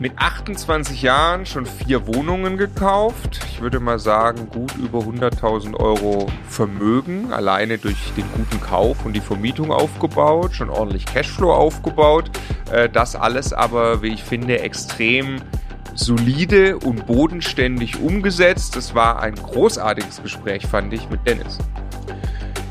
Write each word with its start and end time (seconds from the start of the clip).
Mit 0.00 0.14
28 0.16 1.02
Jahren 1.02 1.44
schon 1.44 1.66
vier 1.66 2.06
Wohnungen 2.06 2.56
gekauft. 2.56 3.38
Ich 3.50 3.60
würde 3.60 3.80
mal 3.80 3.98
sagen, 3.98 4.48
gut 4.48 4.74
über 4.76 5.00
100.000 5.00 5.74
Euro 5.74 6.26
Vermögen, 6.48 7.34
alleine 7.34 7.76
durch 7.76 7.98
den 8.16 8.24
guten 8.32 8.62
Kauf 8.62 9.04
und 9.04 9.12
die 9.12 9.20
Vermietung 9.20 9.70
aufgebaut, 9.70 10.54
schon 10.54 10.70
ordentlich 10.70 11.04
Cashflow 11.04 11.52
aufgebaut. 11.52 12.30
Äh, 12.72 12.88
das 12.88 13.14
alles 13.14 13.52
aber, 13.52 14.00
wie 14.00 14.14
ich 14.14 14.24
finde, 14.24 14.60
extrem 14.60 15.42
solide 15.94 16.78
und 16.78 17.06
bodenständig 17.06 18.00
umgesetzt. 18.00 18.76
Das 18.76 18.94
war 18.94 19.20
ein 19.20 19.34
großartiges 19.34 20.22
Gespräch, 20.22 20.66
fand 20.66 20.94
ich, 20.94 21.10
mit 21.10 21.26
Dennis. 21.26 21.58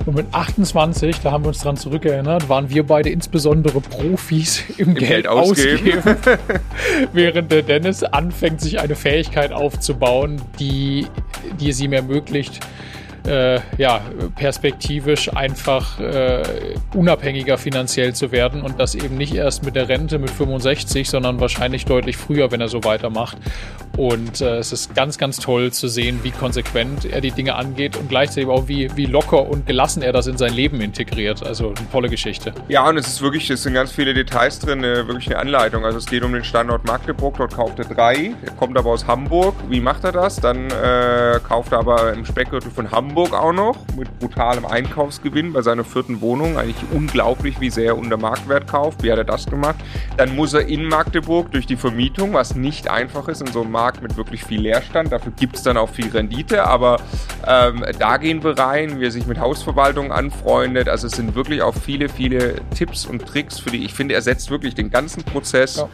Und 0.10 0.16
mit 0.16 0.34
28, 0.34 1.18
da 1.22 1.32
haben 1.32 1.44
wir 1.44 1.50
uns 1.50 1.60
dran 1.60 1.78
zurückerinnert, 1.78 2.50
waren 2.50 2.72
wir 2.72 2.82
beide 2.82 3.12
insbesondere 3.12 3.80
Profis 3.80 4.64
im, 4.80 4.88
Im 4.88 4.96
Geld, 4.96 5.10
Geld, 5.10 5.28
ausgeben. 5.28 6.00
ausgeben. 6.00 6.40
während 7.14 7.52
der 7.52 7.62
Dennis 7.62 8.02
anfängt, 8.04 8.60
sich 8.60 8.80
eine 8.80 8.96
Fähigkeit 8.96 9.52
aufzubauen, 9.52 10.42
die, 10.60 11.06
die 11.60 11.70
es 11.70 11.80
ihm 11.80 11.94
ermöglicht, 11.94 12.60
äh, 13.30 13.60
ja, 13.78 14.02
perspektivisch 14.36 15.32
einfach 15.34 16.00
äh, 16.00 16.44
unabhängiger 16.96 17.58
finanziell 17.58 18.14
zu 18.14 18.32
werden 18.32 18.62
und 18.62 18.80
das 18.80 18.96
eben 18.96 19.18
nicht 19.18 19.36
erst 19.36 19.64
mit 19.64 19.76
der 19.76 19.88
Rente 19.88 20.18
mit 20.18 20.32
65, 20.32 21.10
sondern 21.10 21.40
wahrscheinlich 21.40 21.86
deutlich 21.86 22.18
früher, 22.18 22.52
wenn 22.52 22.60
er 22.60 22.70
so 22.70 22.84
weitermacht. 22.84 23.38
Und 23.98 24.42
äh, 24.42 24.58
es 24.58 24.72
ist 24.72 24.96
ganz, 24.96 25.18
ganz 25.18 25.38
toll 25.38 25.72
zu 25.72 25.88
sehen, 25.88 26.20
wie 26.24 26.32
konsequent 26.32 27.06
er 27.06 27.22
die 27.22 27.32
Dinge 27.32 27.56
angeht 27.56 27.98
und 27.98 28.10
gleichzeitig 28.10 28.50
auch 28.50 28.68
wie, 28.68 28.90
wie 28.96 29.06
locker 29.06 29.48
und 29.48 29.68
gelassen 29.68 30.02
er 30.02 30.14
das 30.14 30.28
in 30.28 30.38
sein 30.38 30.54
Leben 30.54 30.82
integriert. 30.82 31.46
Also 31.46 31.68
eine 31.68 31.92
tolle 31.92 32.10
Geschichte. 32.10 32.54
Ja, 32.68 32.88
und 32.88 32.98
es 32.98 33.08
ist 33.08 33.22
wirklich, 33.22 33.50
es 33.50 33.64
sind 33.64 33.74
ganz 33.74 33.92
viele 33.92 34.14
Details 34.14 34.60
drin, 34.60 34.84
äh, 34.84 35.08
wirklich 35.08 35.28
eine 35.28 35.40
Anleitung. 35.40 35.86
Also 35.86 35.98
es 35.98 36.06
geht 36.06 36.24
um 36.24 36.34
den 36.34 36.44
Standort 36.44 36.86
Magdeburg, 36.86 37.38
dort 37.38 37.54
kauft 37.54 37.80
er 37.80 37.86
drei, 37.86 38.32
er 38.44 38.52
kommt 38.54 38.78
aber 38.78 38.90
aus 38.90 39.06
Hamburg. 39.06 39.54
Wie 39.70 39.82
macht 39.82 40.04
er 40.04 40.14
das? 40.14 40.38
Dann 40.38 40.70
äh, 40.72 41.40
kauft 41.48 41.74
er 41.74 41.80
aber 41.80 42.14
im 42.14 42.26
Speckgürtel 42.26 42.72
von 42.72 42.90
Hamburg 42.92 43.19
Hamburg 43.20 43.34
auch 43.34 43.52
noch 43.52 43.78
mit 43.98 44.18
brutalem 44.20 44.66
Einkaufsgewinn 44.66 45.52
bei 45.52 45.62
seiner 45.62 45.84
vierten 45.84 46.22
Wohnung. 46.22 46.58
Eigentlich 46.58 46.90
unglaublich, 46.94 47.60
wie 47.60 47.70
sehr 47.70 47.88
er 47.88 47.98
unter 47.98 48.16
Marktwert 48.16 48.66
kauft. 48.66 49.04
Wie 49.04 49.12
hat 49.12 49.18
er 49.18 49.26
das 49.26 49.46
gemacht? 49.46 49.76
Dann 50.16 50.38
muss 50.38 50.54
er 50.54 50.68
in 50.68 50.86
Magdeburg 50.88 51.52
durch 51.52 51.66
die 51.66 51.76
Vermietung, 51.76 52.32
was 52.32 52.56
nicht 52.56 52.90
einfach 52.90 53.28
ist 53.28 53.42
in 53.42 53.48
so 53.48 53.62
einem 53.62 53.72
Markt 53.72 54.02
mit 54.02 54.16
wirklich 54.16 54.46
viel 54.46 54.62
Leerstand. 54.62 55.12
Dafür 55.12 55.34
gibt 55.38 55.58
es 55.58 55.64
dann 55.64 55.76
auch 55.76 55.90
viel 55.90 56.08
Rendite, 56.08 56.64
aber 56.64 57.02
ähm, 57.46 57.84
da 58.00 58.16
gehen 58.16 58.42
wir 58.42 58.58
rein, 58.58 59.02
wie 59.02 59.06
er 59.06 59.12
sich 59.12 59.28
mit 59.28 59.38
Hausverwaltung 59.38 60.14
anfreundet. 60.14 60.88
Also 60.88 61.08
es 61.08 61.14
sind 61.14 61.36
wirklich 61.36 61.62
auch 61.62 61.76
viele, 61.76 62.08
viele 62.08 62.56
Tipps 62.74 63.06
und 63.06 63.26
Tricks, 63.26 63.60
für 63.60 63.72
die 63.72 63.84
ich 63.84 63.94
finde, 63.94 64.16
er 64.16 64.22
setzt 64.22 64.50
wirklich 64.50 64.76
den 64.76 64.92
ganzen 64.92 65.24
Prozess. 65.24 65.76
Ja 65.76 65.90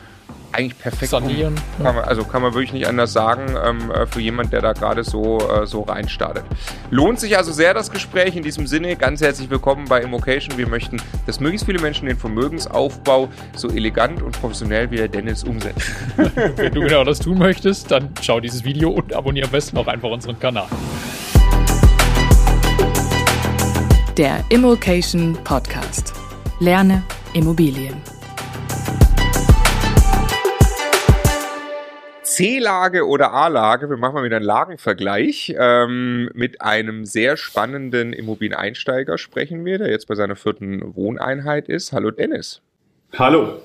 eigentlich 0.51 0.77
perfekt 0.77 1.11
sanieren. 1.11 1.55
Um. 1.77 1.85
Kann 1.85 1.95
man, 1.95 2.03
also 2.05 2.23
kann 2.23 2.41
man 2.41 2.53
wirklich 2.53 2.73
nicht 2.73 2.87
anders 2.87 3.13
sagen 3.13 3.55
ähm, 3.63 3.91
äh, 3.91 4.05
für 4.05 4.21
jemand, 4.21 4.53
der 4.53 4.61
da 4.61 4.73
gerade 4.73 5.03
so, 5.03 5.39
äh, 5.39 5.65
so 5.65 5.81
reinstartet. 5.81 6.43
Lohnt 6.89 7.19
sich 7.19 7.37
also 7.37 7.51
sehr 7.51 7.73
das 7.73 7.91
Gespräch. 7.91 8.35
In 8.35 8.43
diesem 8.43 8.67
Sinne 8.67 8.95
ganz 8.95 9.21
herzlich 9.21 9.49
willkommen 9.49 9.85
bei 9.87 10.01
Immocation. 10.01 10.57
Wir 10.57 10.67
möchten, 10.67 11.01
dass 11.25 11.39
möglichst 11.39 11.65
viele 11.65 11.79
Menschen 11.79 12.07
den 12.07 12.17
Vermögensaufbau 12.17 13.29
so 13.55 13.69
elegant 13.69 14.21
und 14.21 14.39
professionell 14.39 14.89
wie 14.91 14.97
der 14.97 15.07
Dennis 15.07 15.43
umsetzen. 15.43 15.95
Wenn 16.55 16.73
du 16.73 16.81
genau 16.81 17.03
das 17.03 17.19
tun 17.19 17.37
möchtest, 17.37 17.91
dann 17.91 18.09
schau 18.21 18.39
dieses 18.39 18.63
Video 18.63 18.89
und 18.89 19.13
abonniere 19.13 19.45
am 19.45 19.51
besten 19.51 19.77
auch 19.77 19.87
einfach 19.87 20.09
unseren 20.09 20.39
Kanal. 20.39 20.67
Der 24.17 24.45
Immocation 24.49 25.37
Podcast. 25.43 26.13
Lerne 26.61 27.03
Immobilien. 27.33 28.14
C-Lage 32.35 33.07
oder 33.07 33.31
A-Lage, 33.31 33.89
wir 33.89 33.95
machen 33.95 34.15
mal 34.15 34.25
wieder 34.25 34.35
einen 34.35 34.45
Lagenvergleich. 34.45 35.55
Ähm, 35.57 36.29
mit 36.33 36.61
einem 36.61 37.05
sehr 37.05 37.37
spannenden 37.37 38.11
Immobilieneinsteiger 38.11 39.17
sprechen 39.17 39.63
wir, 39.63 39.77
der 39.77 39.89
jetzt 39.89 40.09
bei 40.09 40.15
seiner 40.15 40.35
vierten 40.35 40.97
Wohneinheit 40.97 41.69
ist. 41.69 41.93
Hallo 41.93 42.11
Dennis. 42.11 42.61
Hallo, 43.17 43.61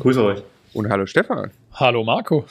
grüße 0.00 0.24
euch. 0.24 0.42
Und 0.72 0.88
hallo 0.88 1.06
Stefan. 1.06 1.52
Hallo 1.74 2.02
Marco. 2.02 2.44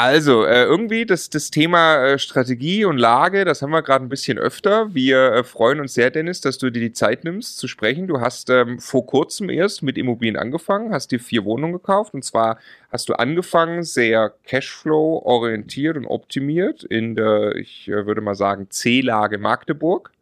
Also, 0.00 0.44
äh, 0.44 0.62
irgendwie 0.62 1.06
das, 1.06 1.28
das 1.28 1.50
Thema 1.50 1.96
äh, 2.04 2.18
Strategie 2.20 2.84
und 2.84 2.98
Lage, 2.98 3.44
das 3.44 3.62
haben 3.62 3.70
wir 3.70 3.82
gerade 3.82 4.04
ein 4.04 4.08
bisschen 4.08 4.38
öfter. 4.38 4.94
Wir 4.94 5.32
äh, 5.32 5.42
freuen 5.42 5.80
uns 5.80 5.94
sehr, 5.94 6.12
Dennis, 6.12 6.40
dass 6.40 6.56
du 6.56 6.70
dir 6.70 6.78
die 6.78 6.92
Zeit 6.92 7.24
nimmst 7.24 7.58
zu 7.58 7.66
sprechen. 7.66 8.06
Du 8.06 8.20
hast 8.20 8.48
ähm, 8.48 8.78
vor 8.78 9.04
kurzem 9.06 9.50
erst 9.50 9.82
mit 9.82 9.98
Immobilien 9.98 10.36
angefangen, 10.36 10.92
hast 10.92 11.10
dir 11.10 11.18
vier 11.18 11.44
Wohnungen 11.44 11.72
gekauft 11.72 12.14
und 12.14 12.24
zwar 12.24 12.58
hast 12.92 13.08
du 13.08 13.14
angefangen 13.14 13.82
sehr 13.82 14.32
Cashflow 14.44 15.20
orientiert 15.24 15.96
und 15.96 16.06
optimiert 16.06 16.84
in 16.84 17.16
der, 17.16 17.56
ich 17.56 17.88
äh, 17.88 18.06
würde 18.06 18.20
mal 18.20 18.36
sagen, 18.36 18.70
C-Lage 18.70 19.38
Magdeburg 19.38 20.12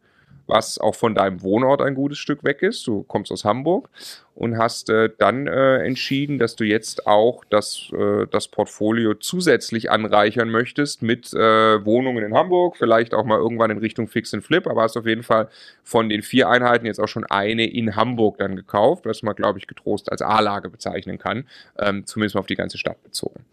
was 0.47 0.79
auch 0.79 0.95
von 0.95 1.15
deinem 1.15 1.41
Wohnort 1.41 1.81
ein 1.81 1.95
gutes 1.95 2.17
Stück 2.17 2.43
weg 2.43 2.61
ist. 2.61 2.85
Du 2.87 3.03
kommst 3.03 3.31
aus 3.31 3.45
Hamburg 3.45 3.89
und 4.35 4.57
hast 4.57 4.89
äh, 4.89 5.09
dann 5.17 5.47
äh, 5.47 5.79
entschieden, 5.79 6.37
dass 6.37 6.55
du 6.55 6.63
jetzt 6.63 7.07
auch 7.07 7.43
das, 7.49 7.91
äh, 7.93 8.25
das 8.31 8.47
Portfolio 8.47 9.15
zusätzlich 9.15 9.89
anreichern 9.91 10.49
möchtest 10.49 11.01
mit 11.01 11.33
äh, 11.33 11.85
Wohnungen 11.85 12.23
in 12.23 12.33
Hamburg, 12.33 12.77
vielleicht 12.77 13.13
auch 13.13 13.25
mal 13.25 13.39
irgendwann 13.39 13.71
in 13.71 13.79
Richtung 13.79 14.07
Fix 14.07 14.33
and 14.33 14.43
Flip, 14.43 14.67
aber 14.67 14.83
hast 14.83 14.95
auf 14.95 15.05
jeden 15.05 15.23
Fall 15.23 15.49
von 15.83 16.09
den 16.09 16.21
vier 16.21 16.49
Einheiten 16.49 16.85
jetzt 16.85 16.99
auch 16.99 17.07
schon 17.07 17.25
eine 17.25 17.67
in 17.67 17.95
Hamburg 17.95 18.37
dann 18.37 18.55
gekauft, 18.55 19.05
was 19.05 19.23
man, 19.23 19.35
glaube 19.35 19.59
ich, 19.59 19.67
getrost 19.67 20.11
als 20.11 20.21
A-Lage 20.21 20.69
bezeichnen 20.69 21.17
kann, 21.17 21.47
ähm, 21.79 22.05
zumindest 22.05 22.35
mal 22.35 22.41
auf 22.41 22.47
die 22.47 22.55
ganze 22.55 22.77
Stadt 22.77 23.01
bezogen. 23.03 23.43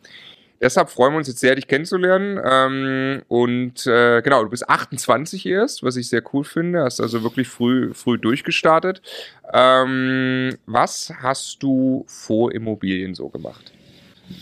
Deshalb 0.61 0.89
freuen 0.89 1.13
wir 1.13 1.19
uns 1.19 1.29
jetzt 1.29 1.41
sehr, 1.41 1.55
dich 1.55 1.67
kennenzulernen. 1.67 2.41
Ähm, 2.45 3.23
und 3.29 3.87
äh, 3.87 4.23
genau, 4.23 4.43
du 4.43 4.51
bist 4.51 4.69
28 4.69 5.47
erst, 5.47 5.83
was 5.83 5.97
ich 5.97 6.09
sehr 6.09 6.23
cool 6.33 6.45
finde. 6.45 6.83
Hast 6.83 7.01
also 7.01 7.23
wirklich 7.23 7.49
früh, 7.49 7.93
früh 7.93 8.19
durchgestartet. 8.19 9.03
Ähm, 9.53 10.57
was 10.67 11.13
hast 11.21 11.63
du 11.63 12.05
vor 12.07 12.53
Immobilien 12.53 13.15
so 13.15 13.29
gemacht? 13.29 13.73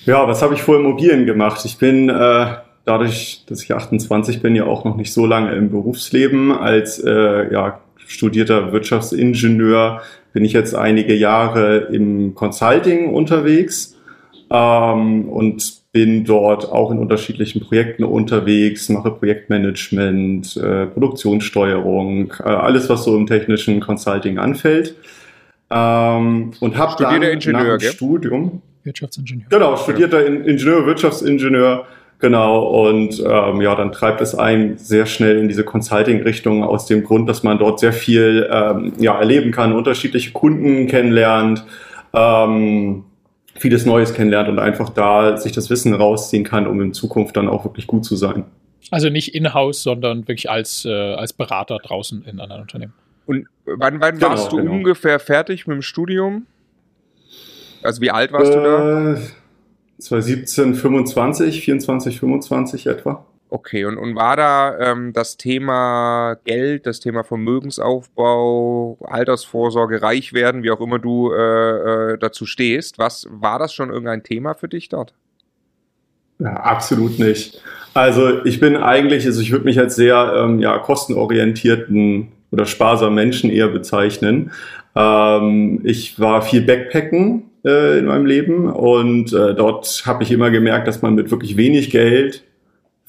Ja, 0.05 0.27
was 0.29 0.43
habe 0.43 0.55
ich 0.55 0.63
vor 0.63 0.77
Immobilien 0.77 1.27
gemacht? 1.27 1.65
Ich 1.65 1.79
bin 1.79 2.09
äh, 2.09 2.47
dadurch, 2.85 3.45
dass 3.49 3.63
ich 3.63 3.73
28 3.73 4.43
bin, 4.43 4.55
ja 4.55 4.65
auch 4.65 4.85
noch 4.85 4.97
nicht 4.97 5.13
so 5.13 5.27
lange 5.27 5.53
im 5.55 5.71
Berufsleben. 5.71 6.53
Als 6.53 6.99
äh, 6.99 7.53
ja, 7.53 7.81
studierter 8.07 8.73
Wirtschaftsingenieur 8.73 10.03
bin 10.33 10.45
ich 10.45 10.53
jetzt 10.53 10.75
einige 10.75 11.15
Jahre 11.15 11.89
im 11.93 12.35
Consulting 12.35 13.13
unterwegs 13.13 13.97
ähm, 14.51 15.29
und 15.29 15.82
bin 15.93 16.25
dort 16.25 16.73
auch 16.73 16.91
in 16.91 16.99
unterschiedlichen 16.99 17.61
Projekten 17.61 18.05
unterwegs, 18.05 18.89
mache 18.89 19.11
Projektmanagement, 19.11 20.57
äh, 20.57 20.87
Produktionssteuerung, 20.87 22.33
äh, 22.41 22.45
alles, 22.45 22.89
was 22.89 23.05
so 23.05 23.15
im 23.17 23.27
technischen 23.27 23.81
Consulting 23.81 24.39
anfällt. 24.39 24.97
Ähm, 25.71 26.53
und 26.61 26.77
habe 26.79 27.03
dann 27.03 27.23
Ingenieur, 27.23 27.63
nach 27.63 27.69
dem 27.73 27.79
gell? 27.79 27.93
Studium 27.93 28.63
Wirtschaftsingenieur. 28.85 29.47
Genau, 29.51 29.77
studierter 29.77 30.27
Ingenieur, 30.27 30.87
Wirtschaftsingenieur, 30.87 31.87
genau. 32.19 32.89
Und 32.89 33.23
ähm, 33.25 33.61
ja, 33.61 33.75
dann 33.75 33.93
treibt 33.93 34.21
es 34.21 34.35
einen 34.35 34.79
sehr 34.79 35.07
schnell 35.07 35.39
in 35.39 35.49
diese 35.49 35.63
Consulting-Richtung 35.63 36.65
aus 36.65 36.87
dem 36.87 37.05
Grund, 37.05 37.29
dass 37.29 37.43
man 37.43 37.59
dort 37.59 37.81
sehr 37.81 37.93
viel 37.93 38.49
ähm, 38.51 38.95
ja, 38.99 39.19
erleben 39.19 39.53
kann, 39.53 39.73
unterschiedliche 39.73 40.33
Kunden 40.33 40.87
kennenlernt. 40.89 41.65
Ähm, 42.13 43.05
vieles 43.59 43.87
Neues 43.87 44.15
kennenlernt 44.15 44.49
und 44.49 44.59
einfach 44.59 44.91
da 44.91 45.37
sich 45.37 45.53
das 45.53 45.71
Wissen 45.71 45.95
rausziehen 45.95 46.45
kann, 46.45 46.67
um 46.67 46.81
in 46.81 46.93
Zukunft 46.93 47.37
dann 47.37 47.49
auch 47.49 47.65
wirklich 47.65 47.87
gut 47.87 48.05
zu 48.05 48.17
sein. 48.17 48.45
Also 48.91 49.09
nicht 49.09 49.35
in-house, 49.35 49.83
sondern 49.83 50.27
wirklich 50.29 50.51
als, 50.51 50.85
äh, 50.85 50.91
als 50.91 51.33
Berater 51.33 51.79
draußen 51.79 52.25
in 52.25 52.41
anderen 52.41 52.63
Unternehmen. 52.63 52.93
Und 53.27 53.47
wann, 53.65 54.01
wann 54.01 54.17
genau, 54.17 54.31
warst 54.31 54.53
du 54.53 54.57
genau. 54.57 54.73
ungefähr 54.73 55.19
fertig 55.19 55.67
mit 55.67 55.77
dem 55.77 55.83
Studium? 55.83 56.47
Also 57.83 58.01
wie 58.01 58.11
alt 58.11 58.33
warst 58.33 58.53
äh, 58.53 58.55
du 58.55 58.63
da? 58.63 59.21
2017, 59.99 60.75
25, 60.75 61.65
24, 61.65 62.19
25 62.19 62.87
etwa. 62.87 63.25
Okay, 63.55 63.85
und, 63.85 63.99
und 63.99 64.17
war 64.17 64.35
da 64.37 64.79
ähm, 64.79 65.13
das 65.13 65.37
Thema 65.37 66.39
Geld, 66.45 66.87
das 66.87 67.01
Thema 67.01 67.23
Vermögensaufbau, 67.23 68.97
Altersvorsorge, 69.03 70.01
reich 70.01 70.33
werden, 70.33 70.63
wie 70.63 70.71
auch 70.71 70.81
immer 70.81 70.99
du 70.99 71.31
äh, 71.35 72.13
äh, 72.15 72.19
dazu 72.19 72.47
stehst, 72.47 72.99
was 72.99 73.27
war 73.31 73.59
das 73.59 73.75
schon 73.75 73.91
irgendein 73.91 74.23
Thema 74.23 74.55
für 74.55 74.69
dich 74.69 74.89
dort? 74.89 75.13
Ja, 76.39 76.55
absolut 76.55 77.19
nicht. 77.19 77.61
Also 77.93 78.43
ich 78.47 78.59
bin 78.59 78.75
eigentlich, 78.75 79.27
also 79.27 79.43
ich 79.43 79.53
würde 79.53 79.67
mich 79.67 79.79
als 79.79 79.97
sehr 79.97 80.33
ähm, 80.35 80.59
ja, 80.59 80.79
kostenorientierten 80.79 82.29
oder 82.53 82.65
sparsamen 82.65 83.15
Menschen 83.15 83.51
eher 83.51 83.69
bezeichnen. 83.69 84.53
Ähm, 84.97 85.83
ich 85.85 86.19
war 86.19 86.41
viel 86.41 86.63
Backpacken 86.63 87.51
äh, 87.67 87.99
in 87.99 88.07
meinem 88.07 88.25
Leben 88.25 88.73
und 88.73 89.35
äh, 89.35 89.55
dort 89.55 90.05
habe 90.07 90.23
ich 90.23 90.33
immer 90.33 90.51
gemerkt, 90.51 90.89
dass 90.89 91.03
man 91.03 91.15
mit 91.15 91.31
wirklich 91.31 91.59
wenig 91.59 91.91
Geld 91.91 92.45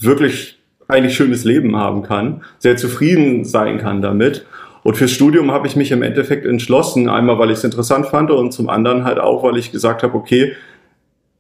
wirklich 0.04 0.60
eigentlich 0.88 1.16
schönes 1.16 1.44
Leben 1.44 1.76
haben 1.76 2.04
kann, 2.04 2.44
sehr 2.60 2.78
zufrieden 2.78 3.46
sein 3.46 3.78
kann 3.78 4.02
damit. 4.02 4.46
Und 4.84 4.98
fürs 4.98 5.12
Studium 5.12 5.52
habe 5.52 5.68
ich 5.68 5.76
mich 5.76 5.92
im 5.92 6.02
Endeffekt 6.02 6.46
entschlossen, 6.46 7.10
einmal 7.10 7.40
weil 7.40 7.52
ich 7.52 7.60
es 7.60 7.64
interessant 7.64 8.08
fand 8.08 8.32
und 8.32 8.52
zum 8.52 8.70
anderen 8.70 9.06
halt 9.06 9.20
auch, 9.20 9.44
weil 9.44 9.58
ich 9.58 9.72
gesagt 9.72 10.04
habe, 10.04 10.16
okay, 10.16 10.54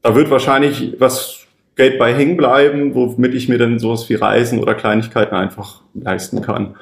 da 0.01 0.15
wird 0.15 0.29
wahrscheinlich 0.29 0.95
was 0.99 1.45
Geld 1.75 1.97
bei 1.99 2.13
hängen 2.13 2.37
bleiben, 2.37 2.95
womit 2.95 3.33
ich 3.33 3.49
mir 3.49 3.57
dann 3.57 3.79
sowas 3.79 4.07
wie 4.09 4.15
Reisen 4.15 4.59
oder 4.59 4.75
Kleinigkeiten 4.75 5.35
einfach 5.35 5.81
leisten 5.93 6.41
kann. 6.41 6.75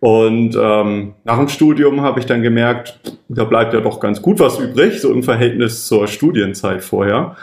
Und 0.00 0.56
ähm, 0.60 1.14
nach 1.24 1.38
dem 1.38 1.48
Studium 1.48 2.02
habe 2.02 2.20
ich 2.20 2.26
dann 2.26 2.42
gemerkt, 2.42 3.00
da 3.28 3.44
bleibt 3.44 3.74
ja 3.74 3.80
doch 3.80 3.98
ganz 3.98 4.22
gut 4.22 4.38
was 4.38 4.58
übrig, 4.58 5.00
so 5.00 5.12
im 5.12 5.24
Verhältnis 5.24 5.86
zur 5.86 6.06
Studienzeit 6.06 6.84
vorher. 6.84 7.36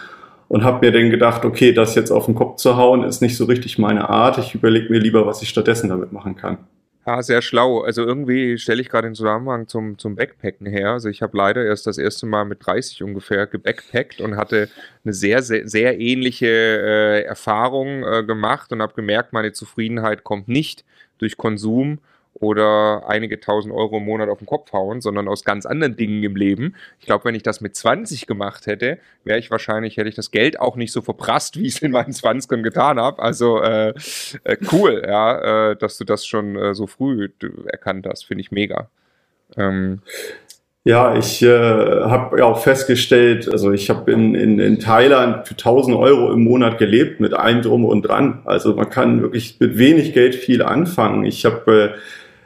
Und 0.47 0.63
habe 0.63 0.86
mir 0.86 0.92
dann 0.92 1.09
gedacht, 1.09 1.44
okay, 1.44 1.74
das 1.74 1.95
jetzt 1.95 2.12
auf 2.12 2.25
den 2.25 2.36
Kopf 2.36 2.57
zu 2.57 2.77
hauen, 2.77 3.03
ist 3.03 3.21
nicht 3.21 3.36
so 3.36 3.45
richtig 3.45 3.77
meine 3.80 4.09
Art. 4.09 4.38
Ich 4.38 4.53
überlege 4.53 4.92
mir 4.92 5.00
lieber, 5.00 5.25
was 5.25 5.42
ich 5.42 5.50
stattdessen 5.50 5.89
damit 5.89 6.12
machen 6.12 6.36
kann. 6.36 6.59
Ja, 7.07 7.21
sehr 7.21 7.44
schlau. 7.44 7.81
Also 7.81 8.03
irgendwie 8.03 8.57
stelle 8.57 8.81
ich 8.81 8.89
gerade 8.89 9.07
den 9.07 9.13
Zusammenhang 9.13 9.68
zum, 9.68 10.00
zum 10.00 10.15
Backpacken 10.15 10.65
her. 10.65 10.92
Also 10.92 11.07
ich 11.07 11.21
habe 11.21 11.38
leider 11.38 11.63
erst 11.63 11.86
das 11.86 12.00
erste 12.00 12.25
Mal 12.25 12.45
mit 12.45 12.65
30 12.65 13.03
ungefähr 13.03 13.45
gebackpackt 13.45 14.21
und 14.21 14.38
hatte 14.38 14.69
eine 15.03 15.13
sehr, 15.13 15.44
sehr, 15.44 15.68
sehr 15.68 16.00
ähnliche 16.00 16.48
äh, 16.48 17.21
Erfahrung 17.21 18.03
äh, 18.03 18.24
gemacht 18.24 18.71
und 18.71 18.81
habe 18.81 18.95
gemerkt, 18.95 19.33
meine 19.33 19.51
Zufriedenheit 19.51 20.24
kommt 20.24 20.48
nicht 20.48 20.83
durch 21.19 21.38
Konsum, 21.38 22.00
oder 22.40 23.04
einige 23.08 23.40
tausend 23.40 23.74
Euro 23.74 23.98
im 23.98 24.06
Monat 24.06 24.30
auf 24.30 24.40
den 24.40 24.48
Kopf 24.48 24.74
hauen, 24.74 25.00
sondern 25.00 25.28
aus 25.28 25.46
ganz 25.46 25.66
anderen 25.66 25.96
Dingen 25.96 26.22
im 26.24 26.36
Leben. 26.36 26.76
Ich 27.00 27.06
glaube, 27.06 27.26
wenn 27.26 27.36
ich 27.36 27.44
das 27.44 27.62
mit 27.62 27.76
20 27.76 28.28
gemacht 28.28 28.68
hätte, 28.68 28.98
wäre 29.24 29.40
ich 29.40 29.52
wahrscheinlich, 29.52 29.98
hätte 29.98 30.10
ich 30.10 30.16
das 30.16 30.32
Geld 30.32 30.60
auch 30.60 30.76
nicht 30.76 30.92
so 30.92 31.02
verprasst, 31.02 31.58
wie 31.60 31.68
ich 31.68 31.76
es 31.76 31.82
in 31.82 31.92
meinen 31.92 32.12
20ern 32.12 32.62
getan 32.62 33.00
habe. 33.00 33.22
Also 33.22 33.62
äh, 33.62 33.94
äh, 34.44 34.58
cool, 34.72 35.02
ja, 35.08 35.72
äh, 35.72 35.76
dass 35.78 35.98
du 35.98 36.04
das 36.04 36.26
schon 36.26 36.56
äh, 36.56 36.76
so 36.76 36.88
früh 36.88 37.30
erkannt 37.68 38.06
hast, 38.08 38.26
finde 38.26 38.42
ich 38.42 38.52
mega. 38.52 38.90
Ähm, 39.56 40.02
ja, 40.88 41.18
ich 41.18 41.42
äh, 41.42 41.48
habe 41.50 42.38
ja 42.38 42.46
auch 42.46 42.62
festgestellt, 42.62 43.52
also 43.52 43.72
ich 43.72 43.90
habe 43.90 44.12
in, 44.12 44.36
in, 44.36 44.60
in 44.60 44.80
Thailand 44.80 45.48
für 45.48 45.56
1000 45.56 45.98
Euro 45.98 46.32
im 46.32 46.44
Monat 46.44 46.78
gelebt 46.78 47.20
mit 47.20 47.34
allem 47.34 47.64
drum 47.64 47.86
und 47.86 48.04
dran. 48.04 48.44
Also 48.46 48.76
man 48.76 48.90
kann 48.92 49.24
wirklich 49.24 49.60
mit 49.60 49.80
wenig 49.80 50.14
Geld 50.14 50.36
viel 50.36 50.62
anfangen. 50.62 51.26
Ich 51.26 51.44
habe 51.44 51.96
äh, 51.96 52.00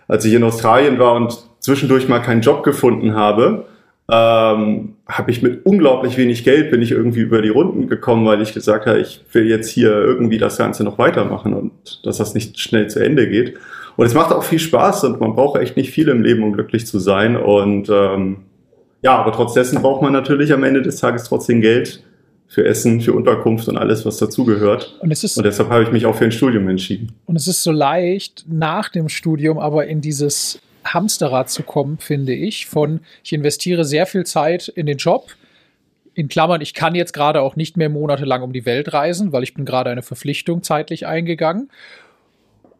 als 0.10 0.26
ich 0.26 0.34
in 0.34 0.44
Australien 0.44 1.00
war 1.00 1.16
und 1.16 1.38
zwischendurch 1.60 2.10
mal 2.10 2.20
keinen 2.20 2.42
Job 2.42 2.64
gefunden 2.64 3.16
habe, 3.16 3.66
ähm, 4.12 4.96
habe 5.08 5.30
ich 5.30 5.44
mit 5.44 5.66
unglaublich 5.66 6.18
wenig 6.18 6.44
Geld 6.44 6.72
bin 6.72 6.82
ich 6.82 6.92
irgendwie 6.92 7.20
über 7.20 7.44
die 7.44 7.50
Runden 7.50 7.88
gekommen, 7.88 8.26
weil 8.26 8.42
ich 8.42 8.54
gesagt 8.54 8.88
habe, 8.88 9.00
ich 9.00 9.24
will 9.32 9.48
jetzt 9.48 9.70
hier 9.70 9.92
irgendwie 9.92 10.40
das 10.40 10.58
Ganze 10.58 10.84
noch 10.84 10.98
weitermachen 10.98 11.54
und 11.54 11.72
dass 12.04 12.18
das 12.18 12.34
nicht 12.34 12.60
schnell 12.60 12.90
zu 12.90 13.00
Ende 13.00 13.30
geht. 13.30 13.54
Und 13.98 14.06
es 14.08 14.16
macht 14.16 14.34
auch 14.34 14.44
viel 14.44 14.60
Spaß 14.60 15.04
und 15.04 15.20
man 15.20 15.36
braucht 15.36 15.62
echt 15.62 15.78
nicht 15.78 15.92
viel 15.92 16.08
im 16.08 16.24
Leben, 16.24 16.42
um 16.42 16.54
glücklich 16.54 16.88
zu 16.88 16.98
sein. 16.98 17.38
Und 17.38 17.90
ähm, 17.90 18.38
ja, 19.04 19.16
aber 19.16 19.32
trotz 19.32 19.54
dessen 19.54 19.82
braucht 19.82 20.02
man 20.02 20.12
natürlich 20.12 20.54
am 20.54 20.64
Ende 20.64 20.82
des 20.82 21.00
Tages 21.00 21.26
trotzdem 21.26 21.62
Geld, 21.62 22.04
für 22.50 22.66
Essen, 22.66 23.00
für 23.00 23.13
Unterkunft 23.13 23.68
und 23.68 23.78
alles, 23.78 24.06
was 24.06 24.18
dazugehört. 24.18 24.98
Und, 25.01 25.12
es 25.12 25.24
ist, 25.24 25.38
und 25.38 25.46
deshalb 25.46 25.69
habe 25.69 25.84
ich 25.84 25.92
mich 25.92 26.06
auch 26.07 26.16
für 26.16 26.25
ein 26.25 26.31
Studium 26.31 26.68
entschieden. 26.68 27.13
Und 27.28 27.36
es 27.36 27.48
ist 27.48 27.62
so 27.62 27.72
leicht, 27.72 28.44
nach 28.50 28.90
dem 28.90 29.07
Studium 29.07 29.60
aber 29.60 29.86
in 29.86 30.01
dieses 30.01 30.60
Hamsterrad 30.84 31.51
zu 31.51 31.62
kommen, 31.62 32.00
finde 32.00 32.34
ich, 32.34 32.66
von 32.66 33.01
ich 33.24 33.34
investiere 33.34 33.86
sehr 33.86 34.07
viel 34.07 34.25
Zeit 34.25 34.68
in 34.68 34.88
den 34.88 34.98
Job, 34.98 35.28
in 36.16 36.28
Klammern, 36.28 36.60
ich 36.62 36.74
kann 36.74 36.96
jetzt 36.96 37.13
gerade 37.13 37.42
auch 37.42 37.56
nicht 37.56 37.78
mehr 37.78 37.88
monatelang 37.88 38.42
um 38.42 38.52
die 38.52 38.66
Welt 38.66 38.94
reisen, 38.94 39.31
weil 39.31 39.44
ich 39.44 39.54
bin 39.54 39.63
gerade 39.63 39.92
eine 39.92 40.02
Verpflichtung 40.02 40.63
zeitlich 40.63 41.06
eingegangen. 41.06 41.69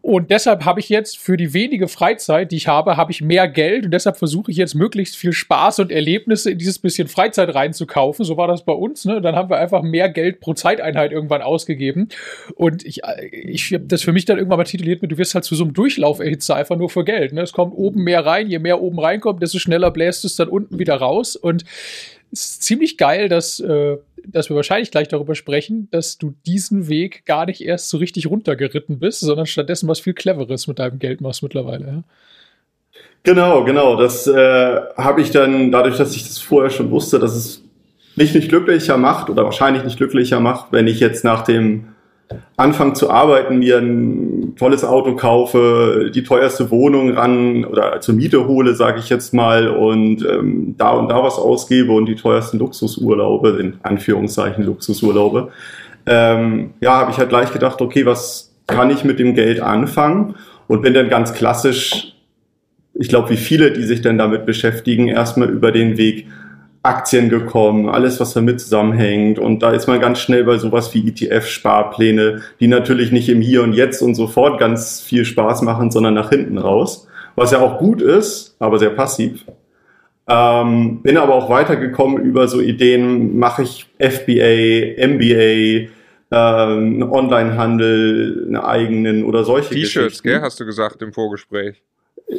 Und 0.02 0.30
deshalb 0.30 0.64
habe 0.64 0.80
ich 0.80 0.88
jetzt 0.88 1.18
für 1.18 1.36
die 1.36 1.52
wenige 1.52 1.86
Freizeit, 1.86 2.52
die 2.52 2.56
ich 2.56 2.68
habe, 2.68 2.96
habe 2.96 3.12
ich 3.12 3.20
mehr 3.20 3.48
Geld 3.48 3.84
und 3.84 3.90
deshalb 3.90 4.16
versuche 4.16 4.50
ich 4.50 4.56
jetzt 4.56 4.74
möglichst 4.74 5.16
viel 5.16 5.32
Spaß 5.32 5.80
und 5.80 5.92
Erlebnisse 5.92 6.50
in 6.50 6.58
dieses 6.58 6.78
bisschen 6.78 7.06
Freizeit 7.06 7.54
reinzukaufen. 7.54 8.24
So 8.24 8.36
war 8.36 8.48
das 8.48 8.64
bei 8.64 8.72
uns. 8.72 9.04
Ne? 9.04 9.20
Dann 9.20 9.36
haben 9.36 9.50
wir 9.50 9.58
einfach 9.58 9.82
mehr 9.82 10.08
Geld 10.08 10.40
pro 10.40 10.54
Zeiteinheit 10.54 11.12
irgendwann 11.12 11.42
ausgegeben. 11.42 12.08
Und 12.54 12.84
ich, 12.84 13.02
ich 13.30 13.74
habe 13.74 13.84
das 13.84 14.02
für 14.02 14.12
mich 14.12 14.24
dann 14.24 14.38
irgendwann 14.38 14.58
mal 14.58 14.64
tituliert 14.64 15.02
mit, 15.02 15.12
du 15.12 15.18
wirst 15.18 15.34
halt 15.34 15.44
zu 15.44 15.54
so 15.54 15.64
einem 15.64 15.74
Durchlauferhitzer 15.74 16.56
einfach 16.56 16.76
nur 16.76 16.88
für 16.88 17.04
Geld. 17.04 17.32
Ne? 17.34 17.42
Es 17.42 17.52
kommt 17.52 17.74
oben 17.74 18.02
mehr 18.02 18.24
rein, 18.24 18.48
je 18.48 18.58
mehr 18.58 18.80
oben 18.80 18.98
reinkommt, 18.98 19.42
desto 19.42 19.58
schneller 19.58 19.90
bläst 19.90 20.24
es 20.24 20.34
dann 20.36 20.48
unten 20.48 20.78
wieder 20.78 20.96
raus. 20.96 21.36
Und 21.36 21.64
es 22.32 22.42
ist 22.42 22.62
ziemlich 22.62 22.96
geil, 22.96 23.28
dass, 23.28 23.60
äh, 23.60 23.98
dass 24.26 24.48
wir 24.48 24.56
wahrscheinlich 24.56 24.90
gleich 24.90 25.08
darüber 25.08 25.34
sprechen, 25.34 25.88
dass 25.90 26.18
du 26.18 26.34
diesen 26.46 26.88
Weg 26.88 27.24
gar 27.26 27.46
nicht 27.46 27.62
erst 27.62 27.88
so 27.88 27.98
richtig 27.98 28.28
runtergeritten 28.28 28.98
bist, 28.98 29.20
sondern 29.20 29.46
stattdessen 29.46 29.88
was 29.88 30.00
viel 30.00 30.14
Cleveres 30.14 30.66
mit 30.66 30.78
deinem 30.78 30.98
Geld 30.98 31.20
machst 31.20 31.42
mittlerweile. 31.42 31.86
Ja? 31.86 32.02
Genau, 33.22 33.64
genau. 33.64 33.96
Das 33.96 34.26
äh, 34.26 34.80
habe 34.96 35.20
ich 35.20 35.30
dann, 35.30 35.70
dadurch, 35.70 35.96
dass 35.96 36.14
ich 36.16 36.22
das 36.22 36.38
vorher 36.38 36.70
schon 36.70 36.90
wusste, 36.90 37.18
dass 37.18 37.34
es 37.34 37.62
mich 38.16 38.34
nicht 38.34 38.48
glücklicher 38.48 38.96
macht 38.96 39.30
oder 39.30 39.44
wahrscheinlich 39.44 39.84
nicht 39.84 39.96
glücklicher 39.96 40.40
macht, 40.40 40.72
wenn 40.72 40.86
ich 40.86 41.00
jetzt 41.00 41.24
nach 41.24 41.42
dem 41.42 41.88
anfange 42.56 42.92
zu 42.94 43.10
arbeiten, 43.10 43.58
mir 43.58 43.78
ein 43.78 44.39
tolles 44.56 44.84
Auto 44.84 45.16
kaufe, 45.16 46.10
die 46.14 46.22
teuerste 46.22 46.70
Wohnung 46.70 47.12
ran 47.12 47.64
oder 47.64 48.00
zur 48.00 48.14
Miete 48.14 48.46
hole, 48.46 48.74
sage 48.74 49.00
ich 49.00 49.08
jetzt 49.08 49.34
mal, 49.34 49.68
und 49.68 50.24
ähm, 50.24 50.74
da 50.78 50.90
und 50.90 51.08
da 51.08 51.22
was 51.22 51.36
ausgebe 51.36 51.92
und 51.92 52.06
die 52.06 52.14
teuersten 52.14 52.58
Luxusurlaube, 52.58 53.58
in 53.60 53.78
Anführungszeichen 53.82 54.64
Luxusurlaube, 54.64 55.50
ähm, 56.06 56.70
ja, 56.80 56.96
habe 56.96 57.10
ich 57.10 57.18
halt 57.18 57.28
gleich 57.28 57.52
gedacht, 57.52 57.80
okay, 57.80 58.06
was 58.06 58.54
kann 58.66 58.90
ich 58.90 59.04
mit 59.04 59.18
dem 59.18 59.34
Geld 59.34 59.60
anfangen? 59.60 60.34
Und 60.68 60.82
bin 60.82 60.94
dann 60.94 61.08
ganz 61.08 61.32
klassisch, 61.32 62.14
ich 62.94 63.08
glaube, 63.08 63.30
wie 63.30 63.36
viele, 63.36 63.72
die 63.72 63.82
sich 63.82 64.02
dann 64.02 64.18
damit 64.18 64.46
beschäftigen, 64.46 65.08
erstmal 65.08 65.50
über 65.50 65.72
den 65.72 65.96
Weg 65.96 66.26
Aktien 66.82 67.28
gekommen, 67.28 67.88
alles, 67.88 68.20
was 68.20 68.32
damit 68.32 68.60
zusammenhängt. 68.60 69.38
Und 69.38 69.62
da 69.62 69.72
ist 69.72 69.86
man 69.86 70.00
ganz 70.00 70.18
schnell 70.18 70.44
bei 70.44 70.56
sowas 70.56 70.94
wie 70.94 71.06
ETF-Sparpläne, 71.08 72.40
die 72.58 72.68
natürlich 72.68 73.12
nicht 73.12 73.28
im 73.28 73.42
Hier 73.42 73.62
und 73.62 73.74
Jetzt 73.74 74.00
und 74.00 74.14
sofort 74.14 74.58
ganz 74.58 75.00
viel 75.00 75.24
Spaß 75.24 75.62
machen, 75.62 75.90
sondern 75.90 76.14
nach 76.14 76.30
hinten 76.30 76.58
raus. 76.58 77.06
Was 77.36 77.52
ja 77.52 77.60
auch 77.60 77.78
gut 77.78 78.00
ist, 78.00 78.56
aber 78.58 78.78
sehr 78.78 78.90
passiv. 78.90 79.44
Ähm, 80.26 81.02
bin 81.02 81.16
aber 81.16 81.34
auch 81.34 81.50
weitergekommen 81.50 82.22
über 82.22 82.48
so 82.48 82.60
Ideen, 82.60 83.38
mache 83.38 83.62
ich 83.62 83.88
FBA, 83.98 85.06
MBA, 85.06 85.90
ähm, 86.30 87.02
Onlinehandel, 87.10 88.44
einen 88.46 88.56
eigenen 88.56 89.24
oder 89.24 89.44
solche 89.44 89.74
T-Shirts, 89.74 90.22
gell, 90.22 90.40
hast 90.40 90.60
du 90.60 90.64
gesagt 90.64 91.02
im 91.02 91.12
Vorgespräch. 91.12 91.82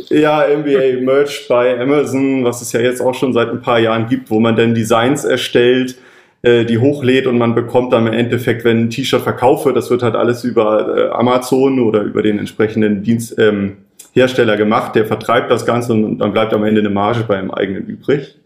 Ja, 0.10 0.46
NBA 0.48 1.02
Merch 1.02 1.48
bei 1.50 1.78
Amazon, 1.78 2.46
was 2.46 2.62
es 2.62 2.72
ja 2.72 2.80
jetzt 2.80 3.02
auch 3.02 3.14
schon 3.14 3.34
seit 3.34 3.50
ein 3.50 3.62
paar 3.62 3.80
Jahren 3.80 4.08
gibt, 4.08 4.30
wo 4.30 4.40
man 4.40 4.56
dann 4.56 4.74
Designs 4.74 5.26
erstellt, 5.26 5.98
äh, 6.44 6.64
die 6.64 6.78
hochlädt 6.78 7.28
und 7.28 7.38
man 7.38 7.56
bekommt 7.56 7.92
dann 7.92 8.08
im 8.08 8.14
Endeffekt, 8.14 8.64
wenn 8.64 8.86
ein 8.86 8.90
T-Shirt 8.90 9.22
verkauft 9.22 9.66
wird, 9.66 9.76
das 9.76 9.90
wird 9.90 10.02
halt 10.02 10.16
alles 10.16 10.46
über 10.46 10.98
äh, 10.98 11.10
Amazon 11.10 11.82
oder 11.82 12.04
über 12.04 12.22
den 12.22 12.39
entsprechenden 12.39 13.04
Dienst, 13.04 13.38
ähm, 13.38 13.77
Hersteller 14.13 14.58
gemacht, 14.58 14.96
der 14.96 15.06
vertreibt 15.06 15.51
das 15.51 15.65
Ganze 15.65 15.94
und 15.94 16.20
dann 16.20 16.32
bleibt 16.32 16.54
am 16.54 16.63
Ende 16.63 16.82
eine 16.82 16.89
Marge 16.89 17.24
beim 17.27 17.51
eigenen 17.51 17.86
übrig. 17.86 18.38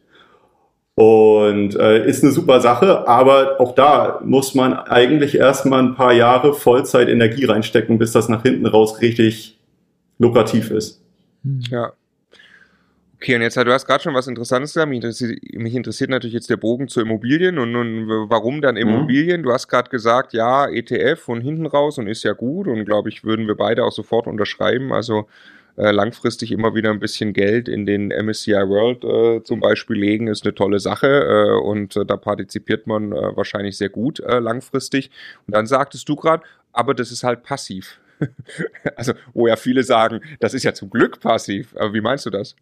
Und 0.95 1.75
äh, 1.75 2.07
ist 2.07 2.23
eine 2.23 2.31
super 2.31 2.61
Sache, 2.61 3.07
aber 3.07 3.59
auch 3.59 3.75
da 3.75 4.21
muss 4.23 4.55
man 4.55 4.73
eigentlich 4.73 5.37
erstmal 5.37 5.79
ein 5.79 5.95
paar 5.95 6.13
Jahre 6.13 6.53
Vollzeit 6.53 7.09
Energie 7.09 7.45
reinstecken, 7.45 7.97
bis 7.97 8.13
das 8.13 8.29
nach 8.29 8.43
hinten 8.43 8.65
raus 8.65 9.01
richtig 9.01 9.57
lukrativ 10.17 10.71
ist. 10.71 11.04
Hm. 11.45 11.61
Ja. 11.69 11.93
Okay, 13.15 13.35
und 13.35 13.41
jetzt, 13.41 13.55
du 13.55 13.71
hast 13.71 13.85
gerade 13.85 14.03
schon 14.03 14.13
was 14.13 14.27
Interessantes 14.27 14.73
gesagt. 14.73 14.89
Mich 14.89 14.97
interessiert, 14.97 15.39
mich 15.53 15.73
interessiert, 15.73 16.09
natürlich 16.09 16.33
jetzt 16.33 16.49
der 16.49 16.57
Bogen 16.57 16.89
zu 16.89 16.99
Immobilien 16.99 17.57
und 17.57 17.71
nun, 17.71 18.07
warum 18.29 18.61
dann 18.61 18.75
mhm. 18.75 18.81
Immobilien? 18.81 19.41
Mhm. 19.41 19.45
Du 19.45 19.53
hast 19.53 19.67
gerade 19.67 19.89
gesagt, 19.89 20.33
ja, 20.33 20.67
ETF 20.67 21.21
von 21.21 21.41
hinten 21.41 21.65
raus 21.65 21.97
und 21.97 22.07
ist 22.07 22.23
ja 22.23 22.33
gut 22.33 22.67
und 22.67 22.83
glaube 22.85 23.09
ich, 23.09 23.23
würden 23.23 23.47
wir 23.47 23.55
beide 23.55 23.85
auch 23.85 23.93
sofort 23.93 24.27
unterschreiben. 24.27 24.91
Also 24.91 25.27
äh, 25.77 25.91
langfristig 25.91 26.51
immer 26.51 26.75
wieder 26.75 26.91
ein 26.91 26.99
bisschen 26.99 27.33
Geld 27.33 27.67
in 27.67 27.85
den 27.85 28.09
MSCI 28.09 28.51
World 28.51 29.03
äh, 29.03 29.43
zum 29.43 29.59
Beispiel 29.59 29.97
legen, 29.97 30.27
ist 30.27 30.45
eine 30.45 30.53
tolle 30.53 30.79
Sache 30.79 31.07
äh, 31.07 31.59
und 31.59 31.95
äh, 31.95 32.05
da 32.05 32.17
partizipiert 32.17 32.85
man 32.85 33.11
äh, 33.11 33.35
wahrscheinlich 33.35 33.77
sehr 33.77 33.89
gut 33.89 34.19
äh, 34.19 34.39
langfristig. 34.39 35.09
Und 35.47 35.55
dann 35.55 35.67
sagtest 35.67 36.07
du 36.07 36.15
gerade, 36.15 36.43
aber 36.73 36.93
das 36.93 37.11
ist 37.11 37.23
halt 37.23 37.43
passiv. 37.43 37.99
also, 38.95 39.13
wo 39.33 39.47
ja 39.47 39.55
viele 39.55 39.83
sagen, 39.83 40.21
das 40.39 40.53
ist 40.53 40.63
ja 40.63 40.73
zum 40.73 40.89
Glück 40.89 41.19
passiv. 41.19 41.75
Aber 41.75 41.93
wie 41.93 42.01
meinst 42.01 42.25
du 42.25 42.29
das? 42.29 42.55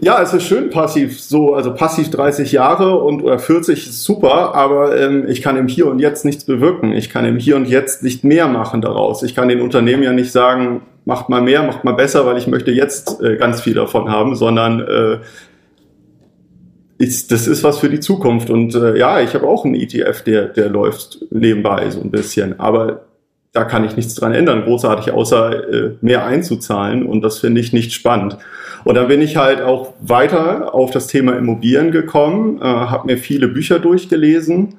Ja, 0.00 0.22
es 0.22 0.32
ist 0.32 0.44
schön 0.44 0.70
passiv, 0.70 1.20
so, 1.20 1.54
also 1.54 1.74
passiv 1.74 2.10
30 2.10 2.52
Jahre 2.52 2.98
und 2.98 3.22
oder 3.22 3.38
40 3.38 3.88
ist 3.88 4.04
super, 4.04 4.54
aber 4.54 4.96
ähm, 4.96 5.26
ich 5.28 5.42
kann 5.42 5.56
im 5.56 5.66
Hier 5.66 5.86
und 5.86 5.98
Jetzt 5.98 6.24
nichts 6.24 6.44
bewirken. 6.44 6.92
Ich 6.92 7.10
kann 7.10 7.24
im 7.24 7.38
Hier 7.38 7.56
und 7.56 7.66
Jetzt 7.66 8.02
nicht 8.02 8.22
mehr 8.22 8.46
machen 8.48 8.80
daraus. 8.80 9.22
Ich 9.22 9.34
kann 9.34 9.48
den 9.48 9.60
Unternehmen 9.60 10.02
ja 10.02 10.12
nicht 10.12 10.30
sagen, 10.30 10.82
macht 11.04 11.30
mal 11.30 11.40
mehr, 11.40 11.62
macht 11.62 11.84
mal 11.84 11.94
besser, 11.94 12.26
weil 12.26 12.36
ich 12.36 12.46
möchte 12.46 12.70
jetzt 12.70 13.20
äh, 13.22 13.36
ganz 13.36 13.62
viel 13.62 13.74
davon 13.74 14.10
haben, 14.10 14.36
sondern 14.36 14.80
äh, 14.80 15.18
ist, 16.98 17.32
das 17.32 17.46
ist 17.46 17.64
was 17.64 17.78
für 17.78 17.88
die 17.88 18.00
Zukunft. 18.00 18.50
Und 18.50 18.74
äh, 18.74 18.96
ja, 18.98 19.20
ich 19.20 19.34
habe 19.34 19.46
auch 19.46 19.64
einen 19.64 19.74
ETF, 19.74 20.22
der, 20.22 20.48
der 20.48 20.68
läuft 20.68 21.18
nebenbei 21.30 21.90
so 21.90 22.00
ein 22.00 22.10
bisschen. 22.10 22.60
Aber 22.60 23.07
da 23.58 23.64
kann 23.64 23.84
ich 23.84 23.96
nichts 23.96 24.14
dran 24.14 24.32
ändern, 24.32 24.62
großartig, 24.62 25.12
außer 25.12 25.68
äh, 25.68 25.90
mehr 26.00 26.24
einzuzahlen. 26.24 27.04
Und 27.04 27.22
das 27.22 27.40
finde 27.40 27.60
ich 27.60 27.72
nicht 27.72 27.92
spannend. 27.92 28.38
Und 28.84 28.94
dann 28.94 29.08
bin 29.08 29.20
ich 29.20 29.36
halt 29.36 29.60
auch 29.60 29.94
weiter 30.00 30.72
auf 30.76 30.92
das 30.92 31.08
Thema 31.08 31.36
Immobilien 31.36 31.90
gekommen, 31.90 32.60
äh, 32.62 32.64
habe 32.64 33.08
mir 33.08 33.18
viele 33.18 33.48
Bücher 33.48 33.80
durchgelesen 33.80 34.76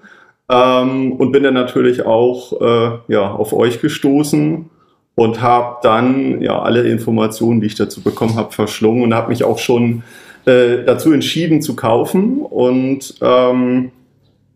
ähm, 0.50 1.12
und 1.12 1.33
bin 1.33 1.43
dann 1.43 1.55
natürlich 1.55 2.05
auch 2.05 2.62
äh, 2.62 3.13
ja, 3.13 3.29
auf 3.29 3.51
euch 3.51 3.81
gestoßen 3.81 4.69
und 5.15 5.41
habe 5.41 5.79
dann 5.83 6.41
ja 6.41 6.62
alle 6.62 6.83
Informationen, 6.83 7.59
die 7.59 7.67
ich 7.67 7.75
dazu 7.75 8.01
bekommen 8.01 8.36
habe, 8.38 8.53
verschlungen 8.53 9.03
und 9.03 9.13
habe 9.13 9.27
mich 9.27 9.43
auch 9.43 9.59
schon 9.59 10.03
äh, 10.45 10.86
dazu 10.86 11.12
entschieden 11.12 11.62
zu 11.62 11.75
kaufen 11.75 12.39
und 12.39 13.15
ähm, 13.21 13.91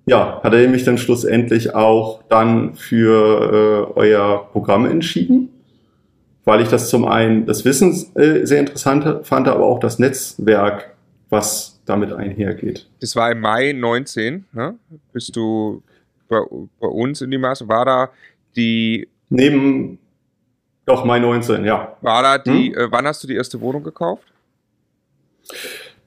ja, 0.06 0.42
hat 0.44 0.54
er 0.54 0.68
mich 0.68 0.84
dann 0.84 0.98
schlussendlich 0.98 1.76
auch 1.76 2.24
dann 2.30 2.76
für 2.76 3.92
äh, 3.96 4.00
euer 4.00 4.50
Programm 4.52 4.86
entschieden, 4.86 5.50
weil 6.44 6.62
ich 6.62 6.68
das 6.68 6.90
zum 6.90 7.06
einen 7.06 7.46
das 7.46 7.64
Wissen 7.64 7.92
äh, 8.16 8.46
sehr 8.46 8.60
interessant 8.60 9.26
fand, 9.26 9.48
aber 9.48 9.66
auch 9.66 9.80
das 9.80 10.00
Netzwerk, 10.00 10.94
was 11.30 11.82
damit 11.86 12.12
einhergeht. 12.12 12.88
Das 13.00 13.16
war 13.16 13.32
im 13.32 13.40
Mai 13.40 13.72
19, 13.74 14.46
ne? 14.52 14.76
Bist 15.12 15.36
du 15.36 15.84
bei, 16.28 16.40
bei 16.80 16.88
uns 16.88 17.22
in 17.22 17.32
die 17.32 17.38
Maße? 17.38 17.68
War 17.68 17.86
da 17.86 18.10
die. 18.56 19.08
Neben. 19.30 20.00
Doch, 20.86 21.06
Mai 21.06 21.20
19, 21.20 21.64
ja. 21.64 21.96
War 22.02 22.24
da 22.24 22.38
die. 22.38 22.74
Hm? 22.74 22.78
Äh, 22.78 22.92
wann 22.92 23.08
hast 23.08 23.24
du 23.24 23.28
die 23.28 23.36
erste 23.36 23.60
Wohnung 23.62 23.84
gekauft? 23.84 24.26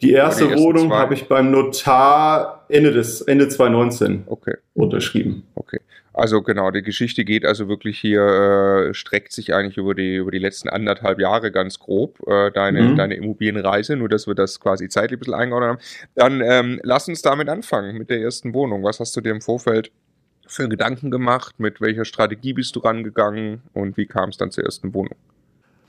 Die 0.03 0.13
erste 0.13 0.57
Wohnung 0.57 0.93
habe 0.93 1.15
ich 1.15 1.27
beim 1.27 1.51
Notar 1.51 2.67
Ende 2.69 2.93
des 2.93 3.23
Ende 3.23 3.49
2019 3.49 4.25
okay. 4.27 4.57
unterschrieben. 4.75 5.45
Okay. 5.55 5.81
Also 6.13 6.41
genau, 6.41 6.71
die 6.71 6.81
Geschichte 6.81 7.27
geht 7.27 7.45
also 7.45 7.69
wirklich 7.69 7.99
hier, 7.99 8.23
äh, 8.89 8.95
streckt 8.95 9.33
sich 9.33 9.53
eigentlich 9.53 9.77
über 9.77 9.95
die, 9.95 10.17
über 10.17 10.31
die 10.31 10.39
letzten 10.39 10.71
anderthalb 10.71 11.21
Jahre 11.21 11.53
ganz 11.53 11.79
grob, 11.79 12.27
äh, 12.27 12.51
deine, 12.51 12.83
mhm. 12.83 12.97
deine 12.97 13.17
Immobilienreise, 13.17 13.97
nur 13.97 14.09
dass 14.09 14.27
wir 14.27 14.35
das 14.35 14.59
quasi 14.59 14.89
zeitlich 14.89 15.19
ein 15.19 15.21
bisschen 15.21 15.35
eingeordnet 15.35 15.71
haben. 15.71 15.79
Dann 16.15 16.41
ähm, 16.41 16.81
lass 16.83 17.07
uns 17.07 17.21
damit 17.21 17.51
anfangen, 17.51 17.99
mit 17.99 18.09
der 18.09 18.21
ersten 18.23 18.55
Wohnung. 18.55 18.83
Was 18.83 18.99
hast 18.99 19.15
du 19.15 19.21
dir 19.21 19.31
im 19.31 19.43
Vorfeld 19.43 19.93
für 20.47 20.71
Gedanken 20.71 21.11
gemacht? 21.11 21.57
Mit 21.59 21.83
welcher 21.83 22.07
Strategie 22.07 22.55
bist 22.55 22.75
du 22.77 22.81
rangegangen 22.81 23.61
und 23.75 23.99
wie 23.99 24.07
kam 24.07 24.31
es 24.31 24.39
dann 24.39 24.51
zur 24.51 24.65
ersten 24.65 24.95
Wohnung? 24.95 25.17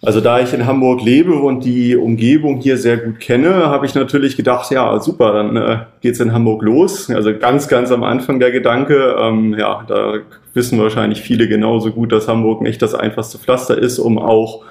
Also 0.03 0.21
da 0.21 0.39
ich 0.39 0.53
in 0.53 0.67
Hamburg 0.67 1.01
lebe 1.01 1.33
und 1.33 1.65
die 1.65 1.95
Umgebung 1.95 2.57
hier 2.57 2.77
sehr 2.77 2.97
gut 2.97 3.19
kenne, 3.19 3.67
habe 3.67 3.87
ich 3.87 3.95
natürlich 3.95 4.37
gedacht, 4.37 4.69
ja, 4.69 4.99
super, 4.99 5.33
dann 5.33 5.57
äh, 5.57 5.77
geht's 6.01 6.19
in 6.19 6.33
Hamburg 6.33 6.61
los. 6.61 7.09
Also 7.09 7.35
ganz, 7.35 7.67
ganz 7.67 7.91
am 7.91 8.03
Anfang 8.03 8.39
der 8.39 8.51
Gedanke, 8.51 9.15
ähm, 9.19 9.55
ja, 9.57 9.83
da 9.87 10.19
wissen 10.53 10.79
wahrscheinlich 10.79 11.21
viele 11.21 11.47
genauso 11.47 11.91
gut, 11.91 12.11
dass 12.11 12.27
Hamburg 12.27 12.61
nicht 12.61 12.81
das 12.81 12.93
einfachste 12.93 13.39
Pflaster 13.39 13.77
ist, 13.77 13.97
um 13.97 14.19
auch 14.19 14.65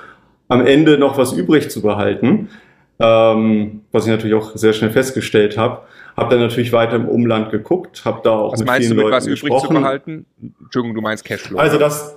am 0.48 0.64
Ende 0.64 0.96
noch 0.96 1.18
was 1.18 1.32
übrig 1.32 1.70
zu 1.70 1.82
behalten. 1.82 2.48
Ähm, 2.98 3.82
was 3.92 4.04
ich 4.04 4.10
natürlich 4.10 4.36
auch 4.36 4.56
sehr 4.56 4.72
schnell 4.72 4.90
festgestellt 4.90 5.58
habe. 5.58 5.82
Habe 6.16 6.30
dann 6.30 6.40
natürlich 6.40 6.72
weiter 6.72 6.96
im 6.96 7.06
Umland 7.06 7.50
geguckt, 7.50 8.06
habe 8.06 8.20
da 8.24 8.30
auch 8.30 8.52
was 8.54 8.60
mit 8.60 8.70
vielen 8.70 8.90
du 8.90 8.94
mit 8.94 9.04
Leuten 9.04 9.16
was 9.16 9.26
übrig 9.26 9.58
zu 9.58 9.68
behalten? 9.68 10.26
Entschuldigung, 10.62 10.94
du 10.94 11.02
meinst 11.02 11.24
Cashflow. 11.26 11.58
Also 11.58 11.78
das 11.78 12.16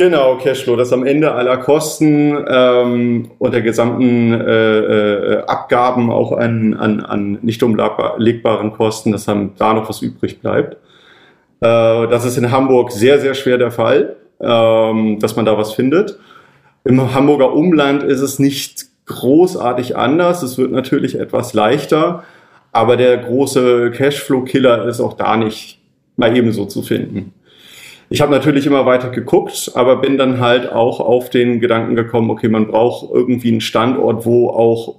Genau, 0.00 0.36
Cashflow, 0.36 0.76
das 0.76 0.92
am 0.92 1.04
Ende 1.04 1.32
aller 1.32 1.56
Kosten 1.56 2.38
ähm, 2.48 3.32
und 3.40 3.52
der 3.52 3.62
gesamten 3.62 4.32
äh, 4.32 4.78
äh, 4.78 5.42
Abgaben 5.48 6.08
auch 6.12 6.30
an, 6.30 6.74
an, 6.74 7.00
an 7.00 7.38
nicht 7.42 7.64
umlegbaren 7.64 8.72
Kosten, 8.74 9.10
dass 9.10 9.24
dann 9.24 9.56
da 9.58 9.74
noch 9.74 9.88
was 9.88 10.00
übrig 10.00 10.40
bleibt. 10.40 10.74
Äh, 10.74 12.06
das 12.06 12.24
ist 12.24 12.36
in 12.36 12.52
Hamburg 12.52 12.92
sehr, 12.92 13.18
sehr 13.18 13.34
schwer 13.34 13.58
der 13.58 13.72
Fall, 13.72 14.14
ähm, 14.40 15.18
dass 15.18 15.34
man 15.34 15.44
da 15.44 15.58
was 15.58 15.72
findet. 15.72 16.16
Im 16.84 17.12
Hamburger 17.12 17.52
Umland 17.52 18.04
ist 18.04 18.20
es 18.20 18.38
nicht 18.38 18.84
großartig 19.06 19.96
anders. 19.96 20.44
Es 20.44 20.58
wird 20.58 20.70
natürlich 20.70 21.18
etwas 21.18 21.54
leichter, 21.54 22.22
aber 22.70 22.96
der 22.96 23.16
große 23.16 23.90
Cashflow-Killer 23.90 24.86
ist 24.86 25.00
auch 25.00 25.14
da 25.14 25.36
nicht 25.36 25.80
mal 26.14 26.36
ebenso 26.36 26.66
zu 26.66 26.82
finden. 26.82 27.32
Ich 28.10 28.20
habe 28.20 28.32
natürlich 28.32 28.66
immer 28.66 28.86
weiter 28.86 29.10
geguckt, 29.10 29.72
aber 29.74 29.96
bin 29.96 30.16
dann 30.16 30.40
halt 30.40 30.70
auch 30.72 31.00
auf 31.00 31.30
den 31.30 31.60
Gedanken 31.60 31.94
gekommen, 31.94 32.30
okay, 32.30 32.48
man 32.48 32.68
braucht 32.68 33.10
irgendwie 33.12 33.50
einen 33.50 33.60
Standort, 33.60 34.24
wo 34.24 34.48
auch 34.48 34.96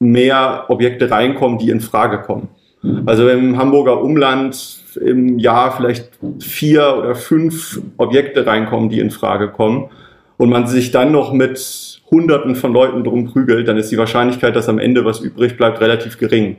mehr 0.00 0.64
Objekte 0.68 1.10
reinkommen, 1.10 1.58
die 1.58 1.70
in 1.70 1.80
Frage 1.80 2.22
kommen. 2.22 2.48
Mhm. 2.82 3.02
Also 3.06 3.28
im 3.28 3.56
Hamburger 3.56 4.02
Umland 4.02 4.78
im 5.00 5.38
Jahr 5.38 5.76
vielleicht 5.76 6.10
vier 6.40 6.96
oder 6.98 7.14
fünf 7.14 7.80
Objekte 7.96 8.46
reinkommen, 8.46 8.88
die 8.88 8.98
in 8.98 9.10
Frage 9.10 9.48
kommen 9.48 9.90
und 10.36 10.50
man 10.50 10.66
sich 10.66 10.90
dann 10.90 11.12
noch 11.12 11.32
mit 11.32 12.00
Hunderten 12.10 12.56
von 12.56 12.72
Leuten 12.72 13.04
drum 13.04 13.26
prügelt, 13.26 13.68
dann 13.68 13.76
ist 13.76 13.92
die 13.92 13.98
Wahrscheinlichkeit, 13.98 14.56
dass 14.56 14.68
am 14.68 14.80
Ende 14.80 15.04
was 15.04 15.20
übrig 15.20 15.56
bleibt, 15.56 15.80
relativ 15.80 16.18
gering. 16.18 16.56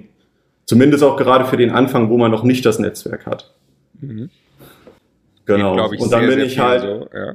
Zumindest 0.65 1.03
auch 1.03 1.17
gerade 1.17 1.43
für 1.43 1.57
den 1.57 1.71
Anfang, 1.71 2.09
wo 2.09 2.17
man 2.17 2.31
noch 2.31 2.43
nicht 2.43 2.65
das 2.65 2.79
Netzwerk 2.79 3.25
hat. 3.25 3.51
Mhm. 3.99 4.29
Genau. 5.45 5.91
Ich, 5.91 5.99
und 5.99 6.11
dann 6.11 6.21
sehr, 6.21 6.29
bin 6.29 6.39
sehr 6.39 6.45
ich 6.45 6.59
halt. 6.59 6.81
So, 6.81 7.09
ja. 7.13 7.33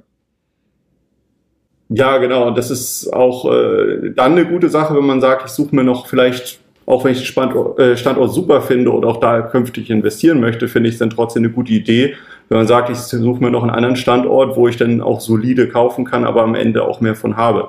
ja. 1.89 2.19
genau. 2.19 2.47
Und 2.47 2.59
das 2.59 2.71
ist 2.71 3.13
auch 3.13 3.51
äh, 3.53 4.11
dann 4.15 4.33
eine 4.33 4.47
gute 4.47 4.69
Sache, 4.69 4.95
wenn 4.97 5.07
man 5.07 5.21
sagt, 5.21 5.47
ich 5.47 5.53
suche 5.53 5.75
mir 5.75 5.85
noch 5.85 6.07
vielleicht, 6.07 6.61
auch 6.87 7.05
wenn 7.05 7.13
ich 7.13 7.19
den 7.19 7.27
Standort, 7.27 7.79
äh, 7.79 7.97
Standort 7.97 8.33
super 8.33 8.61
finde 8.63 8.91
und 8.91 9.05
auch 9.05 9.19
da 9.19 9.43
künftig 9.43 9.91
investieren 9.91 10.41
möchte, 10.41 10.69
finde 10.69 10.89
ich 10.89 10.95
es 10.95 10.99
dann 10.99 11.11
trotzdem 11.11 11.45
eine 11.45 11.53
gute 11.53 11.73
Idee, 11.73 12.15
wenn 12.49 12.59
man 12.59 12.67
sagt, 12.67 12.91
ich 12.91 12.99
suche 12.99 13.43
mir 13.43 13.51
noch 13.51 13.63
einen 13.63 13.73
anderen 13.73 13.97
Standort, 13.97 14.57
wo 14.57 14.69
ich 14.69 14.77
dann 14.77 15.01
auch 15.01 15.21
solide 15.21 15.69
kaufen 15.69 16.05
kann, 16.05 16.25
aber 16.25 16.43
am 16.43 16.55
Ende 16.55 16.85
auch 16.85 17.01
mehr 17.01 17.17
von 17.17 17.37
habe. 17.37 17.69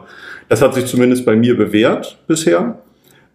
Das 0.50 0.62
hat 0.62 0.76
sich 0.76 0.86
zumindest 0.86 1.26
bei 1.26 1.36
mir 1.36 1.58
bewährt 1.58 2.18
bisher. 2.28 2.80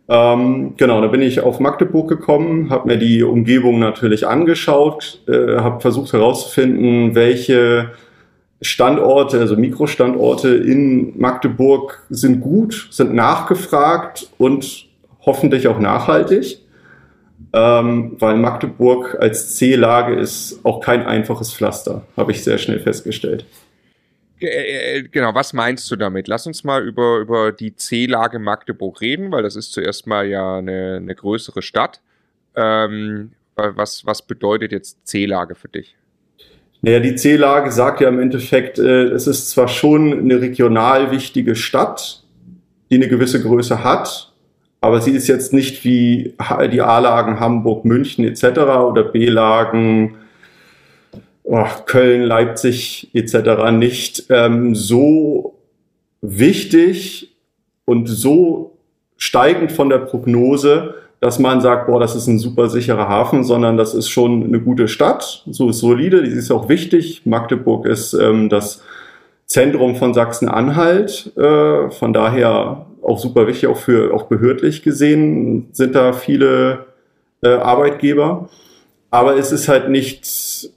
Ähm, 0.09 0.75
genau, 0.77 1.01
da 1.01 1.07
bin 1.07 1.23
ich 1.23 1.41
auf 1.41 1.61
Magdeburg 1.61 2.09
gekommen, 2.09 2.71
habe 2.71 2.89
mir 2.89 2.99
die 2.99 3.23
Umgebung 3.23 3.79
natürlich 3.79 4.27
angeschaut, 4.27 5.21
äh, 5.29 5.59
habe 5.59 5.81
versucht 5.81 6.13
herauszufinden, 6.13 7.15
welche 7.15 7.91
Standorte, 8.61 9.41
also 9.41 9.57
Mikrostandorte 9.57 10.55
in 10.55 11.19
Magdeburg 11.19 12.03
sind 12.11 12.41
gut, 12.41 12.89
sind 12.91 13.15
nachgefragt 13.15 14.29
und 14.39 14.87
hoffentlich 15.25 15.69
auch 15.69 15.79
nachhaltig, 15.79 16.59
ähm, 17.53 18.17
weil 18.19 18.37
Magdeburg 18.37 19.17
als 19.21 19.57
C-Lage 19.57 20.15
ist 20.15 20.61
auch 20.65 20.81
kein 20.81 21.05
einfaches 21.05 21.53
Pflaster, 21.53 22.03
habe 22.17 22.33
ich 22.33 22.43
sehr 22.43 22.59
schnell 22.59 22.81
festgestellt. 22.81 23.47
Äh, 24.43 24.99
äh, 24.99 25.03
genau, 25.05 25.35
was 25.35 25.53
meinst 25.53 25.91
du 25.91 25.97
damit? 25.97 26.29
Lass 26.29 26.47
uns 26.47 26.65
mal 26.65 26.87
über, 26.87 27.19
über 27.19 27.53
die 27.53 27.77
C-Lage 27.77 28.39
Magdeburg 28.39 29.01
reden, 29.01 29.31
weil 29.31 29.43
das 29.43 29.57
ist 29.57 29.73
zuerst 29.73 30.07
mal 30.07 30.27
ja 30.27 30.59
eine, 30.59 30.97
eine 30.97 31.15
größere 31.15 31.63
Stadt. 31.63 32.01
Ähm, 32.55 33.33
was, 33.55 34.05
was 34.05 34.23
bedeutet 34.23 34.73
jetzt 34.73 35.07
C-Lage 35.07 35.55
für 35.55 35.69
dich? 35.69 35.97
Naja, 36.81 36.99
die 36.99 37.15
C-Lage 37.15 37.71
sagt 37.71 38.01
ja 38.01 38.09
im 38.09 38.19
Endeffekt, 38.19 38.79
äh, 38.79 39.05
es 39.05 39.27
ist 39.27 39.51
zwar 39.51 39.69
schon 39.69 40.13
eine 40.13 40.41
regional 40.41 41.13
wichtige 41.13 41.55
Stadt, 41.55 42.25
die 42.91 42.97
eine 42.97 43.09
gewisse 43.09 43.41
Größe 43.41 43.85
hat, 43.85 44.33
aber 44.81 45.01
sie 45.01 45.13
ist 45.13 45.29
jetzt 45.29 45.53
nicht 45.53 45.85
wie 45.85 46.35
die 46.73 46.81
A-Lagen 46.81 47.39
Hamburg, 47.39 47.85
München 47.85 48.25
etc. 48.25 48.45
oder 48.59 49.05
B-Lagen 49.05 50.17
oh, 51.45 51.67
Köln, 51.87 52.23
Leipzig 52.23 53.11
etc. 53.15 53.71
nicht 53.73 54.27
ähm, 54.31 54.75
so 54.75 55.59
wichtig 56.21 57.35
und 57.85 58.07
so 58.07 58.73
steigend 59.17 59.73
von 59.73 59.89
der 59.89 59.99
Prognose, 59.99 60.95
dass 61.21 61.39
man 61.39 61.61
sagt, 61.61 61.87
boah, 61.87 62.01
das 62.01 62.17
ist 62.17 62.27
ein 62.27 62.39
super 62.39 62.69
sicherer 62.69 63.09
Hafen, 63.09 63.45
sondern 63.45 63.77
das 63.77 63.95
ist 63.95 64.09
schon 64.09 64.43
eine 64.43 64.61
gute 64.61 64.89
Stadt, 64.89 65.45
so 65.49 65.69
ist 65.69 65.79
solide, 65.79 66.23
die 66.23 66.31
ist 66.31 66.51
auch 66.51 66.69
wichtig. 66.69 67.23
Magdeburg 67.25 67.87
ist 67.87 68.13
ähm, 68.15 68.49
das 68.49 68.83
Zentrum 69.47 69.95
von 69.97 70.15
Sachsen-Anhalt, 70.15 71.37
äh, 71.37 71.91
von 71.91 72.13
daher 72.13 72.87
auch 73.03 73.19
super 73.19 73.47
wichtig, 73.47 73.69
auch 73.69 73.77
für 73.77 74.15
auch 74.15 74.25
behördlich 74.25 74.83
gesehen 74.83 75.69
sind 75.73 75.95
da 75.95 76.13
viele 76.13 76.87
äh, 77.43 77.51
Arbeitgeber. 77.51 78.49
Aber 79.11 79.37
es 79.37 79.53
ist 79.53 79.69
halt 79.69 79.91
nicht 79.91 80.71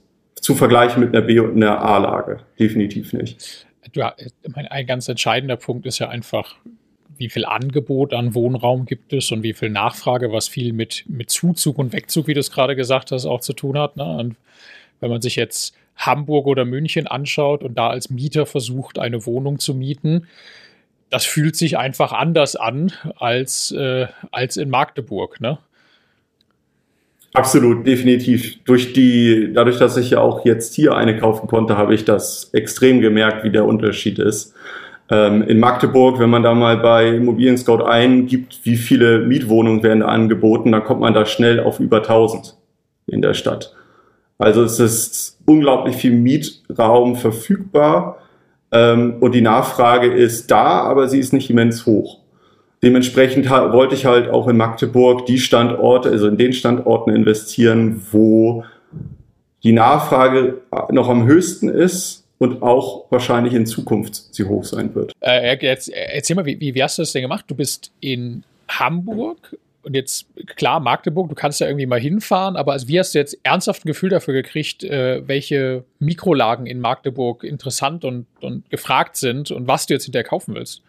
zu 0.46 0.54
vergleichen 0.54 1.00
mit 1.00 1.12
einer 1.12 1.26
B- 1.26 1.40
und 1.40 1.56
einer 1.56 1.80
A-Lage. 1.80 2.38
Definitiv 2.56 3.12
nicht. 3.12 3.66
Ja, 3.96 4.14
ein 4.54 4.86
ganz 4.86 5.08
entscheidender 5.08 5.56
Punkt 5.56 5.86
ist 5.86 5.98
ja 5.98 6.08
einfach, 6.08 6.54
wie 7.18 7.28
viel 7.28 7.44
Angebot 7.44 8.14
an 8.14 8.32
Wohnraum 8.32 8.86
gibt 8.86 9.12
es 9.12 9.32
und 9.32 9.42
wie 9.42 9.54
viel 9.54 9.70
Nachfrage, 9.70 10.30
was 10.30 10.46
viel 10.46 10.72
mit, 10.72 11.04
mit 11.08 11.30
Zuzug 11.30 11.78
und 11.78 11.92
Wegzug, 11.92 12.28
wie 12.28 12.34
du 12.34 12.38
es 12.38 12.52
gerade 12.52 12.76
gesagt 12.76 13.10
hast, 13.10 13.26
auch 13.26 13.40
zu 13.40 13.54
tun 13.54 13.76
hat. 13.76 13.96
Ne? 13.96 14.04
Und 14.04 14.36
wenn 15.00 15.10
man 15.10 15.20
sich 15.20 15.34
jetzt 15.34 15.74
Hamburg 15.96 16.46
oder 16.46 16.64
München 16.64 17.08
anschaut 17.08 17.64
und 17.64 17.76
da 17.76 17.88
als 17.88 18.08
Mieter 18.08 18.46
versucht, 18.46 19.00
eine 19.00 19.26
Wohnung 19.26 19.58
zu 19.58 19.74
mieten, 19.74 20.28
das 21.10 21.24
fühlt 21.24 21.56
sich 21.56 21.76
einfach 21.76 22.12
anders 22.12 22.54
an 22.54 22.92
als, 23.16 23.72
äh, 23.72 24.06
als 24.30 24.58
in 24.58 24.70
Magdeburg. 24.70 25.40
Ne? 25.40 25.58
Absolut, 27.36 27.86
definitiv. 27.86 28.64
Durch 28.64 28.94
die, 28.94 29.52
dadurch, 29.52 29.76
dass 29.76 29.98
ich 29.98 30.08
ja 30.08 30.20
auch 30.20 30.46
jetzt 30.46 30.74
hier 30.74 30.96
eine 30.96 31.18
kaufen 31.18 31.48
konnte, 31.48 31.76
habe 31.76 31.94
ich 31.94 32.06
das 32.06 32.48
extrem 32.54 33.02
gemerkt, 33.02 33.44
wie 33.44 33.50
der 33.50 33.66
Unterschied 33.66 34.18
ist. 34.18 34.54
Ähm, 35.10 35.42
in 35.42 35.60
Magdeburg, 35.60 36.18
wenn 36.18 36.30
man 36.30 36.42
da 36.42 36.54
mal 36.54 36.78
bei 36.78 37.08
Immobilien 37.08 37.58
Scout 37.58 37.84
eingibt, 37.84 38.60
wie 38.62 38.76
viele 38.76 39.18
Mietwohnungen 39.18 39.82
werden 39.82 40.00
da 40.00 40.06
angeboten, 40.06 40.72
dann 40.72 40.82
kommt 40.84 41.02
man 41.02 41.12
da 41.12 41.26
schnell 41.26 41.60
auf 41.60 41.78
über 41.78 41.98
1000 41.98 42.56
in 43.06 43.20
der 43.20 43.34
Stadt. 43.34 43.74
Also 44.38 44.62
es 44.62 44.80
ist 44.80 45.38
unglaublich 45.44 45.96
viel 45.96 46.12
Mietraum 46.12 47.16
verfügbar 47.16 48.16
ähm, 48.72 49.16
und 49.20 49.34
die 49.34 49.42
Nachfrage 49.42 50.06
ist 50.06 50.50
da, 50.50 50.80
aber 50.80 51.06
sie 51.08 51.18
ist 51.18 51.34
nicht 51.34 51.50
immens 51.50 51.84
hoch. 51.84 52.20
Dementsprechend 52.82 53.48
wollte 53.48 53.94
ich 53.94 54.04
halt 54.04 54.28
auch 54.28 54.48
in 54.48 54.56
Magdeburg 54.56 55.26
die 55.26 55.38
Standorte, 55.38 56.10
also 56.10 56.28
in 56.28 56.36
den 56.36 56.52
Standorten 56.52 57.10
investieren, 57.10 58.02
wo 58.12 58.64
die 59.62 59.72
Nachfrage 59.72 60.62
noch 60.90 61.08
am 61.08 61.26
höchsten 61.26 61.68
ist 61.68 62.24
und 62.38 62.62
auch 62.62 63.10
wahrscheinlich 63.10 63.54
in 63.54 63.66
Zukunft 63.66 64.34
sie 64.34 64.44
hoch 64.44 64.64
sein 64.64 64.94
wird. 64.94 65.12
Äh, 65.20 65.56
jetzt, 65.60 65.88
erzähl 65.88 66.36
mal, 66.36 66.44
wie, 66.44 66.60
wie 66.60 66.82
hast 66.82 66.98
du 66.98 67.02
das 67.02 67.12
denn 67.12 67.22
gemacht? 67.22 67.46
Du 67.48 67.54
bist 67.54 67.92
in 68.00 68.44
Hamburg 68.68 69.56
und 69.82 69.94
jetzt, 69.94 70.26
klar, 70.56 70.80
Magdeburg, 70.80 71.28
du 71.28 71.36
kannst 71.36 71.60
ja 71.60 71.68
irgendwie 71.68 71.86
mal 71.86 72.00
hinfahren, 72.00 72.56
aber 72.56 72.72
also 72.72 72.88
wie 72.88 72.98
hast 72.98 73.14
du 73.14 73.20
jetzt 73.20 73.38
ernsthaft 73.44 73.84
ein 73.84 73.88
Gefühl 73.88 74.10
dafür 74.10 74.34
gekriegt, 74.34 74.82
äh, 74.82 75.22
welche 75.26 75.84
Mikrolagen 76.00 76.66
in 76.66 76.80
Magdeburg 76.80 77.44
interessant 77.44 78.04
und, 78.04 78.26
und 78.40 78.68
gefragt 78.68 79.16
sind 79.16 79.52
und 79.52 79.68
was 79.68 79.86
du 79.86 79.94
jetzt 79.94 80.04
hinterher 80.04 80.28
kaufen 80.28 80.56
willst? 80.56 80.82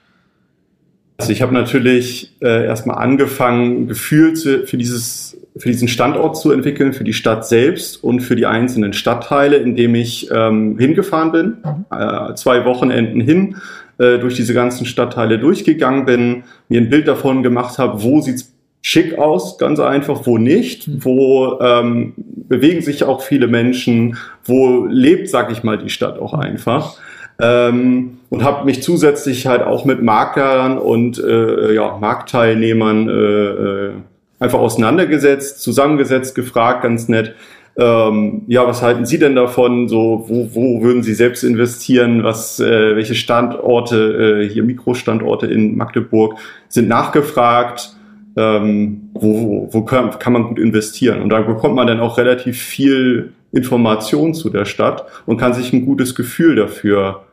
Also 1.17 1.31
ich 1.31 1.41
habe 1.41 1.53
natürlich 1.53 2.35
äh, 2.41 2.65
erstmal 2.65 2.97
angefangen, 2.97 3.87
Gefühl 3.87 4.33
zu, 4.33 4.67
für, 4.67 4.77
dieses, 4.77 5.37
für 5.57 5.69
diesen 5.69 5.87
Standort 5.87 6.37
zu 6.37 6.51
entwickeln, 6.51 6.93
für 6.93 7.03
die 7.03 7.13
Stadt 7.13 7.47
selbst 7.47 8.03
und 8.03 8.19
für 8.19 8.35
die 8.35 8.45
einzelnen 8.45 8.93
Stadtteile, 8.93 9.57
indem 9.57 9.95
ich 9.95 10.29
ähm, 10.31 10.77
hingefahren 10.77 11.31
bin, 11.31 11.45
mhm. 11.63 11.85
äh, 11.89 12.35
zwei 12.35 12.65
Wochenenden 12.65 13.19
hin, 13.19 13.55
äh, 13.97 14.19
durch 14.19 14.35
diese 14.35 14.53
ganzen 14.53 14.85
Stadtteile 14.85 15.39
durchgegangen 15.39 16.05
bin, 16.05 16.43
mir 16.69 16.81
ein 16.81 16.89
Bild 16.89 17.07
davon 17.07 17.41
gemacht 17.41 17.79
habe, 17.79 18.03
wo 18.03 18.21
sieht's 18.21 18.53
schick 18.83 19.17
aus, 19.17 19.57
ganz 19.57 19.79
einfach, 19.79 20.27
wo 20.27 20.37
nicht, 20.37 20.87
mhm. 20.87 21.03
wo 21.03 21.59
ähm, 21.59 22.13
bewegen 22.15 22.81
sich 22.81 23.03
auch 23.03 23.21
viele 23.21 23.47
Menschen, 23.47 24.17
wo 24.45 24.85
lebt, 24.85 25.29
sag 25.29 25.51
ich 25.51 25.63
mal, 25.63 25.79
die 25.79 25.89
Stadt 25.89 26.19
auch 26.19 26.33
einfach. 26.33 26.95
Ähm, 27.39 28.16
und 28.29 28.43
habe 28.43 28.65
mich 28.65 28.83
zusätzlich 28.83 29.47
halt 29.47 29.61
auch 29.61 29.85
mit 29.85 30.01
Maklern 30.01 30.77
und 30.77 31.17
äh, 31.23 31.73
ja, 31.73 31.97
Marktteilnehmern 31.99 33.09
äh, 33.09 33.11
äh, 33.11 33.91
einfach 34.39 34.59
auseinandergesetzt, 34.59 35.61
zusammengesetzt, 35.61 36.35
gefragt, 36.35 36.83
ganz 36.83 37.07
nett. 37.07 37.35
Ähm, 37.77 38.41
ja, 38.47 38.65
was 38.65 38.81
halten 38.81 39.05
Sie 39.05 39.19
denn 39.19 39.35
davon? 39.35 39.87
So, 39.87 40.25
wo, 40.27 40.49
wo 40.53 40.81
würden 40.81 41.03
Sie 41.03 41.13
selbst 41.13 41.43
investieren? 41.43 42.23
Was, 42.23 42.59
äh, 42.59 42.95
welche 42.95 43.15
Standorte, 43.15 44.41
äh, 44.43 44.49
hier 44.49 44.63
Mikrostandorte 44.63 45.45
in 45.47 45.77
Magdeburg 45.77 46.35
sind 46.69 46.87
nachgefragt? 46.87 47.97
ähm, 48.37 49.09
wo, 49.13 49.67
wo 49.71 49.81
kann, 49.81 50.17
kann 50.19 50.31
man 50.31 50.43
gut 50.43 50.59
investieren. 50.59 51.21
Und 51.21 51.29
da 51.29 51.41
bekommt 51.41 51.75
man 51.75 51.87
dann 51.87 51.99
auch 51.99 52.17
relativ 52.17 52.61
viel 52.61 53.33
Information 53.51 54.33
zu 54.33 54.49
der 54.49 54.65
Stadt 54.65 55.05
und 55.25 55.37
kann 55.37 55.53
sich 55.53 55.73
ein 55.73 55.85
gutes 55.85 56.13
Gefühl 56.13 56.55
dafür, 56.55 57.23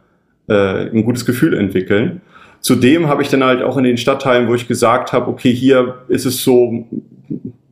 äh, 0.48 0.90
ein 0.90 1.04
gutes 1.04 1.24
Gefühl 1.24 1.54
entwickeln. 1.54 2.20
Zudem 2.60 3.08
habe 3.08 3.22
ich 3.22 3.28
dann 3.28 3.44
halt 3.44 3.62
auch 3.62 3.76
in 3.76 3.84
den 3.84 3.98
Stadtteilen, 3.98 4.48
wo 4.48 4.54
ich 4.54 4.66
gesagt 4.68 5.12
habe, 5.12 5.30
okay, 5.30 5.52
hier 5.52 5.96
ist 6.08 6.24
es 6.24 6.42
so, 6.42 6.86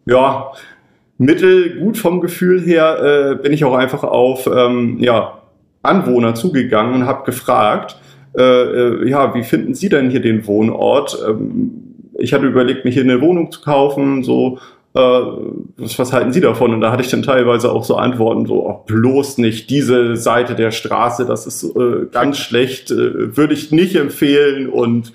ja, 0.06 0.50
mittelgut 1.18 1.96
vom 1.96 2.20
Gefühl 2.20 2.60
her, 2.60 3.32
äh, 3.32 3.42
bin 3.42 3.52
ich 3.52 3.64
auch 3.64 3.74
einfach 3.74 4.02
auf 4.02 4.46
ähm, 4.46 4.98
ja, 5.00 5.38
Anwohner 5.82 6.34
zugegangen 6.34 6.94
und 6.94 7.06
habe 7.06 7.24
gefragt, 7.24 7.96
äh, 8.36 8.42
äh, 8.42 9.08
ja, 9.08 9.34
wie 9.34 9.44
finden 9.44 9.74
Sie 9.74 9.88
denn 9.88 10.10
hier 10.10 10.20
den 10.20 10.46
Wohnort? 10.46 11.18
Ähm, 11.26 11.70
ich 12.18 12.32
hatte 12.32 12.46
überlegt, 12.46 12.84
mir 12.84 12.90
hier 12.90 13.02
eine 13.02 13.20
Wohnung 13.20 13.50
zu 13.50 13.60
kaufen, 13.62 14.22
so, 14.22 14.58
äh, 14.94 14.98
was, 14.98 15.98
was 15.98 16.12
halten 16.12 16.32
Sie 16.32 16.40
davon? 16.40 16.74
Und 16.74 16.80
da 16.80 16.92
hatte 16.92 17.02
ich 17.02 17.10
dann 17.10 17.22
teilweise 17.22 17.72
auch 17.72 17.84
so 17.84 17.96
Antworten, 17.96 18.46
so, 18.46 18.66
oh, 18.66 18.84
bloß 18.86 19.38
nicht 19.38 19.70
diese 19.70 20.16
Seite 20.16 20.54
der 20.54 20.70
Straße, 20.70 21.24
das 21.24 21.46
ist 21.46 21.64
äh, 21.64 22.06
ganz 22.10 22.38
schlecht, 22.38 22.90
äh, 22.90 23.36
würde 23.36 23.54
ich 23.54 23.72
nicht 23.72 23.96
empfehlen 23.96 24.68
und 24.68 25.12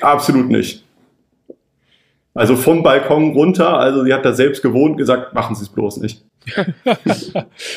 absolut 0.00 0.48
nicht. 0.48 0.84
Also 2.34 2.56
vom 2.56 2.82
Balkon 2.82 3.32
runter, 3.34 3.78
also 3.78 4.04
sie 4.04 4.12
hat 4.12 4.24
da 4.24 4.32
selbst 4.32 4.62
gewohnt, 4.62 4.96
gesagt, 4.96 5.34
machen 5.34 5.54
Sie 5.54 5.62
es 5.62 5.68
bloß 5.68 5.98
nicht. 5.98 6.24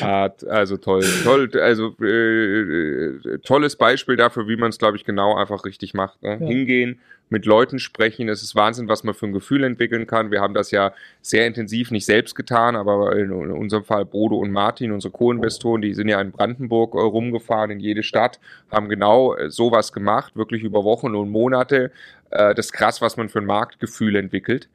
also 0.00 0.76
toll, 0.76 1.04
toll, 1.24 1.50
also 1.60 1.94
äh, 2.02 3.38
tolles 3.38 3.76
Beispiel 3.76 4.16
dafür, 4.16 4.48
wie 4.48 4.56
man 4.56 4.70
es, 4.70 4.78
glaube 4.78 4.96
ich, 4.96 5.04
genau 5.04 5.36
einfach 5.36 5.64
richtig 5.64 5.94
macht. 5.94 6.22
Ne? 6.22 6.38
Ja. 6.40 6.46
Hingehen, 6.46 7.00
mit 7.28 7.44
Leuten 7.44 7.78
sprechen. 7.78 8.28
Es 8.28 8.42
ist 8.42 8.54
Wahnsinn, 8.54 8.88
was 8.88 9.02
man 9.04 9.14
für 9.14 9.26
ein 9.26 9.32
Gefühl 9.32 9.64
entwickeln 9.64 10.06
kann. 10.06 10.30
Wir 10.30 10.40
haben 10.40 10.54
das 10.54 10.70
ja 10.70 10.92
sehr 11.22 11.46
intensiv 11.46 11.90
nicht 11.90 12.06
selbst 12.06 12.34
getan, 12.34 12.76
aber 12.76 13.16
in 13.16 13.32
unserem 13.32 13.84
Fall 13.84 14.04
Bodo 14.04 14.36
und 14.36 14.52
Martin, 14.52 14.92
unsere 14.92 15.12
Co-Investoren, 15.12 15.82
die 15.82 15.94
sind 15.94 16.08
ja 16.08 16.20
in 16.20 16.30
Brandenburg 16.30 16.94
äh, 16.94 16.98
rumgefahren, 16.98 17.70
in 17.70 17.80
jede 17.80 18.02
Stadt, 18.02 18.38
haben 18.70 18.88
genau 18.88 19.34
äh, 19.34 19.50
sowas 19.50 19.92
gemacht, 19.92 20.36
wirklich 20.36 20.62
über 20.62 20.84
Wochen 20.84 21.14
und 21.14 21.30
Monate. 21.30 21.90
Äh, 22.30 22.54
das 22.54 22.66
ist 22.66 22.72
krass, 22.72 23.00
was 23.00 23.16
man 23.16 23.28
für 23.28 23.40
ein 23.40 23.46
Marktgefühl 23.46 24.16
entwickelt. 24.16 24.68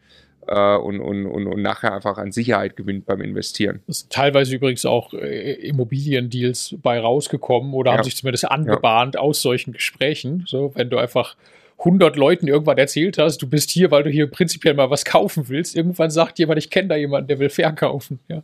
Und, 0.48 1.00
und, 1.00 1.26
und, 1.26 1.48
und 1.48 1.62
nachher 1.62 1.94
einfach 1.94 2.18
an 2.18 2.32
Sicherheit 2.32 2.76
gewinnt 2.76 3.06
beim 3.06 3.22
Investieren. 3.22 3.82
Das 3.88 4.00
ist 4.00 4.12
teilweise 4.12 4.56
übrigens 4.56 4.86
auch 4.86 5.14
äh, 5.14 5.54
Immobiliendeals 5.54 6.76
bei 6.82 7.00
rausgekommen 7.00 7.74
oder 7.74 7.92
ja. 7.92 7.98
haben 7.98 8.04
sich 8.04 8.18
zumindest 8.18 8.50
angebahnt 8.50 9.16
ja. 9.16 9.22
aus 9.22 9.42
solchen 9.42 9.72
Gesprächen. 9.72 10.44
So, 10.48 10.72
wenn 10.76 10.90
du 10.90 10.98
einfach 10.98 11.36
100 11.80 12.16
Leuten 12.16 12.48
irgendwann 12.48 12.78
erzählt 12.78 13.18
hast, 13.18 13.42
du 13.42 13.50
bist 13.50 13.72
hier, 13.72 13.92
weil 13.92 14.04
du 14.04 14.10
hier 14.10 14.28
prinzipiell 14.28 14.74
mal 14.74 14.90
was 14.90 15.06
kaufen 15.06 15.50
willst. 15.50 15.76
Irgendwann 15.76 16.12
sagt 16.12 16.40
jemand, 16.40 16.60
ich 16.60 16.70
kenne 16.70 16.90
da 16.90 16.96
jemanden, 16.96 17.28
der 17.28 17.40
will 17.40 17.50
verkaufen. 17.50 18.20
Ja. 18.28 18.44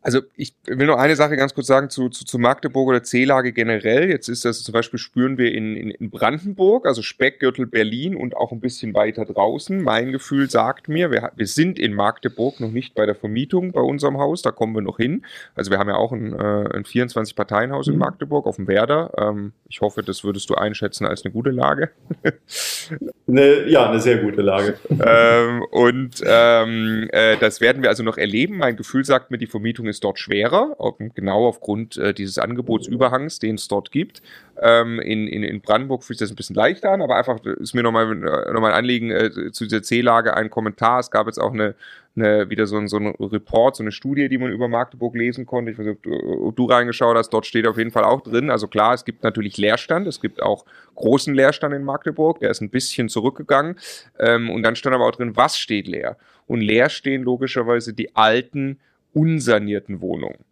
Also 0.00 0.20
ich 0.36 0.54
will 0.66 0.86
noch 0.86 0.96
eine 0.96 1.16
Sache 1.16 1.36
ganz 1.36 1.54
kurz 1.54 1.66
sagen 1.66 1.90
zu, 1.90 2.08
zu, 2.08 2.24
zu 2.24 2.38
Magdeburg 2.38 2.88
oder 2.88 3.02
C-Lage 3.02 3.52
generell. 3.52 4.08
Jetzt 4.08 4.28
ist 4.28 4.44
das 4.44 4.62
zum 4.62 4.72
Beispiel 4.72 4.98
spüren 4.98 5.38
wir 5.38 5.52
in, 5.52 5.76
in, 5.76 5.90
in 5.90 6.10
Brandenburg, 6.10 6.86
also 6.86 7.02
Speckgürtel 7.02 7.66
Berlin 7.66 8.14
und 8.14 8.36
auch 8.36 8.52
ein 8.52 8.60
bisschen 8.60 8.94
weiter 8.94 9.24
draußen. 9.24 9.82
Mein 9.82 10.12
Gefühl 10.12 10.48
sagt 10.48 10.88
mir, 10.88 11.10
wir, 11.10 11.32
wir 11.34 11.46
sind 11.46 11.80
in 11.80 11.94
Magdeburg 11.94 12.60
noch 12.60 12.70
nicht 12.70 12.94
bei 12.94 13.06
der 13.06 13.16
Vermietung 13.16 13.72
bei 13.72 13.80
unserem 13.80 14.18
Haus, 14.18 14.42
da 14.42 14.52
kommen 14.52 14.74
wir 14.74 14.82
noch 14.82 14.98
hin. 14.98 15.24
Also 15.56 15.72
wir 15.72 15.78
haben 15.78 15.88
ja 15.88 15.96
auch 15.96 16.12
ein, 16.12 16.32
äh, 16.32 16.76
ein 16.76 16.84
24-Parteien-Haus 16.84 17.88
in 17.88 17.94
mhm. 17.94 18.00
Magdeburg 18.00 18.46
auf 18.46 18.56
dem 18.56 18.68
Werder. 18.68 19.10
Ähm, 19.18 19.52
ich 19.68 19.80
hoffe, 19.80 20.02
das 20.02 20.22
würdest 20.22 20.48
du 20.48 20.54
einschätzen 20.54 21.06
als 21.06 21.24
eine 21.24 21.32
gute 21.32 21.50
Lage. 21.50 21.90
eine, 23.26 23.66
ja, 23.68 23.90
eine 23.90 24.00
sehr 24.00 24.18
gute 24.18 24.42
Lage. 24.42 24.74
ähm, 25.04 25.64
und 25.70 26.22
ähm, 26.24 27.08
äh, 27.10 27.36
das 27.38 27.60
werden 27.60 27.82
wir 27.82 27.88
also 27.88 28.02
noch 28.02 28.16
erleben. 28.16 28.58
Mein 28.58 28.76
Gefühl 28.76 29.04
sagt 29.04 29.30
mir, 29.30 29.38
die 29.38 29.46
Vermietung 29.46 29.86
ist 29.86 29.97
ist 29.98 30.04
dort 30.04 30.18
schwerer, 30.20 30.76
genau 31.14 31.48
aufgrund 31.48 31.96
äh, 31.96 32.14
dieses 32.14 32.38
Angebotsüberhangs, 32.38 33.40
den 33.40 33.56
es 33.56 33.66
dort 33.66 33.90
gibt. 33.90 34.22
Ähm, 34.60 35.00
in, 35.00 35.26
in, 35.26 35.42
in 35.42 35.60
Brandenburg 35.60 36.04
fühlt 36.04 36.18
sich 36.18 36.26
das 36.26 36.32
ein 36.32 36.36
bisschen 36.36 36.54
leichter 36.54 36.90
an, 36.90 37.02
aber 37.02 37.16
einfach 37.16 37.44
ist 37.44 37.74
mir 37.74 37.82
nochmal 37.82 38.10
äh, 38.12 38.52
noch 38.52 38.60
mal 38.60 38.70
ein 38.72 38.78
Anliegen 38.78 39.10
äh, 39.10 39.50
zu 39.50 39.64
dieser 39.64 39.82
C-Lage 39.82 40.36
ein 40.36 40.50
Kommentar. 40.50 41.00
Es 41.00 41.10
gab 41.10 41.26
jetzt 41.26 41.38
auch 41.38 41.52
eine, 41.52 41.74
eine 42.14 42.48
wieder 42.48 42.66
so 42.66 42.76
ein, 42.76 42.86
so 42.86 42.96
ein 42.96 43.08
Report, 43.08 43.74
so 43.74 43.82
eine 43.82 43.90
Studie, 43.90 44.28
die 44.28 44.38
man 44.38 44.52
über 44.52 44.68
Magdeburg 44.68 45.16
lesen 45.16 45.46
konnte. 45.46 45.72
Ich 45.72 45.78
weiß 45.78 45.86
nicht, 45.86 45.96
ob 45.96 46.02
du, 46.04 46.46
ob 46.46 46.56
du 46.56 46.64
reingeschaut 46.66 47.16
hast, 47.16 47.30
dort 47.30 47.46
steht 47.46 47.66
auf 47.66 47.76
jeden 47.76 47.90
Fall 47.90 48.04
auch 48.04 48.20
drin. 48.20 48.50
Also 48.50 48.68
klar, 48.68 48.94
es 48.94 49.04
gibt 49.04 49.24
natürlich 49.24 49.56
Leerstand, 49.56 50.06
es 50.06 50.20
gibt 50.20 50.42
auch 50.42 50.64
großen 50.94 51.34
Leerstand 51.34 51.74
in 51.74 51.82
Magdeburg, 51.82 52.38
der 52.38 52.50
ist 52.50 52.60
ein 52.60 52.70
bisschen 52.70 53.08
zurückgegangen. 53.08 53.76
Ähm, 54.18 54.50
und 54.50 54.62
dann 54.62 54.76
stand 54.76 54.94
aber 54.94 55.06
auch 55.06 55.16
drin, 55.16 55.36
was 55.36 55.58
steht 55.58 55.88
leer? 55.88 56.16
Und 56.46 56.60
leer 56.60 56.88
stehen 56.88 57.22
logischerweise 57.22 57.92
die 57.92 58.14
alten 58.16 58.78
unsanierten 59.18 60.00
Wohnungen. 60.00 60.44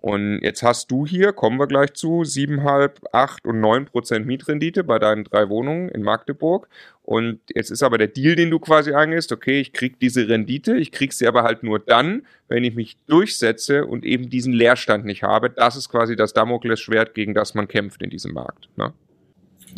Und 0.00 0.40
jetzt 0.42 0.62
hast 0.62 0.92
du 0.92 1.06
hier, 1.06 1.32
kommen 1.32 1.58
wir 1.58 1.66
gleich 1.66 1.92
zu, 1.94 2.20
7,5, 2.22 2.90
8 3.12 3.44
und 3.46 3.60
9 3.60 3.86
Prozent 3.86 4.26
Mietrendite 4.26 4.84
bei 4.84 5.00
deinen 5.00 5.24
drei 5.24 5.48
Wohnungen 5.48 5.88
in 5.88 6.02
Magdeburg. 6.02 6.68
Und 7.02 7.40
jetzt 7.52 7.70
ist 7.70 7.82
aber 7.82 7.98
der 7.98 8.06
Deal, 8.06 8.36
den 8.36 8.50
du 8.50 8.60
quasi 8.60 8.92
eingehst, 8.92 9.32
okay, 9.32 9.60
ich 9.60 9.72
krieg 9.72 9.98
diese 9.98 10.28
Rendite, 10.28 10.76
ich 10.76 10.92
krieg 10.92 11.12
sie 11.12 11.26
aber 11.26 11.42
halt 11.42 11.64
nur 11.64 11.80
dann, 11.80 12.22
wenn 12.46 12.62
ich 12.62 12.76
mich 12.76 12.96
durchsetze 13.08 13.86
und 13.86 14.04
eben 14.04 14.30
diesen 14.30 14.52
Leerstand 14.52 15.04
nicht 15.04 15.24
habe. 15.24 15.50
Das 15.50 15.74
ist 15.74 15.88
quasi 15.88 16.14
das 16.14 16.32
Damoklesschwert, 16.32 17.14
gegen 17.14 17.34
das 17.34 17.54
man 17.54 17.66
kämpft 17.66 18.00
in 18.00 18.10
diesem 18.10 18.34
Markt. 18.34 18.68
Ne? 18.76 18.92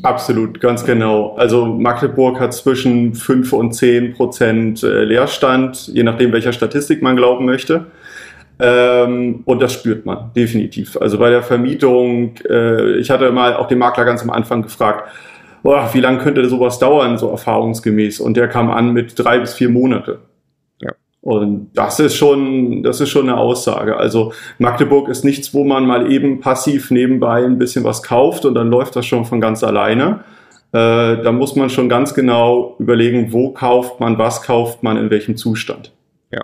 Absolut, 0.02 0.60
ganz 0.60 0.84
genau. 0.84 1.34
Also 1.36 1.64
Magdeburg 1.64 2.40
hat 2.40 2.52
zwischen 2.52 3.14
5 3.14 3.52
und 3.54 3.72
10 3.72 4.14
Prozent 4.14 4.82
äh, 4.82 5.04
Leerstand, 5.04 5.88
je 5.88 6.02
nachdem, 6.02 6.32
welcher 6.32 6.52
Statistik 6.52 7.00
man 7.00 7.16
glauben 7.16 7.46
möchte. 7.46 7.86
Ähm, 8.60 9.42
und 9.46 9.62
das 9.62 9.72
spürt 9.72 10.04
man 10.04 10.32
definitiv. 10.36 10.96
Also 10.96 11.18
bei 11.18 11.30
der 11.30 11.42
Vermietung, 11.42 12.34
äh, 12.48 12.98
ich 12.98 13.10
hatte 13.10 13.30
mal 13.32 13.54
auch 13.54 13.68
den 13.68 13.78
Makler 13.78 14.04
ganz 14.04 14.22
am 14.22 14.30
Anfang 14.30 14.62
gefragt, 14.62 15.08
boah, 15.62 15.88
wie 15.92 16.00
lange 16.00 16.18
könnte 16.18 16.46
sowas 16.48 16.78
dauern, 16.78 17.18
so 17.18 17.30
erfahrungsgemäß? 17.30 18.20
Und 18.20 18.36
der 18.36 18.48
kam 18.48 18.70
an 18.70 18.92
mit 18.92 19.18
drei 19.18 19.38
bis 19.38 19.54
vier 19.54 19.70
Monate. 19.70 20.20
Ja. 20.80 20.92
Und 21.22 21.70
das 21.74 22.00
ist 22.00 22.16
schon, 22.16 22.82
das 22.82 23.00
ist 23.00 23.08
schon 23.08 23.28
eine 23.28 23.38
Aussage. 23.38 23.96
Also 23.96 24.32
Magdeburg 24.58 25.08
ist 25.08 25.24
nichts, 25.24 25.54
wo 25.54 25.64
man 25.64 25.86
mal 25.86 26.10
eben 26.12 26.40
passiv 26.40 26.90
nebenbei 26.90 27.44
ein 27.44 27.58
bisschen 27.58 27.84
was 27.84 28.02
kauft 28.02 28.44
und 28.44 28.54
dann 28.54 28.68
läuft 28.68 28.96
das 28.96 29.06
schon 29.06 29.24
von 29.24 29.40
ganz 29.40 29.64
alleine. 29.64 30.24
Äh, 30.72 31.22
da 31.22 31.32
muss 31.32 31.56
man 31.56 31.68
schon 31.68 31.88
ganz 31.88 32.14
genau 32.14 32.76
überlegen, 32.78 33.32
wo 33.32 33.52
kauft 33.52 34.00
man, 34.00 34.18
was 34.18 34.42
kauft 34.42 34.82
man, 34.82 34.96
in 34.96 35.10
welchem 35.10 35.36
Zustand. 35.36 35.92
Ja. 36.30 36.42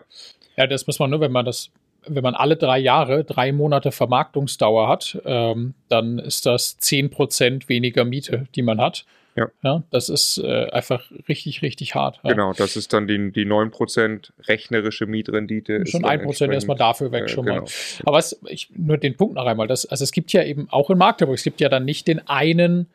Ja, 0.57 0.67
das 0.67 0.87
muss 0.87 0.99
man 0.99 1.11
nur, 1.11 1.21
wenn 1.21 1.33
man 1.33 1.45
das, 1.45 1.71
wenn 2.07 2.23
man 2.23 2.35
alle 2.35 2.57
drei 2.57 2.79
Jahre 2.79 3.25
drei 3.25 3.53
Monate 3.53 3.93
Vermarktungsdauer 3.93 4.89
hat, 4.89 5.19
ähm, 5.25 5.75
dann 5.89 6.19
ist 6.19 6.47
das 6.47 6.77
zehn 6.79 7.11
Prozent 7.11 7.69
weniger 7.69 8.05
Miete, 8.05 8.47
die 8.55 8.63
man 8.63 8.81
hat. 8.81 9.05
Ja. 9.37 9.49
ja 9.63 9.83
das 9.91 10.09
ist 10.09 10.39
äh, 10.39 10.71
einfach 10.71 11.11
richtig, 11.29 11.63
richtig 11.63 11.95
hart. 11.95 12.21
Ja. 12.25 12.31
Genau, 12.31 12.53
das 12.53 12.77
ist 12.77 12.93
dann 12.93 13.07
die, 13.07 13.33
die 13.33 13.45
9% 13.45 14.31
rechnerische 14.49 15.07
Mietrendite. 15.07 15.87
Schon 15.87 16.05
1% 16.05 16.53
erstmal 16.53 16.77
dafür 16.77 17.13
weg 17.13 17.25
äh, 17.25 17.29
schon 17.29 17.45
genau. 17.45 17.63
mal. 17.63 17.71
Aber 18.05 18.17
was, 18.17 18.41
ich, 18.49 18.71
nur 18.75 18.97
den 18.99 19.17
Punkt 19.17 19.35
noch 19.35 19.47
einmal, 19.47 19.67
das, 19.67 19.87
also 19.87 20.03
es 20.03 20.13
gibt 20.13 20.33
ja 20.33 20.43
eben 20.43 20.69
auch 20.71 20.91
in 20.91 20.99
Magdeburg, 20.99 21.37
es 21.37 21.45
gibt 21.45 21.61
ja 21.61 21.69
dann 21.69 21.85
nicht 21.85 22.09
den 22.09 22.27
einen 22.27 22.87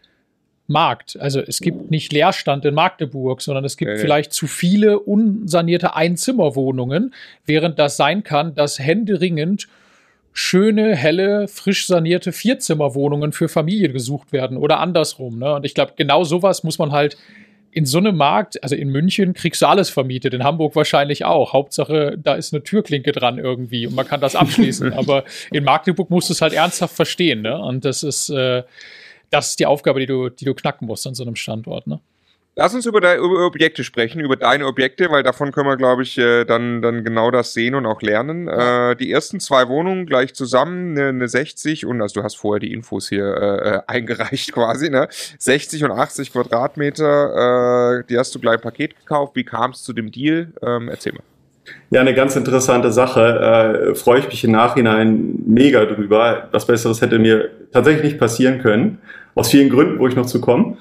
Markt. 0.67 1.17
Also 1.19 1.41
es 1.41 1.60
gibt 1.60 1.91
nicht 1.91 2.13
Leerstand 2.13 2.65
in 2.65 2.74
Magdeburg, 2.74 3.41
sondern 3.41 3.65
es 3.65 3.78
gibt 3.78 3.91
ja, 3.91 3.97
vielleicht 3.97 4.34
zu 4.34 4.47
viele 4.47 5.00
unsanierte 5.00 5.95
Einzimmerwohnungen, 5.95 7.13
während 7.45 7.78
das 7.78 7.97
sein 7.97 8.24
kann, 8.24 8.56
dass 8.56 8.80
händeringend 8.80 9.67
schöne, 10.34 10.95
helle, 10.95 11.47
frisch 11.47 11.88
sanierte 11.88 12.32
Vierzimmerwohnungen 12.32 13.34
für 13.34 13.50
Familien 13.50 13.91
gesucht 13.91 14.32
werden 14.32 14.58
oder 14.58 14.80
andersrum. 14.80 15.39
Ne? 15.39 15.56
Und 15.56 15.65
ich 15.65 15.74
glaube, 15.74 15.93
genau 15.97 16.24
sowas 16.24 16.63
muss 16.63 16.80
man 16.80 16.91
halt 16.91 17.17
in 17.74 17.86
so 17.86 18.00
einem 18.00 18.17
Markt, 18.17 18.62
also 18.63 18.76
in 18.76 18.89
München 18.89 19.34
kriegst 19.34 19.62
du 19.62 19.65
alles 19.65 19.89
vermietet, 19.89 20.34
in 20.34 20.43
Hamburg 20.43 20.76
wahrscheinlich 20.76 21.24
auch. 21.24 21.54
Hauptsache, 21.54 22.17
da 22.21 22.36
ist 22.36 22.54
eine 22.54 22.63
Türklinke 22.63 23.12
dran 23.13 23.38
irgendwie 23.38 23.88
und 23.88 23.95
man 23.95 24.08
kann 24.08 24.19
das 24.19 24.36
abschließen. 24.36 24.93
Aber 24.97 25.24
in 25.52 25.63
Magdeburg 25.63 26.10
musst 26.10 26.30
du 26.30 26.34
es 26.34 26.41
halt 26.41 26.54
ernsthaft 26.54 26.95
verstehen. 26.95 27.41
Ne? 27.41 27.58
Und 27.58 27.86
das 27.86 28.04
ist, 28.04 28.30
äh, 28.30 28.63
das 29.32 29.50
ist 29.50 29.60
die 29.60 29.65
Aufgabe, 29.65 30.00
die 30.00 30.06
du, 30.06 30.30
die 30.30 30.46
du 30.46 30.54
knacken 30.54 30.88
musst 30.88 31.08
an 31.08 31.15
so 31.15 31.24
einem 31.24 31.36
Standort. 31.36 31.88
Ne? 31.88 32.00
Lass 32.58 32.76
uns 32.76 32.86
über, 32.86 33.00
de, 33.00 33.17
über 33.17 33.46
Objekte 33.46 33.86
sprechen, 33.86 34.20
über 34.20 34.36
deine 34.36 34.67
Objekte, 34.67 35.10
weil 35.10 35.24
davon 35.24 35.54
können 35.54 35.70
wir, 35.70 35.78
glaube 35.78 36.04
ich, 36.04 36.17
äh, 36.17 36.44
dann, 36.44 36.82
dann 36.82 37.06
genau 37.06 37.32
das 37.32 37.54
sehen 37.54 37.76
und 37.76 37.86
auch 37.86 38.02
lernen. 38.02 38.50
Äh, 38.50 38.98
die 38.98 39.10
ersten 39.10 39.39
zwei 39.39 39.70
Wohnungen 39.70 40.06
gleich 40.06 40.34
zusammen, 40.34 40.98
eine, 40.98 41.10
eine 41.10 41.28
60 41.30 41.86
und, 41.86 42.02
also 42.02 42.20
du 42.20 42.24
hast 42.26 42.36
vorher 42.36 42.60
die 42.60 42.74
Infos 42.74 43.08
hier 43.08 43.26
äh, 43.26 43.70
äh 43.70 43.80
eingereicht 43.88 44.52
quasi, 44.52 44.89
ne? 44.89 45.08
60 45.10 45.86
und 45.86 45.91
80 45.91 46.34
Quadratmeter, 46.34 48.00
äh, 48.00 48.04
die 48.10 48.17
hast 48.17 48.36
du 48.36 48.39
gleich 48.39 48.56
im 48.56 48.62
Paket 48.62 48.98
gekauft. 48.98 49.34
Wie 49.38 49.46
kam 49.46 49.72
es 49.72 49.84
zu 49.84 49.94
dem 49.94 50.12
Deal? 50.12 50.52
Ähm, 50.62 50.89
erzähl 50.89 51.13
mal. 51.13 51.24
Ja, 51.89 52.02
eine 52.02 52.13
ganz 52.13 52.36
interessante 52.36 52.91
Sache. 52.91 53.91
Äh, 53.91 53.96
freue 53.96 54.20
ich 54.20 54.28
mich 54.28 54.44
im 54.44 54.52
Nachhinein 54.52 55.36
mega 55.46 55.86
drüber. 55.86 56.50
Was 56.52 56.67
Besseres 56.67 57.02
hätte 57.02 57.17
mir 57.17 57.50
tatsächlich 57.72 58.04
nicht 58.04 58.20
passieren 58.20 58.60
können. 58.60 59.00
Aus 59.36 59.50
vielen 59.50 59.70
Gründen, 59.70 60.00
wo 60.00 60.08
ich 60.08 60.15
noch 60.15 60.26
zu 60.26 60.41
komme. 60.41 60.78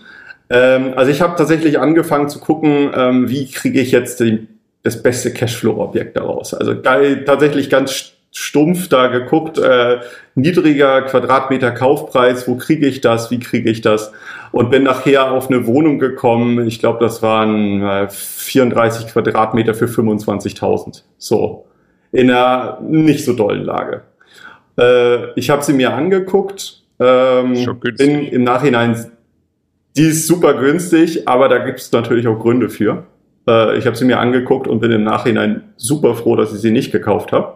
Ähm, 0.50 0.94
also 0.96 1.10
ich 1.10 1.20
habe 1.20 1.36
tatsächlich 1.36 1.78
angefangen 1.78 2.28
zu 2.28 2.40
gucken, 2.40 2.90
ähm, 2.94 3.28
wie 3.28 3.50
kriege 3.50 3.80
ich 3.80 3.92
jetzt 3.92 4.20
die, 4.20 4.48
das 4.82 5.02
beste 5.02 5.32
Cashflow-Objekt 5.32 6.16
daraus. 6.16 6.54
Also 6.54 6.80
geil, 6.80 7.24
tatsächlich 7.24 7.70
ganz 7.70 8.12
stumpf 8.32 8.88
da 8.88 9.08
geguckt, 9.08 9.58
äh, 9.58 9.98
niedriger 10.34 11.02
Quadratmeter 11.02 11.72
Kaufpreis, 11.72 12.46
wo 12.46 12.56
kriege 12.56 12.86
ich 12.86 13.00
das, 13.00 13.30
wie 13.30 13.40
kriege 13.40 13.70
ich 13.70 13.80
das? 13.80 14.12
Und 14.52 14.70
bin 14.70 14.84
nachher 14.84 15.32
auf 15.32 15.48
eine 15.48 15.66
Wohnung 15.66 15.98
gekommen, 15.98 16.66
ich 16.66 16.78
glaube, 16.80 16.98
das 17.00 17.22
waren 17.22 17.82
äh, 17.82 18.08
34 18.08 19.08
Quadratmeter 19.08 19.74
für 19.74 19.86
25.000. 19.86 21.02
So, 21.18 21.66
in 22.12 22.30
einer 22.30 22.80
nicht 22.82 23.24
so 23.24 23.32
dollen 23.32 23.64
Lage. 23.64 24.02
Äh, 24.78 25.32
ich 25.34 25.50
habe 25.50 25.62
sie 25.62 25.72
mir 25.72 25.92
angeguckt, 25.92 26.79
ähm, 27.00 27.78
bin 27.96 28.26
im 28.26 28.44
Nachhinein 28.44 28.94
die 29.96 30.02
ist 30.02 30.26
super 30.26 30.54
günstig, 30.54 31.26
aber 31.26 31.48
da 31.48 31.58
gibt 31.58 31.80
es 31.80 31.90
natürlich 31.92 32.28
auch 32.28 32.38
Gründe 32.38 32.68
für. 32.68 33.04
Äh, 33.48 33.76
ich 33.78 33.86
habe 33.86 33.96
sie 33.96 34.04
mir 34.04 34.20
angeguckt 34.20 34.68
und 34.68 34.80
bin 34.80 34.92
im 34.92 35.04
Nachhinein 35.04 35.62
super 35.76 36.14
froh, 36.14 36.36
dass 36.36 36.52
ich 36.52 36.60
sie 36.60 36.70
nicht 36.70 36.92
gekauft 36.92 37.32
habe. 37.32 37.54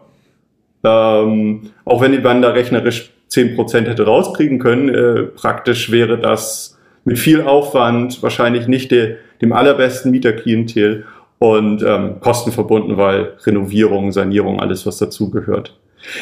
Ähm, 0.85 1.71
auch 1.85 2.01
wenn 2.01 2.21
man 2.23 2.43
da 2.43 2.51
rechnerisch 2.51 3.13
10% 3.31 3.87
hätte 3.87 4.05
rauskriegen 4.05 4.59
können, 4.59 4.89
äh, 4.89 5.23
praktisch 5.23 5.91
wäre 5.91 6.19
das 6.19 6.79
mit 7.05 7.19
viel 7.19 7.41
Aufwand 7.41 8.23
wahrscheinlich 8.23 8.67
nicht 8.67 8.91
de, 8.91 9.17
dem 9.41 9.53
allerbesten 9.53 10.11
Mieterklientel 10.11 11.05
und 11.39 11.83
ähm, 11.83 12.21
Kosten 12.21 12.53
verbunden, 12.53 12.97
weil 12.97 13.35
Renovierung, 13.45 14.13
Sanierung, 14.13 14.61
alles 14.61 14.87
was 14.87 14.99
dazugehört. 14.99 15.79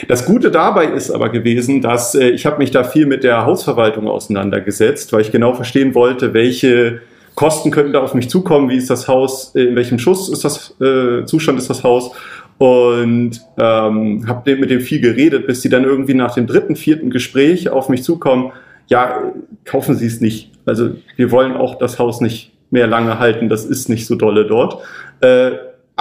Das 0.09 0.25
Gute 0.25 0.51
dabei 0.51 0.87
ist 0.87 1.11
aber 1.11 1.29
gewesen, 1.29 1.81
dass 1.81 2.15
äh, 2.15 2.31
ich 2.31 2.47
habe 2.47 2.59
mich 2.59 2.71
da 2.71 2.85
viel 2.85 3.07
mit 3.07 3.25
der 3.25 3.45
Hausverwaltung 3.47 4.09
auseinandergesetzt, 4.09 5.13
weil 5.13 5.23
ich 5.23 5.33
genau 5.33 5.55
verstehen 5.55 5.95
wollte, 5.95 6.35
welche 6.35 7.01
Kosten 7.35 7.71
könnten 7.71 7.93
da 7.93 8.01
auf 8.01 8.15
mich 8.15 8.29
zukommen, 8.29 8.69
wie 8.69 8.77
ist 8.77 8.91
das 8.91 9.09
Haus, 9.09 9.55
äh, 9.55 9.63
in 9.63 9.77
welchem 9.77 9.99
Schuss 9.99 10.29
ist 10.29 10.45
das 10.45 10.75
äh, 10.81 11.25
Zustand 11.25 11.59
ist 11.59 11.71
das 11.71 11.83
Haus 11.83 12.13
und 12.59 13.41
ähm, 13.59 14.25
habe 14.29 14.57
mit 14.57 14.71
dem 14.71 14.81
viel 14.81 15.01
geredet, 15.01 15.47
bis 15.47 15.63
sie 15.63 15.69
dann 15.69 15.85
irgendwie 15.85 16.15
nach 16.15 16.35
dem 16.35 16.47
dritten, 16.47 16.77
vierten 16.77 17.11
Gespräch 17.11 17.69
auf 17.71 17.89
mich 17.89 18.05
zukommen. 18.05 18.53
Ja, 18.87 19.33
kaufen 19.65 19.97
Sie 19.97 20.07
es 20.07 20.21
nicht. 20.21 20.53
Also 20.65 20.91
wir 21.17 21.31
wollen 21.31 21.57
auch 21.57 21.79
das 21.79 21.99
Haus 21.99 22.21
nicht 22.21 22.53
mehr 22.71 22.87
lange 22.87 23.19
halten. 23.19 23.49
Das 23.49 23.65
ist 23.65 23.89
nicht 23.89 24.07
so 24.07 24.15
dolle 24.15 24.47
dort. 24.47 24.79
Äh, 25.21 25.53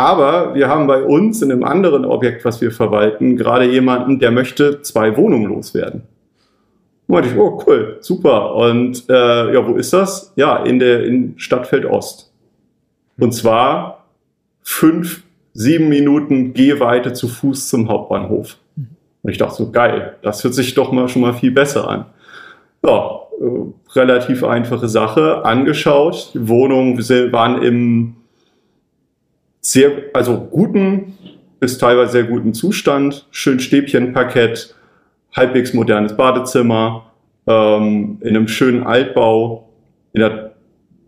aber 0.02 0.56
wir 0.56 0.68
haben 0.68 0.88
bei 0.88 1.04
uns 1.04 1.44
in 1.44 1.52
einem 1.52 1.64
anderen 1.64 2.06
Objekt, 2.06 2.44
was 2.44 2.60
wir 2.60 2.72
verwalten, 2.72 3.38
gerade 3.38 3.66
jemanden, 3.66 4.18
der 4.18 4.32
möchte 4.32 4.82
zwei 4.82 5.16
Wohnungen 5.16 5.46
loswerden. 5.46 6.02
Und 7.08 7.14
meinte 7.14 7.30
ich, 7.30 7.38
oh 7.38 7.62
cool, 7.68 7.98
super. 8.00 8.56
Und 8.56 9.08
äh, 9.10 9.54
ja, 9.54 9.68
wo 9.68 9.76
ist 9.76 9.94
das? 9.94 10.34
Ja, 10.36 10.64
in 10.64 10.80
der 10.80 11.06
in 11.06 11.36
Stadtfeld 11.38 11.86
Ost. 11.86 12.34
Und 13.20 13.34
zwar 13.34 14.06
fünf, 14.64 15.22
sieben 15.54 15.90
Minuten 15.90 16.54
Gehweite 16.54 17.14
zu 17.14 17.28
Fuß 17.28 17.70
zum 17.70 17.88
Hauptbahnhof. 17.88 18.58
Und 19.22 19.30
ich 19.30 19.38
dachte 19.38 19.56
so, 19.56 19.72
geil, 19.72 20.16
das 20.24 20.44
hört 20.44 20.56
sich 20.56 20.74
doch 20.74 20.92
mal 20.92 21.10
schon 21.10 21.22
mal 21.22 21.34
viel 21.34 21.52
besser 21.52 21.88
an. 21.88 22.06
Ja, 22.84 23.20
äh, 23.40 23.96
relativ 23.96 24.44
einfache 24.44 24.88
Sache. 24.88 25.46
Angeschaut, 25.46 26.32
die 26.34 26.48
Wohnungen 26.48 26.98
waren 27.32 27.62
im 27.62 28.16
sehr, 29.62 29.92
also 30.14 30.40
guten 30.40 31.18
bis 31.60 31.78
teilweise 31.78 32.12
sehr 32.12 32.24
guten 32.24 32.54
Zustand, 32.54 33.28
schön 33.30 33.60
Stäbchenparkett, 33.60 34.76
halbwegs 35.36 35.74
modernes 35.74 36.18
Badezimmer, 36.18 37.12
ähm, 37.46 38.18
in 38.22 38.30
einem 38.30 38.48
schönen 38.48 38.84
Altbau, 38.84 39.70
in 40.14 40.22
der 40.22 40.56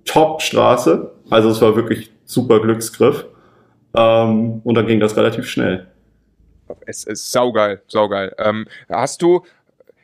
Top-Straße. 0.05 1.11
Also 1.29 1.49
es 1.49 1.61
war 1.61 1.75
wirklich 1.75 2.11
super 2.25 2.61
Glücksgriff. 2.61 3.25
Ähm, 3.95 4.61
und 4.63 4.75
dann 4.75 4.85
ging 4.85 4.99
das 4.99 5.17
relativ 5.17 5.47
schnell. 5.47 5.87
Es 6.85 7.03
ist 7.03 7.31
saugeil, 7.31 7.81
saugeil. 7.87 8.33
Ähm, 8.37 8.67
hast 8.89 9.23
du, 9.23 9.43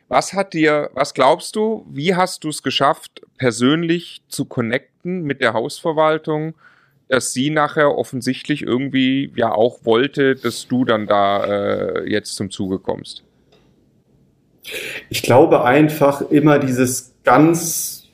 was 0.08 0.32
hat 0.32 0.52
dir, 0.52 0.90
was 0.94 1.14
glaubst 1.14 1.54
du, 1.54 1.86
wie 1.88 2.14
hast 2.16 2.42
du 2.42 2.48
es 2.48 2.62
geschafft, 2.62 3.22
persönlich 3.38 4.22
zu 4.28 4.44
connecten 4.44 5.22
mit 5.22 5.40
der 5.40 5.52
Hausverwaltung? 5.52 6.54
Dass 7.10 7.32
sie 7.32 7.50
nachher 7.50 7.98
offensichtlich 7.98 8.62
irgendwie 8.62 9.32
ja 9.34 9.50
auch 9.50 9.80
wollte, 9.84 10.36
dass 10.36 10.68
du 10.68 10.84
dann 10.84 11.08
da 11.08 11.44
äh, 11.44 12.08
jetzt 12.08 12.36
zum 12.36 12.50
Zuge 12.50 12.78
kommst. 12.78 13.24
Ich 15.08 15.22
glaube 15.22 15.64
einfach 15.64 16.30
immer 16.30 16.60
dieses 16.60 17.12
ganz 17.24 18.04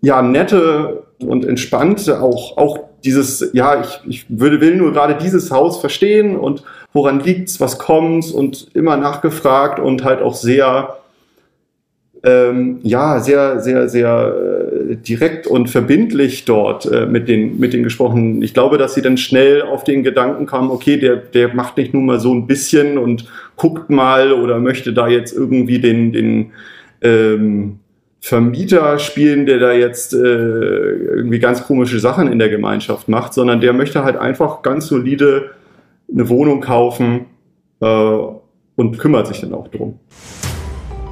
ja 0.00 0.22
nette 0.22 1.04
und 1.18 1.44
entspannte 1.44 2.22
auch 2.22 2.56
auch 2.56 2.78
dieses 3.04 3.50
ja 3.52 3.82
ich, 3.82 4.00
ich 4.06 4.26
würde 4.28 4.60
will 4.62 4.76
nur 4.76 4.92
gerade 4.92 5.16
dieses 5.16 5.50
Haus 5.50 5.78
verstehen 5.78 6.36
und 6.36 6.62
woran 6.94 7.20
liegt's 7.20 7.60
was 7.60 7.78
kommt 7.78 8.32
und 8.32 8.68
immer 8.74 8.96
nachgefragt 8.96 9.80
und 9.80 10.02
halt 10.02 10.22
auch 10.22 10.34
sehr 10.34 10.96
ähm, 12.26 12.80
ja, 12.82 13.20
sehr, 13.20 13.60
sehr, 13.60 13.88
sehr 13.88 14.34
äh, 14.34 14.55
direkt 14.94 15.46
und 15.46 15.68
verbindlich 15.68 16.44
dort 16.44 16.86
äh, 16.86 17.06
mit, 17.06 17.28
den, 17.28 17.58
mit 17.58 17.72
den 17.72 17.82
gesprochen. 17.82 18.42
Ich 18.42 18.54
glaube, 18.54 18.78
dass 18.78 18.94
sie 18.94 19.02
dann 19.02 19.16
schnell 19.16 19.62
auf 19.62 19.84
den 19.84 20.02
Gedanken 20.02 20.46
kamen, 20.46 20.70
okay, 20.70 20.96
der, 20.96 21.16
der 21.16 21.54
macht 21.54 21.76
nicht 21.76 21.92
nur 21.92 22.02
mal 22.02 22.20
so 22.20 22.32
ein 22.32 22.46
bisschen 22.46 22.98
und 22.98 23.26
guckt 23.56 23.90
mal 23.90 24.32
oder 24.32 24.58
möchte 24.58 24.92
da 24.92 25.08
jetzt 25.08 25.36
irgendwie 25.36 25.78
den, 25.80 26.12
den 26.12 26.52
ähm, 27.02 27.80
Vermieter 28.20 28.98
spielen, 28.98 29.46
der 29.46 29.58
da 29.58 29.72
jetzt 29.72 30.12
äh, 30.12 30.16
irgendwie 30.18 31.38
ganz 31.38 31.64
komische 31.64 32.00
Sachen 32.00 32.30
in 32.30 32.38
der 32.38 32.48
Gemeinschaft 32.48 33.08
macht, 33.08 33.34
sondern 33.34 33.60
der 33.60 33.72
möchte 33.72 34.04
halt 34.04 34.16
einfach 34.16 34.62
ganz 34.62 34.86
solide 34.86 35.50
eine 36.12 36.28
Wohnung 36.28 36.60
kaufen 36.60 37.26
äh, 37.80 38.16
und 38.76 38.98
kümmert 38.98 39.26
sich 39.28 39.40
dann 39.40 39.54
auch 39.54 39.68
drum. 39.68 39.98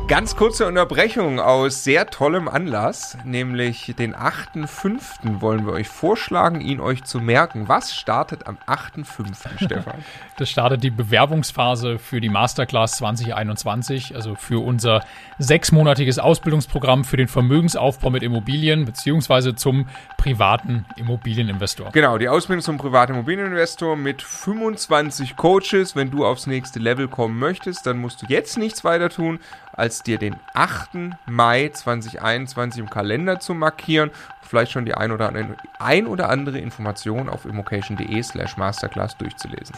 Ganz 0.06 0.36
kurze 0.36 0.66
Unterbrechung 0.66 1.40
aus 1.40 1.82
sehr 1.82 2.08
tollem 2.08 2.46
Anlass, 2.46 3.16
nämlich 3.24 3.94
den 3.98 4.14
8.5. 4.14 5.40
wollen 5.40 5.64
wir 5.64 5.72
euch 5.72 5.88
vorschlagen, 5.88 6.60
ihn 6.60 6.78
euch 6.78 7.04
zu 7.04 7.20
merken. 7.20 7.68
Was 7.68 7.94
startet 7.94 8.46
am 8.46 8.58
8.5., 8.66 9.64
Stefan? 9.64 10.04
Das 10.36 10.50
startet 10.50 10.82
die 10.82 10.90
Bewerbungsphase 10.90 11.98
für 11.98 12.20
die 12.20 12.28
Masterclass 12.28 12.98
2021, 12.98 14.14
also 14.14 14.34
für 14.34 14.62
unser 14.62 15.02
sechsmonatiges 15.38 16.18
Ausbildungsprogramm 16.18 17.04
für 17.04 17.16
den 17.16 17.28
Vermögensaufbau 17.28 18.10
mit 18.10 18.22
Immobilien 18.22 18.84
beziehungsweise 18.84 19.54
zum 19.54 19.88
privaten 20.18 20.84
Immobilieninvestor. 20.96 21.92
Genau, 21.92 22.18
die 22.18 22.28
Ausbildung 22.28 22.62
zum 22.62 22.76
privaten 22.76 23.14
Immobilieninvestor 23.14 23.96
mit 23.96 24.20
25 24.20 25.36
Coaches. 25.36 25.96
Wenn 25.96 26.10
du 26.10 26.26
aufs 26.26 26.46
nächste 26.46 26.78
Level 26.78 27.08
kommen 27.08 27.38
möchtest, 27.38 27.86
dann 27.86 27.98
musst 27.98 28.20
du 28.20 28.26
jetzt 28.28 28.58
nichts 28.58 28.84
weiter 28.84 29.08
tun, 29.08 29.40
als 29.72 29.93
dir 30.02 30.18
den 30.18 30.36
8. 30.52 31.16
Mai 31.26 31.68
2021 31.68 32.80
im 32.80 32.90
Kalender 32.90 33.40
zu 33.40 33.54
markieren. 33.54 34.10
Vielleicht 34.42 34.72
schon 34.72 34.84
die 34.84 34.94
ein 34.94 35.12
oder 35.12 35.28
andere, 35.28 35.56
ein 35.78 36.06
oder 36.06 36.28
andere 36.28 36.58
Information 36.58 37.28
auf 37.28 37.44
immocation.de 37.44 38.22
slash 38.22 38.56
masterclass 38.56 39.16
durchzulesen. 39.16 39.74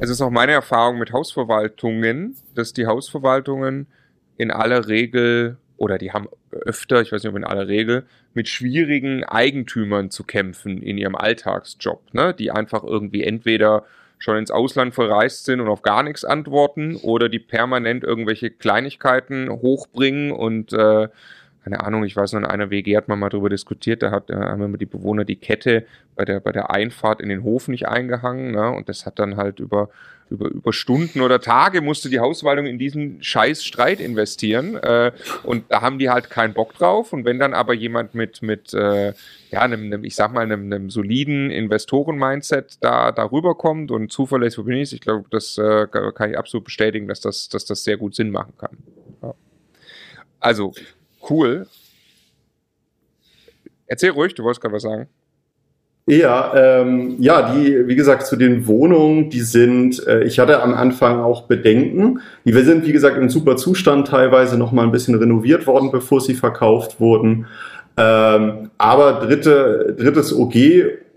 Es 0.00 0.10
ist 0.10 0.20
auch 0.20 0.30
meine 0.30 0.52
Erfahrung 0.52 0.98
mit 0.98 1.12
Hausverwaltungen, 1.12 2.36
dass 2.54 2.72
die 2.72 2.86
Hausverwaltungen 2.86 3.86
in 4.36 4.50
aller 4.50 4.88
Regel 4.88 5.58
oder 5.76 5.96
die 5.96 6.12
haben 6.12 6.28
öfter, 6.50 7.00
ich 7.00 7.10
weiß 7.10 7.22
nicht 7.22 7.30
ob 7.30 7.36
in 7.36 7.44
aller 7.44 7.66
Regel, 7.66 8.04
mit 8.34 8.48
schwierigen 8.48 9.24
Eigentümern 9.24 10.10
zu 10.10 10.24
kämpfen 10.24 10.82
in 10.82 10.98
ihrem 10.98 11.14
Alltagsjob, 11.14 12.12
ne? 12.12 12.34
die 12.34 12.50
einfach 12.50 12.84
irgendwie 12.84 13.24
entweder 13.24 13.84
schon 14.20 14.36
ins 14.36 14.52
Ausland 14.52 14.94
verreist 14.94 15.46
sind 15.46 15.60
und 15.60 15.68
auf 15.68 15.82
gar 15.82 16.04
nichts 16.04 16.24
antworten 16.24 16.96
oder 16.96 17.28
die 17.28 17.38
permanent 17.40 18.04
irgendwelche 18.04 18.50
Kleinigkeiten 18.50 19.50
hochbringen 19.50 20.30
und 20.30 20.72
äh, 20.72 21.08
keine 21.64 21.80
Ahnung, 21.84 22.04
ich 22.04 22.16
weiß 22.16 22.32
noch, 22.32 22.40
in 22.40 22.46
einer 22.46 22.70
WG 22.70 22.96
hat 22.96 23.08
man 23.08 23.18
mal 23.18 23.28
darüber 23.28 23.50
diskutiert, 23.50 24.02
da 24.02 24.10
hat, 24.10 24.30
da 24.30 24.40
haben 24.40 24.62
immer 24.62 24.78
die 24.78 24.86
Bewohner 24.86 25.24
die 25.24 25.36
Kette 25.36 25.84
bei 26.16 26.24
der, 26.24 26.40
bei 26.40 26.52
der 26.52 26.70
Einfahrt 26.70 27.20
in 27.20 27.28
den 27.28 27.42
Hof 27.42 27.68
nicht 27.68 27.86
eingehangen, 27.86 28.52
ne? 28.52 28.70
Und 28.70 28.88
das 28.88 29.04
hat 29.04 29.18
dann 29.18 29.36
halt 29.36 29.60
über, 29.60 29.90
über, 30.30 30.48
über 30.48 30.72
Stunden 30.72 31.20
oder 31.20 31.40
Tage 31.40 31.80
musste 31.80 32.08
die 32.08 32.20
Hausverwaltung 32.20 32.66
in 32.66 32.78
diesen 32.78 33.22
scheiß 33.22 33.64
Streit 33.64 34.00
investieren. 34.00 34.76
Äh, 34.76 35.12
und 35.42 35.64
da 35.68 35.82
haben 35.82 35.98
die 35.98 36.08
halt 36.08 36.30
keinen 36.30 36.54
Bock 36.54 36.74
drauf. 36.74 37.12
Und 37.12 37.24
wenn 37.24 37.38
dann 37.38 37.52
aber 37.52 37.74
jemand 37.74 38.14
mit, 38.14 38.40
mit 38.42 38.72
äh, 38.72 39.12
ja, 39.50 39.60
einem, 39.60 39.84
einem, 39.86 40.04
ich 40.04 40.14
sag 40.14 40.32
mal, 40.32 40.42
einem, 40.42 40.72
einem 40.72 40.90
soliden 40.90 41.50
Investoren-Mindset 41.50 42.78
da, 42.80 43.12
da 43.12 43.24
rüberkommt 43.24 43.90
und 43.90 44.12
zuverlässig 44.12 44.64
bin 44.64 44.76
ich, 44.76 44.92
ich 44.92 45.00
glaube, 45.00 45.26
das 45.30 45.58
äh, 45.58 45.86
kann 45.88 46.30
ich 46.30 46.38
absolut 46.38 46.64
bestätigen, 46.64 47.08
dass 47.08 47.20
das, 47.20 47.48
dass 47.48 47.64
das 47.64 47.82
sehr 47.82 47.96
gut 47.96 48.14
Sinn 48.14 48.30
machen 48.30 48.54
kann. 48.56 48.78
Ja. 49.22 49.34
Also, 50.38 50.72
cool. 51.28 51.66
Erzähl 53.86 54.10
ruhig, 54.10 54.34
du 54.34 54.44
wolltest 54.44 54.60
gerade 54.60 54.74
was 54.74 54.82
sagen. 54.82 55.08
Ja, 56.06 56.52
ähm, 56.54 57.16
ja, 57.18 57.52
die, 57.52 57.86
wie 57.86 57.94
gesagt, 57.94 58.26
zu 58.26 58.36
den 58.36 58.66
Wohnungen, 58.66 59.30
die 59.30 59.42
sind, 59.42 60.06
äh, 60.06 60.24
ich 60.24 60.38
hatte 60.38 60.62
am 60.62 60.74
Anfang 60.74 61.20
auch 61.20 61.42
Bedenken. 61.42 62.20
Die 62.44 62.54
wir 62.54 62.64
sind, 62.64 62.86
wie 62.86 62.92
gesagt, 62.92 63.16
in 63.16 63.28
super 63.28 63.56
Zustand, 63.56 64.08
teilweise 64.08 64.58
noch 64.58 64.72
mal 64.72 64.82
ein 64.82 64.92
bisschen 64.92 65.14
renoviert 65.14 65.66
worden, 65.66 65.90
bevor 65.92 66.20
sie 66.20 66.34
verkauft 66.34 67.00
wurden. 67.00 67.46
Ähm, 67.96 68.70
aber 68.78 69.24
dritte, 69.24 69.94
drittes 69.98 70.36
OG 70.36 70.54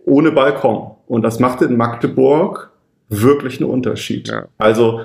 ohne 0.06 0.32
Balkon. 0.32 0.92
Und 1.08 1.24
das 1.24 1.40
macht 1.40 1.62
in 1.62 1.78
Magdeburg 1.78 2.72
wirklich 3.10 3.62
einen 3.62 3.70
Unterschied. 3.70 4.28
Ja. 4.28 4.46
Also 4.58 5.02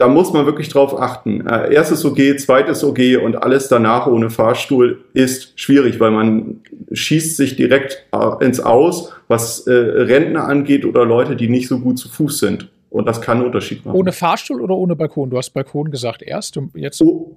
da 0.00 0.08
muss 0.08 0.32
man 0.32 0.46
wirklich 0.46 0.70
drauf 0.70 0.98
achten. 0.98 1.46
Äh, 1.46 1.74
erstes 1.74 2.06
OG, 2.06 2.38
zweites 2.38 2.82
OG 2.82 3.22
und 3.22 3.42
alles 3.42 3.68
danach 3.68 4.06
ohne 4.06 4.30
Fahrstuhl 4.30 5.04
ist 5.12 5.60
schwierig, 5.60 6.00
weil 6.00 6.10
man 6.10 6.62
schießt 6.90 7.36
sich 7.36 7.54
direkt 7.54 8.06
äh, 8.10 8.42
ins 8.42 8.60
Aus, 8.60 9.12
was 9.28 9.66
äh, 9.66 9.72
Rentner 9.72 10.48
angeht 10.48 10.86
oder 10.86 11.04
Leute, 11.04 11.36
die 11.36 11.50
nicht 11.50 11.68
so 11.68 11.80
gut 11.80 11.98
zu 11.98 12.08
Fuß 12.08 12.38
sind. 12.38 12.70
Und 12.88 13.06
das 13.06 13.20
kann 13.20 13.36
einen 13.36 13.46
Unterschied 13.46 13.84
machen. 13.84 13.94
Ohne 13.94 14.12
Fahrstuhl 14.12 14.62
oder 14.62 14.74
ohne 14.74 14.96
Balkon? 14.96 15.28
Du 15.28 15.36
hast 15.36 15.50
Balkon 15.50 15.90
gesagt 15.90 16.22
erst 16.22 16.56
und 16.56 16.74
jetzt. 16.74 17.02
Oh, 17.02 17.36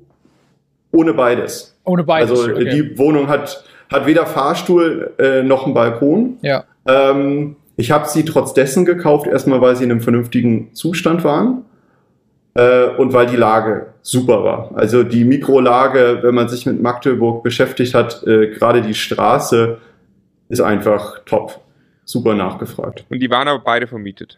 ohne 0.93 1.13
beides. 1.13 1.77
Ohne 1.83 2.05
beides. 2.05 2.31
Also 2.31 2.49
okay. 2.49 2.69
die 2.69 2.97
Wohnung 2.97 3.27
hat, 3.27 3.65
hat 3.91 4.05
weder 4.05 4.25
Fahrstuhl 4.25 5.11
äh, 5.19 5.43
noch 5.43 5.65
einen 5.65 5.73
Balkon. 5.73 6.37
Ja. 6.41 6.63
Ähm, 6.87 7.57
ich 7.75 7.91
habe 7.91 8.07
sie 8.07 8.23
trotz 8.23 8.53
dessen 8.53 8.85
gekauft, 8.85 9.27
erstmal 9.27 9.59
weil 9.59 9.75
sie 9.75 9.83
in 9.83 9.91
einem 9.91 9.99
vernünftigen 9.99 10.73
Zustand 10.73 11.25
waren 11.25 11.65
äh, 12.55 12.85
und 12.97 13.13
weil 13.13 13.27
die 13.27 13.35
Lage 13.35 13.93
super 14.01 14.43
war. 14.43 14.71
Also 14.75 15.03
die 15.03 15.23
Mikrolage, 15.23 16.19
wenn 16.21 16.35
man 16.35 16.49
sich 16.49 16.65
mit 16.65 16.81
Magdeburg 16.81 17.43
beschäftigt 17.43 17.93
hat, 17.93 18.23
äh, 18.27 18.47
gerade 18.47 18.81
die 18.81 18.93
Straße 18.93 19.77
ist 20.49 20.61
einfach 20.61 21.23
top. 21.25 21.59
Super 22.05 22.35
nachgefragt. 22.35 23.05
Und 23.09 23.19
die 23.19 23.29
waren 23.29 23.47
aber 23.47 23.63
beide 23.63 23.87
vermietet. 23.87 24.37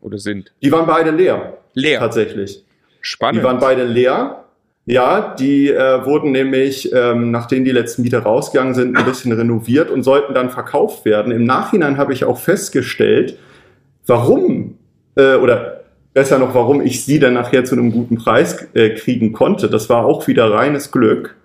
Oder 0.00 0.18
sind? 0.18 0.52
Die 0.62 0.70
waren 0.70 0.86
beide 0.86 1.10
leer. 1.10 1.58
Leer. 1.72 2.00
Tatsächlich. 2.00 2.64
Spannend. 3.00 3.40
Die 3.40 3.44
waren 3.44 3.58
beide 3.58 3.84
leer. 3.84 4.44
Ja, 4.84 5.34
die 5.34 5.68
äh, 5.70 6.04
wurden 6.04 6.30
nämlich, 6.30 6.92
ähm, 6.92 7.32
nachdem 7.32 7.64
die 7.64 7.72
letzten 7.72 8.02
Mieter 8.02 8.20
rausgegangen 8.20 8.74
sind, 8.74 8.96
ein 8.96 9.04
bisschen 9.04 9.32
renoviert 9.32 9.90
und 9.90 10.04
sollten 10.04 10.32
dann 10.32 10.50
verkauft 10.50 11.04
werden. 11.04 11.32
Im 11.32 11.44
Nachhinein 11.44 11.96
habe 11.96 12.12
ich 12.12 12.24
auch 12.24 12.38
festgestellt, 12.38 13.36
warum 14.06 14.78
äh, 15.16 15.34
oder 15.34 15.75
besser 16.16 16.38
noch, 16.38 16.54
warum 16.54 16.80
ich 16.80 17.04
sie 17.04 17.18
dann 17.18 17.34
nachher 17.34 17.66
zu 17.66 17.74
einem 17.74 17.92
guten 17.92 18.16
Preis 18.16 18.66
äh, 18.72 18.88
kriegen 18.94 19.34
konnte. 19.34 19.68
Das 19.68 19.90
war 19.90 20.06
auch 20.06 20.26
wieder 20.26 20.50
reines 20.50 20.90
Glück. 20.90 21.36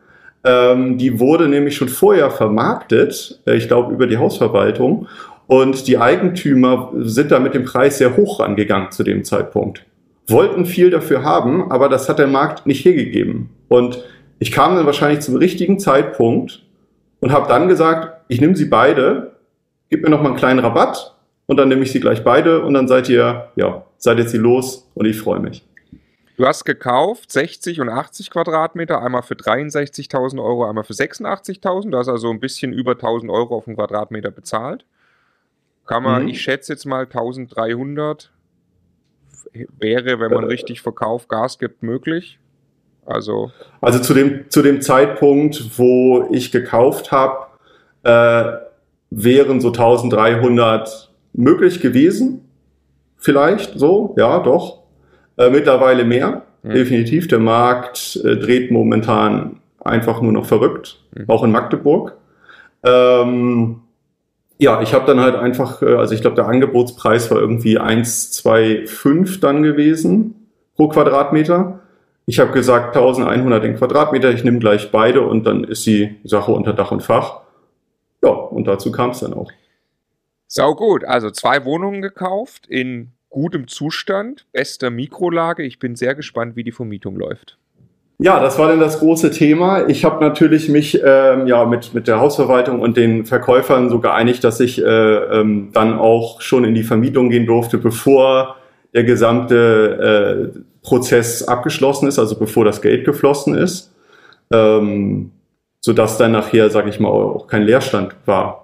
Ähm, 0.45 0.97
die 0.97 1.19
wurde 1.19 1.49
nämlich 1.49 1.75
schon 1.75 1.89
vorher 1.89 2.31
vermarktet, 2.31 3.41
äh, 3.45 3.57
ich 3.57 3.67
glaube 3.67 3.93
über 3.93 4.07
die 4.07 4.15
Hausverwaltung. 4.15 5.09
Und 5.45 5.89
die 5.89 5.97
Eigentümer 5.97 6.93
sind 6.99 7.33
da 7.33 7.39
mit 7.39 7.53
dem 7.53 7.65
Preis 7.65 7.97
sehr 7.97 8.15
hoch 8.15 8.39
rangegangen 8.39 8.91
zu 8.91 9.03
dem 9.03 9.25
Zeitpunkt. 9.25 9.85
Wollten 10.29 10.65
viel 10.65 10.89
dafür 10.89 11.25
haben, 11.25 11.69
aber 11.69 11.89
das 11.89 12.07
hat 12.07 12.19
der 12.19 12.27
Markt 12.27 12.65
nicht 12.65 12.85
hergegeben. 12.85 13.49
Und 13.67 14.01
ich 14.39 14.53
kam 14.53 14.77
dann 14.77 14.85
wahrscheinlich 14.85 15.19
zum 15.19 15.35
richtigen 15.35 15.79
Zeitpunkt 15.79 16.63
und 17.19 17.33
habe 17.33 17.49
dann 17.49 17.67
gesagt, 17.67 18.21
ich 18.29 18.39
nehme 18.39 18.55
sie 18.55 18.69
beide, 18.69 19.33
gib 19.89 20.01
mir 20.01 20.09
noch 20.09 20.21
mal 20.21 20.29
einen 20.29 20.37
kleinen 20.37 20.59
Rabatt 20.59 21.17
und 21.47 21.57
dann 21.57 21.67
nehme 21.67 21.83
ich 21.83 21.91
sie 21.91 21.99
gleich 21.99 22.23
beide 22.23 22.61
und 22.61 22.73
dann 22.73 22.87
seid 22.87 23.09
ihr, 23.09 23.49
ja, 23.57 23.83
seid 24.01 24.17
jetzt 24.17 24.31
sie 24.31 24.37
los 24.37 24.89
und 24.95 25.05
ich 25.05 25.19
freue 25.19 25.39
mich. 25.39 25.65
Du 26.37 26.47
hast 26.47 26.65
gekauft 26.65 27.31
60 27.31 27.81
und 27.81 27.89
80 27.89 28.31
Quadratmeter, 28.31 29.01
einmal 29.01 29.21
für 29.21 29.35
63.000 29.35 30.43
Euro, 30.43 30.67
einmal 30.67 30.83
für 30.83 30.93
86.000. 30.93 31.91
Du 31.91 31.97
hast 31.97 32.07
also 32.07 32.31
ein 32.31 32.39
bisschen 32.39 32.73
über 32.73 32.93
1.000 32.93 33.31
Euro 33.31 33.55
auf 33.55 33.65
den 33.65 33.75
Quadratmeter 33.75 34.31
bezahlt. 34.31 34.85
Kann 35.85 36.03
man, 36.03 36.23
mhm. 36.23 36.29
ich 36.29 36.41
schätze 36.41 36.73
jetzt 36.73 36.85
mal 36.85 37.05
1.300 37.05 38.29
wäre, 39.77 40.19
wenn 40.19 40.31
man 40.31 40.45
äh, 40.45 40.47
richtig 40.47 40.81
verkauft, 40.81 41.29
Gas 41.29 41.59
gibt, 41.59 41.83
möglich. 41.83 42.39
Also, 43.05 43.51
also 43.81 43.99
zu 43.99 44.13
dem, 44.13 44.49
zu 44.49 44.61
dem 44.61 44.81
Zeitpunkt, 44.81 45.77
wo 45.77 46.27
ich 46.31 46.51
gekauft 46.51 47.11
habe, 47.11 47.47
äh, 48.03 48.57
wären 49.09 49.59
so 49.59 49.69
1300 49.69 51.11
möglich 51.33 51.81
gewesen. 51.81 52.47
Vielleicht 53.21 53.77
so, 53.79 54.15
ja, 54.17 54.39
doch. 54.39 54.79
Äh, 55.37 55.49
mittlerweile 55.49 56.03
mehr. 56.03 56.41
Mhm. 56.63 56.73
Definitiv. 56.73 57.27
Der 57.27 57.39
Markt 57.39 58.19
äh, 58.23 58.35
dreht 58.35 58.71
momentan 58.71 59.61
einfach 59.79 60.21
nur 60.21 60.31
noch 60.31 60.45
verrückt, 60.45 60.99
mhm. 61.15 61.25
auch 61.27 61.43
in 61.43 61.51
Magdeburg. 61.51 62.17
Ähm, 62.83 63.81
ja, 64.57 64.81
ich 64.81 64.93
habe 64.93 65.05
dann 65.05 65.19
halt 65.19 65.35
einfach, 65.35 65.81
äh, 65.81 65.95
also 65.95 66.13
ich 66.13 66.21
glaube, 66.21 66.35
der 66.35 66.47
Angebotspreis 66.47 67.29
war 67.31 67.39
irgendwie 67.39 67.79
1,25 67.79 69.39
dann 69.39 69.63
gewesen 69.63 70.47
pro 70.75 70.87
Quadratmeter. 70.87 71.79
Ich 72.25 72.39
habe 72.39 72.51
gesagt 72.51 72.95
1100 72.95 73.63
den 73.63 73.75
Quadratmeter, 73.75 74.31
ich 74.31 74.43
nehme 74.43 74.59
gleich 74.59 74.91
beide 74.91 75.21
und 75.21 75.45
dann 75.45 75.63
ist 75.63 75.85
die 75.85 76.15
Sache 76.23 76.51
unter 76.51 76.73
Dach 76.73 76.91
und 76.91 77.03
Fach. 77.03 77.41
Ja, 78.23 78.29
und 78.29 78.65
dazu 78.65 78.91
kam 78.91 79.11
es 79.11 79.19
dann 79.19 79.33
auch. 79.33 79.51
Sau 80.53 80.75
gut. 80.75 81.05
Also 81.05 81.31
zwei 81.31 81.63
Wohnungen 81.63 82.01
gekauft 82.01 82.67
in 82.67 83.13
gutem 83.29 83.69
Zustand, 83.69 84.45
bester 84.51 84.89
Mikrolage. 84.89 85.63
Ich 85.63 85.79
bin 85.79 85.95
sehr 85.95 86.13
gespannt, 86.13 86.57
wie 86.57 86.65
die 86.65 86.73
Vermietung 86.73 87.15
läuft. 87.15 87.57
Ja, 88.19 88.41
das 88.41 88.59
war 88.59 88.67
dann 88.67 88.81
das 88.81 88.99
große 88.99 89.31
Thema. 89.31 89.87
Ich 89.87 90.03
habe 90.03 90.21
natürlich 90.21 90.67
mich 90.67 91.01
ähm, 91.01 91.47
ja 91.47 91.63
mit 91.63 91.93
mit 91.93 92.05
der 92.09 92.19
Hausverwaltung 92.19 92.81
und 92.81 92.97
den 92.97 93.25
Verkäufern 93.25 93.89
so 93.89 93.99
geeinigt, 93.99 94.43
dass 94.43 94.59
ich 94.59 94.83
äh, 94.83 94.83
ähm, 94.85 95.69
dann 95.71 95.97
auch 95.97 96.41
schon 96.41 96.65
in 96.65 96.75
die 96.75 96.83
Vermietung 96.83 97.29
gehen 97.29 97.45
durfte, 97.45 97.77
bevor 97.77 98.57
der 98.93 99.05
gesamte 99.05 100.51
äh, 100.53 100.59
Prozess 100.83 101.47
abgeschlossen 101.47 102.09
ist, 102.09 102.19
also 102.19 102.37
bevor 102.37 102.65
das 102.65 102.81
Geld 102.81 103.05
geflossen 103.05 103.55
ist, 103.55 103.95
ähm, 104.51 105.31
so 105.79 105.93
dass 105.93 106.17
dann 106.17 106.33
nachher, 106.33 106.69
sage 106.69 106.89
ich 106.89 106.99
mal, 106.99 107.07
auch 107.07 107.47
kein 107.47 107.63
Leerstand 107.63 108.17
war. 108.25 108.60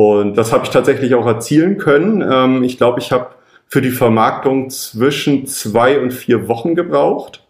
Und 0.00 0.38
das 0.38 0.50
habe 0.50 0.64
ich 0.64 0.70
tatsächlich 0.70 1.14
auch 1.14 1.26
erzielen 1.26 1.76
können. 1.76 2.26
Ähm, 2.26 2.64
ich 2.64 2.78
glaube, 2.78 3.00
ich 3.00 3.12
habe 3.12 3.26
für 3.66 3.82
die 3.82 3.90
Vermarktung 3.90 4.70
zwischen 4.70 5.46
zwei 5.46 6.00
und 6.00 6.10
vier 6.14 6.48
Wochen 6.48 6.74
gebraucht. 6.74 7.44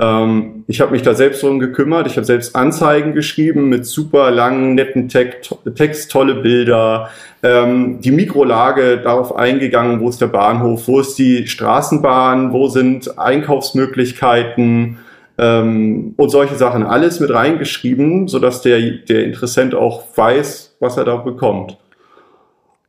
Ähm, 0.00 0.64
ich 0.66 0.80
habe 0.80 0.90
mich 0.90 1.02
da 1.02 1.14
selbst 1.14 1.44
drum 1.44 1.60
gekümmert. 1.60 2.08
Ich 2.08 2.16
habe 2.16 2.24
selbst 2.24 2.56
Anzeigen 2.56 3.14
geschrieben 3.14 3.68
mit 3.68 3.86
super 3.86 4.32
langen, 4.32 4.74
netten 4.74 5.08
Text, 5.08 6.10
tolle 6.10 6.34
Bilder, 6.34 7.10
ähm, 7.44 8.00
die 8.00 8.10
Mikrolage 8.10 8.98
darauf 8.98 9.36
eingegangen, 9.36 10.00
wo 10.00 10.08
ist 10.08 10.20
der 10.20 10.26
Bahnhof, 10.26 10.88
wo 10.88 10.98
ist 10.98 11.20
die 11.20 11.46
Straßenbahn, 11.46 12.52
wo 12.52 12.66
sind 12.66 13.16
Einkaufsmöglichkeiten 13.16 14.98
ähm, 15.40 16.14
und 16.16 16.28
solche 16.28 16.54
Sachen. 16.54 16.84
Alles 16.84 17.18
mit 17.18 17.30
reingeschrieben, 17.30 18.28
sodass 18.28 18.62
der, 18.62 18.80
der 18.80 19.24
Interessent 19.24 19.74
auch 19.74 20.04
weiß, 20.14 20.76
was 20.78 20.96
er 20.96 21.04
da 21.04 21.16
bekommt. 21.16 21.78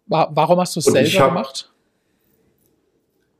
Warum 0.08 0.60
hast 0.60 0.76
du 0.76 0.82
es 0.82 0.86
selber 0.86 1.20
hab, 1.20 1.30
gemacht? 1.30 1.72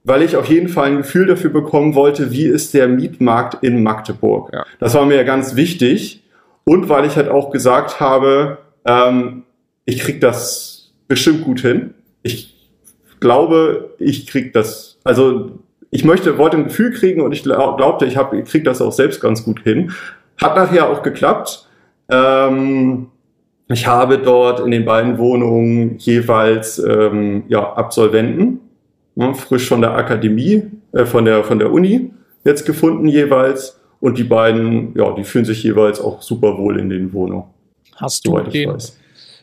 weil 0.04 0.24
ich 0.24 0.36
auf 0.36 0.48
jeden 0.48 0.68
Fall 0.68 0.88
ein 0.88 0.98
Gefühl 0.98 1.28
dafür 1.28 1.52
bekommen 1.52 1.96
wollte, 1.96 2.32
wie 2.32 2.46
ist 2.46 2.74
der 2.74 2.88
Mietmarkt 2.88 3.64
in 3.64 3.84
Magdeburg. 3.84 4.50
Ja. 4.52 4.66
Das 4.80 4.94
war 4.96 5.06
mir 5.06 5.16
ja 5.16 5.24
ganz 5.24 5.56
wichtig. 5.56 6.24
Und 6.64 6.90
weil 6.90 7.06
ich 7.06 7.16
halt 7.16 7.30
auch 7.30 7.52
gesagt 7.52 8.00
habe, 8.00 8.60
ähm, 8.86 9.44
ich 9.86 10.00
krieg 10.00 10.22
das 10.22 10.92
bestimmt 11.08 11.44
gut 11.44 11.62
hin. 11.62 11.94
Ich 12.24 12.56
glaube, 13.20 13.96
ich 14.00 14.28
krieg 14.28 14.54
das, 14.54 15.00
also 15.04 15.60
ich 15.92 16.06
möchte, 16.06 16.38
wollte 16.38 16.58
ein 16.58 16.64
Gefühl 16.64 16.92
kriegen 16.92 17.22
und 17.22 17.34
ich 17.34 17.44
glaubte, 17.44 18.06
ich, 18.06 18.18
hab, 18.18 18.34
ich 18.34 18.46
krieg 18.46 18.64
das 18.64 18.82
auch 18.82 18.94
selbst 18.94 19.22
ganz 19.22 19.44
gut 19.44 19.60
hin. 19.62 19.92
Hat 20.42 20.56
nachher 20.56 20.90
auch 20.90 21.04
geklappt. 21.04 21.68
Ähm, 22.10 23.08
ich 23.68 23.86
habe 23.88 24.18
dort 24.18 24.62
in 24.62 24.72
den 24.72 24.86
beiden 24.86 25.18
Wohnungen 25.18 25.98
jeweils 25.98 26.80
ähm, 26.80 27.44
ja, 27.48 27.74
Absolventen 27.74 28.60
ne, 29.16 29.36
frisch 29.36 29.68
von 29.68 29.82
der 29.82 29.96
Akademie, 29.96 30.64
äh, 30.94 31.06
von 31.06 31.26
der 31.26 31.44
von 31.44 31.60
der 31.60 31.72
Uni 31.72 32.12
jetzt 32.44 32.66
gefunden 32.66 33.08
jeweils. 33.08 33.78
Und 34.00 34.18
die 34.18 34.24
beiden, 34.24 34.96
ja, 34.96 35.14
die 35.14 35.24
fühlen 35.24 35.46
sich 35.46 35.62
jeweils 35.62 36.02
auch 36.02 36.24
super 36.24 36.58
wohl 36.58 36.80
in 36.80 36.90
den 36.90 37.14
Wohnungen. 37.14 37.44
Hast 37.98 38.26
du 38.26 38.40
den? 38.40 38.76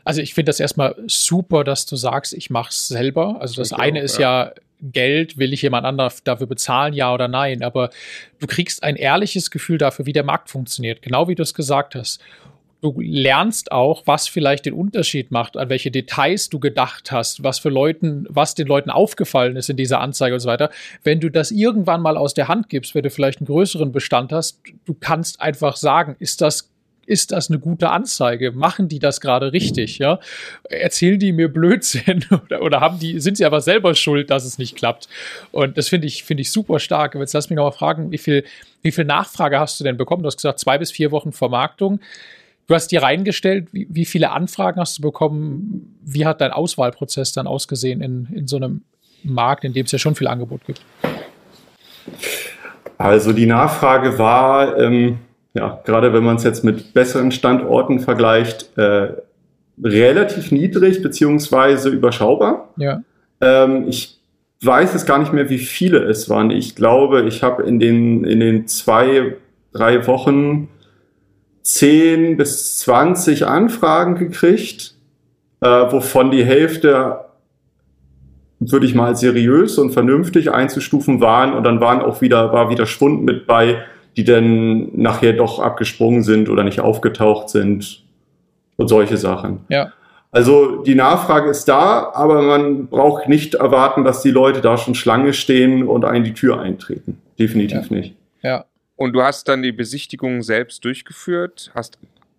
Also 0.09 0.23
ich 0.23 0.33
finde 0.33 0.49
das 0.49 0.59
erstmal 0.59 0.97
super, 1.07 1.65
dass 1.65 1.85
du 1.85 1.95
sagst, 1.95 2.33
ich 2.33 2.49
mache 2.49 2.71
es 2.71 2.89
selber. 2.89 3.43
Also 3.43 3.61
das 3.61 3.73
ich 3.73 3.79
eine 3.79 3.99
auch, 3.99 4.05
ist 4.05 4.19
ja. 4.19 4.47
ja 4.47 4.53
Geld, 4.81 5.37
will 5.37 5.53
ich 5.53 5.61
jemand 5.61 5.85
anders 5.85 6.23
dafür 6.25 6.47
bezahlen, 6.47 6.95
ja 6.95 7.13
oder 7.13 7.29
nein, 7.29 7.63
aber 7.63 7.91
du 8.39 8.47
kriegst 8.47 8.85
ein 8.85 8.97
ehrliches 8.97 9.51
Gefühl 9.51 9.77
dafür, 9.77 10.07
wie 10.07 10.15
der 10.15 10.25
Markt 10.25 10.49
funktioniert, 10.49 11.03
genau 11.03 11.29
wie 11.29 11.35
du 11.35 11.43
es 11.43 11.53
gesagt 11.53 11.95
hast 11.95 12.23
du 12.81 12.95
lernst 13.01 13.73
auch, 13.73 14.03
was 14.07 14.29
vielleicht 14.29 14.67
den 14.67 14.73
Unterschied 14.73 15.31
macht, 15.31 15.57
an 15.57 15.69
welche 15.69 15.91
Details 15.91 16.49
du 16.49 16.61
gedacht 16.61 17.11
hast, 17.11 17.43
was 17.43 17.59
für 17.59 17.71
Leuten, 17.71 18.25
was 18.29 18.55
den 18.55 18.69
Leuten 18.69 18.91
aufgefallen 18.91 19.57
ist 19.57 19.69
in 19.69 19.77
dieser 19.77 20.01
Anzeige 20.01 20.35
und 20.35 20.41
so 20.41 20.49
weiter. 20.49 20.71
Wenn 21.03 21.19
du 21.21 21.29
das 21.29 21.51
irgendwann 21.51 22.01
mal 22.01 22.17
aus 22.17 22.35
der 22.35 22.49
Hand 22.49 22.69
gibst, 22.69 22.95
wenn 22.95 23.03
du 23.03 23.11
vielleicht 23.11 23.41
einen 23.41 23.47
größeren 23.47 23.91
Bestand 23.91 24.33
hast, 24.33 24.61
du 24.85 24.95
kannst 24.95 25.41
einfach 25.41 25.77
sagen, 25.77 26.15
ist 26.21 26.41
das 26.41 26.71
ist 27.09 27.33
das 27.33 27.49
eine 27.51 27.59
gute 27.59 27.91
Anzeige? 27.91 28.53
Machen 28.53 28.89
die 28.89 28.99
das 28.99 29.21
gerade 29.21 29.53
richtig? 29.53 29.99
Ja, 29.99 30.19
erzählen 30.69 31.19
die 31.19 31.33
mir 31.33 31.49
Blödsinn 31.49 32.25
oder, 32.45 32.63
oder 32.63 32.81
haben 32.81 32.99
die 32.99 33.19
sind 33.21 33.37
sie 33.37 33.45
aber 33.45 33.61
selber 33.61 33.95
schuld, 33.95 34.31
dass 34.31 34.45
es 34.45 34.59
nicht 34.59 34.77
klappt? 34.77 35.09
Und 35.51 35.79
das 35.79 35.89
finde 35.89 36.07
ich 36.07 36.25
finde 36.25 36.43
ich 36.43 36.53
super 36.53 36.79
stark. 36.79 37.15
Jetzt 37.15 37.33
lass 37.33 37.49
mich 37.51 37.57
noch 37.57 37.65
mal 37.65 37.73
fragen, 37.73 38.13
wie 38.13 38.19
viel 38.19 38.45
wie 38.83 38.93
viel 38.93 39.05
Nachfrage 39.05 39.59
hast 39.59 39.81
du 39.81 39.85
denn 39.85 39.97
bekommen? 39.97 40.23
Du 40.23 40.27
hast 40.27 40.37
gesagt 40.37 40.59
zwei 40.59 40.79
bis 40.79 40.93
vier 40.93 41.11
Wochen 41.11 41.33
Vermarktung. 41.33 42.01
Du 42.67 42.75
hast 42.75 42.89
dir 42.89 43.03
reingestellt, 43.03 43.69
wie, 43.73 43.87
wie, 43.89 44.05
viele 44.05 44.31
Anfragen 44.31 44.79
hast 44.79 44.99
du 44.99 45.03
bekommen? 45.03 45.99
Wie 46.05 46.27
hat 46.27 46.43
dein 46.43 46.53
Auswahlprozess 46.53 47.33
dann 47.33 47.47
ausgesehen 47.47 48.03
in, 48.03 48.27
in 48.27 48.47
so 48.47 48.57
einem 48.57 48.83
Markt, 49.23 49.65
in 49.65 49.73
dem 49.73 49.87
es 49.87 49.93
ja 49.93 49.99
schon 49.99 50.15
viel 50.15 50.27
Angebot 50.27 50.67
gibt? 50.67 50.83
Also 52.99 53.33
die 53.33 53.47
Nachfrage 53.47 54.19
war, 54.19 54.77
ähm, 54.77 55.19
ja, 55.59 55.81
gerade 55.85 56.13
wenn 56.13 56.23
man 56.23 56.37
es 56.37 56.45
jetzt 56.45 56.63
mit 56.63 56.95
besseren 56.95 57.33
Standorten 57.33 57.99
vergleicht, 57.99 58.71
äh, 58.79 59.09
relativ 59.83 60.53
niedrig 60.53 61.03
beziehungsweise 61.03 61.89
überschaubar. 61.89 62.69
Ja. 62.77 63.03
Ähm, 63.41 63.87
ich 63.89 64.21
weiß 64.63 64.95
es 64.95 65.05
gar 65.05 65.19
nicht 65.19 65.33
mehr, 65.33 65.51
wie 65.51 65.59
viele 65.59 66.05
es 66.05 66.31
waren. 66.31 66.53
Ich 66.53 66.77
glaube, 66.77 67.23
ich 67.23 67.43
habe 67.43 67.65
in 67.65 67.81
den, 67.81 68.23
in 68.23 68.39
den 68.39 68.69
zwei, 68.69 69.37
drei 69.73 70.07
Wochen 70.07 70.69
10 71.63 72.37
bis 72.37 72.79
20 72.79 73.47
Anfragen 73.47 74.15
gekriegt, 74.15 74.95
äh, 75.61 75.67
wovon 75.67 76.31
die 76.31 76.45
Hälfte 76.45 77.25
würde 78.61 78.87
ich 78.87 78.95
mal 78.95 79.17
seriös 79.17 79.77
und 79.77 79.91
vernünftig 79.91 80.53
einzustufen 80.53 81.21
waren 81.21 81.53
und 81.53 81.65
dann 81.65 81.81
waren 81.81 82.01
auch 82.01 82.21
wieder, 82.21 82.53
war 82.53 82.71
wieder 82.71 82.87
Schwund 82.87 83.25
mit 83.25 83.49
bei, 83.49 83.83
die 84.19 84.25
dann 84.25 84.89
nachher 85.01 85.33
doch 85.33 85.61
abgesprungen 85.61 86.25
sind 86.25 86.49
oder 86.49 86.65
nicht 86.65 86.81
aufgetaucht 86.81 87.49
sind 87.51 88.03
und 88.77 88.89
solche 88.89 89.17
Sachen. 89.17 89.61
Ja. 89.69 89.93
Also 90.33 90.83
die 90.83 90.97
Nachfrage 90.97 91.49
ist 91.49 91.67
da, 91.67 92.11
aber 92.15 92.43
man 92.43 92.89
braucht 92.89 93.29
nicht 93.29 93.55
erwarten, 93.55 94.03
dass 94.03 94.21
die 94.21 94.33
Leute 94.33 94.61
da 94.61 94.77
schon 94.77 94.97
Schlange 94.97 95.35
stehen 95.35 95.87
und 95.87 96.05
einen 96.05 96.25
die 96.25 96.35
Tür 96.35 96.61
eintreten. 96.61 97.23
Definitiv 97.39 97.91
ja. 97.91 97.97
nicht. 97.97 98.17
Ja. 98.43 98.65
Und 98.97 99.13
du 99.13 99.23
hast 99.23 99.47
dann 99.47 99.63
die 99.63 99.71
Besichtigung 99.71 100.43
selbst 100.43 100.85
durchgeführt. 100.85 101.71
Hast, 101.77 101.97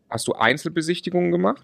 hast 0.09 0.27
du 0.27 0.33
Einzelbesichtigungen 0.33 1.31
gemacht? 1.31 1.63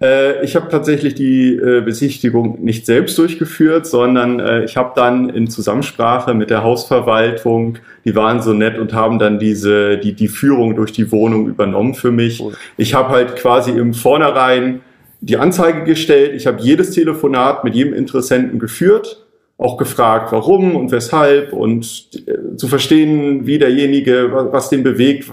Äh, 0.00 0.44
ich 0.44 0.56
habe 0.56 0.68
tatsächlich 0.68 1.14
die 1.14 1.54
äh, 1.54 1.80
Besichtigung 1.80 2.62
nicht 2.62 2.86
selbst 2.86 3.16
durchgeführt, 3.18 3.86
sondern 3.86 4.40
äh, 4.40 4.64
ich 4.64 4.76
habe 4.76 4.92
dann 4.94 5.28
in 5.30 5.48
Zusammensprache 5.48 6.34
mit 6.34 6.50
der 6.50 6.62
Hausverwaltung, 6.62 7.78
die 8.04 8.14
waren 8.14 8.42
so 8.42 8.52
nett 8.52 8.78
und 8.78 8.92
haben 8.92 9.18
dann 9.18 9.38
diese 9.38 9.98
die 9.98 10.14
die 10.14 10.28
Führung 10.28 10.76
durch 10.76 10.92
die 10.92 11.10
Wohnung 11.12 11.48
übernommen 11.48 11.94
für 11.94 12.10
mich. 12.10 12.42
Ich 12.76 12.94
habe 12.94 13.10
halt 13.10 13.36
quasi 13.36 13.70
im 13.72 13.94
Vornherein 13.94 14.80
die 15.20 15.36
Anzeige 15.36 15.84
gestellt. 15.84 16.34
Ich 16.34 16.46
habe 16.46 16.62
jedes 16.62 16.92
Telefonat 16.92 17.64
mit 17.64 17.74
jedem 17.74 17.92
Interessenten 17.92 18.58
geführt 18.58 19.26
auch 19.58 19.76
gefragt, 19.76 20.32
warum 20.32 20.74
und 20.74 20.90
weshalb 20.90 21.52
und 21.52 22.08
zu 22.56 22.66
verstehen, 22.66 23.46
wie 23.46 23.58
derjenige, 23.58 24.30
was 24.32 24.70
den 24.70 24.82
bewegt, 24.82 25.30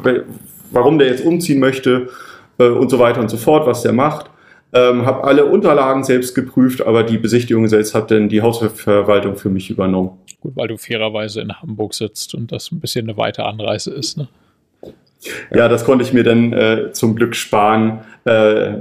warum 0.70 1.00
der 1.00 1.08
jetzt 1.08 1.24
umziehen 1.24 1.60
möchte 1.60 2.10
äh, 2.58 2.68
und 2.68 2.90
so 2.90 3.00
weiter 3.00 3.20
und 3.20 3.30
so 3.30 3.38
fort, 3.38 3.66
was 3.68 3.82
der 3.82 3.94
macht. 3.94 4.30
Ähm, 4.74 5.06
habe 5.06 5.24
alle 5.24 5.46
Unterlagen 5.46 6.04
selbst 6.04 6.36
geprüft, 6.36 6.86
aber 6.86 7.04
die 7.04 7.18
Besichtigung 7.18 7.68
selbst 7.68 7.96
hat 7.96 8.12
dann 8.12 8.28
die 8.28 8.42
Hausverwaltung 8.42 9.38
für 9.38 9.50
mich 9.50 9.70
übernommen. 9.70 10.20
Gut, 10.42 10.56
weil 10.56 10.68
du 10.68 10.78
fairerweise 10.78 11.42
in 11.42 11.54
Hamburg 11.54 11.94
sitzt 11.94 12.36
und 12.36 12.52
das 12.52 12.72
ein 12.72 12.80
bisschen 12.80 13.08
eine 13.08 13.18
weite 13.18 13.46
Anreise 13.46 13.92
ist, 13.92 14.18
ne? 14.18 14.28
Ja, 15.54 15.68
das 15.68 15.84
konnte 15.84 16.04
ich 16.04 16.14
mir 16.14 16.24
dann 16.24 16.54
äh, 16.54 16.92
zum 16.92 17.16
Glück 17.16 17.36
sparen. 17.36 18.02
Äh, 18.26 18.74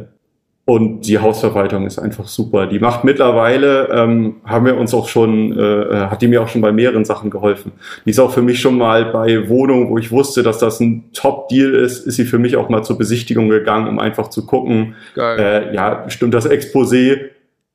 und 0.69 1.03
die 1.03 1.21
Hausverwaltung 1.21 1.87
ist 1.87 2.01
einfach 2.01 2.27
super. 2.27 2.67
Die 2.67 2.81
macht 2.81 3.05
mittlerweile, 3.05 3.89
ähm, 3.89 4.37
haben 4.45 4.67
wir 4.67 4.77
uns 4.77 4.93
auch 4.95 5.07
schon, 5.07 5.57
äh, 5.57 6.09
hat 6.11 6.21
die 6.23 6.27
mir 6.27 6.43
auch 6.43 6.49
schon 6.49 6.61
bei 6.61 6.73
mehreren 6.73 7.05
Sachen 7.05 7.31
geholfen. 7.31 7.71
Die 8.05 8.11
ist 8.11 8.19
auch 8.19 8.33
für 8.33 8.43
mich 8.43 8.61
schon 8.61 8.77
mal 8.77 9.05
bei 9.13 9.49
Wohnungen, 9.49 9.89
wo 9.89 9.97
ich 9.97 10.11
wusste, 10.11 10.43
dass 10.43 10.59
das 10.59 10.81
ein 10.81 11.05
Top-Deal 11.13 11.73
ist, 11.73 12.05
ist 12.05 12.17
sie 12.17 12.25
für 12.25 12.41
mich 12.41 12.57
auch 12.57 12.69
mal 12.69 12.83
zur 12.83 12.99
Besichtigung 12.99 13.49
gegangen, 13.49 13.87
um 13.87 14.01
einfach 14.01 14.29
zu 14.29 14.45
gucken, 14.45 14.97
äh, 15.17 15.73
ja, 15.73 16.11
stimmt 16.11 16.35
das 16.35 16.51
Exposé 16.51 17.27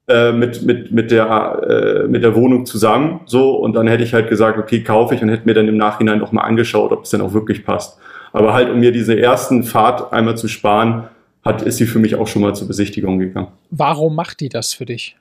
äh, 0.10 0.34
mit, 0.34 0.64
mit, 0.64 0.92
mit, 0.92 1.12
der, 1.12 2.04
äh, 2.04 2.08
mit 2.10 2.24
der 2.24 2.36
Wohnung 2.36 2.66
zusammen, 2.66 3.22
so, 3.26 3.56
und 3.56 3.74
dann 3.74 3.88
hätte 3.88 4.04
ich 4.04 4.14
halt 4.14 4.28
gesagt, 4.28 4.60
okay, 4.60 4.84
kaufe 4.84 5.16
ich 5.16 5.22
und 5.22 5.30
hätte 5.30 5.46
mir 5.46 5.54
dann 5.54 5.70
im 5.70 5.78
Nachhinein 5.78 6.20
noch 6.20 6.34
mal 6.34 6.42
angeschaut, 6.42 6.92
ob 6.92 7.06
es 7.06 7.12
denn 7.12 7.22
auch 7.22 7.32
wirklich 7.32 7.64
passt. 7.64 7.98
Aber 8.34 8.54
halt, 8.54 8.70
um 8.70 8.82
mir 8.82 8.92
diese 8.92 9.18
ersten 9.18 9.64
Fahrt 9.64 10.12
einmal 10.12 10.36
zu 10.36 10.50
sparen, 10.50 11.06
hat, 11.44 11.62
ist 11.64 11.78
sie 11.78 11.86
für 11.86 12.00
mich 12.00 12.16
auch 12.16 12.28
schon 12.28 12.42
mal 12.42 12.56
zur 12.56 12.68
Besichtigung 12.68 13.20
gegangen. 13.20 13.48
Warum 13.70 14.16
macht 14.16 14.40
die 14.40 14.50
das 14.50 14.74
für 14.74 14.86
dich? 14.86 15.18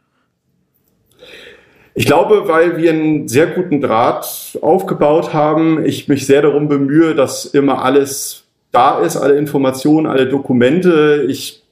Ich 1.94 2.06
glaube, 2.06 2.46
weil 2.46 2.76
wir 2.76 2.92
einen 2.92 3.28
sehr 3.28 3.48
guten 3.48 3.80
Draht 3.80 4.58
aufgebaut 4.62 5.34
haben. 5.34 5.84
Ich 5.84 6.08
mich 6.08 6.26
sehr 6.26 6.42
darum 6.42 6.68
bemühe, 6.68 7.14
dass 7.14 7.46
immer 7.46 7.82
alles 7.82 8.44
da 8.70 9.00
ist, 9.00 9.16
alle 9.16 9.36
Informationen, 9.36 10.06
alle 10.06 10.26
Dokumente. 10.28 11.26
Ich 11.28 11.62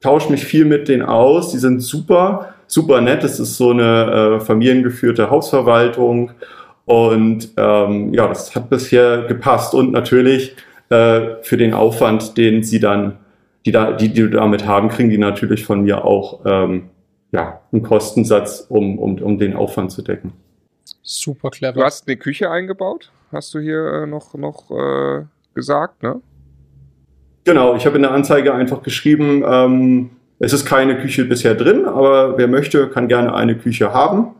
tausche 0.00 0.30
mich 0.32 0.44
viel 0.44 0.64
mit 0.64 0.88
denen 0.88 1.02
aus. 1.02 1.52
Die 1.52 1.58
sind 1.58 1.80
super, 1.80 2.54
super 2.66 3.00
nett. 3.00 3.22
Es 3.22 3.38
ist 3.38 3.56
so 3.56 3.70
eine 3.70 4.38
äh, 4.38 4.40
familiengeführte 4.40 5.30
Hausverwaltung. 5.30 6.32
Und 6.84 7.50
ähm, 7.56 8.12
ja, 8.14 8.26
das 8.26 8.54
hat 8.54 8.70
bisher 8.70 9.22
gepasst. 9.28 9.74
Und 9.74 9.92
natürlich 9.92 10.56
äh, 10.88 11.36
für 11.42 11.56
den 11.56 11.72
Aufwand, 11.72 12.36
den 12.36 12.64
sie 12.64 12.80
dann 12.80 13.18
die, 13.66 13.72
da, 13.72 13.92
die, 13.92 14.08
die 14.08 14.22
du 14.22 14.30
damit 14.30 14.66
haben, 14.66 14.88
kriegen 14.88 15.10
die 15.10 15.18
natürlich 15.18 15.64
von 15.64 15.82
mir 15.82 16.04
auch 16.04 16.40
ähm, 16.44 16.90
ja, 17.32 17.60
einen 17.72 17.82
Kostensatz, 17.82 18.66
um, 18.68 18.98
um, 18.98 19.18
um 19.18 19.38
den 19.38 19.54
Aufwand 19.54 19.92
zu 19.92 20.02
decken. 20.02 20.32
Super 21.02 21.50
clever. 21.50 21.72
Du 21.72 21.82
hast 21.82 22.06
eine 22.06 22.16
Küche 22.16 22.50
eingebaut, 22.50 23.12
hast 23.32 23.52
du 23.54 23.60
hier 23.60 24.02
äh, 24.02 24.06
noch, 24.06 24.34
noch 24.34 24.70
äh, 24.70 25.24
gesagt, 25.54 26.02
ne? 26.02 26.20
Genau, 27.44 27.76
ich 27.76 27.86
habe 27.86 27.96
in 27.96 28.02
der 28.02 28.12
Anzeige 28.12 28.52
einfach 28.52 28.82
geschrieben, 28.82 29.42
ähm, 29.46 30.10
es 30.38 30.52
ist 30.52 30.66
keine 30.66 30.98
Küche 30.98 31.24
bisher 31.24 31.54
drin, 31.54 31.86
aber 31.86 32.36
wer 32.38 32.46
möchte, 32.46 32.88
kann 32.88 33.08
gerne 33.08 33.34
eine 33.34 33.56
Küche 33.56 33.92
haben. 33.92 34.34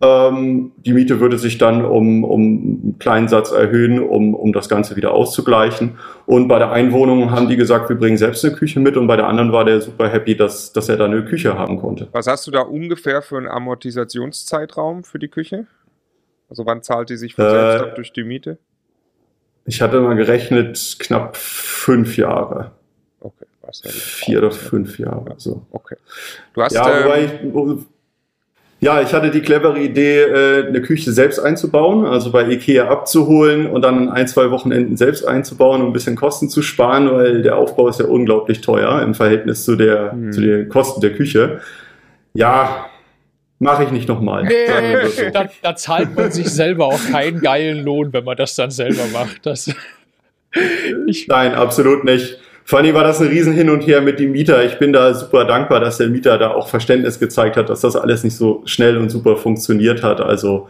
Ähm, 0.00 0.72
die 0.76 0.92
Miete 0.92 1.20
würde 1.20 1.38
sich 1.38 1.58
dann 1.58 1.84
um, 1.84 2.24
um 2.24 2.40
einen 2.40 2.96
kleinen 2.98 3.28
Satz 3.28 3.52
erhöhen, 3.52 4.00
um, 4.00 4.34
um 4.34 4.52
das 4.52 4.68
Ganze 4.68 4.96
wieder 4.96 5.12
auszugleichen. 5.12 5.98
Und 6.26 6.48
bei 6.48 6.58
der 6.58 6.72
Einwohnung 6.72 7.30
haben 7.30 7.48
die 7.48 7.56
gesagt, 7.56 7.88
wir 7.88 7.96
bringen 7.96 8.16
selbst 8.16 8.44
eine 8.44 8.54
Küche 8.54 8.80
mit 8.80 8.96
und 8.96 9.06
bei 9.06 9.16
der 9.16 9.28
anderen 9.28 9.52
war 9.52 9.64
der 9.64 9.80
super 9.80 10.08
happy, 10.08 10.36
dass, 10.36 10.72
dass 10.72 10.88
er 10.88 10.96
da 10.96 11.04
eine 11.04 11.24
Küche 11.24 11.56
haben 11.56 11.78
konnte. 11.78 12.08
Was 12.12 12.26
hast 12.26 12.46
du 12.46 12.50
da 12.50 12.60
ungefähr 12.60 13.22
für 13.22 13.38
einen 13.38 13.48
Amortisationszeitraum 13.48 15.04
für 15.04 15.18
die 15.18 15.28
Küche? 15.28 15.66
Also 16.50 16.66
wann 16.66 16.82
zahlt 16.82 17.10
die 17.10 17.16
sich 17.16 17.34
von 17.34 17.48
selbst 17.48 17.80
äh, 17.80 17.88
ab 17.88 17.94
durch 17.94 18.12
die 18.12 18.24
Miete? 18.24 18.58
Ich 19.66 19.80
hatte 19.80 20.00
mal 20.00 20.14
gerechnet, 20.14 20.96
knapp 20.98 21.36
fünf 21.36 22.16
Jahre. 22.16 22.72
Okay. 23.20 23.46
Was 23.62 23.80
Vier 23.80 24.38
oder 24.38 24.50
fünf 24.50 24.98
Jahre. 24.98 25.34
So. 25.38 25.62
Okay. 25.70 25.96
Du 26.52 26.62
hast, 26.62 26.74
ja, 26.74 26.98
ähm, 26.98 27.04
wobei 27.04 27.24
ich, 27.24 27.86
ja, 28.84 29.00
ich 29.00 29.14
hatte 29.14 29.30
die 29.30 29.40
clevere 29.40 29.78
Idee, 29.78 30.20
äh, 30.24 30.66
eine 30.66 30.82
Küche 30.82 31.10
selbst 31.10 31.38
einzubauen, 31.38 32.04
also 32.04 32.30
bei 32.30 32.46
Ikea 32.46 32.86
abzuholen 32.86 33.66
und 33.66 33.80
dann 33.80 34.10
ein, 34.10 34.28
zwei 34.28 34.50
Wochenenden 34.50 34.98
selbst 34.98 35.26
einzubauen, 35.26 35.80
um 35.80 35.88
ein 35.88 35.92
bisschen 35.94 36.16
Kosten 36.16 36.50
zu 36.50 36.60
sparen, 36.60 37.10
weil 37.10 37.40
der 37.40 37.56
Aufbau 37.56 37.88
ist 37.88 38.00
ja 38.00 38.04
unglaublich 38.04 38.60
teuer 38.60 39.00
im 39.00 39.14
Verhältnis 39.14 39.64
zu, 39.64 39.76
der, 39.76 40.12
hm. 40.12 40.32
zu 40.32 40.42
den 40.42 40.68
Kosten 40.68 41.00
der 41.00 41.14
Küche. 41.14 41.60
Ja, 42.34 42.90
mache 43.58 43.84
ich 43.84 43.90
nicht 43.90 44.06
nochmal. 44.06 44.44
Nee, 44.44 44.66
so. 45.06 45.30
da, 45.32 45.48
da, 45.62 45.74
zahlt 45.74 46.14
man 46.14 46.30
sich 46.30 46.50
selber 46.50 46.84
auch 46.84 47.00
keinen 47.10 47.40
geilen 47.40 47.82
Lohn, 47.86 48.12
wenn 48.12 48.24
man 48.24 48.36
das 48.36 48.54
dann 48.54 48.70
selber 48.70 49.04
macht. 49.14 49.46
Das, 49.46 49.74
Nein, 51.26 51.54
absolut 51.54 52.04
nicht. 52.04 52.38
Vor 52.66 52.78
allem 52.78 52.94
war 52.94 53.04
das 53.04 53.20
ein 53.20 53.28
riesen 53.28 53.52
Hin 53.52 53.68
und 53.68 53.86
Her 53.86 54.00
mit 54.00 54.18
dem 54.18 54.32
Mieter. 54.32 54.64
Ich 54.64 54.78
bin 54.78 54.92
da 54.92 55.12
super 55.12 55.44
dankbar, 55.44 55.80
dass 55.80 55.98
der 55.98 56.08
Mieter 56.08 56.38
da 56.38 56.50
auch 56.52 56.68
Verständnis 56.68 57.20
gezeigt 57.20 57.56
hat, 57.56 57.68
dass 57.68 57.82
das 57.82 57.94
alles 57.94 58.24
nicht 58.24 58.36
so 58.36 58.62
schnell 58.64 58.96
und 58.96 59.10
super 59.10 59.36
funktioniert 59.36 60.02
hat. 60.02 60.22
Also, 60.22 60.68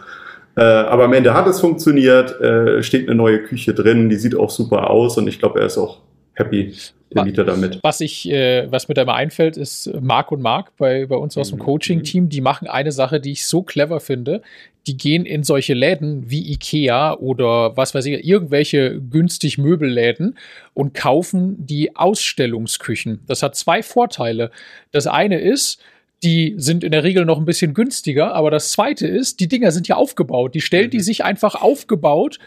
äh, 0.56 0.62
aber 0.62 1.04
am 1.04 1.12
Ende 1.12 1.34
hat 1.34 1.46
es 1.46 1.60
funktioniert, 1.60 2.40
äh, 2.40 2.82
steht 2.82 3.08
eine 3.08 3.16
neue 3.16 3.44
Küche 3.44 3.74
drin, 3.74 4.08
die 4.08 4.16
sieht 4.16 4.36
auch 4.36 4.50
super 4.50 4.90
aus 4.90 5.18
und 5.18 5.28
ich 5.28 5.38
glaube, 5.38 5.60
er 5.60 5.66
ist 5.66 5.78
auch 5.78 6.00
happy 6.34 6.74
der 7.14 7.24
Mieter 7.24 7.44
damit. 7.44 7.80
Was 7.82 8.00
ich, 8.00 8.28
äh, 8.30 8.70
was 8.70 8.88
mir 8.88 8.94
da 8.94 9.04
mal 9.04 9.14
einfällt, 9.14 9.56
ist 9.56 9.90
Marc 10.00 10.32
und 10.32 10.42
Marc 10.42 10.76
bei, 10.76 11.06
bei 11.06 11.16
uns 11.16 11.36
aus 11.36 11.50
dem 11.50 11.58
mhm. 11.58 11.62
Coaching-Team, 11.62 12.28
die 12.28 12.40
machen 12.40 12.68
eine 12.68 12.92
Sache, 12.92 13.20
die 13.20 13.32
ich 13.32 13.46
so 13.46 13.62
clever 13.62 14.00
finde. 14.00 14.42
Die 14.86 14.96
gehen 14.96 15.24
in 15.24 15.44
solche 15.44 15.72
Läden 15.72 16.30
wie 16.30 16.52
Ikea 16.52 17.14
oder 17.14 17.76
was 17.76 17.94
weiß 17.94 18.04
ich, 18.06 18.24
irgendwelche 18.24 19.00
günstig 19.00 19.56
Möbelläden 19.56 20.36
und 20.74 20.92
kaufen 20.92 21.56
die 21.58 21.96
Ausstellungsküchen. 21.96 23.20
Das 23.26 23.42
hat 23.42 23.56
zwei 23.56 23.82
Vorteile. 23.82 24.50
Das 24.90 25.06
eine 25.06 25.40
ist, 25.40 25.80
die 26.22 26.54
sind 26.56 26.84
in 26.84 26.92
der 26.92 27.04
Regel 27.04 27.24
noch 27.24 27.38
ein 27.38 27.44
bisschen 27.44 27.74
günstiger, 27.74 28.34
aber 28.34 28.50
das 28.50 28.72
zweite 28.72 29.06
ist, 29.06 29.40
die 29.40 29.48
Dinger 29.48 29.72
sind 29.72 29.88
ja 29.88 29.96
aufgebaut. 29.96 30.54
Die 30.54 30.60
stellt 30.60 30.92
die 30.92 30.98
mhm. 30.98 31.02
sich 31.02 31.24
einfach 31.24 31.54
aufgebaut 31.54 32.38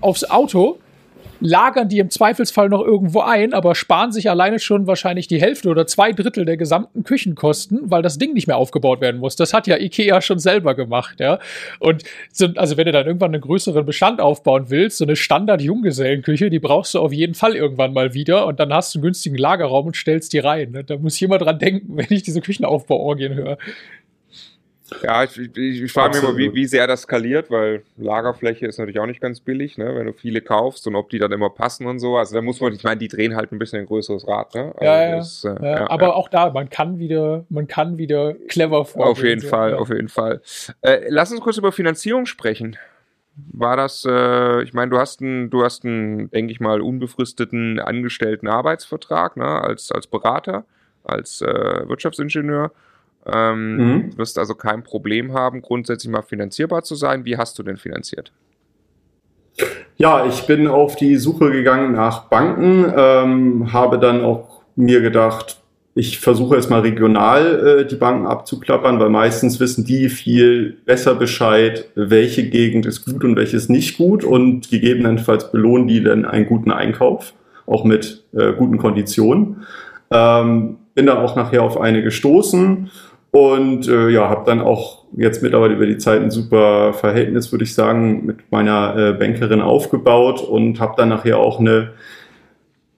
aufs 0.00 0.24
Auto 0.24 0.78
lagern 1.42 1.88
die 1.88 1.98
im 1.98 2.10
Zweifelsfall 2.10 2.68
noch 2.68 2.82
irgendwo 2.82 3.20
ein, 3.20 3.52
aber 3.52 3.74
sparen 3.74 4.12
sich 4.12 4.30
alleine 4.30 4.58
schon 4.58 4.86
wahrscheinlich 4.86 5.26
die 5.26 5.40
Hälfte 5.40 5.68
oder 5.68 5.86
zwei 5.86 6.12
Drittel 6.12 6.44
der 6.44 6.56
gesamten 6.56 7.04
Küchenkosten, 7.04 7.90
weil 7.90 8.02
das 8.02 8.18
Ding 8.18 8.32
nicht 8.32 8.46
mehr 8.46 8.56
aufgebaut 8.56 9.00
werden 9.00 9.20
muss. 9.20 9.36
Das 9.36 9.52
hat 9.52 9.66
ja 9.66 9.76
Ikea 9.76 10.20
schon 10.20 10.38
selber 10.38 10.74
gemacht, 10.74 11.20
ja. 11.20 11.38
Und 11.78 12.04
so, 12.32 12.48
also 12.56 12.76
wenn 12.76 12.86
du 12.86 12.92
dann 12.92 13.06
irgendwann 13.06 13.32
einen 13.32 13.42
größeren 13.42 13.84
Bestand 13.84 14.20
aufbauen 14.20 14.66
willst, 14.68 14.98
so 14.98 15.04
eine 15.04 15.16
Standard-Junggesellenküche, 15.16 16.50
die 16.50 16.60
brauchst 16.60 16.94
du 16.94 17.00
auf 17.00 17.12
jeden 17.12 17.34
Fall 17.34 17.56
irgendwann 17.56 17.92
mal 17.92 18.14
wieder 18.14 18.46
und 18.46 18.60
dann 18.60 18.72
hast 18.72 18.94
du 18.94 18.98
einen 18.98 19.04
günstigen 19.04 19.36
Lagerraum 19.36 19.86
und 19.86 19.96
stellst 19.96 20.32
die 20.32 20.38
rein. 20.38 20.70
Ne? 20.70 20.84
Da 20.84 20.96
muss 20.96 21.18
jemand 21.18 21.42
dran 21.42 21.58
denken, 21.58 21.96
wenn 21.96 22.06
ich 22.10 22.22
diese 22.22 22.40
Küchenaufbauorgien 22.40 23.34
höre. 23.34 23.58
Ja, 25.02 25.24
ich, 25.24 25.38
ich, 25.38 25.82
ich 25.82 25.92
frage 25.92 26.14
mich 26.16 26.22
immer, 26.22 26.36
wie, 26.36 26.54
wie 26.54 26.66
sehr 26.66 26.86
das 26.86 27.02
skaliert, 27.02 27.50
weil 27.50 27.82
Lagerfläche 27.96 28.66
ist 28.66 28.78
natürlich 28.78 28.98
auch 28.98 29.06
nicht 29.06 29.20
ganz 29.20 29.40
billig, 29.40 29.78
ne, 29.78 29.94
wenn 29.94 30.06
du 30.06 30.12
viele 30.12 30.40
kaufst 30.40 30.86
und 30.86 30.94
ob 30.94 31.10
die 31.10 31.18
dann 31.18 31.32
immer 31.32 31.50
passen 31.50 31.86
und 31.86 31.98
so. 31.98 32.16
Also 32.16 32.34
da 32.34 32.42
muss 32.42 32.60
man, 32.60 32.72
ich 32.72 32.84
meine, 32.84 32.98
die 32.98 33.08
drehen 33.08 33.36
halt 33.36 33.52
ein 33.52 33.58
bisschen 33.58 33.80
ein 33.80 33.86
größeres 33.86 34.26
Rad, 34.26 34.54
ne? 34.54 34.72
Also 34.76 34.84
ja, 34.84 35.16
das, 35.16 35.44
äh, 35.44 35.48
ja, 35.48 35.70
ja, 35.80 35.90
aber 35.90 36.06
ja. 36.06 36.12
auch 36.12 36.28
da, 36.28 36.50
man 36.50 36.70
kann 36.70 36.98
wieder, 36.98 37.44
man 37.48 37.66
kann 37.66 37.98
wieder 37.98 38.34
clever 38.48 38.84
vorgehen. 38.84 39.12
Auf 39.12 39.22
jeden 39.22 39.40
so, 39.40 39.48
Fall, 39.48 39.74
auf 39.74 39.88
jeden 39.88 40.08
Fall. 40.08 40.40
Äh, 40.82 41.06
lass 41.08 41.30
uns 41.32 41.40
kurz 41.40 41.56
über 41.56 41.72
Finanzierung 41.72 42.26
sprechen. 42.26 42.76
War 43.34 43.76
das, 43.76 44.06
äh, 44.06 44.62
ich 44.62 44.74
meine, 44.74 44.90
du 44.90 44.98
hast 44.98 45.22
einen, 45.22 45.48
du 45.48 45.64
hast 45.64 45.84
einen, 45.84 46.30
denke 46.30 46.52
ich 46.52 46.60
mal, 46.60 46.82
unbefristeten 46.82 47.80
angestellten 47.80 48.46
Arbeitsvertrag, 48.46 49.36
ne, 49.36 49.62
als, 49.62 49.90
als 49.90 50.06
Berater, 50.06 50.64
als 51.04 51.40
äh, 51.40 51.88
Wirtschaftsingenieur. 51.88 52.72
Ähm, 53.26 53.76
mhm. 53.76 54.10
Du 54.10 54.18
wirst 54.18 54.38
also 54.38 54.54
kein 54.54 54.82
Problem 54.82 55.32
haben, 55.32 55.62
grundsätzlich 55.62 56.10
mal 56.10 56.22
finanzierbar 56.22 56.82
zu 56.82 56.94
sein. 56.94 57.24
Wie 57.24 57.36
hast 57.36 57.58
du 57.58 57.62
denn 57.62 57.76
finanziert? 57.76 58.32
Ja, 59.96 60.26
ich 60.26 60.46
bin 60.46 60.66
auf 60.66 60.96
die 60.96 61.16
Suche 61.16 61.50
gegangen 61.50 61.92
nach 61.92 62.28
Banken, 62.28 62.92
ähm, 62.96 63.72
habe 63.72 63.98
dann 63.98 64.24
auch 64.24 64.62
mir 64.74 65.00
gedacht, 65.00 65.62
ich 65.94 66.20
versuche 66.20 66.56
erstmal 66.56 66.80
regional 66.80 67.80
äh, 67.80 67.86
die 67.86 67.96
Banken 67.96 68.26
abzuklappern, 68.26 68.98
weil 68.98 69.10
meistens 69.10 69.60
wissen 69.60 69.84
die 69.84 70.08
viel 70.08 70.78
besser 70.86 71.14
Bescheid, 71.14 71.86
welche 71.94 72.48
Gegend 72.48 72.86
ist 72.86 73.04
gut 73.04 73.22
und 73.24 73.36
welches 73.36 73.68
nicht 73.68 73.98
gut 73.98 74.24
und 74.24 74.70
gegebenenfalls 74.70 75.52
belohnen 75.52 75.88
die 75.88 76.02
dann 76.02 76.24
einen 76.24 76.46
guten 76.46 76.70
Einkauf, 76.70 77.34
auch 77.66 77.84
mit 77.84 78.24
äh, 78.32 78.52
guten 78.54 78.78
Konditionen. 78.78 79.66
Ähm, 80.10 80.78
bin 80.94 81.06
dann 81.06 81.18
auch 81.18 81.36
nachher 81.36 81.62
auf 81.62 81.78
eine 81.78 82.02
gestoßen 82.02 82.90
und 83.32 83.88
äh, 83.88 84.10
ja, 84.10 84.28
habe 84.28 84.44
dann 84.44 84.60
auch 84.60 85.06
jetzt 85.16 85.42
mittlerweile 85.42 85.74
über 85.74 85.86
die 85.86 85.96
Zeit 85.96 86.20
ein 86.20 86.30
super 86.30 86.92
Verhältnis, 86.92 87.50
würde 87.50 87.64
ich 87.64 87.74
sagen, 87.74 88.26
mit 88.26 88.52
meiner 88.52 88.94
äh, 88.96 89.14
Bankerin 89.14 89.62
aufgebaut 89.62 90.42
und 90.42 90.80
habe 90.80 90.92
dann 90.98 91.08
nachher 91.08 91.38
auch 91.38 91.58
eine 91.58 91.94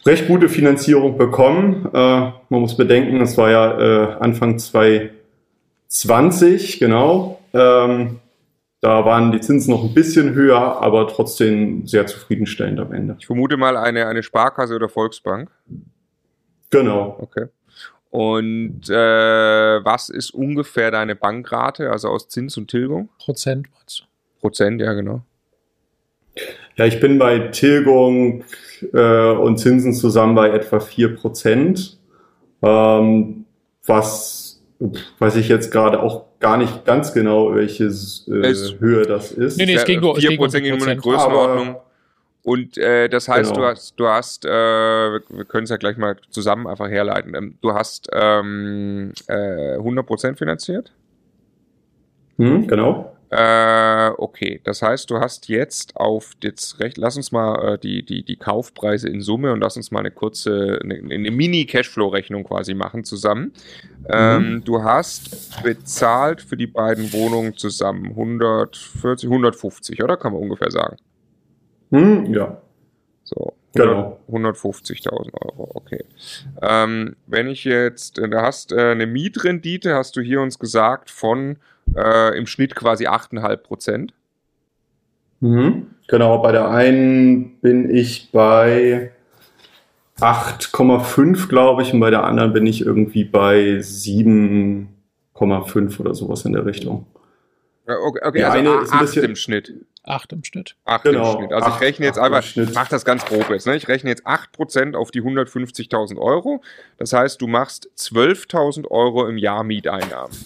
recht 0.05 0.27
gute 0.27 0.49
Finanzierung 0.49 1.19
bekommen. 1.19 1.89
Äh, 1.95 2.33
man 2.49 2.61
muss 2.61 2.77
bedenken, 2.77 3.21
es 3.21 3.39
war 3.39 3.51
ja 3.51 3.79
äh, 3.79 4.17
Anfang 4.19 4.59
2020, 4.59 6.81
genau. 6.81 7.39
Ähm, 7.53 8.19
da 8.81 9.05
waren 9.05 9.31
die 9.31 9.41
Zinsen 9.41 9.73
noch 9.73 9.85
ein 9.85 9.95
bisschen 9.95 10.35
höher, 10.35 10.83
aber 10.83 11.07
trotzdem 11.07 11.87
sehr 11.87 12.09
zufriedenstellend 12.09 12.81
am 12.81 12.93
Ende. 12.93 13.15
Ich 13.21 13.27
vermute 13.27 13.57
mal 13.57 13.77
eine, 13.77 14.09
eine 14.09 14.25
Sparkasse 14.25 14.75
oder 14.75 14.89
Volksbank. 14.89 15.49
Genau. 16.71 17.19
Okay. 17.21 17.47
Und 18.15 18.89
äh, 18.89 19.85
was 19.85 20.09
ist 20.09 20.31
ungefähr 20.31 20.93
deine 20.93 21.17
Bankrate, 21.17 21.91
also 21.91 22.11
aus 22.11 22.29
Zins 22.29 22.57
und 22.57 22.71
Tilgung? 22.71 23.09
Prozent, 23.19 23.67
meinst 23.75 24.03
du? 24.03 24.05
Prozent, 24.41 24.81
ja, 24.81 24.93
genau. 24.93 25.23
Ja, 26.77 26.85
ich 26.85 27.01
bin 27.01 27.19
bei 27.19 27.41
Tilgung 27.49 28.45
äh, 28.93 29.31
und 29.33 29.59
Zinsen 29.59 29.95
zusammen 29.95 30.37
bei 30.37 30.51
etwa 30.51 30.77
4%. 30.77 31.97
Ähm, 32.63 33.47
was 33.85 34.63
weiß 35.19 35.35
ich 35.35 35.49
jetzt 35.49 35.73
gerade 35.73 36.01
auch 36.01 36.27
gar 36.39 36.57
nicht 36.57 36.85
ganz 36.85 37.15
genau, 37.15 37.53
welche 37.57 37.87
äh, 37.87 38.79
Höhe 38.79 39.07
das 39.07 39.33
ist. 39.33 39.57
Nee, 39.57 39.67
nee, 39.67 39.75
es 39.75 39.85
ging 39.85 39.99
nur, 39.99 40.17
4% 40.17 40.19
es 40.19 40.29
ging 40.29 40.41
um, 40.41 40.51
ging 40.51 40.75
um 40.75 40.83
eine 40.83 40.97
Größenordnung. 40.97 41.77
Und 42.45 42.77
äh, 42.77 43.09
das 43.09 43.27
heißt, 43.27 43.55
genau. 43.55 43.63
du 43.63 43.67
hast, 43.71 43.95
du 43.99 44.07
hast, 44.07 44.45
äh, 44.45 44.49
wir 44.49 45.45
können 45.49 45.65
es 45.65 45.71
ja 45.71 45.79
gleich 45.79 45.97
mal 45.97 46.17
zusammen 46.29 46.67
einfach 46.67 46.91
herleiten. 46.91 47.35
Ähm, 47.35 47.57
du 47.63 47.73
hast 47.73 48.11
ähm, 48.13 49.13
äh, 49.29 49.79
100% 49.79 50.37
finanziert? 50.37 50.93
Hm, 52.37 52.69
genau. 52.69 53.17
Äh, 53.31 54.11
okay, 54.19 54.61
das 54.63 54.83
heißt, 54.83 55.11
du 55.11 55.21
hast 55.21 55.49
jetzt 55.49 55.97
auf 55.97 56.33
jetzt 56.43 56.79
recht, 56.81 56.99
lass 56.99 57.17
uns 57.17 57.33
mal 57.33 57.75
äh, 57.75 57.79
die, 57.79 58.05
die, 58.05 58.23
die 58.23 58.37
Kaufpreise 58.37 59.09
in 59.09 59.23
Summe 59.23 59.51
und 59.51 59.61
lass 59.61 59.79
uns 59.79 59.91
mal 59.91 60.01
eine 60.01 60.11
kurze, 60.11 60.79
eine, 60.85 60.97
eine 60.97 61.31
Mini-Cashflow-Rechnung 61.31 62.45
quasi 62.45 62.75
machen 62.75 63.05
zusammen. 63.05 63.55
Mhm. 64.01 64.07
Ähm, 64.09 64.63
du 64.67 64.83
hast 64.83 65.63
bezahlt 65.63 66.43
für 66.43 66.59
die 66.59 66.67
beiden 66.67 67.11
Wohnungen 67.15 67.57
zusammen 67.57 68.11
140, 68.11 69.31
150, 69.31 70.05
oder? 70.05 70.19
Kann 70.19 70.35
man 70.35 70.43
ungefähr 70.43 70.71
sagen. 70.71 70.99
Hm, 71.95 72.35
ja. 72.35 72.59
So, 73.23 73.55
genau. 73.73 74.19
150.000 74.29 75.33
Euro, 75.41 75.71
okay. 75.75 76.05
Ähm, 76.61 77.15
wenn 77.29 77.47
ich 77.47 77.63
jetzt, 77.63 78.19
äh, 78.19 78.29
da 78.29 78.43
hast 78.43 78.73
äh, 78.73 78.91
eine 78.91 79.07
Mietrendite, 79.07 79.95
hast 79.95 80.17
du 80.17 80.21
hier 80.21 80.41
uns 80.41 80.59
gesagt, 80.59 81.09
von 81.09 81.59
äh, 81.97 82.37
im 82.37 82.49
Schnitt 82.49 82.75
quasi 82.75 83.07
8,5 83.07 83.57
Prozent. 83.59 84.13
Mhm. 85.39 85.87
Genau, 86.09 86.39
bei 86.39 86.51
der 86.51 86.69
einen 86.69 87.61
bin 87.61 87.95
ich 87.95 88.33
bei 88.33 89.13
8,5, 90.19 91.49
glaube 91.49 91.83
ich, 91.83 91.95
und 91.95 92.01
bei 92.01 92.11
der 92.11 92.25
anderen 92.25 92.53
bin 92.53 92.67
ich 92.67 92.85
irgendwie 92.85 93.23
bei 93.23 93.79
7,5 93.79 96.01
oder 96.01 96.15
sowas 96.15 96.45
in 96.45 96.55
der 96.55 96.67
Richtung. 96.67 97.07
Okay, 97.87 98.21
okay 98.23 98.45
also 98.45 98.59
eine 98.59 98.83
ist 98.83 98.93
ein 98.93 99.01
bisschen 99.01 99.25
im 99.25 99.37
Schnitt. 99.37 99.73
Acht 100.05 100.33
im 100.33 100.45
Schnitt. 100.45 100.77
Acht 100.85 101.05
genau, 101.05 101.33
im 101.33 101.39
Schnitt. 101.39 101.53
Also 101.53 101.69
acht, 101.69 101.77
ich 101.77 101.87
rechne 101.87 102.07
jetzt 102.07 102.19
einfach, 102.19 102.45
ich 102.45 102.75
mache 102.75 102.91
das 102.91 103.05
ganz 103.05 103.25
grob 103.25 103.49
jetzt, 103.51 103.67
ne? 103.67 103.77
Ich 103.77 103.89
rechne 103.89 104.11
jetzt 104.11 104.27
8% 104.27 104.95
auf 104.95 105.11
die 105.11 105.23
150.000 105.23 106.19
Euro. 106.19 106.63
Das 106.99 107.13
heißt, 107.13 107.41
du 107.41 107.47
machst 107.47 107.91
12.000 107.97 108.91
Euro 108.91 109.27
im 109.27 109.39
Jahr 109.39 109.65
Mieteinnahmen. 109.65 110.37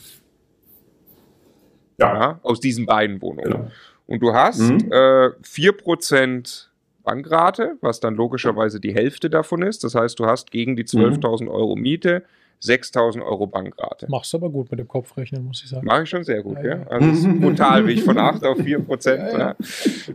Ja. 1.99 2.15
ja 2.15 2.41
aus 2.43 2.61
diesen 2.61 2.87
beiden 2.87 3.21
Wohnungen. 3.21 3.51
Genau. 3.51 3.71
Und 4.07 4.21
du 4.21 4.33
hast 4.33 4.61
mhm. 4.61 4.93
äh, 4.93 5.31
4% 5.45 6.67
Bankrate, 7.03 7.77
was 7.81 8.01
dann 8.01 8.15
logischerweise 8.15 8.81
die 8.81 8.95
Hälfte 8.95 9.31
davon 9.31 9.63
ist. 9.63 9.83
Das 9.83 9.95
heißt, 9.95 10.19
du 10.19 10.27
hast 10.27 10.51
gegen 10.51 10.77
die 10.77 10.85
12.000 10.85 11.43
mhm. 11.43 11.49
Euro 11.49 11.77
Miete 11.77 12.25
6.000 12.63 13.25
Euro 13.25 13.47
Bankrate. 13.47 14.07
Machst 14.09 14.33
du 14.33 14.39
aber 14.39 14.51
gut 14.51 14.71
mit 14.71 14.81
dem 14.81 14.89
Kopfrechnen, 14.89 15.45
muss 15.45 15.63
ich 15.63 15.69
sagen. 15.69 15.87
Mache 15.87 16.03
ich 16.03 16.09
schon 16.09 16.25
sehr 16.25 16.43
gut, 16.43 16.59
ja. 16.59 16.79
ja. 16.79 16.87
Also 16.89 17.09
es 17.11 17.19
ist 17.19 17.41
brutal, 17.41 17.87
wie 17.87 17.93
ich 17.93 18.03
von 18.03 18.19
8 18.19 18.45
auf 18.45 18.59
4 18.59 18.81
Prozent, 18.81 19.33
ja, 19.33 19.55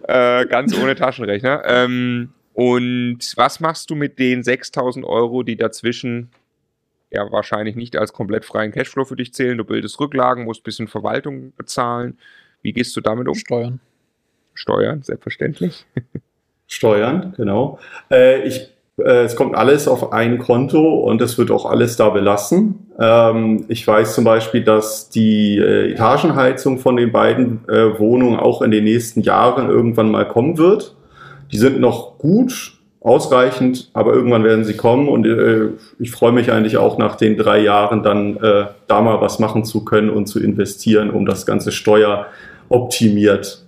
ja. 0.07 0.41
Äh, 0.41 0.45
ganz 0.47 0.77
ohne 0.77 0.95
Taschenrechner. 0.95 1.63
Ähm, 1.65 2.33
und 2.53 3.19
was 3.35 3.59
machst 3.59 3.89
du 3.89 3.95
mit 3.95 4.19
den 4.19 4.41
6.000 4.41 5.03
Euro, 5.03 5.43
die 5.43 5.55
dazwischen 5.55 6.29
ja 7.11 7.31
wahrscheinlich 7.31 7.75
nicht 7.75 7.95
als 7.95 8.13
komplett 8.13 8.45
freien 8.45 8.71
Cashflow 8.71 9.05
für 9.05 9.15
dich 9.15 9.33
zählen? 9.33 9.57
Du 9.57 9.63
bildest 9.63 9.99
Rücklagen, 9.99 10.43
musst 10.43 10.61
ein 10.61 10.63
bisschen 10.63 10.87
Verwaltung 10.87 11.53
bezahlen. 11.55 12.17
Wie 12.61 12.73
gehst 12.73 12.95
du 12.95 13.01
damit 13.01 13.27
um? 13.27 13.35
Steuern. 13.35 13.79
Steuern, 14.53 15.01
selbstverständlich. 15.01 15.85
Steuern, 16.67 17.33
genau. 17.35 17.79
Äh, 18.11 18.47
ich 18.47 18.73
es 18.97 19.35
kommt 19.35 19.55
alles 19.55 19.87
auf 19.87 20.13
ein 20.13 20.37
Konto 20.37 20.99
und 20.99 21.19
es 21.21 21.37
wird 21.39 21.49
auch 21.49 21.65
alles 21.65 21.95
da 21.97 22.09
belassen. 22.09 22.91
Ähm, 22.99 23.65
ich 23.67 23.87
weiß 23.87 24.13
zum 24.13 24.23
Beispiel, 24.23 24.63
dass 24.63 25.09
die 25.09 25.57
äh, 25.57 25.91
Etagenheizung 25.93 26.77
von 26.77 26.95
den 26.95 27.11
beiden 27.11 27.67
äh, 27.67 27.97
Wohnungen 27.97 28.39
auch 28.39 28.61
in 28.61 28.69
den 28.69 28.83
nächsten 28.83 29.21
Jahren 29.21 29.69
irgendwann 29.69 30.11
mal 30.11 30.27
kommen 30.27 30.59
wird. 30.59 30.95
Die 31.51 31.57
sind 31.57 31.79
noch 31.79 32.19
gut, 32.19 32.73
ausreichend, 33.01 33.89
aber 33.93 34.13
irgendwann 34.13 34.43
werden 34.43 34.63
sie 34.63 34.77
kommen 34.77 35.09
und 35.09 35.27
ich 35.99 36.09
freue 36.11 36.31
mich 36.31 36.53
eigentlich 36.53 36.77
auch 36.77 36.97
nach 36.97 37.17
den 37.17 37.35
drei 37.35 37.59
Jahren 37.59 38.01
dann 38.01 38.39
da 38.87 39.01
mal 39.01 39.19
was 39.19 39.39
machen 39.39 39.65
zu 39.65 39.83
können 39.83 40.09
und 40.09 40.27
zu 40.27 40.41
investieren, 40.41 41.09
um 41.09 41.25
das 41.25 41.45
ganze 41.45 41.73
Steuer 41.73 42.27
optimiert 42.69 43.65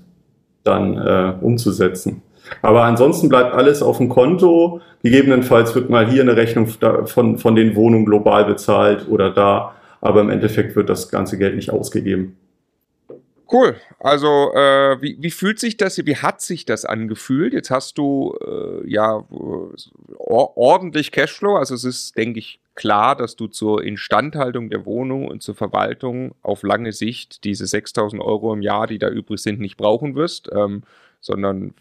dann 0.63 1.37
umzusetzen. 1.41 2.21
Aber 2.61 2.83
ansonsten 2.83 3.29
bleibt 3.29 3.53
alles 3.53 3.81
auf 3.81 3.97
dem 3.97 4.09
Konto. 4.09 4.81
Gegebenenfalls 5.03 5.75
wird 5.75 5.89
mal 5.89 6.09
hier 6.09 6.21
eine 6.21 6.35
Rechnung 6.35 6.67
von, 7.05 7.37
von 7.37 7.55
den 7.55 7.75
Wohnungen 7.75 8.05
global 8.05 8.45
bezahlt 8.45 9.07
oder 9.09 9.29
da. 9.31 9.75
Aber 10.01 10.21
im 10.21 10.29
Endeffekt 10.29 10.75
wird 10.75 10.89
das 10.89 11.09
ganze 11.09 11.37
Geld 11.37 11.55
nicht 11.55 11.71
ausgegeben. 11.71 12.37
Cool. 13.51 13.75
Also, 13.99 14.51
äh, 14.55 15.01
wie, 15.01 15.17
wie 15.19 15.29
fühlt 15.29 15.59
sich 15.59 15.77
das, 15.77 16.03
wie 16.03 16.15
hat 16.15 16.41
sich 16.41 16.65
das 16.65 16.83
angefühlt? 16.83 17.53
Jetzt 17.53 17.69
hast 17.69 17.97
du 17.97 18.35
äh, 18.43 18.89
ja 18.89 19.23
ordentlich 20.17 21.11
Cashflow. 21.11 21.55
Also, 21.55 21.75
es 21.75 21.83
ist, 21.83 22.17
denke 22.17 22.39
ich, 22.39 22.59
klar, 22.73 23.15
dass 23.15 23.35
du 23.35 23.47
zur 23.47 23.83
Instandhaltung 23.83 24.69
der 24.69 24.85
Wohnung 24.85 25.27
und 25.27 25.43
zur 25.43 25.53
Verwaltung 25.53 26.33
auf 26.41 26.63
lange 26.63 26.91
Sicht 26.91 27.43
diese 27.43 27.67
6000 27.67 28.21
Euro 28.21 28.53
im 28.53 28.61
Jahr, 28.61 28.87
die 28.87 28.99
da 28.99 29.09
übrig 29.09 29.39
sind, 29.41 29.59
nicht 29.59 29.77
brauchen 29.77 30.15
wirst, 30.15 30.49
ähm, 30.51 30.83
sondern 31.21 31.73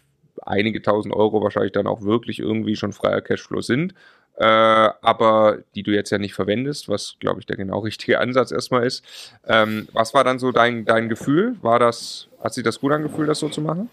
einige 0.43 0.81
tausend 0.81 1.13
Euro 1.13 1.41
wahrscheinlich 1.41 1.71
dann 1.71 1.87
auch 1.87 2.01
wirklich 2.01 2.39
irgendwie 2.39 2.75
schon 2.75 2.93
freier 2.93 3.21
Cashflow 3.21 3.61
sind, 3.61 3.93
äh, 4.37 4.43
aber 4.43 5.59
die 5.75 5.83
du 5.83 5.91
jetzt 5.91 6.09
ja 6.09 6.17
nicht 6.17 6.33
verwendest, 6.33 6.89
was 6.89 7.15
glaube 7.19 7.39
ich 7.39 7.45
der 7.45 7.55
genau 7.57 7.79
richtige 7.89 8.19
Ansatz 8.19 8.51
erstmal 8.51 8.85
ist. 8.85 9.03
Ähm, 9.47 9.87
was 9.93 10.13
war 10.13 10.23
dann 10.23 10.39
so 10.39 10.51
dein, 10.51 10.85
dein 10.85 11.09
Gefühl? 11.09 11.55
War 11.61 11.79
das, 11.79 12.27
hat 12.43 12.53
sich 12.53 12.63
das 12.63 12.79
gut 12.79 12.91
angefühlt, 12.91 13.29
das 13.29 13.39
so 13.39 13.49
zu 13.49 13.61
machen? 13.61 13.89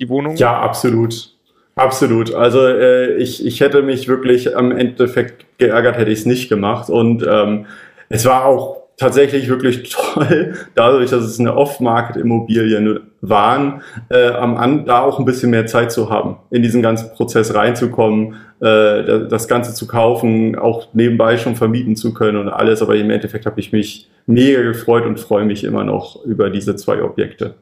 Die 0.00 0.08
Wohnung? 0.08 0.36
Ja, 0.36 0.60
absolut. 0.60 1.34
Absolut. 1.76 2.32
Also 2.34 2.66
äh, 2.66 3.16
ich, 3.16 3.44
ich 3.44 3.60
hätte 3.60 3.82
mich 3.82 4.06
wirklich 4.06 4.56
am 4.56 4.70
Endeffekt 4.70 5.58
geärgert, 5.58 5.96
hätte 5.96 6.10
ich 6.10 6.20
es 6.20 6.26
nicht 6.26 6.48
gemacht. 6.48 6.88
Und 6.88 7.26
ähm, 7.28 7.66
es 8.08 8.24
war 8.24 8.44
auch 8.44 8.82
tatsächlich 8.96 9.48
wirklich 9.48 9.90
toll, 10.14 10.54
dadurch, 10.74 11.10
dass 11.10 11.24
es 11.24 11.40
eine 11.40 11.56
Off-Market-Immobilien 11.56 13.10
waren, 13.28 13.82
äh, 14.10 14.30
am 14.30 14.56
an, 14.56 14.84
da 14.84 15.00
auch 15.00 15.18
ein 15.18 15.24
bisschen 15.24 15.50
mehr 15.50 15.66
Zeit 15.66 15.92
zu 15.92 16.10
haben, 16.10 16.36
in 16.50 16.62
diesen 16.62 16.82
ganzen 16.82 17.10
Prozess 17.10 17.54
reinzukommen, 17.54 18.34
äh, 18.60 19.26
das 19.28 19.48
Ganze 19.48 19.74
zu 19.74 19.86
kaufen, 19.86 20.56
auch 20.56 20.88
nebenbei 20.92 21.36
schon 21.36 21.56
vermieten 21.56 21.96
zu 21.96 22.14
können 22.14 22.38
und 22.38 22.48
alles. 22.48 22.82
Aber 22.82 22.96
im 22.96 23.10
Endeffekt 23.10 23.46
habe 23.46 23.60
ich 23.60 23.72
mich 23.72 24.10
mega 24.26 24.62
gefreut 24.62 25.06
und 25.06 25.20
freue 25.20 25.44
mich 25.44 25.64
immer 25.64 25.84
noch 25.84 26.24
über 26.24 26.50
diese 26.50 26.76
zwei 26.76 27.02
Objekte. 27.02 27.54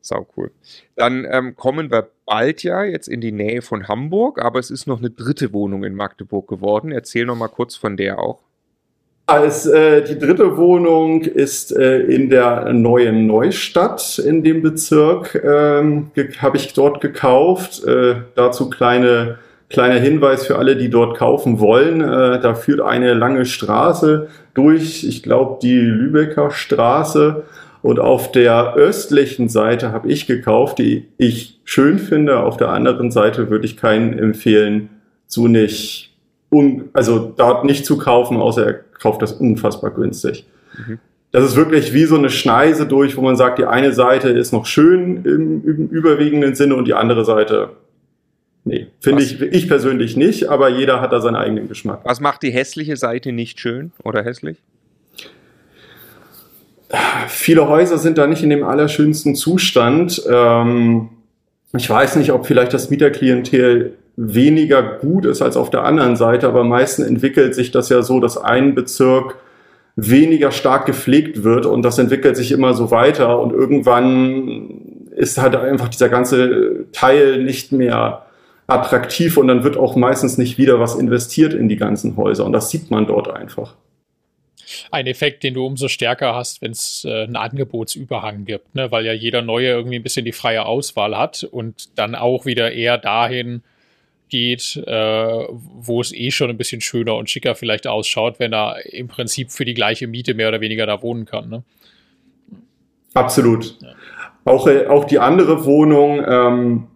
Sau 0.00 0.26
cool. 0.36 0.50
Dann 0.96 1.26
ähm, 1.30 1.56
kommen 1.56 1.90
wir 1.90 2.08
bald 2.24 2.62
ja 2.62 2.84
jetzt 2.84 3.08
in 3.08 3.20
die 3.20 3.32
Nähe 3.32 3.62
von 3.62 3.88
Hamburg, 3.88 4.40
aber 4.40 4.58
es 4.58 4.70
ist 4.70 4.86
noch 4.86 4.98
eine 4.98 5.10
dritte 5.10 5.52
Wohnung 5.52 5.84
in 5.84 5.94
Magdeburg 5.94 6.48
geworden. 6.48 6.92
Erzähl 6.92 7.26
noch 7.26 7.36
mal 7.36 7.48
kurz 7.48 7.76
von 7.76 7.96
der 7.96 8.18
auch. 8.18 8.47
Als, 9.28 9.66
äh, 9.66 10.02
die 10.04 10.18
dritte 10.18 10.56
Wohnung 10.56 11.20
ist 11.20 11.76
äh, 11.76 11.98
in 11.98 12.30
der 12.30 12.72
neuen 12.72 13.26
Neustadt 13.26 14.18
in 14.18 14.42
dem 14.42 14.62
Bezirk, 14.62 15.34
ähm, 15.44 16.10
habe 16.38 16.56
ich 16.56 16.72
dort 16.72 17.02
gekauft. 17.02 17.84
Äh, 17.84 18.22
dazu 18.36 18.70
kleine, 18.70 19.36
kleiner 19.68 20.00
Hinweis 20.00 20.46
für 20.46 20.56
alle, 20.56 20.76
die 20.76 20.88
dort 20.88 21.18
kaufen 21.18 21.60
wollen. 21.60 22.00
Äh, 22.00 22.40
da 22.40 22.54
führt 22.54 22.80
eine 22.80 23.12
lange 23.12 23.44
Straße 23.44 24.28
durch, 24.54 25.04
ich 25.04 25.22
glaube 25.22 25.58
die 25.60 25.78
Lübecker 25.78 26.50
Straße. 26.50 27.42
Und 27.82 28.00
auf 28.00 28.32
der 28.32 28.76
östlichen 28.76 29.50
Seite 29.50 29.92
habe 29.92 30.08
ich 30.08 30.26
gekauft, 30.26 30.78
die 30.78 31.06
ich 31.18 31.60
schön 31.64 31.98
finde. 31.98 32.40
Auf 32.40 32.56
der 32.56 32.70
anderen 32.70 33.10
Seite 33.10 33.50
würde 33.50 33.66
ich 33.66 33.76
keinen 33.76 34.18
empfehlen, 34.18 34.88
zu 35.26 35.48
nicht, 35.48 36.07
un, 36.50 36.88
also 36.92 37.32
dort 37.36 37.64
nicht 37.64 37.84
zu 37.84 37.98
kaufen, 37.98 38.38
außer 38.38 38.66
er 38.66 38.74
kauft 38.98 39.22
das 39.22 39.32
unfassbar 39.32 39.90
günstig. 39.90 40.46
Mhm. 40.86 40.98
Das 41.30 41.44
ist 41.44 41.56
wirklich 41.56 41.92
wie 41.92 42.04
so 42.04 42.16
eine 42.16 42.30
Schneise 42.30 42.86
durch, 42.86 43.16
wo 43.16 43.20
man 43.20 43.36
sagt, 43.36 43.58
die 43.58 43.66
eine 43.66 43.92
Seite 43.92 44.30
ist 44.30 44.52
noch 44.52 44.64
schön 44.64 45.24
im, 45.24 45.62
im 45.64 45.88
überwiegenden 45.88 46.54
Sinne 46.54 46.74
und 46.74 46.86
die 46.86 46.94
andere 46.94 47.24
Seite, 47.24 47.70
nee, 48.64 48.86
finde 49.00 49.22
ich, 49.22 49.40
ich 49.40 49.68
persönlich 49.68 50.16
nicht, 50.16 50.48
aber 50.48 50.70
jeder 50.70 51.02
hat 51.02 51.12
da 51.12 51.20
seinen 51.20 51.36
eigenen 51.36 51.68
Geschmack. 51.68 52.00
Was 52.04 52.20
macht 52.20 52.42
die 52.42 52.50
hässliche 52.50 52.96
Seite 52.96 53.32
nicht 53.32 53.60
schön 53.60 53.92
oder 54.02 54.24
hässlich? 54.24 54.56
Viele 57.28 57.68
Häuser 57.68 57.98
sind 57.98 58.16
da 58.16 58.26
nicht 58.26 58.42
in 58.42 58.48
dem 58.48 58.64
allerschönsten 58.64 59.34
Zustand. 59.34 60.22
Ähm, 60.30 61.10
ich 61.76 61.90
weiß 61.90 62.16
nicht, 62.16 62.32
ob 62.32 62.46
vielleicht 62.46 62.72
das 62.72 62.88
Mieterklientel 62.88 63.98
weniger 64.20 64.82
gut 64.82 65.24
ist 65.24 65.42
als 65.42 65.56
auf 65.56 65.70
der 65.70 65.84
anderen 65.84 66.16
Seite, 66.16 66.48
aber 66.48 66.64
meistens 66.64 67.06
entwickelt 67.06 67.54
sich 67.54 67.70
das 67.70 67.88
ja 67.88 68.02
so, 68.02 68.18
dass 68.18 68.36
ein 68.36 68.74
Bezirk 68.74 69.36
weniger 69.94 70.50
stark 70.50 70.86
gepflegt 70.86 71.44
wird 71.44 71.66
und 71.66 71.82
das 71.82 71.98
entwickelt 71.98 72.36
sich 72.36 72.50
immer 72.50 72.74
so 72.74 72.90
weiter 72.90 73.38
und 73.38 73.52
irgendwann 73.52 75.06
ist 75.14 75.38
halt 75.38 75.54
einfach 75.54 75.88
dieser 75.88 76.08
ganze 76.08 76.86
Teil 76.90 77.44
nicht 77.44 77.70
mehr 77.70 78.26
attraktiv 78.66 79.36
und 79.36 79.46
dann 79.46 79.62
wird 79.62 79.76
auch 79.76 79.94
meistens 79.94 80.36
nicht 80.36 80.58
wieder 80.58 80.80
was 80.80 80.96
investiert 80.96 81.54
in 81.54 81.68
die 81.68 81.76
ganzen 81.76 82.16
Häuser 82.16 82.44
und 82.44 82.52
das 82.52 82.70
sieht 82.70 82.90
man 82.90 83.06
dort 83.06 83.30
einfach. 83.30 83.76
Ein 84.90 85.06
Effekt, 85.06 85.44
den 85.44 85.54
du 85.54 85.64
umso 85.64 85.86
stärker 85.86 86.34
hast, 86.34 86.60
wenn 86.60 86.72
es 86.72 87.06
äh, 87.08 87.22
einen 87.22 87.36
Angebotsüberhang 87.36 88.44
gibt, 88.44 88.74
ne? 88.74 88.90
weil 88.90 89.06
ja 89.06 89.12
jeder 89.12 89.42
Neue 89.42 89.68
irgendwie 89.68 89.96
ein 89.96 90.02
bisschen 90.02 90.24
die 90.24 90.32
freie 90.32 90.66
Auswahl 90.66 91.16
hat 91.16 91.44
und 91.44 91.96
dann 91.96 92.16
auch 92.16 92.46
wieder 92.46 92.72
eher 92.72 92.98
dahin 92.98 93.62
geht, 94.28 94.76
äh, 94.86 94.92
wo 94.92 96.00
es 96.00 96.12
eh 96.12 96.30
schon 96.30 96.50
ein 96.50 96.56
bisschen 96.56 96.80
schöner 96.80 97.16
und 97.16 97.30
schicker 97.30 97.54
vielleicht 97.54 97.86
ausschaut, 97.86 98.38
wenn 98.38 98.52
er 98.52 98.76
im 98.92 99.08
Prinzip 99.08 99.50
für 99.50 99.64
die 99.64 99.74
gleiche 99.74 100.06
Miete 100.06 100.34
mehr 100.34 100.48
oder 100.48 100.60
weniger 100.60 100.86
da 100.86 101.02
wohnen 101.02 101.24
kann. 101.24 101.48
Ne? 101.48 101.62
Absolut. 103.14 103.76
Ja. 103.80 103.88
Auch, 104.44 104.66
äh, 104.66 104.86
auch 104.86 105.04
die 105.04 105.18
andere 105.18 105.64
Wohnung, 105.64 106.24
ähm, 106.26 106.86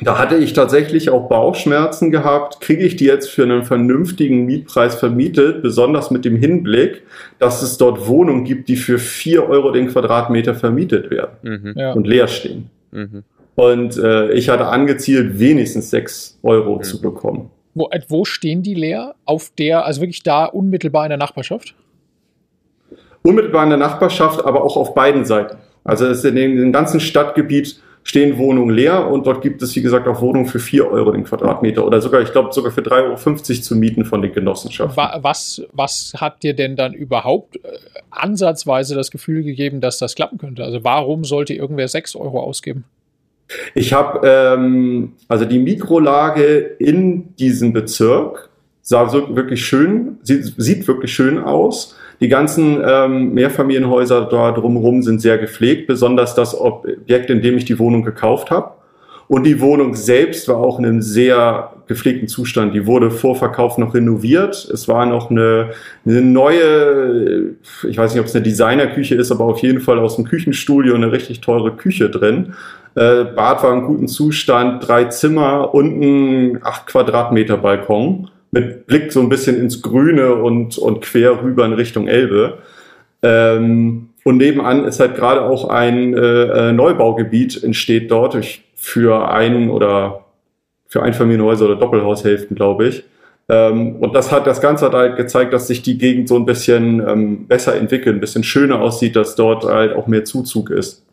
da 0.00 0.18
hatte 0.18 0.36
ich 0.36 0.52
tatsächlich 0.52 1.10
auch 1.10 1.28
Bauchschmerzen 1.28 2.10
gehabt. 2.10 2.60
Kriege 2.60 2.84
ich 2.84 2.96
die 2.96 3.06
jetzt 3.06 3.30
für 3.30 3.42
einen 3.42 3.64
vernünftigen 3.64 4.46
Mietpreis 4.46 4.94
vermietet, 4.94 5.62
besonders 5.62 6.10
mit 6.10 6.24
dem 6.24 6.36
Hinblick, 6.36 7.02
dass 7.38 7.62
es 7.62 7.78
dort 7.78 8.06
Wohnungen 8.06 8.44
gibt, 8.44 8.68
die 8.68 8.76
für 8.76 8.98
vier 8.98 9.48
Euro 9.48 9.72
den 9.72 9.88
Quadratmeter 9.88 10.54
vermietet 10.54 11.10
werden 11.10 11.36
mhm. 11.42 11.74
ja. 11.76 11.92
und 11.92 12.06
leer 12.06 12.28
stehen. 12.28 12.70
Mhm. 12.92 13.24
Und 13.58 13.98
äh, 13.98 14.30
ich 14.34 14.50
hatte 14.50 14.68
angezielt, 14.68 15.40
wenigstens 15.40 15.90
sechs 15.90 16.38
Euro 16.44 16.76
mhm. 16.76 16.82
zu 16.84 17.00
bekommen. 17.00 17.50
Wo, 17.74 17.88
äh, 17.90 18.00
wo 18.06 18.24
stehen 18.24 18.62
die 18.62 18.74
leer? 18.74 19.16
Auf 19.24 19.50
der, 19.58 19.84
also 19.84 20.00
wirklich 20.00 20.22
da 20.22 20.44
unmittelbar 20.44 21.04
in 21.04 21.08
der 21.08 21.18
Nachbarschaft? 21.18 21.74
Unmittelbar 23.24 23.64
in 23.64 23.70
der 23.70 23.78
Nachbarschaft, 23.80 24.44
aber 24.44 24.62
auch 24.62 24.76
auf 24.76 24.94
beiden 24.94 25.24
Seiten. 25.24 25.56
Also 25.82 26.06
es 26.06 26.18
ist 26.18 26.24
in 26.24 26.36
dem 26.36 26.72
ganzen 26.72 27.00
Stadtgebiet 27.00 27.82
stehen 28.04 28.38
Wohnungen 28.38 28.70
leer 28.70 29.08
und 29.10 29.26
dort 29.26 29.42
gibt 29.42 29.60
es, 29.60 29.74
wie 29.74 29.82
gesagt, 29.82 30.06
auch 30.06 30.20
Wohnungen 30.20 30.46
für 30.46 30.60
4 30.60 30.88
Euro 30.88 31.10
den 31.10 31.24
Quadratmeter 31.24 31.84
oder 31.84 32.00
sogar, 32.00 32.22
ich 32.22 32.30
glaube, 32.30 32.52
sogar 32.52 32.70
für 32.70 32.82
3,50 32.82 32.92
Euro 33.02 33.60
zu 33.60 33.74
mieten 33.74 34.04
von 34.04 34.22
den 34.22 34.32
Genossenschaften. 34.32 34.96
Was, 34.96 35.62
was 35.72 36.12
hat 36.16 36.44
dir 36.44 36.54
denn 36.54 36.76
dann 36.76 36.94
überhaupt 36.94 37.56
äh, 37.56 37.78
ansatzweise 38.10 38.94
das 38.94 39.10
Gefühl 39.10 39.42
gegeben, 39.42 39.80
dass 39.80 39.98
das 39.98 40.14
klappen 40.14 40.38
könnte? 40.38 40.62
Also 40.62 40.84
warum 40.84 41.24
sollte 41.24 41.54
irgendwer 41.54 41.88
6 41.88 42.14
Euro 42.14 42.40
ausgeben? 42.40 42.84
Ich 43.74 43.92
habe 43.92 44.20
ähm, 44.24 45.12
also 45.28 45.44
die 45.44 45.58
Mikrolage 45.58 46.76
in 46.78 47.34
diesem 47.36 47.72
Bezirk 47.72 48.50
sah 48.82 49.08
so 49.08 49.36
wirklich 49.36 49.64
schön, 49.64 50.18
sieht, 50.22 50.54
sieht 50.56 50.88
wirklich 50.88 51.12
schön 51.12 51.38
aus. 51.38 51.96
Die 52.20 52.28
ganzen 52.28 52.82
ähm, 52.84 53.34
Mehrfamilienhäuser 53.34 54.26
da 54.26 54.52
drumherum 54.52 55.02
sind 55.02 55.20
sehr 55.20 55.38
gepflegt, 55.38 55.86
besonders 55.86 56.34
das 56.34 56.58
Objekt, 56.58 57.30
in 57.30 57.42
dem 57.42 57.56
ich 57.56 57.64
die 57.64 57.78
Wohnung 57.78 58.02
gekauft 58.02 58.50
habe. 58.50 58.72
Und 59.28 59.44
die 59.44 59.60
Wohnung 59.60 59.94
selbst 59.94 60.48
war 60.48 60.56
auch 60.56 60.78
in 60.78 60.86
einem 60.86 61.02
sehr 61.02 61.72
gepflegten 61.86 62.28
Zustand. 62.28 62.74
Die 62.74 62.86
wurde 62.86 63.10
vor 63.10 63.36
Verkauf 63.36 63.76
noch 63.76 63.94
renoviert. 63.94 64.68
Es 64.72 64.88
war 64.88 65.04
noch 65.04 65.30
eine, 65.30 65.72
eine 66.06 66.22
neue, 66.22 67.54
ich 67.86 67.98
weiß 67.98 68.14
nicht, 68.14 68.20
ob 68.20 68.26
es 68.26 68.34
eine 68.34 68.42
Designerküche 68.42 69.14
ist, 69.14 69.30
aber 69.30 69.44
auf 69.44 69.58
jeden 69.60 69.80
Fall 69.80 69.98
aus 69.98 70.16
dem 70.16 70.24
Küchenstudio 70.24 70.94
eine 70.94 71.12
richtig 71.12 71.42
teure 71.42 71.76
Küche 71.76 72.08
drin. 72.08 72.54
Äh, 72.98 73.26
Bad 73.26 73.62
war 73.62 73.74
in 73.74 73.84
gutem 73.84 74.08
Zustand, 74.08 74.86
drei 74.88 75.04
Zimmer 75.04 75.72
und 75.72 76.00
ein 76.00 76.58
acht 76.64 76.88
Quadratmeter 76.88 77.56
Balkon 77.56 78.28
mit 78.50 78.88
Blick 78.88 79.12
so 79.12 79.20
ein 79.20 79.28
bisschen 79.28 79.56
ins 79.56 79.82
Grüne 79.82 80.34
und, 80.34 80.78
und 80.78 81.00
quer 81.02 81.40
rüber 81.42 81.64
in 81.64 81.74
Richtung 81.74 82.08
Elbe. 82.08 82.58
Ähm, 83.22 84.08
und 84.24 84.38
nebenan 84.38 84.84
ist 84.84 84.98
halt 84.98 85.14
gerade 85.14 85.42
auch 85.42 85.68
ein 85.68 86.12
äh, 86.14 86.70
äh 86.70 86.72
Neubaugebiet 86.72 87.62
entsteht 87.62 88.10
dort. 88.10 88.34
Ich 88.34 88.64
für 88.74 89.30
ein 89.30 89.70
oder 89.70 90.24
für 90.88 91.02
Einfamilienhäuser 91.02 91.66
oder 91.66 91.76
Doppelhaushälften, 91.76 92.56
glaube 92.56 92.88
ich. 92.88 93.04
Ähm, 93.48 93.96
und 93.96 94.12
das 94.14 94.32
hat 94.32 94.48
das 94.48 94.60
Ganze 94.60 94.86
hat 94.86 94.94
halt 94.94 95.16
gezeigt, 95.16 95.52
dass 95.52 95.68
sich 95.68 95.82
die 95.82 95.98
Gegend 95.98 96.28
so 96.28 96.34
ein 96.34 96.46
bisschen 96.46 97.00
ähm, 97.06 97.46
besser 97.46 97.76
entwickelt, 97.76 98.16
ein 98.16 98.20
bisschen 98.20 98.42
schöner 98.42 98.80
aussieht, 98.80 99.14
dass 99.14 99.36
dort 99.36 99.64
halt 99.64 99.94
auch 99.94 100.08
mehr 100.08 100.24
Zuzug 100.24 100.70
ist. 100.70 101.04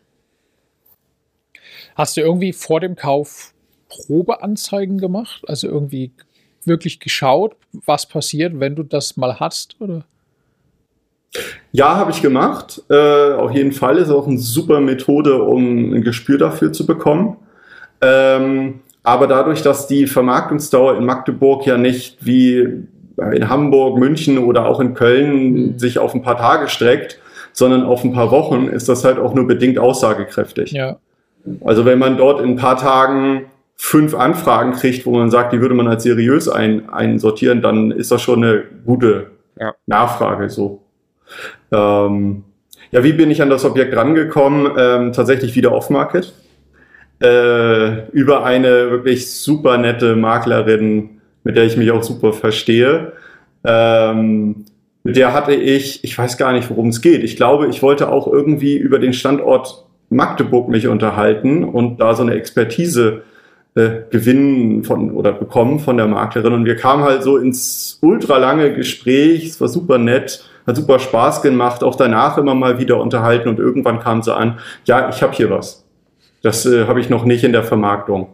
Hast 1.95 2.17
du 2.17 2.21
irgendwie 2.21 2.53
vor 2.53 2.79
dem 2.81 2.95
Kauf 2.95 3.53
Probeanzeigen 3.89 4.97
gemacht? 4.97 5.43
Also 5.47 5.67
irgendwie 5.67 6.11
wirklich 6.65 6.99
geschaut, 6.99 7.55
was 7.85 8.05
passiert, 8.05 8.59
wenn 8.59 8.75
du 8.75 8.83
das 8.83 9.17
mal 9.17 9.39
hast, 9.39 9.75
oder? 9.79 10.05
Ja, 11.71 11.95
habe 11.95 12.11
ich 12.11 12.21
gemacht. 12.21 12.81
Äh, 12.89 13.33
auf 13.33 13.51
jeden 13.51 13.71
Fall 13.71 13.97
ist 13.97 14.09
auch 14.09 14.27
eine 14.27 14.37
super 14.37 14.79
Methode, 14.79 15.41
um 15.43 15.93
ein 15.93 16.01
Gespür 16.01 16.37
dafür 16.37 16.71
zu 16.71 16.85
bekommen. 16.85 17.37
Ähm, 18.01 18.81
aber 19.03 19.27
dadurch, 19.27 19.61
dass 19.61 19.87
die 19.87 20.07
Vermarktungsdauer 20.07 20.97
in 20.97 21.05
Magdeburg 21.05 21.65
ja 21.65 21.77
nicht 21.77 22.25
wie 22.25 22.85
in 23.17 23.49
Hamburg, 23.49 23.97
München 23.97 24.37
oder 24.37 24.65
auch 24.65 24.79
in 24.79 24.93
Köln 24.93 25.77
sich 25.79 25.99
auf 25.99 26.13
ein 26.13 26.21
paar 26.21 26.37
Tage 26.37 26.67
streckt, 26.67 27.19
sondern 27.53 27.83
auf 27.83 28.03
ein 28.03 28.13
paar 28.13 28.31
Wochen, 28.31 28.67
ist 28.67 28.89
das 28.89 29.05
halt 29.05 29.17
auch 29.17 29.33
nur 29.33 29.47
bedingt 29.47 29.79
aussagekräftig. 29.79 30.71
Ja. 30.71 30.97
Also 31.63 31.85
wenn 31.85 31.99
man 31.99 32.17
dort 32.17 32.41
in 32.41 32.51
ein 32.51 32.55
paar 32.55 32.77
Tagen 32.77 33.45
fünf 33.75 34.15
Anfragen 34.15 34.73
kriegt, 34.73 35.05
wo 35.05 35.11
man 35.11 35.29
sagt, 35.29 35.53
die 35.53 35.61
würde 35.61 35.75
man 35.75 35.87
als 35.87 36.03
seriös 36.03 36.47
ein, 36.47 36.89
einsortieren, 36.89 37.61
dann 37.61 37.91
ist 37.91 38.11
das 38.11 38.21
schon 38.21 38.43
eine 38.43 38.63
gute 38.85 39.31
ja. 39.59 39.73
Nachfrage 39.85 40.49
so. 40.49 40.81
Ähm, 41.71 42.43
ja, 42.91 43.03
wie 43.03 43.13
bin 43.13 43.31
ich 43.31 43.41
an 43.41 43.49
das 43.49 43.65
Objekt 43.65 43.95
rangekommen? 43.95 44.71
Ähm, 44.77 45.11
tatsächlich 45.11 45.55
wieder 45.55 45.71
Off-Market 45.71 46.33
äh, 47.21 48.09
über 48.11 48.43
eine 48.43 48.91
wirklich 48.91 49.31
super 49.31 49.77
nette 49.77 50.15
Maklerin, 50.15 51.21
mit 51.43 51.57
der 51.57 51.65
ich 51.65 51.77
mich 51.77 51.91
auch 51.91 52.03
super 52.03 52.33
verstehe. 52.33 53.13
Ähm, 53.63 54.65
mit 55.03 55.15
der 55.15 55.33
hatte 55.33 55.53
ich, 55.53 56.03
ich 56.03 56.17
weiß 56.17 56.37
gar 56.37 56.51
nicht, 56.53 56.69
worum 56.69 56.89
es 56.89 57.01
geht. 57.01 57.23
Ich 57.23 57.35
glaube, 57.35 57.67
ich 57.67 57.81
wollte 57.81 58.09
auch 58.09 58.27
irgendwie 58.27 58.75
über 58.75 58.99
den 58.99 59.13
Standort 59.13 59.84
Magdeburg 60.15 60.69
mich 60.69 60.87
unterhalten 60.87 61.63
und 61.63 61.97
da 61.99 62.13
so 62.13 62.23
eine 62.23 62.33
Expertise 62.33 63.23
äh, 63.75 64.03
gewinnen 64.09 64.83
von 64.83 65.11
oder 65.11 65.33
bekommen 65.33 65.79
von 65.79 65.97
der 65.97 66.07
Maklerin. 66.07 66.53
Und 66.53 66.65
wir 66.65 66.75
kamen 66.75 67.03
halt 67.03 67.23
so 67.23 67.37
ins 67.37 67.99
ultralange 68.01 68.73
Gespräch. 68.73 69.45
Es 69.45 69.61
war 69.61 69.67
super 69.67 69.97
nett, 69.97 70.45
hat 70.65 70.75
super 70.75 70.99
Spaß 70.99 71.41
gemacht, 71.41 71.83
auch 71.83 71.95
danach 71.95 72.37
immer 72.37 72.55
mal 72.55 72.79
wieder 72.79 72.99
unterhalten 72.99 73.49
und 73.49 73.59
irgendwann 73.59 73.99
kam 73.99 74.21
sie 74.21 74.33
an, 74.33 74.59
ja, 74.85 75.09
ich 75.09 75.21
habe 75.21 75.33
hier 75.33 75.49
was. 75.49 75.85
Das 76.41 76.65
äh, 76.65 76.87
habe 76.87 76.99
ich 76.99 77.09
noch 77.09 77.25
nicht 77.25 77.43
in 77.43 77.51
der 77.51 77.63
Vermarktung. 77.63 78.29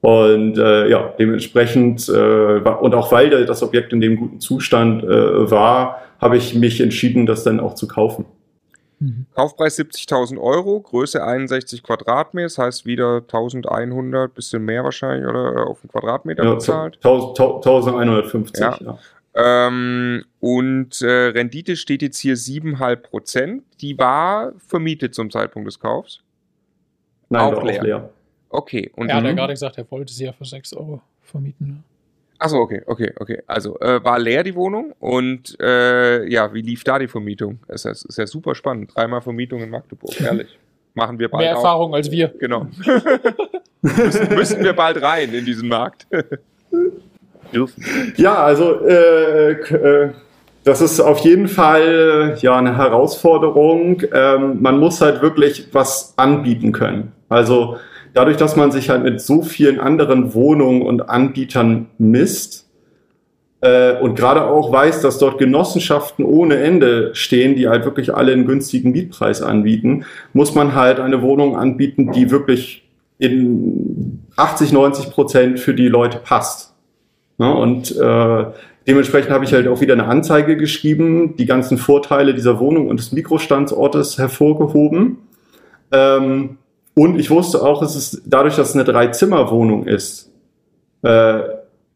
Und 0.00 0.58
äh, 0.58 0.88
ja, 0.90 1.14
dementsprechend, 1.18 2.08
äh, 2.08 2.12
und 2.12 2.94
auch 2.94 3.10
weil 3.10 3.30
das 3.46 3.62
Objekt 3.62 3.92
in 3.92 4.00
dem 4.00 4.16
guten 4.16 4.38
Zustand 4.38 5.02
äh, 5.02 5.50
war, 5.50 6.02
habe 6.20 6.36
ich 6.36 6.54
mich 6.54 6.80
entschieden, 6.80 7.26
das 7.26 7.42
dann 7.42 7.58
auch 7.58 7.74
zu 7.74 7.88
kaufen. 7.88 8.26
Mhm. 9.04 9.26
Kaufpreis 9.34 9.78
70.000 9.78 10.40
Euro, 10.40 10.80
Größe 10.80 11.22
61 11.22 11.82
Quadratmeter, 11.82 12.46
das 12.46 12.56
heißt 12.56 12.86
wieder 12.86 13.16
1100, 13.16 14.32
bisschen 14.34 14.64
mehr 14.64 14.82
wahrscheinlich, 14.82 15.28
oder 15.28 15.56
äh, 15.56 15.60
auf 15.60 15.82
den 15.82 15.90
Quadratmeter 15.90 16.42
ja, 16.42 16.54
bezahlt? 16.54 16.96
1150, 17.04 18.60
ja. 18.60 18.78
ja. 18.80 18.98
Ähm, 19.36 20.24
und 20.40 21.02
äh, 21.02 21.06
Rendite 21.06 21.76
steht 21.76 22.00
jetzt 22.00 22.18
hier 22.18 22.36
7,5 22.36 22.96
Prozent. 22.96 23.64
Die 23.80 23.98
war 23.98 24.52
vermietet 24.58 25.14
zum 25.14 25.30
Zeitpunkt 25.30 25.66
des 25.66 25.78
Kaufs. 25.78 26.22
Nein, 27.28 27.54
auch, 27.54 27.62
leer. 27.62 27.80
auch 27.80 27.84
leer. 27.84 28.10
Okay. 28.48 28.90
Und 28.94 29.08
er 29.10 29.16
hat 29.16 29.24
ja 29.24 29.32
gerade 29.32 29.52
gesagt, 29.52 29.76
er 29.76 29.90
wollte 29.90 30.14
sie 30.14 30.24
ja 30.24 30.32
für 30.32 30.44
6 30.44 30.74
Euro 30.74 31.02
vermieten. 31.20 31.84
Achso, 32.38 32.58
okay, 32.58 32.82
okay, 32.86 33.12
okay. 33.18 33.42
Also 33.46 33.78
äh, 33.80 34.02
war 34.04 34.18
leer 34.18 34.42
die 34.42 34.54
Wohnung 34.54 34.92
und 34.98 35.58
äh, 35.60 36.28
ja, 36.28 36.52
wie 36.52 36.62
lief 36.62 36.84
da 36.84 36.98
die 36.98 37.08
Vermietung? 37.08 37.60
Es 37.68 37.84
ist, 37.84 38.04
ist, 38.04 38.18
ja 38.18 38.26
super 38.26 38.54
spannend. 38.54 38.94
Dreimal 38.94 39.20
Vermietung 39.20 39.62
in 39.62 39.70
Magdeburg, 39.70 40.20
ehrlich. 40.20 40.58
Machen 40.94 41.18
wir 41.18 41.28
bald. 41.28 41.42
Mehr 41.42 41.54
auch. 41.54 41.58
Erfahrung 41.58 41.94
als 41.94 42.10
wir. 42.10 42.28
Genau. 42.38 42.66
müssen, 43.82 44.34
müssen 44.34 44.62
wir 44.62 44.72
bald 44.72 45.02
rein 45.02 45.32
in 45.32 45.44
diesen 45.44 45.68
Markt. 45.68 46.06
Ja, 48.16 48.44
also 48.44 48.80
äh, 48.86 49.52
äh, 49.52 50.10
das 50.64 50.80
ist 50.80 51.00
auf 51.00 51.18
jeden 51.20 51.48
Fall 51.48 52.38
ja 52.40 52.56
eine 52.56 52.76
Herausforderung. 52.76 54.02
Ähm, 54.12 54.62
man 54.62 54.78
muss 54.78 55.00
halt 55.00 55.20
wirklich 55.20 55.68
was 55.72 56.14
anbieten 56.16 56.72
können. 56.72 57.12
Also 57.28 57.76
dadurch, 58.14 58.36
dass 58.36 58.56
man 58.56 58.72
sich 58.72 58.90
halt 58.90 59.02
mit 59.02 59.20
so 59.20 59.42
vielen 59.42 59.80
anderen 59.80 60.34
Wohnungen 60.34 60.82
und 60.82 61.08
Anbietern 61.08 61.86
misst 61.98 62.66
äh, 63.60 63.98
und 64.00 64.14
gerade 64.16 64.46
auch 64.46 64.72
weiß, 64.72 65.02
dass 65.02 65.18
dort 65.18 65.38
Genossenschaften 65.38 66.24
ohne 66.24 66.56
Ende 66.56 67.14
stehen, 67.14 67.54
die 67.54 67.68
halt 67.68 67.84
wirklich 67.84 68.14
alle 68.14 68.32
einen 68.32 68.46
günstigen 68.46 68.92
Mietpreis 68.92 69.42
anbieten, 69.42 70.06
muss 70.32 70.54
man 70.54 70.74
halt 70.74 71.00
eine 71.00 71.22
Wohnung 71.22 71.56
anbieten, 71.56 72.12
die 72.12 72.30
wirklich 72.30 72.88
in 73.18 74.22
80, 74.36 74.72
90 74.72 75.10
Prozent 75.10 75.60
für 75.60 75.74
die 75.74 75.88
Leute 75.88 76.18
passt. 76.18 76.74
Ja, 77.38 77.50
und 77.50 77.96
äh, 77.96 78.44
Dementsprechend 78.86 79.30
habe 79.30 79.44
ich 79.44 79.52
halt 79.52 79.66
auch 79.66 79.80
wieder 79.80 79.94
eine 79.94 80.04
Anzeige 80.04 80.56
geschrieben, 80.56 81.36
die 81.36 81.46
ganzen 81.46 81.78
Vorteile 81.78 82.34
dieser 82.34 82.60
Wohnung 82.60 82.88
und 82.88 83.00
des 83.00 83.12
Mikrostandortes 83.12 84.18
hervorgehoben. 84.18 85.18
Ähm, 85.90 86.58
und 86.94 87.18
ich 87.18 87.30
wusste 87.30 87.62
auch, 87.62 87.82
es 87.82 87.96
ist 87.96 88.22
dadurch, 88.24 88.56
dass 88.56 88.70
es 88.70 88.74
eine 88.74 88.84
Drei-Zimmer-Wohnung 88.84 89.86
ist, 89.86 90.30
äh, 91.02 91.40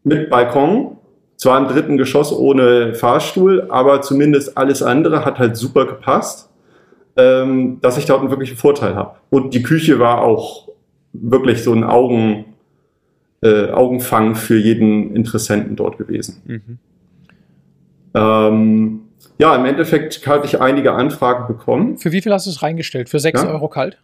mit 0.03 0.29
Balkon, 0.29 0.97
zwar 1.37 1.57
im 1.57 1.67
dritten 1.67 1.97
Geschoss 1.97 2.33
ohne 2.33 2.93
Fahrstuhl, 2.93 3.67
aber 3.69 4.01
zumindest 4.01 4.57
alles 4.57 4.83
andere 4.83 5.23
hat 5.23 5.39
halt 5.39 5.55
super 5.55 5.85
gepasst, 5.85 6.49
ähm, 7.15 7.79
dass 7.81 7.97
ich 7.97 8.05
dort 8.05 8.19
einen 8.21 8.29
wirklichen 8.29 8.57
Vorteil 8.57 8.95
habe. 8.95 9.15
Und 9.29 9.53
die 9.53 9.63
Küche 9.63 9.99
war 9.99 10.21
auch 10.21 10.67
wirklich 11.13 11.63
so 11.63 11.73
ein 11.73 11.83
Augen, 11.85 12.45
äh, 13.41 13.71
Augenfang 13.71 14.35
für 14.35 14.57
jeden 14.57 15.15
Interessenten 15.15 15.77
dort 15.77 15.97
gewesen. 15.97 16.41
Mhm. 16.45 16.77
Ähm, 18.13 19.01
ja, 19.37 19.55
im 19.55 19.65
Endeffekt 19.65 20.27
hatte 20.27 20.45
ich 20.45 20.59
einige 20.59 20.91
Anfragen 20.91 21.47
bekommen. 21.47 21.97
Für 21.97 22.11
wie 22.11 22.21
viel 22.21 22.33
hast 22.33 22.47
du 22.47 22.49
es 22.49 22.61
reingestellt? 22.61 23.07
Für 23.07 23.19
6 23.19 23.43
ja? 23.43 23.49
Euro 23.49 23.69
kalt? 23.69 23.97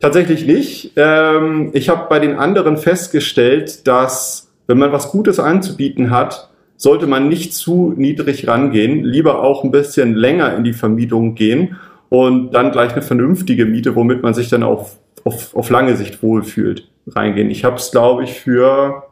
Tatsächlich 0.00 0.46
nicht. 0.46 0.92
Ähm, 0.96 1.70
ich 1.74 1.88
habe 1.90 2.08
bei 2.08 2.18
den 2.18 2.36
anderen 2.36 2.78
festgestellt, 2.78 3.86
dass 3.86 4.50
wenn 4.66 4.78
man 4.78 4.92
was 4.92 5.10
Gutes 5.10 5.38
anzubieten 5.38 6.10
hat, 6.10 6.48
sollte 6.76 7.06
man 7.06 7.28
nicht 7.28 7.52
zu 7.52 7.92
niedrig 7.96 8.48
rangehen, 8.48 9.04
lieber 9.04 9.42
auch 9.42 9.64
ein 9.64 9.70
bisschen 9.70 10.14
länger 10.14 10.56
in 10.56 10.64
die 10.64 10.72
Vermietung 10.72 11.34
gehen 11.34 11.76
und 12.08 12.52
dann 12.52 12.72
gleich 12.72 12.92
eine 12.92 13.02
vernünftige 13.02 13.66
Miete, 13.66 13.94
womit 13.94 14.22
man 14.22 14.32
sich 14.32 14.48
dann 14.48 14.62
auf, 14.62 14.98
auf, 15.24 15.54
auf 15.54 15.68
lange 15.68 15.96
Sicht 15.96 16.22
wohlfühlt 16.22 16.88
reingehen. 17.06 17.50
Ich 17.50 17.64
habe 17.64 17.76
es, 17.76 17.90
glaube 17.90 18.24
ich, 18.24 18.32
für 18.32 19.02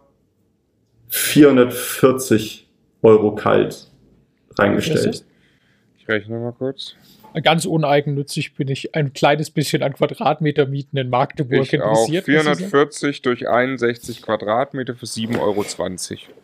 440 1.09 2.67
Euro 3.03 3.35
kalt 3.35 3.91
reingestellt. 4.59 5.25
Ich 5.99 6.09
rechne 6.09 6.39
mal 6.39 6.53
kurz. 6.53 6.95
Ganz 7.43 7.65
uneigennützig 7.65 8.55
bin 8.55 8.69
ich 8.69 8.95
ein 8.95 9.13
kleines 9.13 9.51
bisschen 9.51 9.83
an 9.83 9.93
Quadratmeter 9.93 10.67
Mieten 10.67 10.97
in 10.97 11.11
Magdeburg 11.11 11.65
ich 11.65 11.73
interessiert. 11.75 12.25
Auch 12.25 12.27
440 12.27 13.23
durch 13.23 13.49
61 13.49 14.23
Quadratmeter 14.23 14.95
für 14.95 15.07
7,20 15.07 15.39
Euro. 15.41 15.65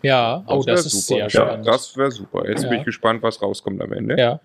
Ja, 0.03 0.45
das 0.47 0.57
oh, 0.57 0.63
das 0.65 0.87
ist 0.87 1.07
super. 1.07 1.19
sehr 1.19 1.31
spannend. 1.31 1.67
Ja, 1.67 1.73
das 1.73 1.97
wäre 1.97 2.11
super. 2.11 2.49
Jetzt 2.49 2.65
ja. 2.65 2.69
bin 2.69 2.79
ich 2.81 2.85
gespannt, 2.85 3.23
was 3.23 3.41
rauskommt 3.41 3.81
am 3.83 3.93
Ende. 3.93 4.17
Ja. 4.19 4.41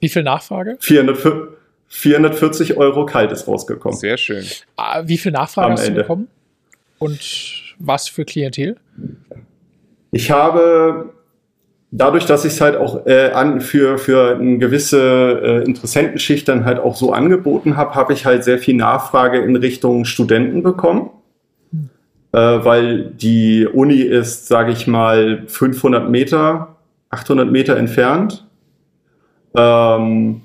Wie 0.00 0.08
viel 0.08 0.22
Nachfrage? 0.22 0.76
440. 0.80 1.60
440 1.92 2.76
Euro 2.76 3.04
kalt 3.04 3.32
ist 3.32 3.48
rausgekommen. 3.48 3.98
Sehr 3.98 4.16
schön. 4.16 4.46
Ah, 4.76 5.02
wie 5.04 5.18
viel 5.18 5.32
Nachfrage 5.32 5.66
Am 5.66 5.72
hast 5.72 5.86
Ende. 5.86 5.94
du 5.94 6.02
bekommen? 6.02 6.28
Und 7.00 7.74
was 7.80 8.08
für 8.08 8.24
Klientel? 8.24 8.76
Ich 10.12 10.30
habe 10.30 11.12
dadurch, 11.90 12.26
dass 12.26 12.44
ich 12.44 12.54
es 12.54 12.60
halt 12.60 12.76
auch 12.76 13.06
äh, 13.06 13.30
an, 13.32 13.60
für, 13.60 13.98
für 13.98 14.36
eine 14.36 14.58
gewisse 14.58 15.40
äh, 15.42 15.64
Interessentenschicht 15.64 16.48
dann 16.48 16.64
halt 16.64 16.78
auch 16.78 16.96
so 16.96 17.12
angeboten 17.12 17.76
habe, 17.76 17.94
habe 17.94 18.12
ich 18.12 18.26
halt 18.26 18.44
sehr 18.44 18.58
viel 18.58 18.76
Nachfrage 18.76 19.38
in 19.40 19.56
Richtung 19.56 20.04
Studenten 20.04 20.62
bekommen. 20.62 21.10
Äh, 22.32 22.38
weil 22.38 23.06
die 23.06 23.66
Uni 23.66 24.00
ist, 24.02 24.46
sage 24.46 24.70
ich 24.70 24.86
mal, 24.86 25.42
500 25.48 26.08
Meter, 26.08 26.76
800 27.10 27.50
Meter 27.50 27.76
entfernt. 27.76 28.46
Ähm, 29.56 30.42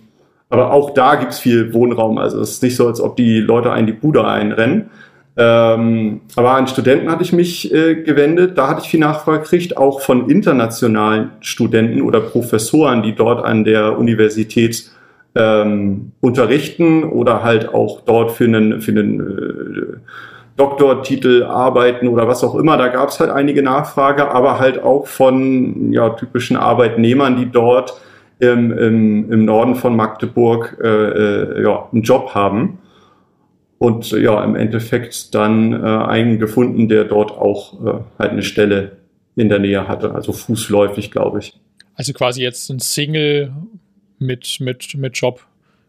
aber 0.50 0.72
auch 0.72 0.92
da 0.92 1.16
gibt's 1.16 1.40
viel 1.40 1.74
Wohnraum. 1.74 2.18
Also 2.18 2.40
es 2.42 2.52
ist 2.52 2.64
nicht 2.64 2.76
so, 2.76 2.88
als 2.88 3.00
ob 3.02 3.16
die 3.18 3.40
Leute 3.40 3.72
einen 3.72 3.88
die 3.88 3.94
Bude 3.94 4.26
einrennen. 4.26 4.90
Ähm, 5.38 6.22
aber 6.36 6.52
an 6.52 6.68
Studenten 6.68 7.12
hatte 7.12 7.24
ich 7.24 7.34
mich 7.34 7.74
äh, 7.74 7.96
gewendet. 7.96 8.58
Da 8.58 8.70
hatte 8.70 8.82
ich 8.84 8.90
viel 8.90 9.02
Nachfrage 9.02 9.40
gekriegt, 9.40 9.76
auch 9.76 10.00
von 10.00 10.30
internationalen 10.30 11.32
Studenten 11.42 12.02
oder 12.02 12.22
Professoren, 12.22 13.04
die 13.04 13.14
dort 13.14 13.44
an 13.44 13.66
der 13.66 13.98
Universität 13.98 14.90
ähm, 15.36 16.14
unterrichten 16.22 17.04
oder 17.04 17.44
halt 17.44 17.74
auch 17.74 18.02
dort 18.02 18.32
für 18.32 18.46
einen, 18.46 18.82
für 18.82 18.92
einen 18.92 19.20
äh, 19.20 19.98
Doktortitel 20.56 21.44
arbeiten 21.44 22.08
oder 22.08 22.30
was 22.30 22.42
auch 22.46 22.56
immer. 22.56 22.78
Da 22.78 22.88
gab 22.88 23.10
es 23.10 23.20
halt 23.20 23.30
einige 23.30 23.62
Nachfrage, 23.62 24.32
aber 24.32 24.58
halt 24.58 24.82
auch 24.82 25.08
von 25.08 25.92
ja, 25.92 26.12
typischen 26.12 26.56
Arbeitnehmern, 26.56 27.36
die 27.36 27.52
dort 27.52 28.00
im, 28.40 28.72
im, 28.72 29.32
im 29.32 29.44
Norden 29.44 29.76
von 29.76 29.98
Magdeburg 29.98 30.78
äh, 30.82 30.88
äh, 30.88 31.64
ja, 31.64 31.90
einen 31.92 32.04
Job 32.04 32.34
haben 32.34 32.80
und 33.78 34.12
ja, 34.12 34.44
im 34.44 34.56
Endeffekt 34.56 35.36
dann 35.36 35.74
äh, 35.74 35.86
einen 35.86 36.40
gefunden, 36.40 36.88
der 36.88 37.04
dort 37.04 37.32
auch 37.32 37.86
äh, 37.86 38.00
halt 38.18 38.32
eine 38.32 38.44
Stelle 38.44 38.98
in 39.36 39.50
der 39.50 39.60
Nähe 39.60 39.88
hatte, 39.88 40.14
also 40.14 40.32
fußläufig, 40.32 41.12
glaube 41.12 41.40
ich. 41.40 41.60
Also 41.96 42.14
quasi 42.14 42.42
jetzt 42.42 42.70
ein 42.70 42.80
Single 42.80 43.54
mit, 44.20 44.58
mit, 44.60 44.96
mit 44.96 45.18
Job 45.18 45.42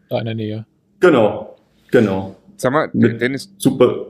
da 0.09 0.19
in 0.19 0.25
der 0.25 0.35
Nähe. 0.35 0.65
Genau, 0.99 1.55
genau. 1.91 2.35
Sag 2.55 2.71
mal, 2.71 2.89
mit 2.93 3.21
Dennis. 3.21 3.53
Super. 3.57 4.07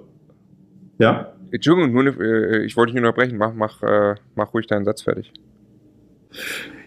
Ja? 1.00 1.34
Entschuldigung, 1.52 1.92
nur 1.92 2.02
eine, 2.02 2.12
äh, 2.12 2.66
ich 2.66 2.76
wollte 2.78 2.92
dich 2.92 2.96
nicht 2.96 3.08
unterbrechen. 3.08 3.38
Mach, 3.38 3.54
mach, 3.54 3.84
äh, 3.84 4.16
mach 4.36 4.54
ruhig 4.54 4.68
deinen 4.68 4.86
Satz 4.86 5.02
fertig. 5.02 5.32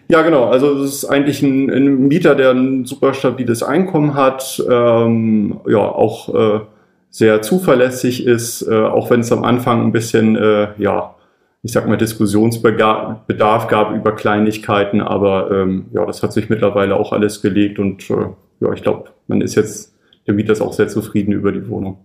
Ja, 0.09 0.21
genau. 0.23 0.45
Also 0.45 0.83
es 0.83 0.95
ist 0.95 1.05
eigentlich 1.05 1.41
ein, 1.41 1.69
ein, 1.69 2.07
Mieter, 2.07 2.35
der 2.35 2.51
ein 2.51 2.85
super 2.85 3.13
stabiles 3.13 3.63
Einkommen 3.63 4.13
hat, 4.13 4.61
ähm, 4.69 5.61
ja, 5.67 5.79
auch 5.79 6.35
äh, 6.35 6.65
sehr 7.11 7.41
zuverlässig 7.41 8.25
ist, 8.25 8.63
äh, 8.63 8.73
auch 8.73 9.11
wenn 9.11 9.19
es 9.19 9.31
am 9.31 9.43
Anfang 9.43 9.85
ein 9.85 9.91
bisschen, 9.91 10.35
äh, 10.37 10.69
ja, 10.77 11.15
ich 11.61 11.73
sag 11.73 11.87
mal, 11.87 11.97
Diskussionsbedarf 11.97 13.67
gab 13.67 13.93
über 13.93 14.15
Kleinigkeiten, 14.15 15.01
aber 15.01 15.51
ähm, 15.51 15.87
ja, 15.93 16.05
das 16.05 16.23
hat 16.23 16.33
sich 16.33 16.49
mittlerweile 16.49 16.95
auch 16.95 17.11
alles 17.11 17.41
gelegt 17.41 17.77
und 17.77 18.09
äh, 18.09 18.27
ja, 18.61 18.73
ich 18.73 18.81
glaube, 18.81 19.11
man 19.27 19.41
ist 19.41 19.55
jetzt, 19.55 19.93
der 20.25 20.33
Mieter 20.33 20.53
ist 20.53 20.61
auch 20.61 20.73
sehr 20.73 20.87
zufrieden 20.87 21.33
über 21.33 21.51
die 21.51 21.67
Wohnung. 21.67 22.03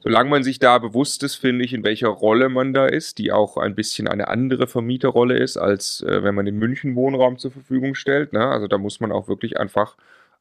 Solange 0.00 0.30
man 0.30 0.44
sich 0.44 0.60
da 0.60 0.78
bewusst 0.78 1.24
ist, 1.24 1.34
finde 1.34 1.64
ich, 1.64 1.74
in 1.74 1.82
welcher 1.82 2.08
Rolle 2.08 2.48
man 2.48 2.72
da 2.72 2.86
ist, 2.86 3.18
die 3.18 3.32
auch 3.32 3.56
ein 3.56 3.74
bisschen 3.74 4.06
eine 4.06 4.28
andere 4.28 4.68
Vermieterrolle 4.68 5.36
ist, 5.36 5.56
als 5.56 6.02
äh, 6.02 6.22
wenn 6.22 6.36
man 6.36 6.46
in 6.46 6.56
München 6.56 6.94
Wohnraum 6.94 7.38
zur 7.38 7.50
Verfügung 7.50 7.96
stellt. 7.96 8.32
Ne? 8.32 8.46
Also 8.46 8.68
da 8.68 8.78
muss 8.78 9.00
man 9.00 9.10
auch 9.10 9.26
wirklich 9.26 9.58
einfach 9.58 9.96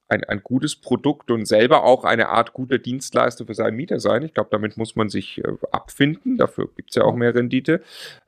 ein, 0.10 0.24
ein 0.24 0.42
gutes 0.44 0.76
Produkt 0.76 1.32
und 1.32 1.46
selber 1.46 1.84
auch 1.84 2.04
eine 2.04 2.30
Art 2.30 2.54
guter 2.54 2.78
Dienstleister 2.78 3.46
für 3.46 3.54
seinen 3.54 3.76
Mieter 3.76 4.00
sein. 4.00 4.24
Ich 4.24 4.34
glaube, 4.34 4.50
damit 4.52 4.78
muss 4.78 4.96
man 4.96 5.10
sich 5.10 5.40
äh, 5.40 5.52
abfinden. 5.72 6.38
Dafür 6.38 6.70
gibt 6.76 6.92
es 6.92 6.96
ja 6.96 7.04
auch 7.04 7.16
mehr 7.16 7.36
Rendite. 7.36 7.82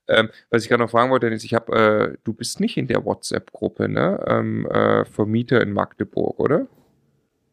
Ähm, 0.08 0.30
was 0.50 0.64
ich 0.64 0.70
gerade 0.70 0.84
noch 0.84 0.90
fragen 0.90 1.12
wollte, 1.12 1.28
ist, 1.28 1.44
ich 1.44 1.54
habe, 1.54 2.16
äh, 2.16 2.18
du 2.24 2.34
bist 2.34 2.60
nicht 2.60 2.78
in 2.78 2.88
der 2.88 3.06
WhatsApp-Gruppe, 3.06 3.88
ne? 3.88 4.24
Ähm, 4.28 4.66
äh, 4.66 5.06
Vermieter 5.06 5.62
in 5.62 5.72
Magdeburg, 5.72 6.40
oder? 6.40 6.68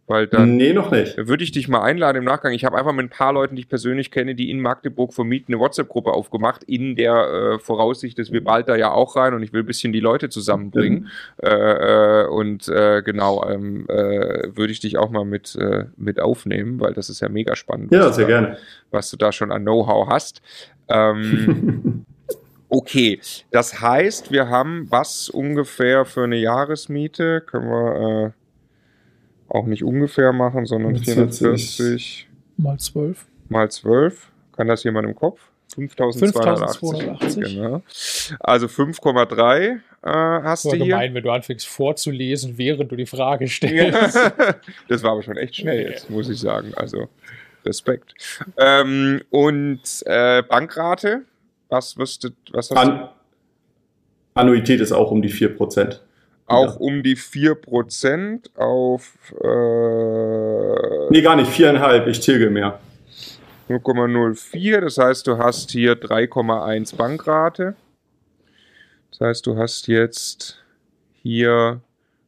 Weil 0.08 0.28
dann 0.28 0.56
nee, 0.56 0.72
noch 0.72 0.92
nicht. 0.92 1.16
Würde 1.16 1.42
ich 1.42 1.50
dich 1.50 1.66
mal 1.66 1.82
einladen 1.82 2.18
im 2.18 2.24
Nachgang. 2.24 2.52
Ich 2.52 2.64
habe 2.64 2.78
einfach 2.78 2.92
mit 2.92 3.06
ein 3.06 3.10
paar 3.10 3.32
Leuten, 3.32 3.56
die 3.56 3.62
ich 3.62 3.68
persönlich 3.68 4.12
kenne, 4.12 4.36
die 4.36 4.50
in 4.50 4.60
Magdeburg 4.60 5.12
vermieten, 5.12 5.52
eine 5.52 5.60
WhatsApp-Gruppe 5.60 6.12
aufgemacht, 6.12 6.62
in 6.62 6.94
der 6.94 7.56
äh, 7.56 7.58
Voraussicht, 7.58 8.16
dass 8.18 8.30
wir 8.30 8.44
bald 8.44 8.68
da 8.68 8.76
ja 8.76 8.92
auch 8.92 9.16
rein 9.16 9.34
und 9.34 9.42
ich 9.42 9.52
will 9.52 9.64
ein 9.64 9.66
bisschen 9.66 9.92
die 9.92 10.00
Leute 10.00 10.28
zusammenbringen. 10.28 11.00
Mhm. 11.00 11.08
Äh, 11.42 12.22
äh, 12.22 12.26
und 12.28 12.68
äh, 12.68 13.02
genau, 13.02 13.44
ähm, 13.48 13.86
äh, 13.88 14.56
würde 14.56 14.72
ich 14.72 14.78
dich 14.78 14.96
auch 14.96 15.10
mal 15.10 15.24
mit, 15.24 15.56
äh, 15.56 15.86
mit 15.96 16.20
aufnehmen, 16.20 16.78
weil 16.78 16.92
das 16.92 17.10
ist 17.10 17.20
ja 17.20 17.28
mega 17.28 17.56
spannend. 17.56 17.92
Ja, 17.92 18.12
sehr 18.12 18.26
da, 18.26 18.30
gerne. 18.30 18.58
Was 18.92 19.10
du 19.10 19.16
da 19.16 19.32
schon 19.32 19.50
an 19.50 19.62
Know-how 19.62 20.08
hast. 20.08 20.40
Ähm, 20.88 22.04
Okay, 22.68 23.20
das 23.52 23.80
heißt, 23.80 24.32
wir 24.32 24.48
haben 24.48 24.90
was 24.90 25.28
ungefähr 25.28 26.04
für 26.04 26.24
eine 26.24 26.36
Jahresmiete? 26.36 27.40
Können 27.40 27.68
wir 27.68 28.34
auch 29.48 29.66
nicht 29.66 29.84
ungefähr 29.84 30.32
machen, 30.32 30.66
sondern 30.66 30.96
440 30.96 32.28
mal 32.56 32.78
12. 32.78 33.26
Mal 33.48 33.70
12. 33.70 34.30
Kann 34.56 34.68
das 34.68 34.82
jemand 34.84 35.06
im 35.06 35.14
Kopf? 35.14 35.40
5280. 35.74 37.34
Genau. 37.34 37.82
Also 38.40 38.66
5,3 38.66 39.68
äh, 39.68 39.78
hast 40.02 40.64
du 40.64 40.70
hier. 40.70 40.86
gemein, 40.86 41.14
wenn 41.14 41.22
du 41.22 41.30
anfängst 41.30 41.66
vorzulesen, 41.66 42.56
während 42.56 42.90
du 42.90 42.96
die 42.96 43.06
Frage 43.06 43.48
stellst. 43.48 44.16
das 44.88 45.02
war 45.02 45.12
aber 45.12 45.22
schon 45.22 45.36
echt 45.36 45.56
schnell 45.56 45.90
jetzt, 45.90 46.08
muss 46.08 46.28
ich 46.28 46.40
sagen. 46.40 46.72
Also 46.74 47.08
Respekt. 47.64 48.14
Ähm, 48.56 49.20
und 49.30 49.80
äh, 50.06 50.42
Bankrate? 50.42 51.22
Was 51.68 51.98
wirst 51.98 52.24
du, 52.24 52.30
was 52.52 52.70
hast 52.70 52.78
An 52.78 52.98
du? 52.98 53.08
Annuität 54.34 54.80
ist 54.80 54.92
auch 54.92 55.10
um 55.10 55.20
die 55.20 55.30
4% 55.30 55.98
auch 56.46 56.74
ja. 56.74 56.80
um 56.80 57.02
die 57.02 57.16
4% 57.16 58.56
auf. 58.56 59.18
Äh, 59.42 61.10
nee, 61.10 61.22
gar 61.22 61.36
nicht, 61.36 61.50
4,5, 61.50 62.06
ich 62.06 62.20
tilge 62.20 62.50
mehr. 62.50 62.78
0,04, 63.68 64.80
das 64.80 64.98
heißt, 64.98 65.26
du 65.26 65.38
hast 65.38 65.72
hier 65.72 65.94
3,1 65.94 66.96
Bankrate. 66.96 67.74
Das 69.10 69.20
heißt, 69.20 69.46
du 69.46 69.56
hast 69.56 69.88
jetzt 69.88 70.62
hier 71.22 71.80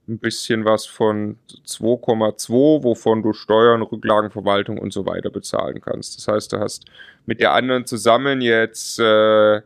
ein 0.09 0.19
bisschen 0.19 0.64
was 0.64 0.87
von 0.87 1.37
2,2, 1.66 2.83
wovon 2.83 3.23
du 3.23 3.33
Steuern, 3.33 3.83
Rücklagenverwaltung 3.83 4.79
und 4.79 4.93
so 4.93 5.07
weiter 5.07 5.31
bezahlen 5.31 5.81
kannst. 5.81 6.16
Das 6.16 6.27
heißt, 6.27 6.53
du 6.53 6.59
hast 6.59 6.87
mit 7.27 7.41
der 7.41 7.53
anderen 7.53 7.87
zusammen 7.87 8.41
jetzt 8.41 8.99
äh, 8.99 9.61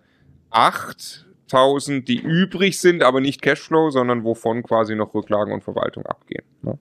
8 0.50 1.26
1000, 1.52 2.08
die 2.08 2.18
übrig 2.18 2.78
sind, 2.78 3.02
aber 3.02 3.20
nicht 3.20 3.42
Cashflow, 3.42 3.90
sondern 3.90 4.24
wovon 4.24 4.62
quasi 4.62 4.94
noch 4.94 5.14
Rücklagen 5.14 5.52
und 5.52 5.62
Verwaltung 5.62 6.06
abgehen. 6.06 6.44
Ne? 6.62 6.78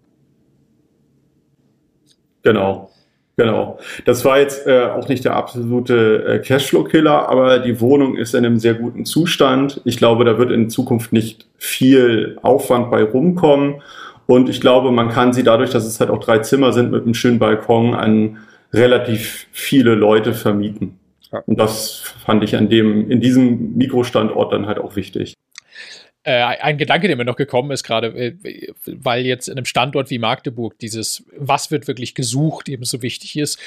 Genau. 2.43 2.89
Genau. 3.37 3.79
Das 4.05 4.23
war 4.25 4.39
jetzt 4.39 4.67
äh, 4.67 4.83
auch 4.83 5.07
nicht 5.07 5.25
der 5.25 5.35
absolute 5.35 6.25
äh, 6.25 6.39
Cashflow-Killer, 6.39 7.29
aber 7.29 7.59
die 7.59 7.79
Wohnung 7.79 8.15
ist 8.15 8.35
in 8.35 8.45
einem 8.45 8.59
sehr 8.59 8.75
guten 8.75 9.05
Zustand. 9.05 9.81
Ich 9.85 9.97
glaube, 9.97 10.25
da 10.25 10.37
wird 10.37 10.51
in 10.51 10.69
Zukunft 10.69 11.13
nicht 11.13 11.47
viel 11.57 12.37
Aufwand 12.43 12.91
bei 12.91 13.03
rumkommen. 13.03 13.81
Und 14.27 14.49
ich 14.49 14.61
glaube, 14.61 14.91
man 14.91 15.09
kann 15.09 15.33
sie 15.33 15.43
dadurch, 15.43 15.71
dass 15.71 15.85
es 15.85 15.99
halt 15.99 16.09
auch 16.09 16.19
drei 16.19 16.39
Zimmer 16.39 16.71
sind 16.71 16.91
mit 16.91 17.03
einem 17.03 17.13
schönen 17.13 17.39
Balkon, 17.39 17.95
an 17.95 18.37
relativ 18.73 19.47
viele 19.51 19.95
Leute 19.95 20.33
vermieten. 20.33 20.99
Und 21.45 21.59
das 21.59 21.99
fand 22.25 22.43
ich 22.43 22.55
an 22.55 22.69
dem, 22.69 23.09
in 23.09 23.21
diesem 23.21 23.77
Mikrostandort 23.77 24.53
dann 24.53 24.67
halt 24.67 24.79
auch 24.79 24.95
wichtig. 24.95 25.35
Äh, 26.23 26.43
ein 26.43 26.77
Gedanke, 26.77 27.07
der 27.07 27.17
mir 27.17 27.25
noch 27.25 27.35
gekommen 27.35 27.71
ist, 27.71 27.83
gerade 27.83 28.07
äh, 28.07 28.73
weil 28.85 29.25
jetzt 29.25 29.47
in 29.47 29.57
einem 29.57 29.65
Standort 29.65 30.11
wie 30.11 30.19
Magdeburg 30.19 30.77
dieses, 30.77 31.25
was 31.35 31.71
wird 31.71 31.87
wirklich 31.87 32.13
gesucht, 32.13 32.69
eben 32.69 32.83
so 32.83 33.01
wichtig 33.01 33.37
ist. 33.37 33.59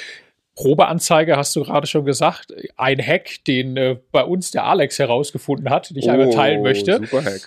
Probeanzeige 0.55 1.35
hast 1.35 1.55
du 1.55 1.63
gerade 1.63 1.85
schon 1.85 2.05
gesagt. 2.05 2.53
Ein 2.77 2.99
Hack, 2.99 3.43
den 3.45 3.75
äh, 3.77 3.97
bei 4.11 4.23
uns 4.23 4.51
der 4.51 4.65
Alex 4.65 4.99
herausgefunden 4.99 5.69
hat, 5.69 5.89
den 5.89 5.97
ich 5.97 6.05
oh, 6.05 6.11
einmal 6.11 6.29
teilen 6.29 6.63
möchte. 6.63 7.01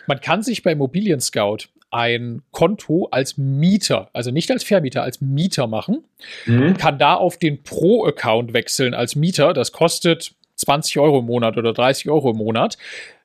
Man 0.07 0.21
kann 0.21 0.43
sich 0.43 0.63
bei 0.63 0.73
Immobilien 0.73 1.21
Scout 1.21 1.69
ein 1.91 2.43
Konto 2.51 3.09
als 3.11 3.39
Mieter, 3.39 4.11
also 4.13 4.31
nicht 4.31 4.51
als 4.51 4.63
Vermieter, 4.63 5.03
als 5.03 5.23
Mieter 5.23 5.67
machen, 5.67 6.05
mhm. 6.45 6.77
kann 6.77 6.99
da 6.99 7.15
auf 7.15 7.39
den 7.39 7.63
Pro-Account 7.63 8.53
wechseln 8.53 8.93
als 8.93 9.17
Mieter. 9.17 9.55
Das 9.55 9.73
kostet 9.73 10.35
20 10.57 10.99
Euro 10.99 11.21
im 11.21 11.27
Monat 11.27 11.57
oder 11.57 11.73
30 11.73 12.11
Euro 12.11 12.33
im 12.33 12.37
Monat. 12.37 12.77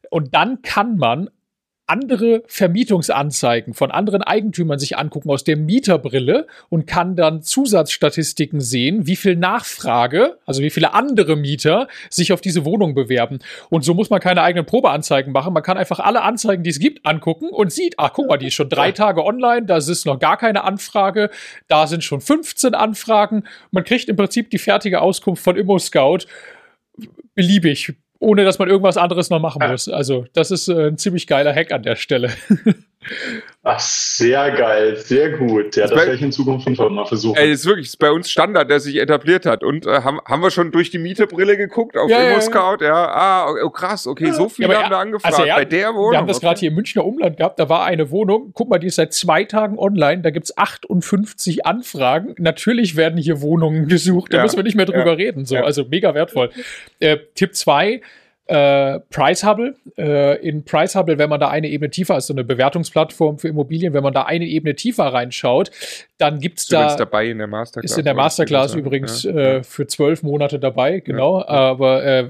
Und 0.10 0.34
dann 0.34 0.62
kann 0.62 0.98
man 0.98 1.30
andere 1.86 2.44
Vermietungsanzeigen 2.48 3.74
von 3.74 3.92
anderen 3.92 4.22
Eigentümern 4.22 4.80
sich 4.80 4.98
angucken 4.98 5.30
aus 5.30 5.44
der 5.44 5.58
Mieterbrille 5.58 6.48
und 6.70 6.88
kann 6.88 7.16
dann 7.16 7.42
Zusatzstatistiken 7.42 8.62
sehen, 8.62 9.06
wie 9.06 9.18
viel 9.18 9.36
Nachfrage, 9.36 10.38
also 10.46 10.62
wie 10.62 10.70
viele 10.70 10.94
andere 10.94 11.36
Mieter 11.36 11.88
sich 12.10 12.32
auf 12.32 12.40
diese 12.40 12.64
Wohnung 12.64 12.94
bewerben. 12.94 13.40
Und 13.70 13.84
so 13.84 13.94
muss 13.94 14.10
man 14.10 14.22
keine 14.22 14.42
eigenen 14.42 14.66
Probeanzeigen 14.66 15.34
machen. 15.34 15.54
Man 15.54 15.64
kann 15.64 15.78
einfach 15.78 16.00
alle 16.00 16.22
Anzeigen, 16.22 16.64
die 16.64 16.70
es 16.70 16.80
gibt, 16.80 17.06
angucken 17.06 17.50
und 17.50 17.72
sieht, 17.72 17.96
ach 17.98 18.14
guck 18.14 18.30
mal, 18.30 18.38
die 18.38 18.48
ist 18.48 18.54
schon 18.54 18.70
drei 18.70 18.92
Tage 18.92 19.24
online, 19.26 19.66
da 19.66 19.78
ist 19.78 20.06
noch 20.06 20.20
gar 20.20 20.38
keine 20.38 20.64
Anfrage, 20.64 21.30
da 21.68 21.88
sind 21.88 22.04
schon 22.04 22.22
15 22.22 22.76
Anfragen. 22.76 23.44
Man 23.72 23.84
kriegt 23.84 24.08
im 24.08 24.16
Prinzip 24.16 24.50
die 24.50 24.58
fertige 24.58 25.02
Auskunft 25.02 25.44
von 25.44 25.58
ImmoScout 25.58 26.20
beliebig 27.36 27.94
ohne 28.24 28.46
dass 28.46 28.58
man 28.58 28.70
irgendwas 28.70 28.98
anderes 28.98 29.30
noch 29.30 29.42
machen 29.42 29.62
muss. 29.70 29.90
Also, 29.90 30.26
das 30.34 30.50
ist 30.50 30.70
äh, 30.70 30.88
ein 30.88 30.98
ziemlich 30.98 31.28
geiler 31.28 31.54
Hack 31.54 31.72
an 31.72 31.84
der 31.84 31.98
Stelle. 31.98 32.30
Ach, 33.66 33.80
sehr 33.80 34.52
geil, 34.52 34.98
sehr 34.98 35.38
gut. 35.38 35.76
Ja, 35.76 35.84
das, 35.84 35.92
das 35.92 36.00
werde 36.00 36.16
ich 36.16 36.22
in 36.22 36.32
Zukunft 36.32 36.68
schon 36.76 36.94
mal 36.94 37.06
versuchen. 37.06 37.38
Ey, 37.38 37.50
das 37.50 37.62
ist 37.62 37.66
wirklich 37.66 37.98
bei 37.98 38.12
uns 38.12 38.30
Standard, 38.30 38.70
der 38.70 38.80
sich 38.80 38.98
etabliert 38.98 39.46
hat. 39.46 39.64
Und 39.64 39.86
äh, 39.86 40.02
haben, 40.02 40.20
haben 40.26 40.42
wir 40.42 40.52
schon 40.52 40.72
durch 40.72 40.92
die 40.92 41.00
Mieterbrille 41.00 41.56
geguckt 41.56 41.98
auf 41.98 42.10
ja, 42.10 42.32
Immo-Scout? 42.32 42.78
Ja, 42.82 42.88
ja. 42.88 43.08
Ah, 43.08 43.54
oh, 43.64 43.70
krass, 43.70 44.06
okay, 44.06 44.32
so 44.32 44.50
viele 44.50 44.74
ja, 44.74 44.84
haben 44.84 44.90
wir 44.90 44.98
angefragt. 44.98 45.34
Also, 45.34 45.46
ja, 45.46 45.56
bei 45.56 45.66
der 45.66 45.94
Wohnung. 45.94 46.12
Wir 46.12 46.18
haben 46.18 46.28
das 46.28 46.42
gerade 46.42 46.60
hier 46.60 46.70
im 46.70 46.76
Münchner 46.76 47.06
Umland 47.06 47.38
gehabt, 47.38 47.60
da 47.60 47.70
war 47.70 47.86
eine 47.86 48.12
Wohnung, 48.12 48.52
guck 48.54 48.70
mal, 48.70 48.80
die 48.80 48.88
ist 48.88 48.96
seit 48.96 49.14
zwei 49.14 49.46
Tagen 49.46 49.78
online, 49.80 50.22
da 50.22 50.30
gibt 50.30 50.46
es 50.46 50.58
58 50.58 51.66
Anfragen. 51.66 52.36
Natürlich 52.38 52.96
werden 52.96 53.18
hier 53.18 53.42
Wohnungen 53.42 53.88
gesucht, 53.88 54.34
da 54.34 54.42
müssen 54.42 54.58
wir 54.58 54.64
nicht 54.64 54.76
mehr 54.76 54.86
drüber 54.86 55.18
reden. 55.18 55.46
So, 55.46 55.56
Also 55.58 55.86
mega 55.86 56.14
wertvoll. 56.14 56.50
Äh, 57.00 57.18
Tipp 57.36 57.56
2, 57.56 58.02
äh, 58.48 59.00
Price 59.10 59.46
Hubble. 59.46 59.76
Äh, 59.98 60.48
in 60.48 60.66
Price 60.66 60.96
Hubble, 60.96 61.18
wenn 61.18 61.30
man 61.30 61.40
da 61.40 61.50
eine 61.50 61.68
Ebene 61.68 61.90
tiefer, 61.90 62.18
ist 62.18 62.28
so 62.28 62.34
eine 62.34 62.44
Bewertungsplattform 62.44 63.38
für 63.38 63.48
Immobilien, 63.48 63.94
wenn 63.94 64.04
man 64.04 64.14
da 64.14 64.24
eine 64.24 64.46
Ebene 64.46 64.76
tiefer 64.76 65.06
reinschaut, 65.06 65.72
dann 66.18 66.40
gibt 66.40 66.60
es 66.60 66.68
da. 66.68 66.88
Ist 66.88 66.98
dabei 66.98 67.28
in 67.28 67.38
der 67.38 67.48
Masterclass. 67.48 67.92
Ist 67.92 67.98
in 67.98 68.06
der 68.06 68.14
Masterclass 68.14 68.76
übrigens 68.76 69.24
ja. 69.24 69.32
äh, 69.32 69.64
für 69.64 69.88
zwölf 69.88 70.24
Monate 70.24 70.60
dabei, 70.60 71.00
genau. 71.00 71.40
Ja. 71.40 71.48
Aber 71.48 72.04
äh, 72.04 72.30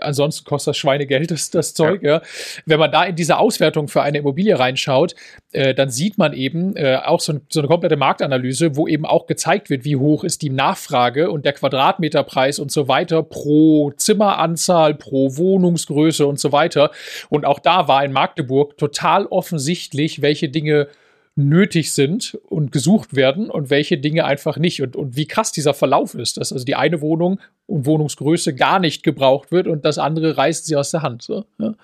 ansonsten 0.00 0.44
kostet 0.44 0.72
das 0.72 0.76
Schweinegeld, 0.78 1.30
das, 1.30 1.50
das 1.50 1.74
Zeug. 1.74 2.02
Ja. 2.02 2.14
ja. 2.14 2.22
Wenn 2.66 2.78
man 2.78 2.90
da 2.90 3.04
in 3.04 3.16
diese 3.16 3.38
Auswertung 3.38 3.88
für 3.88 4.02
eine 4.02 4.18
Immobilie 4.18 4.58
reinschaut, 4.58 5.14
äh, 5.52 5.74
dann 5.74 5.90
sieht 5.90 6.18
man 6.18 6.32
eben 6.32 6.76
äh, 6.76 6.96
auch 7.04 7.20
so, 7.20 7.34
ein, 7.34 7.42
so, 7.48 7.60
eine 7.60 7.68
komplette 7.68 7.96
Marktanalyse, 7.96 8.76
wo 8.76 8.88
eben 8.88 9.06
auch 9.06 9.26
gezeigt 9.26 9.70
wird, 9.70 9.84
wie 9.84 9.96
hoch 9.96 10.24
ist 10.24 10.42
die 10.42 10.50
Nachfrage 10.50 11.30
und 11.30 11.44
der 11.44 11.52
Quadratmeterpreis 11.52 12.58
und 12.58 12.70
so 12.72 12.88
weiter 12.88 13.22
pro 13.22 13.92
Zimmeranzahl, 13.92 14.94
pro 14.94 15.36
Wohnungsgröße 15.36 16.26
und 16.26 16.40
so 16.40 16.52
weiter. 16.52 16.90
Und 17.28 17.44
auch 17.44 17.58
da 17.58 17.88
war 17.88 18.04
in 18.04 18.12
Magdeburg 18.12 18.76
total 18.78 19.26
offensichtlich, 19.26 20.22
welche 20.22 20.48
Dinge 20.48 20.88
nötig 21.36 21.92
sind 21.92 22.38
und 22.48 22.70
gesucht 22.70 23.16
werden 23.16 23.50
und 23.50 23.68
welche 23.70 23.98
Dinge 23.98 24.24
einfach 24.24 24.56
nicht. 24.56 24.82
Und, 24.82 24.94
und 24.94 25.16
wie 25.16 25.26
krass 25.26 25.50
dieser 25.50 25.74
Verlauf 25.74 26.14
ist, 26.14 26.36
dass 26.36 26.52
also 26.52 26.64
die 26.64 26.76
eine 26.76 27.00
Wohnung 27.00 27.40
und 27.66 27.86
Wohnungsgröße 27.86 28.54
gar 28.54 28.78
nicht 28.78 29.02
gebraucht 29.02 29.50
wird 29.50 29.66
und 29.66 29.84
das 29.84 29.98
andere 29.98 30.36
reißt 30.36 30.66
sie 30.66 30.76
aus 30.76 30.90
der 30.92 31.02
Hand. 31.02 31.22
So, 31.22 31.44
ja. 31.58 31.74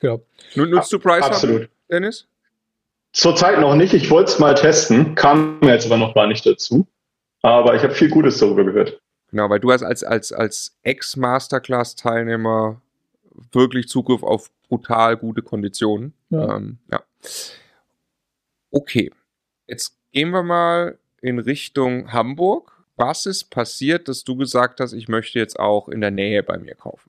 genau. 0.00 0.20
Nutzt 0.54 0.92
du 0.92 0.98
Price 0.98 1.24
Absolut. 1.24 1.68
Dennis? 1.90 2.26
Zurzeit 3.12 3.60
noch 3.60 3.74
nicht. 3.74 3.94
Ich 3.94 4.10
wollte 4.10 4.32
es 4.32 4.38
mal 4.38 4.54
testen, 4.54 5.14
kam 5.14 5.60
mir 5.60 5.72
jetzt 5.72 5.86
aber 5.86 5.96
noch 5.96 6.14
gar 6.14 6.26
nicht 6.26 6.44
dazu. 6.44 6.86
Aber 7.42 7.74
ich 7.74 7.82
habe 7.82 7.94
viel 7.94 8.08
Gutes 8.08 8.38
darüber 8.38 8.64
gehört. 8.64 8.98
Genau, 9.30 9.48
weil 9.50 9.60
du 9.60 9.70
hast 9.72 9.82
als, 9.82 10.02
als, 10.02 10.32
als 10.32 10.76
Ex-Masterclass-Teilnehmer 10.82 12.80
wirklich 13.52 13.88
Zugriff 13.88 14.22
auf 14.22 14.50
brutal 14.68 15.16
gute 15.16 15.42
Konditionen. 15.42 16.12
Ja. 16.30 16.56
Ähm, 16.56 16.78
ja. 16.90 17.02
Okay, 18.74 19.12
jetzt 19.68 19.96
gehen 20.10 20.30
wir 20.30 20.42
mal 20.42 20.98
in 21.22 21.38
Richtung 21.38 22.12
Hamburg. 22.12 22.72
Was 22.96 23.24
ist 23.24 23.44
passiert, 23.44 24.08
dass 24.08 24.24
du 24.24 24.34
gesagt 24.34 24.80
hast, 24.80 24.94
ich 24.94 25.06
möchte 25.06 25.38
jetzt 25.38 25.60
auch 25.60 25.88
in 25.88 26.00
der 26.00 26.10
Nähe 26.10 26.42
bei 26.42 26.58
mir 26.58 26.74
kaufen? 26.74 27.08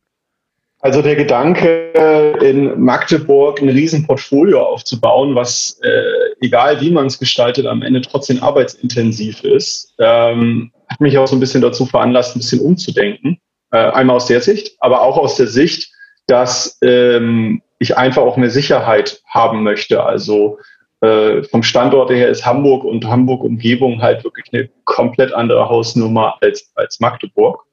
Also 0.82 1.02
der 1.02 1.16
Gedanke, 1.16 1.92
in 2.40 2.80
Magdeburg 2.80 3.64
ein 3.64 3.70
Riesenportfolio 3.70 4.62
aufzubauen, 4.62 5.34
was, 5.34 5.80
äh, 5.82 6.46
egal 6.46 6.82
wie 6.82 6.92
man 6.92 7.08
es 7.08 7.18
gestaltet, 7.18 7.66
am 7.66 7.82
Ende 7.82 8.02
trotzdem 8.02 8.44
arbeitsintensiv 8.44 9.44
ist, 9.44 9.96
ähm, 9.98 10.72
hat 10.88 11.02
mich 11.02 11.18
auch 11.18 11.28
so 11.28 11.36
ein 11.36 11.40
bisschen 11.40 11.64
dazu 11.64 11.88
veranlasst, 11.88 12.36
ein 12.36 12.40
bisschen 12.42 12.62
umzudenken. 12.62 13.40
Äh, 13.72 13.78
einmal 13.78 14.18
aus 14.18 14.28
der 14.28 14.42
Sicht, 14.42 14.76
aber 14.82 15.02
auch 15.02 15.18
aus 15.18 15.36
der 15.36 15.48
Sicht, 15.48 15.92
dass 16.28 16.78
ähm, 16.84 17.64
ich 17.80 17.98
einfach 17.98 18.22
auch 18.22 18.38
mehr 18.38 18.52
Sicherheit 18.52 19.24
haben 19.26 19.64
möchte. 19.64 20.04
Also 20.04 20.60
äh, 21.02 21.44
vom 21.44 21.64
Standort 21.64 22.10
her 22.10 22.30
ist 22.30 22.46
Hamburg 22.46 22.84
und 22.84 23.06
Hamburg-Umgebung 23.06 24.02
halt 24.02 24.24
wirklich 24.24 24.46
eine 24.54 24.70
komplett 24.86 25.34
andere 25.34 25.70
Hausnummer 25.70 26.38
als, 26.42 26.72
als 26.76 27.00
Magdeburg. 27.00 27.66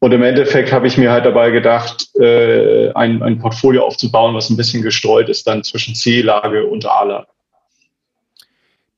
Und 0.00 0.12
im 0.12 0.22
Endeffekt 0.22 0.70
habe 0.70 0.86
ich 0.86 0.98
mir 0.98 1.10
halt 1.10 1.24
dabei 1.24 1.50
gedacht, 1.50 2.14
äh, 2.16 2.92
ein, 2.92 3.22
ein 3.22 3.38
Portfolio 3.38 3.84
aufzubauen, 3.84 4.34
was 4.34 4.50
ein 4.50 4.56
bisschen 4.56 4.82
gestreut 4.82 5.30
ist 5.30 5.46
dann 5.46 5.64
zwischen 5.64 5.94
C-Lage 5.94 6.66
und 6.66 6.84
A-Lage. 6.84 7.28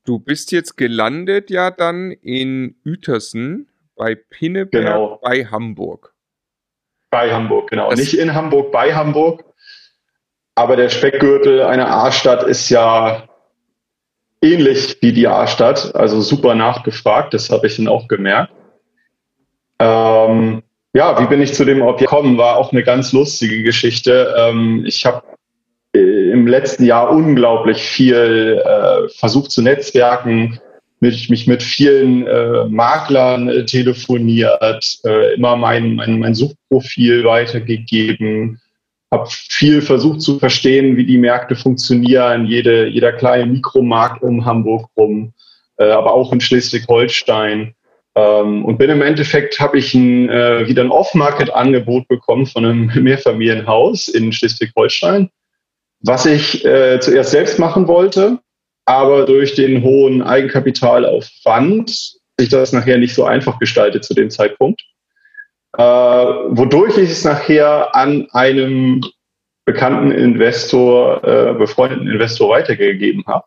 Du 0.05 0.18
bist 0.18 0.53
jetzt 0.53 0.76
gelandet 0.76 1.51
ja 1.51 1.70
dann 1.70 2.11
in 2.11 2.76
Uetersen 2.84 3.68
bei 3.97 4.14
Pinneberg 4.14 4.84
genau. 4.84 5.20
bei 5.22 5.45
Hamburg. 5.45 6.14
Bei 7.11 7.32
Hamburg, 7.32 7.70
genau. 7.70 7.91
Das 7.91 7.99
Nicht 7.99 8.14
in 8.14 8.34
Hamburg, 8.34 8.72
bei 8.72 8.95
Hamburg. 8.95 9.45
Aber 10.57 10.74
der 10.74 10.88
Speckgürtel 10.88 11.62
einer 11.62 11.88
A-Stadt 11.88 12.42
ist 12.42 12.70
ja 12.70 13.24
ähnlich 14.42 14.96
wie 15.02 15.12
die 15.12 15.28
A-Stadt, 15.28 15.94
also 15.94 16.20
super 16.22 16.54
nachgefragt, 16.54 17.34
das 17.34 17.50
habe 17.50 17.66
ich 17.66 17.76
dann 17.76 17.88
auch 17.88 18.09
gemerkt. 18.09 18.52
Ähm, 19.78 20.62
ja, 20.94 21.20
wie 21.20 21.26
bin 21.26 21.42
ich 21.42 21.52
zu 21.52 21.66
dem 21.66 21.82
Objekt 21.82 22.11
gekommen, 22.11 22.38
war 22.38 22.57
auch 22.57 22.72
eine 22.72 22.82
ganz 22.82 23.12
lustige 23.12 23.62
Geschichte. 23.62 24.34
Ähm, 24.38 24.84
ich 24.86 25.04
habe 25.04 25.22
äh, 25.94 26.30
im 26.30 26.46
letzten 26.46 26.84
Jahr 26.84 27.11
unglaublich 27.11 27.82
viel 27.82 28.62
äh, 28.64 29.09
versucht 29.11 29.50
zu 29.50 29.61
netzwerken, 29.61 30.59
mich, 31.00 31.28
mich 31.28 31.46
mit 31.46 31.62
vielen 31.62 32.26
äh, 32.26 32.64
Maklern 32.64 33.50
äh, 33.50 33.66
telefoniert, 33.66 35.00
äh, 35.04 35.34
immer 35.34 35.57
mein, 35.57 35.96
mein, 35.96 36.18
mein 36.18 36.34
Suchprofil 36.34 37.24
weitergegeben, 37.24 38.62
habe 39.12 39.28
viel 39.30 39.82
versucht 39.82 40.20
zu 40.20 40.38
verstehen, 40.38 40.96
wie 40.96 41.07
die 41.07 41.18
Märkte 41.18 41.54
funktionieren, 41.54 42.46
jede, 42.46 42.88
jeder 42.88 43.12
kleine 43.12 43.46
Mikromarkt 43.46 44.22
um 44.22 44.44
Hamburg 44.44 44.88
rum, 44.96 45.32
äh, 45.78 45.90
aber 45.90 46.12
auch 46.12 46.32
in 46.32 46.40
Schleswig-Holstein. 46.40 47.74
Ähm, 48.16 48.64
und 48.64 48.78
bin 48.78 48.90
im 48.90 49.02
Endeffekt, 49.02 49.61
habe 49.61 49.78
ich 49.78 49.94
ein, 49.94 50.28
äh, 50.28 50.66
wieder 50.66 50.82
ein 50.82 50.90
Off-Market-Angebot 50.90 52.09
bekommen 52.09 52.46
von 52.46 52.64
einem 52.64 52.86
Mehrfamilienhaus 53.02 54.09
in 54.09 54.32
Schleswig-Holstein, 54.32 55.30
was 56.00 56.26
ich 56.26 56.64
äh, 56.64 56.98
zuerst 57.00 57.30
selbst 57.30 57.59
machen 57.59 57.86
wollte, 57.86 58.40
aber 58.86 59.24
durch 59.24 59.54
den 59.54 59.82
hohen 59.82 60.22
Eigenkapitalaufwand 60.22 61.90
sich 62.38 62.48
das 62.48 62.72
nachher 62.72 62.98
nicht 62.98 63.14
so 63.14 63.24
einfach 63.24 63.59
gestaltet 63.59 64.04
zu 64.04 64.14
dem 64.14 64.30
Zeitpunkt 64.30 64.82
äh, 65.76 65.82
wodurch 65.82 66.96
ich 66.98 67.10
es 67.10 67.24
nachher 67.24 67.94
an 67.94 68.28
einem 68.32 69.02
bekannten 69.64 70.12
Investor, 70.12 71.22
äh, 71.24 71.54
befreundeten 71.54 72.08
Investor 72.08 72.50
weitergegeben 72.50 73.24
habe. 73.26 73.44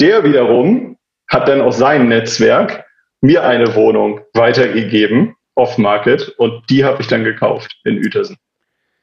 Der 0.00 0.24
wiederum 0.24 0.96
hat 1.28 1.48
dann 1.48 1.60
aus 1.60 1.78
seinem 1.78 2.08
Netzwerk 2.08 2.84
mir 3.20 3.44
eine 3.44 3.74
Wohnung 3.74 4.20
weitergegeben, 4.34 5.36
off-market, 5.54 6.30
und 6.38 6.68
die 6.68 6.84
habe 6.84 7.00
ich 7.00 7.08
dann 7.08 7.24
gekauft 7.24 7.74
in 7.84 7.98
Uetersen. 7.98 8.36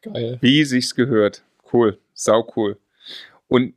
Geil. 0.01 0.37
Wie 0.41 0.65
sich's 0.65 0.95
gehört. 0.95 1.43
Cool. 1.71 1.97
Sau 2.13 2.51
cool. 2.55 2.77
Und 3.47 3.73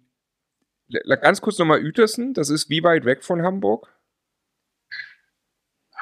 ganz 1.21 1.41
kurz 1.41 1.59
nochmal 1.59 1.83
Uetersen, 1.83 2.35
das 2.35 2.51
ist 2.51 2.71
wie 2.71 2.83
weit 2.83 3.05
weg 3.05 3.23
von 3.23 3.43
Hamburg? 3.43 3.94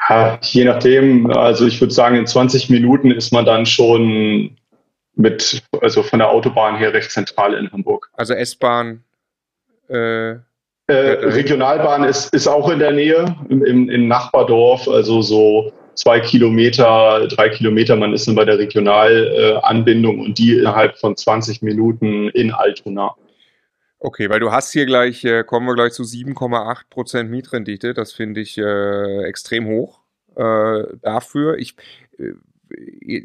Ja, 0.09 0.39
je 0.43 0.65
nachdem, 0.65 1.31
also 1.31 1.67
ich 1.67 1.81
würde 1.81 1.95
sagen, 1.95 2.17
in 2.17 2.27
20 2.27 2.71
Minuten 2.71 3.11
ist 3.11 3.33
man 3.33 3.45
dann 3.45 3.67
schon 3.67 4.57
mit, 5.15 5.63
also 5.81 6.03
von 6.03 6.19
der 6.19 6.31
Autobahn 6.31 6.77
her 6.77 6.93
recht 6.93 7.11
zentral 7.11 7.55
in 7.55 7.71
Hamburg. 7.71 8.11
Also 8.15 8.35
S-Bahn. 8.35 9.05
Äh, 9.89 10.31
äh, 10.33 10.39
Regionalbahn 10.89 12.05
ist, 12.05 12.35
ist 12.35 12.49
auch 12.49 12.69
in 12.71 12.79
der 12.79 12.93
Nähe, 12.93 13.37
im, 13.49 13.65
im, 13.65 13.89
im 13.89 14.09
Nachbardorf, 14.09 14.89
also 14.89 15.23
so 15.23 15.73
zwei 15.95 16.21
Kilometer, 16.21 17.27
drei 17.29 17.51
Kilometer, 17.51 17.97
man 17.97 18.13
ist 18.13 18.27
dann 18.27 18.35
bei 18.35 18.45
der 18.45 18.59
Regionalanbindung 18.59 20.19
und 20.19 20.39
die 20.39 20.59
innerhalb 20.59 20.99
von 20.99 21.17
20 21.17 21.63
Minuten 21.63 22.29
in 22.31 22.51
Altona. 22.53 23.15
Okay, 24.05 24.29
weil 24.29 24.41
du 24.41 24.51
hast 24.51 24.73
hier 24.73 24.85
gleich, 24.85 25.25
äh, 25.25 25.45
kommen 25.45 25.65
wir 25.65 25.75
gleich 25.77 25.93
zu 25.93 26.03
7,8% 26.03 27.29
Mietrendite. 27.29 27.95
Das 27.95 28.13
finde 28.13 28.41
ich 28.41 28.59
äh, 28.59 29.23
extrem 29.23 29.69
hoch 29.69 30.01
äh, 30.35 30.83
dafür. 31.01 31.57
Ich 31.57 31.77
äh, 32.19 32.33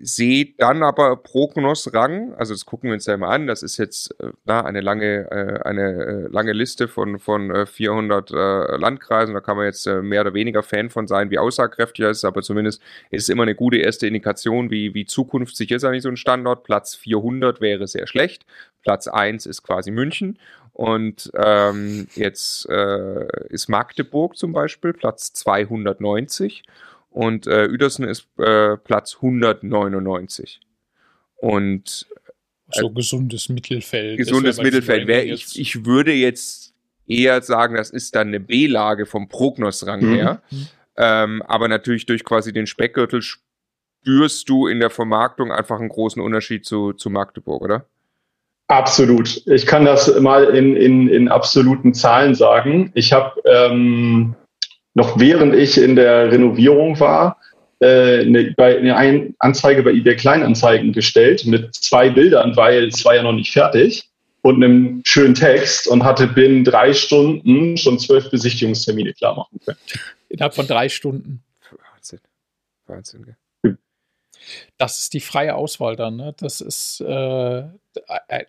sehe 0.04 0.54
dann 0.58 0.84
aber 0.84 1.16
Prognos 1.18 1.94
Rang, 1.94 2.34
also 2.34 2.54
das 2.54 2.66
gucken 2.66 2.90
wir 2.90 2.96
uns 2.96 3.06
ja 3.06 3.18
mal 3.18 3.30
an, 3.30 3.48
das 3.48 3.64
ist 3.64 3.78
jetzt 3.78 4.14
äh, 4.20 4.32
na, 4.46 4.66
eine 4.66 4.82
lange, 4.82 5.32
äh, 5.32 5.62
eine 5.64 6.28
lange 6.28 6.54
Liste 6.54 6.88
von, 6.88 7.18
von 7.18 7.50
äh, 7.50 7.66
400 7.66 8.32
äh, 8.32 8.36
Landkreisen, 8.78 9.34
da 9.34 9.40
kann 9.40 9.58
man 9.58 9.66
jetzt 9.66 9.88
mehr 9.88 10.22
oder 10.22 10.34
weniger 10.34 10.64
Fan 10.64 10.90
von 10.90 11.08
sein, 11.08 11.32
wie 11.32 11.40
aussagekräftig 11.40 12.04
das 12.04 12.18
ist, 12.18 12.26
aber 12.26 12.42
zumindest 12.42 12.82
ist 13.10 13.24
es 13.24 13.30
immer 13.30 13.44
eine 13.44 13.56
gute 13.56 13.78
erste 13.78 14.06
Indikation, 14.06 14.70
wie, 14.70 14.94
wie 14.94 15.06
zukunftssicher 15.06 15.78
ist 15.78 15.86
eigentlich 15.86 16.04
so 16.04 16.10
ein 16.10 16.18
Standort. 16.18 16.64
Platz 16.64 16.94
400 16.96 17.62
wäre 17.62 17.88
sehr 17.88 18.06
schlecht, 18.06 18.46
Platz 18.84 19.08
1 19.08 19.46
ist 19.46 19.64
quasi 19.64 19.92
München 19.92 20.38
und 20.78 21.32
ähm, 21.34 22.08
jetzt 22.14 22.70
äh, 22.70 23.26
ist 23.50 23.68
Magdeburg 23.68 24.38
zum 24.38 24.54
Beispiel 24.54 24.94
Platz 24.94 25.34
290 25.34 26.62
und 27.10 27.48
äh, 27.48 27.68
Uedersen 27.68 28.08
ist 28.08 28.28
äh, 28.38 28.78
Platz 28.78 29.16
199. 29.16 30.60
Und 31.38 32.06
so 32.70 32.92
gesundes 32.92 33.50
Mittelfeld. 33.50 34.20
Gesundes 34.20 34.62
Mittelfeld 34.62 35.08
wäre 35.08 35.24
ich, 35.24 35.60
ich 35.60 35.84
würde 35.84 36.14
jetzt 36.14 36.76
eher 37.08 37.42
sagen, 37.42 37.76
das 37.76 37.90
ist 37.90 38.14
dann 38.14 38.28
eine 38.28 38.40
B-Lage 38.40 39.08
vom 39.08 39.30
Prognosrang 39.30 40.02
mhm. 40.02 40.14
her. 40.14 40.44
Mhm. 40.52 40.68
Ähm, 40.96 41.42
aber 41.48 41.70
natürlich 41.70 42.06
durch 42.06 42.24
quasi 42.24 42.54
den 42.54 42.68
Speckgürtel 42.68 43.24
spürst 43.24 44.48
du 44.48 44.68
in 44.68 44.80
der 44.80 44.92
Vermarktung 44.92 45.52
einfach 45.52 45.80
einen 45.80 45.90
großen 45.90 46.22
Unterschied 46.22 46.68
zu, 46.68 46.94
zu 46.94 47.10
Magdeburg, 47.10 47.64
oder? 47.64 47.88
Absolut. 48.68 49.42
Ich 49.48 49.66
kann 49.66 49.86
das 49.86 50.20
mal 50.20 50.44
in, 50.56 50.76
in, 50.76 51.08
in 51.08 51.30
absoluten 51.30 51.94
Zahlen 51.94 52.36
sagen. 52.36 52.92
Ich 52.96 53.14
habe 53.14 53.42
ähm, 53.46 54.36
noch 54.98 55.20
während 55.20 55.54
ich 55.54 55.78
in 55.78 55.96
der 55.96 56.32
Renovierung 56.32 57.00
war, 57.00 57.38
äh, 57.80 58.22
eine, 58.22 58.56
eine 58.58 59.34
Anzeige 59.38 59.84
bei 59.84 59.92
eBay 59.92 60.16
Kleinanzeigen 60.16 60.92
gestellt 60.92 61.46
mit 61.46 61.76
zwei 61.76 62.10
Bildern, 62.10 62.58
weil 62.58 62.88
es 62.88 63.06
war 63.06 63.16
ja 63.16 63.22
noch 63.22 63.34
nicht 63.34 63.52
fertig 63.52 64.10
und 64.42 64.56
einem 64.56 65.02
schönen 65.06 65.36
Text 65.36 65.88
und 65.88 66.04
hatte 66.04 66.26
binnen 66.26 66.64
drei 66.64 66.94
Stunden 66.94 67.78
schon 67.78 68.00
zwölf 68.00 68.32
Besichtigungstermine 68.32 69.14
klar 69.14 69.36
machen 69.36 69.60
können. 69.64 69.78
Innerhalb 70.30 70.56
von 70.56 70.66
drei 70.66 70.90
Stunden. 70.90 71.44
Wahnsinn. 71.94 72.20
Wahnsinn, 72.88 73.24
gell? 73.24 73.38
Das 74.78 75.00
ist 75.02 75.14
die 75.14 75.20
freie 75.20 75.56
Auswahl 75.56 75.96
dann. 75.96 76.16
Ne? 76.16 76.34
Das 76.38 76.62
ist 76.62 77.02
äh, 77.02 77.64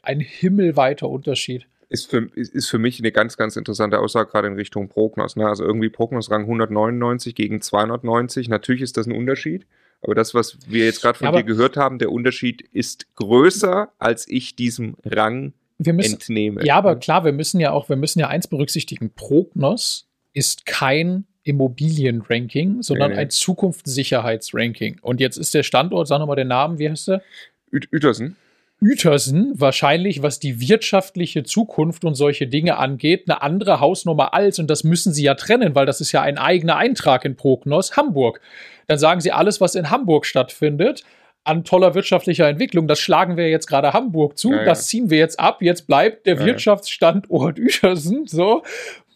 ein 0.02 0.20
himmelweiter 0.20 1.08
Unterschied 1.08 1.66
ist 1.90 2.10
für, 2.10 2.28
ist 2.34 2.68
für 2.68 2.78
mich 2.78 2.98
eine 2.98 3.12
ganz, 3.12 3.36
ganz 3.36 3.56
interessante 3.56 3.98
Aussage, 3.98 4.30
gerade 4.30 4.48
in 4.48 4.54
Richtung 4.54 4.88
Prognos. 4.88 5.36
Ne? 5.36 5.46
Also 5.46 5.64
irgendwie 5.64 5.88
Prognos-Rang 5.88 6.42
199 6.42 7.34
gegen 7.34 7.60
290. 7.60 8.48
Natürlich 8.48 8.82
ist 8.82 8.96
das 8.96 9.06
ein 9.06 9.12
Unterschied. 9.12 9.66
Aber 10.02 10.14
das, 10.14 10.34
was 10.34 10.58
wir 10.68 10.84
jetzt 10.84 11.02
gerade 11.02 11.18
von 11.18 11.28
ja, 11.28 11.32
dir 11.32 11.44
gehört 11.44 11.76
haben, 11.76 11.98
der 11.98 12.12
Unterschied 12.12 12.62
ist 12.72 13.14
größer, 13.16 13.90
als 13.98 14.28
ich 14.28 14.54
diesem 14.54 14.96
Rang 15.04 15.54
müssen, 15.78 16.14
entnehme. 16.14 16.64
Ja, 16.64 16.76
aber 16.76 16.96
klar, 16.96 17.24
wir 17.24 17.32
müssen 17.32 17.58
ja 17.58 17.72
auch, 17.72 17.88
wir 17.88 17.96
müssen 17.96 18.20
ja 18.20 18.28
eins 18.28 18.46
berücksichtigen. 18.46 19.12
Prognos 19.14 20.08
ist 20.34 20.66
kein 20.66 21.26
Immobilienranking, 21.48 22.82
sondern 22.82 23.10
nee, 23.10 23.16
nee. 23.16 23.22
ein 23.22 23.30
Zukunftssicherheitsranking. 23.30 24.98
Und 25.02 25.20
jetzt 25.20 25.36
ist 25.36 25.54
der 25.54 25.62
Standort, 25.62 26.08
sag 26.08 26.18
nochmal 26.18 26.36
den 26.36 26.48
Namen, 26.48 26.78
wie 26.78 26.90
heißt 26.90 27.08
der? 27.08 27.22
Uetersen. 27.72 28.36
Uetersen 28.80 29.52
wahrscheinlich, 29.56 30.22
was 30.22 30.38
die 30.38 30.60
wirtschaftliche 30.60 31.42
Zukunft 31.42 32.04
und 32.04 32.14
solche 32.14 32.46
Dinge 32.46 32.76
angeht, 32.76 33.24
eine 33.26 33.42
andere 33.42 33.80
Hausnummer 33.80 34.34
als, 34.34 34.60
und 34.60 34.70
das 34.70 34.84
müssen 34.84 35.12
sie 35.12 35.24
ja 35.24 35.34
trennen, 35.34 35.74
weil 35.74 35.86
das 35.86 36.00
ist 36.00 36.12
ja 36.12 36.22
ein 36.22 36.38
eigener 36.38 36.76
Eintrag 36.76 37.24
in 37.24 37.34
Prognos, 37.34 37.96
Hamburg. 37.96 38.40
Dann 38.86 38.98
sagen 38.98 39.20
sie, 39.20 39.32
alles, 39.32 39.60
was 39.60 39.74
in 39.74 39.90
Hamburg 39.90 40.26
stattfindet, 40.26 41.04
an 41.42 41.64
toller 41.64 41.94
wirtschaftlicher 41.94 42.46
Entwicklung, 42.46 42.86
das 42.86 43.00
schlagen 43.00 43.36
wir 43.36 43.48
jetzt 43.48 43.66
gerade 43.66 43.94
Hamburg 43.94 44.38
zu, 44.38 44.52
ja, 44.52 44.58
ja. 44.58 44.64
das 44.64 44.86
ziehen 44.86 45.10
wir 45.10 45.18
jetzt 45.18 45.40
ab, 45.40 45.62
jetzt 45.62 45.86
bleibt 45.86 46.26
der 46.26 46.36
ja, 46.36 46.44
Wirtschaftsstandort 46.44 47.58
Uetersen 47.58 48.26
so 48.26 48.62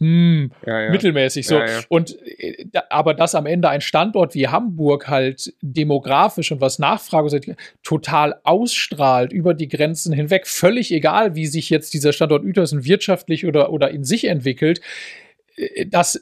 hm, 0.02 0.50
ja, 0.66 0.80
ja. 0.82 0.90
mittelmäßig 0.90 1.46
so. 1.46 1.58
Ja, 1.58 1.80
und 1.88 2.18
äh, 2.26 2.66
aber 2.90 3.14
dass 3.14 3.36
am 3.36 3.46
Ende 3.46 3.68
ein 3.68 3.80
Standort 3.80 4.34
wie 4.34 4.48
Hamburg 4.48 5.08
halt 5.08 5.54
demografisch 5.60 6.50
und 6.50 6.60
was 6.60 6.80
Nachfrage 6.80 7.56
total 7.84 8.40
ausstrahlt 8.42 9.32
über 9.32 9.54
die 9.54 9.68
Grenzen 9.68 10.12
hinweg, 10.12 10.48
völlig 10.48 10.90
egal, 10.90 11.36
wie 11.36 11.46
sich 11.46 11.70
jetzt 11.70 11.94
dieser 11.94 12.12
Standort 12.12 12.44
Uetersen 12.44 12.84
wirtschaftlich 12.84 13.46
oder, 13.46 13.72
oder 13.72 13.90
in 13.90 14.02
sich 14.02 14.24
entwickelt, 14.24 14.80
äh, 15.56 15.86
das 15.86 16.16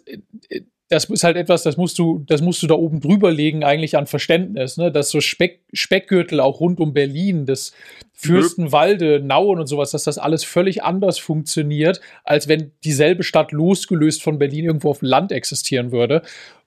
äh, 0.51 0.61
das 0.91 1.05
ist 1.05 1.23
halt 1.23 1.37
etwas, 1.37 1.63
das 1.63 1.77
musst 1.77 2.01
du, 2.01 2.25
das 2.27 2.43
musst 2.43 2.65
du 2.65 2.67
da 2.67 2.75
oben 2.75 3.01
drüber 3.01 3.31
legen, 3.31 3.63
eigentlich 3.63 3.97
an 3.97 4.09
Verständnis, 4.09 4.77
ne? 4.77 4.91
Dass 4.91 5.11
so 5.11 5.21
Speck, 5.21 5.61
Speckgürtel 5.73 6.41
auch 6.41 6.59
rund 6.59 6.81
um 6.81 6.93
Berlin, 6.93 7.47
das 7.47 7.73
Fürstenwalde, 8.21 9.21
Nauen 9.21 9.61
und 9.61 9.67
sowas, 9.67 9.93
dass 9.93 10.05
das 10.05 10.19
alles 10.19 10.45
völlig 10.45 10.83
anders 10.83 11.19
funktioniert, 11.19 12.01
als 12.23 12.49
wenn 12.49 12.73
dieselbe 12.85 13.23
Stadt 13.23 13.51
losgelöst 13.51 14.23
von 14.23 14.39
Berlin 14.39 14.67
irgendwo 14.67 14.91
auf 14.91 14.99
dem 14.99 15.09
Land 15.09 15.33
existieren 15.33 15.91
würde. 15.91 16.23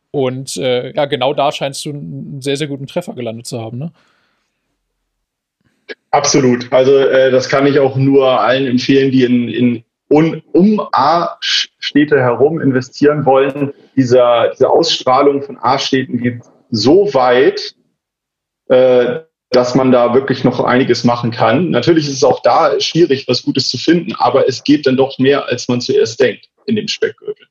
Und 0.09 0.57
äh, 0.57 0.93
ja, 0.93 1.05
genau 1.05 1.33
da 1.33 1.51
scheinst 1.51 1.85
du 1.85 1.91
einen 1.91 2.41
sehr, 2.41 2.57
sehr 2.57 2.67
guten 2.67 2.87
Treffer 2.87 3.13
gelandet 3.13 3.45
zu 3.45 3.61
haben, 3.61 3.77
ne? 3.77 3.91
Absolut. 6.11 6.71
Also 6.71 6.97
äh, 6.97 7.29
das 7.29 7.49
kann 7.49 7.67
ich 7.67 7.79
auch 7.79 7.97
nur 7.97 8.39
allen 8.39 8.67
empfehlen, 8.67 9.11
die 9.11 9.23
in, 9.23 9.49
in 9.49 9.83
und 10.09 10.43
um 10.53 10.79
A-Städte 10.91 12.19
herum 12.19 12.61
investieren 12.61 13.25
wollen. 13.25 13.73
Dieser, 13.95 14.49
diese 14.49 14.69
Ausstrahlung 14.69 15.41
von 15.41 15.57
A-Städten 15.57 16.17
geht 16.17 16.41
so 16.69 17.13
weit, 17.13 17.75
äh, 18.69 19.21
dass 19.55 19.75
man 19.75 19.91
da 19.91 20.13
wirklich 20.13 20.43
noch 20.43 20.59
einiges 20.63 21.03
machen 21.03 21.31
kann. 21.31 21.69
Natürlich 21.69 22.05
ist 22.05 22.17
es 22.17 22.23
auch 22.23 22.41
da 22.41 22.79
schwierig, 22.79 23.27
was 23.27 23.43
Gutes 23.43 23.69
zu 23.69 23.77
finden, 23.77 24.13
aber 24.15 24.47
es 24.47 24.63
geht 24.63 24.85
dann 24.85 24.97
doch 24.97 25.17
mehr, 25.19 25.47
als 25.47 25.67
man 25.67 25.81
zuerst 25.81 26.19
denkt 26.19 26.49
in 26.65 26.75
dem 26.75 26.87
Speckgürtel. 26.87 27.47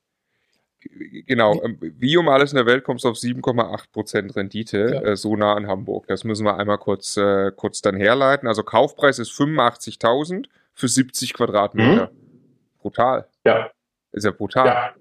Genau, 1.27 1.61
ähm, 1.63 1.77
wie 1.79 2.17
um 2.17 2.27
alles 2.29 2.51
in 2.51 2.57
der 2.57 2.65
Welt 2.65 2.83
kommst 2.83 3.05
du 3.05 3.09
auf 3.09 3.15
7,8% 3.15 4.35
Rendite, 4.35 4.91
ja. 4.93 5.11
äh, 5.11 5.15
so 5.15 5.35
nah 5.35 5.53
an 5.53 5.67
Hamburg. 5.67 6.07
Das 6.07 6.23
müssen 6.23 6.45
wir 6.45 6.57
einmal 6.57 6.77
kurz, 6.77 7.17
äh, 7.17 7.51
kurz 7.55 7.81
dann 7.81 7.95
herleiten. 7.95 8.47
Also 8.47 8.63
Kaufpreis 8.63 9.17
ist 9.17 9.31
85.000 9.31 10.45
für 10.73 10.87
70 10.87 11.33
Quadratmeter. 11.33 12.11
Mhm 12.11 12.23
brutal. 12.83 13.25
Ja. 13.45 13.71
Ist 14.11 14.25
ja 14.25 14.31
brutal. 14.31 14.67
Ja. 14.67 14.93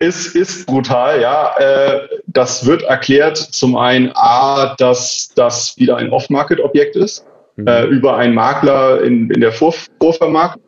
Ist, 0.00 0.34
ist 0.34 0.66
brutal, 0.66 1.20
ja. 1.20 1.54
Äh, 1.58 2.08
das 2.26 2.64
wird 2.64 2.82
erklärt 2.82 3.36
zum 3.36 3.76
einen 3.76 4.10
A, 4.14 4.74
dass 4.76 5.30
das 5.36 5.76
wieder 5.76 5.98
ein 5.98 6.10
Off-Market-Objekt 6.10 6.96
ist, 6.96 7.26
mhm. 7.56 7.66
äh, 7.66 7.84
über 7.84 8.16
einen 8.16 8.34
Makler 8.34 9.02
in, 9.02 9.30
in 9.30 9.42
der 9.42 9.52
Vor 9.52 9.74
Vorvermarktung. 10.00 10.62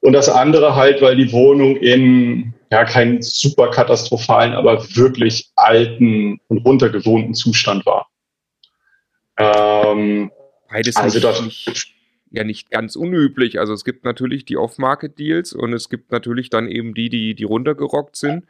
Und 0.00 0.14
das 0.14 0.30
andere 0.30 0.74
halt, 0.74 1.02
weil 1.02 1.16
die 1.16 1.30
Wohnung 1.30 1.76
in 1.76 2.54
ja 2.70 2.84
keinen 2.84 3.22
super 3.22 3.70
katastrophalen, 3.70 4.54
aber 4.54 4.82
wirklich 4.96 5.50
alten 5.56 6.40
und 6.48 6.64
runtergewohnten 6.64 7.34
Zustand 7.34 7.84
war. 7.86 8.08
Ähm, 9.36 10.30
Beides 10.70 10.96
also 10.96 11.20
das, 11.20 11.42
ja 12.30 12.44
nicht 12.44 12.70
ganz 12.70 12.96
unüblich. 12.96 13.60
Also 13.60 13.72
es 13.72 13.84
gibt 13.84 14.04
natürlich 14.04 14.44
die 14.44 14.56
Off-Market-Deals 14.56 15.52
und 15.52 15.72
es 15.72 15.88
gibt 15.88 16.10
natürlich 16.10 16.50
dann 16.50 16.68
eben 16.68 16.94
die, 16.94 17.08
die, 17.08 17.34
die 17.34 17.44
runtergerockt 17.44 18.16
sind. 18.16 18.44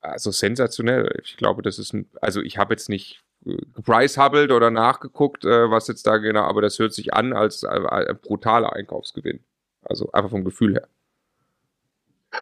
Also 0.00 0.30
sensationell. 0.30 1.20
Ich 1.24 1.36
glaube, 1.36 1.62
das 1.62 1.78
ist 1.78 1.92
ein, 1.92 2.08
also 2.20 2.40
ich 2.40 2.58
habe 2.58 2.72
jetzt 2.72 2.88
nicht 2.88 3.22
äh, 3.46 3.56
geprice-hubbelt 3.74 4.50
oder 4.50 4.70
nachgeguckt, 4.70 5.44
äh, 5.44 5.70
was 5.70 5.88
jetzt 5.88 6.06
da 6.06 6.16
genau, 6.16 6.42
aber 6.42 6.62
das 6.62 6.78
hört 6.78 6.94
sich 6.94 7.12
an 7.14 7.32
als 7.32 7.64
ein 7.64 8.18
brutaler 8.22 8.72
Einkaufsgewinn. 8.74 9.40
Also 9.82 10.10
einfach 10.12 10.30
vom 10.30 10.44
Gefühl 10.44 10.74
her. 10.74 10.88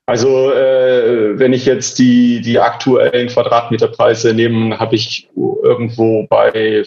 Also 0.07 0.53
äh, 0.53 1.39
wenn 1.39 1.53
ich 1.53 1.65
jetzt 1.65 1.99
die, 1.99 2.41
die 2.41 2.59
aktuellen 2.59 3.29
Quadratmeterpreise 3.29 4.35
nehme, 4.35 4.79
habe 4.79 4.97
ich 4.97 5.31
irgendwo 5.35 6.27
bei 6.29 6.85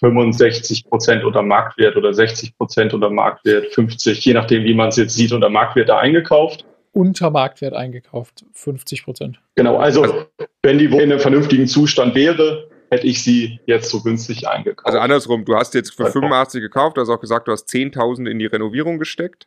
65 0.00 0.84
Prozent 0.88 1.24
unter 1.24 1.42
Marktwert 1.42 1.96
oder 1.96 2.14
60 2.14 2.56
Prozent 2.56 2.94
unter 2.94 3.10
Marktwert, 3.10 3.74
50, 3.74 4.24
je 4.24 4.34
nachdem, 4.34 4.64
wie 4.64 4.74
man 4.74 4.88
es 4.88 4.96
jetzt 4.96 5.14
sieht, 5.14 5.32
unter 5.32 5.50
Marktwert 5.50 5.88
da 5.88 5.98
eingekauft. 5.98 6.64
Unter 6.98 7.30
Marktwert 7.30 7.74
eingekauft, 7.74 8.44
50 8.54 9.04
Prozent. 9.04 9.40
Genau, 9.54 9.76
also 9.76 10.26
wenn 10.64 10.78
die 10.78 10.90
Wohnung 10.90 11.04
in 11.04 11.12
einem 11.12 11.20
vernünftigen 11.20 11.68
Zustand 11.68 12.16
wäre, 12.16 12.68
hätte 12.90 13.06
ich 13.06 13.22
sie 13.22 13.60
jetzt 13.66 13.88
so 13.88 14.02
günstig 14.02 14.48
eingekauft. 14.48 14.84
Also 14.84 14.98
andersrum, 14.98 15.44
du 15.44 15.54
hast 15.54 15.74
jetzt 15.74 15.94
für 15.94 16.10
85 16.10 16.60
gekauft, 16.60 16.96
du 16.96 17.00
hast 17.00 17.08
auch 17.08 17.20
gesagt, 17.20 17.46
du 17.46 17.52
hast 17.52 17.68
10.000 17.68 18.28
in 18.28 18.40
die 18.40 18.46
Renovierung 18.46 18.98
gesteckt, 18.98 19.46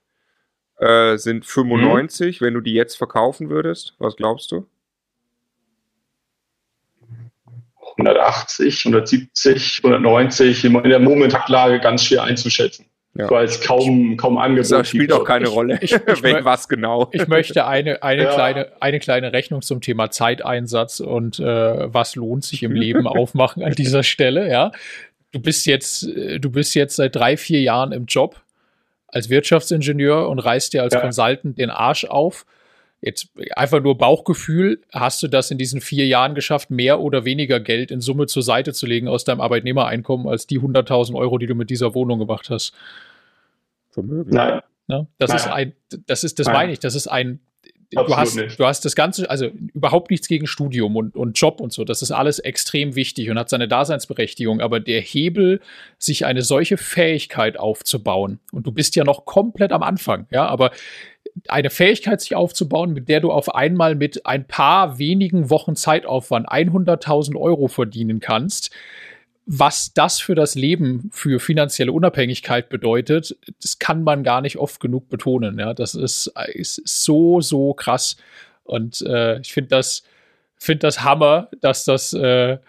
äh, 0.77 1.17
sind 1.17 1.45
95, 1.45 2.39
mhm. 2.39 2.45
wenn 2.45 2.53
du 2.53 2.61
die 2.61 2.73
jetzt 2.73 2.95
verkaufen 2.95 3.49
würdest, 3.49 3.95
was 3.99 4.15
glaubst 4.15 4.53
du? 4.53 4.65
180, 7.97 8.85
170, 8.85 9.81
190 9.83 10.63
in 10.63 10.83
der 10.83 10.99
Momentaglage 10.99 11.81
ganz 11.81 12.05
schwer 12.05 12.23
einzuschätzen. 12.23 12.85
Ja. 13.13 13.29
Weil 13.29 13.43
es 13.43 13.59
kaum, 13.59 14.15
kaum 14.15 14.37
Angebot 14.37 14.71
Das 14.71 14.87
spielt 14.87 15.11
auch 15.11 15.25
keine 15.25 15.49
Rolle, 15.49 15.79
ich, 15.81 15.91
ich, 15.91 16.01
wenn 16.23 16.45
was 16.45 16.69
genau. 16.69 17.09
Ich 17.11 17.27
möchte 17.27 17.65
eine, 17.65 18.03
eine, 18.03 18.23
ja. 18.23 18.33
kleine, 18.33 18.67
eine 18.79 18.99
kleine 18.99 19.33
Rechnung 19.33 19.61
zum 19.61 19.81
Thema 19.81 20.11
Zeiteinsatz 20.11 21.01
und 21.01 21.37
äh, 21.39 21.93
was 21.93 22.15
lohnt 22.15 22.45
sich 22.45 22.63
im 22.63 22.71
Leben 22.71 23.07
aufmachen 23.07 23.63
an 23.63 23.73
dieser 23.73 24.03
Stelle. 24.03 24.49
Ja, 24.49 24.71
Du 25.31 25.39
bist 25.39 25.65
jetzt, 25.65 26.07
äh, 26.07 26.39
du 26.39 26.49
bist 26.49 26.75
jetzt 26.75 26.97
seit 26.97 27.15
drei, 27.15 27.37
vier 27.37 27.61
Jahren 27.61 27.91
im 27.91 28.05
Job 28.05 28.41
als 29.07 29.29
Wirtschaftsingenieur 29.29 30.29
und 30.29 30.39
reißt 30.39 30.73
dir 30.73 30.83
als 30.83 30.93
ja. 30.93 31.01
Consultant 31.01 31.57
den 31.57 31.69
Arsch 31.69 32.05
auf 32.05 32.45
Jetzt 33.01 33.29
einfach 33.55 33.81
nur 33.81 33.97
Bauchgefühl, 33.97 34.81
hast 34.91 35.23
du 35.23 35.27
das 35.27 35.49
in 35.49 35.57
diesen 35.57 35.81
vier 35.81 36.05
Jahren 36.05 36.35
geschafft, 36.35 36.69
mehr 36.69 36.99
oder 36.99 37.25
weniger 37.25 37.59
Geld 37.59 37.89
in 37.89 37.99
Summe 37.99 38.27
zur 38.27 38.43
Seite 38.43 38.73
zu 38.73 38.85
legen 38.85 39.07
aus 39.07 39.23
deinem 39.23 39.41
Arbeitnehmereinkommen 39.41 40.27
als 40.27 40.45
die 40.45 40.59
100.000 40.59 41.15
Euro, 41.15 41.39
die 41.39 41.47
du 41.47 41.55
mit 41.55 41.71
dieser 41.71 41.95
Wohnung 41.95 42.19
gemacht 42.19 42.51
hast? 42.51 42.73
Vermögen. 43.89 44.29
Nein. 44.31 44.61
Ja, 44.87 45.07
das 45.17 45.29
Nein. 45.29 45.37
ist 45.37 45.47
ein, 45.47 45.73
das 46.05 46.23
ist, 46.23 46.37
das 46.37 46.47
Nein. 46.47 46.55
meine 46.55 46.73
ich, 46.73 46.79
das 46.79 46.93
ist 46.93 47.07
ein, 47.07 47.39
du 47.91 48.15
hast, 48.15 48.35
nicht. 48.35 48.59
du 48.59 48.65
hast 48.65 48.85
das 48.85 48.95
Ganze, 48.95 49.29
also 49.29 49.47
überhaupt 49.73 50.11
nichts 50.11 50.27
gegen 50.27 50.47
Studium 50.47 50.95
und, 50.95 51.15
und 51.15 51.39
Job 51.39 51.59
und 51.59 51.73
so. 51.73 51.83
Das 51.83 52.01
ist 52.01 52.11
alles 52.11 52.39
extrem 52.39 52.95
wichtig 52.95 53.29
und 53.29 53.37
hat 53.37 53.49
seine 53.49 53.67
Daseinsberechtigung. 53.67 54.61
Aber 54.61 54.79
der 54.79 55.01
Hebel, 55.01 55.59
sich 55.97 56.25
eine 56.25 56.41
solche 56.41 56.77
Fähigkeit 56.77 57.57
aufzubauen, 57.57 58.39
und 58.51 58.65
du 58.67 58.71
bist 58.71 58.95
ja 58.95 59.03
noch 59.03 59.25
komplett 59.25 59.71
am 59.71 59.83
Anfang, 59.83 60.27
ja, 60.31 60.45
aber 60.45 60.71
eine 61.47 61.69
Fähigkeit 61.69 62.21
sich 62.21 62.35
aufzubauen, 62.35 62.93
mit 62.93 63.09
der 63.09 63.19
du 63.19 63.31
auf 63.31 63.53
einmal 63.55 63.95
mit 63.95 64.25
ein 64.25 64.47
paar 64.47 64.97
wenigen 64.97 65.49
Wochen 65.49 65.75
Zeitaufwand 65.75 66.49
100.000 66.49 67.39
Euro 67.39 67.67
verdienen 67.67 68.19
kannst, 68.19 68.71
was 69.45 69.93
das 69.93 70.19
für 70.19 70.35
das 70.35 70.55
Leben, 70.55 71.09
für 71.11 71.39
finanzielle 71.39 71.91
Unabhängigkeit 71.91 72.69
bedeutet, 72.69 73.35
das 73.61 73.79
kann 73.79 74.03
man 74.03 74.23
gar 74.23 74.41
nicht 74.41 74.57
oft 74.57 74.79
genug 74.79 75.09
betonen. 75.09 75.57
Ja, 75.59 75.73
das 75.73 75.95
ist, 75.95 76.31
ist 76.53 76.81
so, 76.85 77.41
so 77.41 77.73
krass. 77.73 78.17
Und 78.63 79.01
äh, 79.01 79.39
ich 79.39 79.51
finde 79.51 79.69
das, 79.69 80.03
finde 80.57 80.79
das 80.79 81.03
Hammer, 81.03 81.49
dass 81.59 81.85
das, 81.85 82.13
äh, 82.13 82.59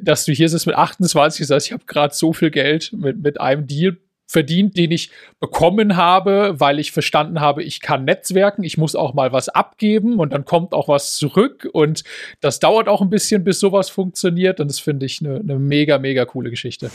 dass 0.00 0.24
du 0.24 0.32
hier 0.32 0.48
sitzt 0.48 0.66
mit 0.66 0.76
28 0.76 1.46
sagst, 1.46 1.66
ich 1.66 1.72
habe 1.72 1.84
gerade 1.86 2.14
so 2.14 2.32
viel 2.32 2.50
Geld 2.50 2.92
mit, 2.92 3.22
mit 3.22 3.40
einem 3.40 3.66
Deal 3.66 3.96
verdient, 4.32 4.78
den 4.78 4.90
ich 4.90 5.10
bekommen 5.40 5.96
habe, 5.96 6.54
weil 6.58 6.78
ich 6.78 6.90
verstanden 6.90 7.40
habe, 7.40 7.62
ich 7.62 7.80
kann 7.80 8.06
netzwerken, 8.06 8.64
ich 8.64 8.78
muss 8.78 8.96
auch 8.96 9.12
mal 9.12 9.32
was 9.32 9.50
abgeben 9.50 10.18
und 10.18 10.32
dann 10.32 10.46
kommt 10.46 10.72
auch 10.72 10.88
was 10.88 11.16
zurück 11.16 11.68
und 11.72 12.02
das 12.40 12.58
dauert 12.58 12.88
auch 12.88 13.02
ein 13.02 13.10
bisschen, 13.10 13.44
bis 13.44 13.60
sowas 13.60 13.90
funktioniert 13.90 14.58
und 14.58 14.68
das 14.68 14.78
finde 14.78 15.04
ich 15.04 15.20
eine 15.20 15.44
ne 15.44 15.58
mega, 15.58 15.98
mega 15.98 16.24
coole 16.24 16.48
Geschichte. 16.48 16.90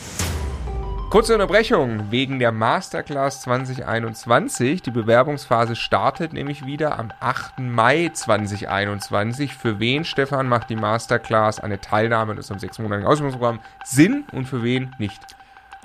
Kurze 1.10 1.32
Unterbrechung 1.32 2.10
wegen 2.10 2.38
der 2.38 2.52
Masterclass 2.52 3.40
2021. 3.42 4.82
Die 4.82 4.90
Bewerbungsphase 4.90 5.74
startet 5.74 6.34
nämlich 6.34 6.66
wieder 6.66 6.98
am 6.98 7.12
8. 7.20 7.60
Mai 7.60 8.10
2021. 8.12 9.54
Für 9.54 9.80
wen, 9.80 10.04
Stefan, 10.04 10.48
macht 10.48 10.68
die 10.68 10.76
Masterclass 10.76 11.60
eine 11.60 11.80
Teilnahme 11.80 12.32
in 12.32 12.38
unserem 12.38 12.58
sechsmonatigen 12.58 13.08
Ausbildungsprogramm 13.08 13.60
Sinn 13.84 14.24
und 14.32 14.46
für 14.46 14.62
wen 14.62 14.94
nicht? 14.98 15.22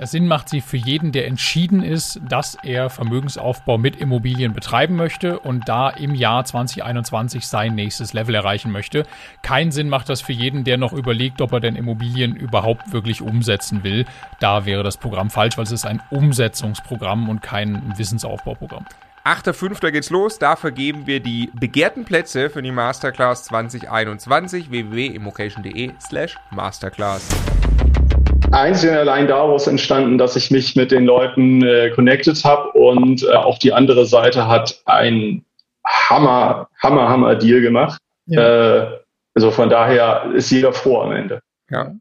Sinn 0.02 0.28
macht 0.28 0.50
sie 0.50 0.62
für 0.62 0.78
jeden, 0.78 1.12
der 1.12 1.28
entschieden 1.28 1.84
ist, 1.84 2.20
dass 2.28 2.58
er 2.64 2.90
Vermögensaufbau 2.90 3.78
mit 3.78 3.96
Immobilien 3.96 4.54
betreiben 4.54 4.96
möchte 4.96 5.40
und 5.40 5.70
da 5.70 5.90
im 5.90 6.16
Jahr 6.16 6.44
2021 6.44 7.48
sein 7.48 7.76
nächstes 7.76 8.14
Level 8.14 8.34
erreichen 8.34 8.72
möchte. 8.72 9.06
Kein 9.44 9.72
Sinn 9.72 9.90
macht 9.90 10.10
das 10.10 10.22
für 10.22 10.34
jeden, 10.34 10.64
der 10.64 10.78
noch 10.78 10.94
überlegt, 10.94 11.42
ob 11.42 11.52
er 11.52 11.60
denn 11.60 11.76
Immobilien 11.76 12.36
überhaupt 12.36 12.92
wirklich 12.92 13.22
umsetzen 13.22 13.84
will. 13.84 14.06
Da 14.40 14.66
wäre 14.66 14.84
das 14.84 14.98
Programm 14.98 15.30
falsch, 15.30 15.58
weil 15.58 15.66
es 15.66 15.72
ist 15.72 15.86
ein 15.86 16.02
Umsetzungsprogramm 16.10 17.30
und 17.30 17.44
kein 17.44 17.94
Wissensaufbauprogramm. 17.96 18.86
8.5. 19.26 19.92
geht's 19.92 20.10
los. 20.10 20.40
Da 20.40 20.56
vergeben 20.56 21.06
wir 21.06 21.20
die 21.20 21.50
begehrten 21.54 22.04
Plätze 22.04 22.50
für 22.50 22.62
die 22.62 22.72
Masterclass 22.72 23.46
2021 23.46 24.70
www.immocation.de 24.70 25.92
slash 26.00 26.38
masterclass 26.52 27.30
einzig 28.52 28.90
und 28.90 28.98
allein 28.98 29.28
daraus 29.28 29.68
entstanden, 29.68 30.18
dass 30.18 30.36
ich 30.36 30.52
mich 30.52 30.76
mit 30.76 30.92
den 30.92 31.06
Leuten 31.06 31.64
äh, 31.64 31.90
connected 31.92 32.44
habe 32.44 32.72
und 32.72 33.24
äh, 33.24 33.34
auch 33.34 33.58
die 33.58 33.74
andere 33.74 34.06
Seite 34.06 34.48
hat 34.48 34.82
ein 34.86 35.44
Hammer, 35.86 36.70
Hammer, 36.82 37.10
Hammer 37.10 37.36
Deal 37.36 37.62
gemacht. 37.62 38.00
Ja. 38.26 38.82
Äh, 38.82 39.00
also 39.36 39.52
von 39.52 39.70
daher 39.70 40.32
ist 40.34 40.52
jeder 40.52 40.74
froh 40.74 41.02
am 41.02 41.12
Ende. 41.12 41.42
Ja. 41.70 41.94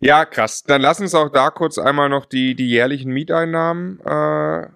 Ja, 0.00 0.24
krass. 0.24 0.62
Dann 0.62 0.80
lass 0.80 1.00
uns 1.00 1.14
auch 1.14 1.30
da 1.30 1.50
kurz 1.50 1.78
einmal 1.78 2.08
noch 2.08 2.26
die, 2.26 2.54
die 2.54 2.68
jährlichen 2.68 3.12
Mieteinnahmen 3.12 4.00
äh, 4.00 4.68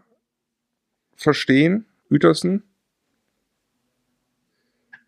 verstehen, 1.17 1.87
Uetersen. 2.11 2.65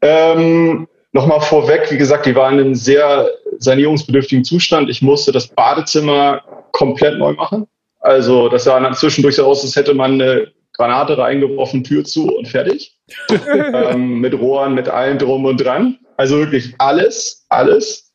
Ähm, 0.03 0.87
Nochmal 1.14 1.41
vorweg, 1.43 1.93
wie 1.93 1.97
gesagt, 1.97 2.26
die 2.26 2.35
waren 2.35 2.59
in 2.59 2.74
sehr 2.74 3.28
sanierungsbedürftigen 3.59 4.44
Zustand. 4.44 4.90
Ich 4.90 5.02
musste 5.02 5.32
das 5.32 5.48
Badezimmer 5.48 6.42
komplett 6.72 7.18
neu 7.18 7.32
machen. 7.32 7.66
Also 8.00 8.48
das 8.48 8.64
sah 8.64 8.78
dann 8.80 8.94
zwischendurch 8.94 9.36
so 9.36 9.46
aus, 9.46 9.62
als 9.62 9.76
hätte 9.76 9.94
man 9.94 10.20
eine 10.20 10.52
Granate 10.72 11.16
reingeworfen, 11.16 11.84
Tür 11.84 12.05
zu 12.05 12.34
und 12.36 12.48
fertig. 12.48 12.96
ähm, 13.55 14.20
mit 14.20 14.34
Rohren, 14.34 14.74
mit 14.74 14.88
allem 14.88 15.18
drum 15.18 15.44
und 15.44 15.59
dran. 15.59 15.98
Also 16.16 16.38
wirklich 16.38 16.74
alles, 16.78 17.46
alles. 17.48 18.12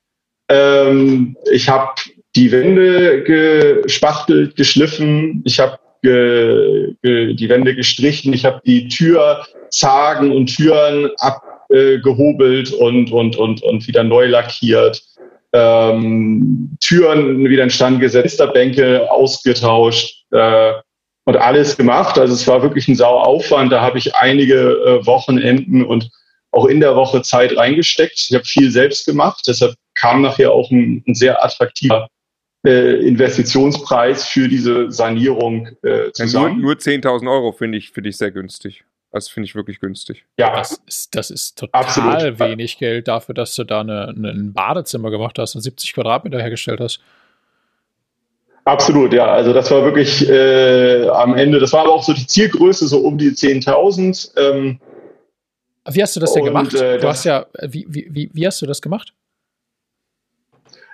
Ähm, 0.50 1.36
ich 1.52 1.70
habe 1.70 1.94
die 2.36 2.52
Wände 2.52 3.24
gespachtelt, 3.24 4.56
geschliffen. 4.56 5.42
Ich 5.46 5.60
habe 5.60 5.80
ge, 6.02 6.96
ge, 7.02 7.34
die 7.34 7.50
Wände 7.50 7.76
gestrichen. 7.76 8.34
Ich 8.34 8.46
habe 8.46 8.62
die 8.66 8.88
Türzagen 8.88 10.32
und 10.32 10.48
Türen 10.48 11.12
ab 11.18 11.42
äh, 11.70 12.00
und, 12.02 13.12
und, 13.12 13.36
und, 13.38 13.64
und 13.64 13.88
wieder 13.88 14.04
neu 14.04 14.28
lackiert. 14.28 15.04
Ähm, 15.52 16.78
Türen 16.80 17.50
wieder 17.50 17.64
in 17.64 17.70
Stand 17.70 18.00
gesetzt, 18.00 18.42
Bänke 18.54 19.10
ausgetauscht 19.12 20.26
äh, 20.32 20.74
und 21.26 21.38
alles 21.38 21.76
gemacht. 21.76 22.18
Also 22.20 22.34
es 22.34 22.48
war 22.48 22.62
wirklich 22.62 22.88
ein 22.88 22.96
Sauaufwand. 22.96 23.72
Da 23.72 23.82
habe 23.82 23.98
ich 23.98 24.16
einige 24.16 24.56
äh, 24.56 25.06
Wochenenden 25.06 25.84
und 25.84 26.10
auch 26.52 26.66
in 26.66 26.80
der 26.80 26.96
Woche 26.96 27.22
Zeit 27.22 27.56
reingesteckt. 27.56 28.28
Ich 28.30 28.34
habe 28.34 28.46
viel 28.46 28.72
selbst 28.72 29.06
gemacht. 29.06 29.44
Deshalb 29.48 29.76
kam 29.96 30.22
nachher 30.22 30.52
auch 30.52 30.70
ein, 30.72 31.04
ein 31.08 31.16
sehr 31.16 31.44
attraktiver 31.44 32.08
äh, 32.66 33.08
Investitionspreis 33.08 34.28
für 34.28 34.48
diese 34.48 34.92
Sanierung 34.92 35.70
äh, 35.84 36.12
zusammen. 36.12 36.60
Nur, 36.60 36.74
nur 36.74 36.76
10.000 36.76 37.32
Euro 37.32 37.52
finde 37.52 37.78
ich, 37.78 37.92
find 37.92 38.08
ich 38.08 38.18
sehr 38.18 38.32
günstig. 38.32 38.84
Das 39.12 39.28
finde 39.28 39.46
ich 39.48 39.56
wirklich 39.56 39.80
günstig. 39.80 40.26
Ja, 40.38 40.56
das 40.56 40.80
ist, 40.86 41.16
das 41.16 41.32
ist 41.32 41.58
total 41.58 41.82
absolut. 41.82 42.40
wenig 42.40 42.78
Geld 42.78 43.08
dafür, 43.08 43.34
dass 43.34 43.56
du 43.56 43.64
da 43.64 43.82
eine, 43.82 44.10
eine, 44.10 44.30
ein 44.30 44.54
Badezimmer 44.54 45.10
gemacht 45.10 45.40
hast 45.40 45.56
und 45.56 45.62
70 45.62 45.94
Quadratmeter 45.94 46.40
hergestellt 46.40 46.80
hast. 46.80 47.00
Absolut, 48.66 49.14
ja. 49.14 49.26
Also 49.26 49.52
das 49.52 49.72
war 49.72 49.84
wirklich 49.84 50.30
äh, 50.30 51.08
am 51.08 51.36
Ende, 51.36 51.60
das 51.60 51.74
war 51.74 51.82
aber 51.82 51.94
auch 51.94 52.04
so 52.04 52.14
die 52.14 52.28
Zielgröße, 52.28 52.88
so 52.88 53.00
um 53.00 53.18
die 53.18 53.32
10.000. 53.32 54.38
Ähm, 54.38 54.80
wie 55.88 56.04
hast 56.04 56.16
du 56.16 56.20
das 56.20 56.34
denn 56.34 56.44
und, 56.44 56.50
gemacht? 56.50 56.74
Äh, 56.76 57.00
du 57.00 57.08
hast 57.08 57.24
ja, 57.24 57.48
wie, 57.64 57.88
wie, 57.90 58.30
wie 58.32 58.46
hast 58.46 58.62
du 58.62 58.68
das 58.68 58.80
gemacht? 58.80 59.14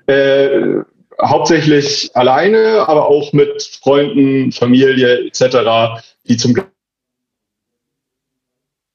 Äh, 0.08 0.78
hauptsächlich 1.22 2.12
alleine, 2.16 2.88
aber 2.88 3.10
auch 3.10 3.34
mit 3.34 3.62
Freunden, 3.62 4.54
Familie 4.54 5.26
etc., 5.26 6.02
die 6.28 6.38
zum 6.38 6.54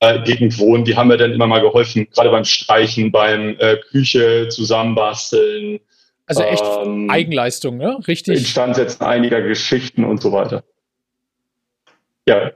äh, 0.01 0.23
Gegend 0.23 0.59
wohnen, 0.59 0.85
die 0.85 0.97
haben 0.97 1.09
mir 1.09 1.19
dann 1.19 1.33
immer 1.33 1.47
mal 1.47 1.61
geholfen, 1.61 2.09
gerade 2.11 2.31
beim 2.31 2.45
Streichen, 2.45 3.13
beim 3.13 3.57
äh, 3.59 3.77
Küche 3.77 4.49
zusammenbasteln. 4.49 5.79
Also 6.27 6.43
echt 6.43 6.65
ähm, 6.85 7.11
Eigenleistung, 7.11 7.77
ne? 7.77 7.99
Richtig. 8.09 8.39
Instandsetzen 8.39 9.05
einiger 9.05 9.43
Geschichten 9.43 10.05
und 10.05 10.23
so 10.23 10.33
weiter. 10.33 10.65
Ja. 12.27 12.53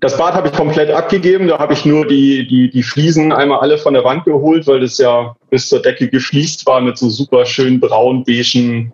Das 0.00 0.18
Bad 0.18 0.34
habe 0.34 0.48
ich 0.48 0.54
komplett 0.54 0.90
abgegeben. 0.90 1.48
Da 1.48 1.58
habe 1.58 1.72
ich 1.72 1.84
nur 1.84 2.06
die, 2.06 2.46
die, 2.46 2.70
die 2.70 2.82
Fliesen 2.82 3.32
einmal 3.32 3.60
alle 3.60 3.78
von 3.78 3.94
der 3.94 4.04
Wand 4.04 4.24
geholt, 4.24 4.66
weil 4.66 4.80
das 4.80 4.98
ja 4.98 5.34
bis 5.50 5.68
zur 5.68 5.80
Decke 5.80 6.08
gefliest 6.08 6.66
war 6.66 6.80
mit 6.80 6.98
so 6.98 7.08
super 7.08 7.46
schön 7.46 7.80
braun-beigen 7.80 8.92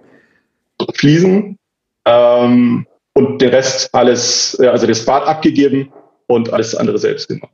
Fliesen. 0.94 1.58
Ähm, 2.06 2.86
und 3.14 3.42
den 3.42 3.50
Rest 3.50 3.92
alles, 3.92 4.56
äh, 4.60 4.68
also 4.68 4.86
das 4.86 5.04
Bad 5.04 5.26
abgegeben 5.26 5.92
und 6.26 6.52
alles 6.52 6.74
andere 6.74 6.98
selbst 6.98 7.28
gemacht. 7.28 7.52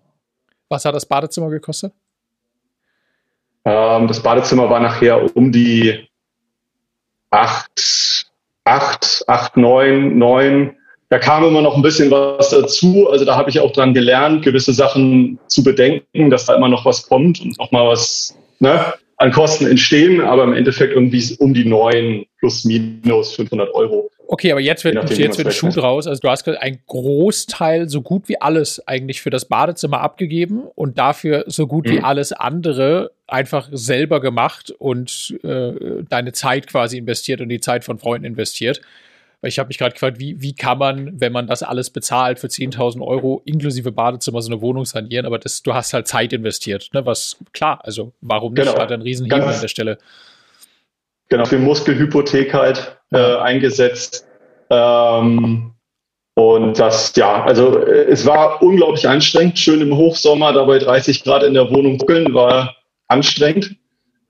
Was 0.68 0.84
hat 0.84 0.94
das 0.94 1.06
Badezimmer 1.06 1.50
gekostet? 1.50 1.92
Ähm, 3.64 4.08
das 4.08 4.22
Badezimmer 4.22 4.70
war 4.70 4.80
nachher 4.80 5.36
um 5.36 5.52
die 5.52 6.08
8, 7.30 8.26
8, 8.64 9.24
8, 9.26 9.56
9, 9.56 10.18
9. 10.18 10.76
Da 11.08 11.18
kam 11.18 11.44
immer 11.44 11.60
noch 11.60 11.76
ein 11.76 11.82
bisschen 11.82 12.10
was 12.10 12.50
dazu. 12.50 13.08
Also 13.10 13.24
da 13.24 13.36
habe 13.36 13.50
ich 13.50 13.58
auch 13.60 13.72
dran 13.72 13.94
gelernt, 13.94 14.44
gewisse 14.44 14.72
Sachen 14.72 15.38
zu 15.48 15.62
bedenken, 15.62 16.30
dass 16.30 16.46
da 16.46 16.54
immer 16.54 16.68
noch 16.68 16.84
was 16.84 17.08
kommt 17.08 17.40
und 17.40 17.58
noch 17.58 17.72
mal 17.72 17.88
was 17.88 18.36
ne, 18.60 18.94
an 19.16 19.32
Kosten 19.32 19.66
entstehen. 19.66 20.20
Aber 20.20 20.44
im 20.44 20.52
Endeffekt 20.52 20.94
irgendwie 20.94 21.36
um 21.38 21.52
die 21.52 21.64
9 21.64 22.24
plus 22.38 22.64
minus 22.64 23.34
500 23.34 23.74
Euro. 23.74 24.10
Okay, 24.32 24.52
aber 24.52 24.60
jetzt 24.60 24.84
wird, 24.84 24.94
nachdem, 24.94 25.18
jetzt 25.18 25.38
wird 25.38 25.48
ein 25.48 25.52
Schuh 25.52 25.70
draus. 25.70 26.06
Also 26.06 26.20
du 26.20 26.30
hast 26.30 26.46
ein 26.46 26.78
Großteil, 26.86 27.88
so 27.88 28.00
gut 28.00 28.28
wie 28.28 28.40
alles 28.40 28.86
eigentlich 28.86 29.22
für 29.22 29.30
das 29.30 29.46
Badezimmer 29.46 30.00
abgegeben 30.00 30.68
und 30.76 30.98
dafür 30.98 31.42
so 31.48 31.66
gut 31.66 31.86
mhm. 31.86 31.90
wie 31.90 32.00
alles 32.00 32.30
andere 32.30 33.10
einfach 33.26 33.68
selber 33.72 34.20
gemacht 34.20 34.70
und 34.70 35.36
äh, 35.42 36.04
deine 36.08 36.30
Zeit 36.30 36.68
quasi 36.68 36.96
investiert 36.96 37.40
und 37.40 37.48
die 37.48 37.58
Zeit 37.58 37.82
von 37.82 37.98
Freunden 37.98 38.24
investiert. 38.24 38.80
Weil 39.40 39.48
ich 39.48 39.58
habe 39.58 39.66
mich 39.66 39.78
gerade 39.78 39.94
gefragt, 39.94 40.20
wie, 40.20 40.40
wie 40.40 40.54
kann 40.54 40.78
man, 40.78 41.20
wenn 41.20 41.32
man 41.32 41.48
das 41.48 41.64
alles 41.64 41.90
bezahlt 41.90 42.38
für 42.38 42.46
10.000 42.46 43.04
Euro 43.04 43.42
inklusive 43.44 43.90
Badezimmer 43.90 44.42
so 44.42 44.52
eine 44.52 44.60
Wohnung 44.60 44.84
sanieren, 44.84 45.26
aber 45.26 45.40
das, 45.40 45.64
du 45.64 45.74
hast 45.74 45.92
halt 45.92 46.06
Zeit 46.06 46.32
investiert, 46.32 46.88
ne? 46.92 47.04
was 47.04 47.36
klar, 47.52 47.80
also 47.82 48.12
warum 48.20 48.54
nicht, 48.54 48.64
genau. 48.64 48.78
hat 48.78 48.92
ein 48.92 49.02
Riesenhebel 49.02 49.42
an 49.42 49.60
der 49.60 49.66
Stelle. 49.66 49.98
Genau, 51.30 51.44
für 51.44 51.58
Muskelhypothek 51.58 52.52
halt 52.52 52.98
äh, 53.12 53.36
eingesetzt. 53.36 54.26
Ähm, 54.68 55.72
Und 56.34 56.78
das, 56.78 57.14
ja, 57.16 57.44
also 57.44 57.78
äh, 57.78 58.06
es 58.08 58.24
war 58.24 58.62
unglaublich 58.62 59.06
anstrengend. 59.08 59.58
Schön 59.58 59.80
im 59.80 59.96
Hochsommer, 59.96 60.52
dabei 60.52 60.78
30 60.78 61.24
Grad 61.24 61.42
in 61.42 61.54
der 61.54 61.70
Wohnung 61.70 61.98
buckeln, 61.98 62.32
war 62.34 62.76
anstrengend. 63.08 63.76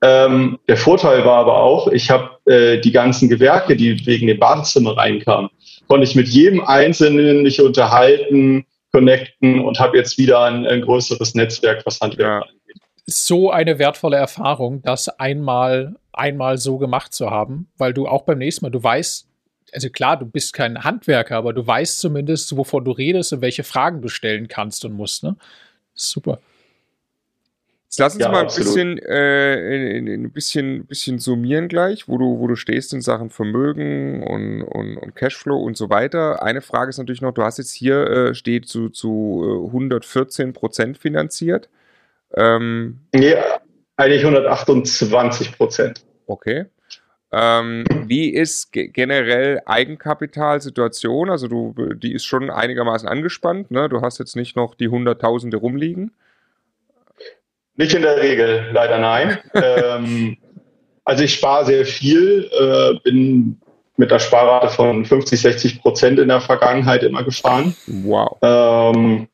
Ähm, 0.03 0.57
der 0.67 0.77
Vorteil 0.77 1.23
war 1.25 1.37
aber 1.37 1.57
auch, 1.57 1.87
ich 1.87 2.09
habe 2.09 2.37
äh, 2.45 2.79
die 2.79 2.91
ganzen 2.91 3.29
Gewerke, 3.29 3.75
die 3.75 4.05
wegen 4.05 4.27
dem 4.27 4.39
Badezimmer 4.39 4.97
reinkamen, 4.97 5.51
konnte 5.87 6.05
ich 6.05 6.15
mit 6.15 6.27
jedem 6.27 6.61
Einzelnen 6.61 7.43
mich 7.43 7.61
unterhalten, 7.61 8.65
connecten 8.91 9.61
und 9.61 9.79
habe 9.79 9.97
jetzt 9.97 10.17
wieder 10.17 10.41
ein, 10.43 10.65
ein, 10.65 10.81
größeres 10.81 11.35
Netzwerk, 11.35 11.83
was 11.85 12.01
Handwerk 12.01 12.27
ja. 12.27 12.49
angeht. 12.49 12.60
So 13.05 13.51
eine 13.51 13.79
wertvolle 13.79 14.17
Erfahrung, 14.17 14.81
das 14.83 15.09
einmal, 15.09 15.95
einmal 16.13 16.57
so 16.57 16.77
gemacht 16.77 17.13
zu 17.13 17.29
haben, 17.29 17.69
weil 17.77 17.93
du 17.93 18.07
auch 18.07 18.23
beim 18.23 18.37
nächsten 18.37 18.65
Mal, 18.65 18.69
du 18.69 18.81
weißt, 18.81 19.27
also 19.73 19.89
klar, 19.89 20.17
du 20.17 20.25
bist 20.25 20.53
kein 20.53 20.83
Handwerker, 20.83 21.37
aber 21.37 21.53
du 21.53 21.65
weißt 21.65 21.99
zumindest, 21.99 22.55
wovon 22.55 22.85
du 22.85 22.91
redest 22.91 23.33
und 23.33 23.41
welche 23.41 23.63
Fragen 23.63 24.01
du 24.01 24.09
stellen 24.09 24.47
kannst 24.47 24.85
und 24.85 24.93
musst. 24.93 25.23
Ne? 25.23 25.35
Super. 25.93 26.39
Jetzt 27.91 27.99
lass 27.99 28.13
uns 28.13 28.23
ja, 28.23 28.31
mal 28.31 28.47
ein 28.47 28.55
bisschen, 28.55 28.97
äh, 28.99 29.97
ein 29.97 30.31
bisschen, 30.31 30.85
bisschen 30.85 31.19
summieren 31.19 31.67
gleich, 31.67 32.07
wo 32.07 32.17
du, 32.17 32.39
wo 32.39 32.47
du 32.47 32.55
stehst 32.55 32.93
in 32.93 33.01
Sachen 33.01 33.29
Vermögen 33.29 34.23
und, 34.23 34.61
und, 34.61 34.95
und 34.95 35.13
Cashflow 35.13 35.57
und 35.57 35.75
so 35.75 35.89
weiter. 35.89 36.41
Eine 36.41 36.61
Frage 36.61 36.89
ist 36.89 36.99
natürlich 36.99 37.19
noch, 37.19 37.33
du 37.33 37.43
hast 37.43 37.57
jetzt 37.57 37.73
hier, 37.73 38.07
äh, 38.07 38.33
steht 38.33 38.69
zu, 38.69 38.87
zu 38.87 39.65
114 39.67 40.49
äh, 40.49 40.53
Prozent 40.53 40.97
finanziert. 40.99 41.67
Ähm, 42.35 42.99
nee, 43.13 43.35
eigentlich 43.97 44.23
128 44.23 45.57
Prozent. 45.57 46.03
Okay. 46.27 46.65
Ähm, 47.33 47.85
wie 48.07 48.29
ist 48.29 48.73
generell 48.73 49.61
Eigenkapitalsituation? 49.65 51.29
Also 51.29 51.47
du, 51.47 51.73
die 51.95 52.13
ist 52.13 52.25
schon 52.25 52.49
einigermaßen 52.49 53.07
angespannt. 53.07 53.71
Ne? 53.71 53.87
Du 53.87 54.01
hast 54.01 54.19
jetzt 54.19 54.35
nicht 54.35 54.55
noch 54.55 54.75
die 54.75 54.89
Hunderttausende 54.89 55.57
rumliegen. 55.57 56.11
Nicht 57.75 57.95
in 57.95 58.01
der 58.01 58.17
Regel, 58.17 58.69
leider 58.73 58.97
nein. 58.97 59.37
ähm, 59.53 60.37
also 61.05 61.23
ich 61.23 61.33
spare 61.35 61.65
sehr 61.65 61.85
viel, 61.85 62.49
äh, 62.51 62.99
bin 63.03 63.61
mit 63.95 64.11
der 64.11 64.19
Sparrate 64.19 64.69
von 64.69 65.05
50, 65.05 65.39
60 65.39 65.81
Prozent 65.81 66.19
in 66.19 66.27
der 66.27 66.41
Vergangenheit 66.41 67.03
immer 67.03 67.23
gefahren. 67.23 67.75
Wow. 67.87 68.37
Ähm, 68.41 69.27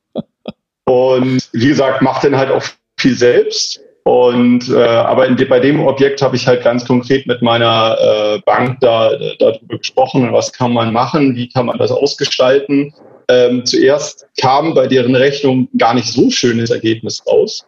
und 0.84 1.50
wie 1.52 1.68
gesagt, 1.68 2.02
mache 2.02 2.30
dann 2.30 2.40
halt 2.40 2.52
auch 2.52 2.64
viel 2.98 3.16
selbst. 3.16 3.82
Und 4.04 4.70
äh, 4.70 4.78
aber 4.78 5.28
in, 5.28 5.36
bei 5.50 5.60
dem 5.60 5.82
Objekt 5.86 6.22
habe 6.22 6.38
ich 6.38 6.48
halt 6.48 6.64
ganz 6.64 6.86
konkret 6.86 7.28
mit 7.28 7.42
meiner 7.42 7.98
äh, 8.00 8.40
Bank 8.46 8.80
da 8.80 9.12
darüber 9.40 9.78
gesprochen, 9.78 10.32
was 10.32 10.54
kann 10.54 10.72
man 10.72 10.94
machen, 10.94 11.36
wie 11.36 11.50
kann 11.50 11.66
man 11.66 11.78
das 11.78 11.92
ausgestalten. 11.92 12.94
Ähm, 13.30 13.66
zuerst 13.66 14.26
kam 14.40 14.74
bei 14.74 14.88
deren 14.88 15.16
Rechnung 15.16 15.68
gar 15.78 15.94
nicht 15.94 16.08
so 16.08 16.30
schönes 16.30 16.70
Ergebnis 16.70 17.22
raus 17.28 17.66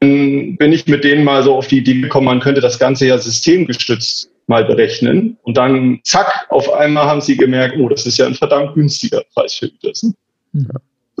bin 0.00 0.72
ich 0.72 0.86
mit 0.86 1.04
denen 1.04 1.24
mal 1.24 1.42
so 1.42 1.54
auf 1.54 1.66
die 1.66 1.78
Idee 1.78 2.00
gekommen, 2.00 2.24
man 2.24 2.40
könnte 2.40 2.62
das 2.62 2.78
Ganze 2.78 3.06
ja 3.06 3.18
systemgestützt 3.18 4.30
mal 4.46 4.64
berechnen. 4.64 5.36
Und 5.42 5.56
dann, 5.56 6.00
zack, 6.04 6.46
auf 6.48 6.72
einmal 6.72 7.04
haben 7.04 7.20
sie 7.20 7.36
gemerkt, 7.36 7.76
oh, 7.78 7.88
das 7.88 8.06
ist 8.06 8.18
ja 8.18 8.26
ein 8.26 8.34
verdammt 8.34 8.74
günstiger 8.74 9.22
Preis 9.34 9.54
für 9.54 9.68
Gütersen. 9.68 10.16
Ja. 10.54 10.62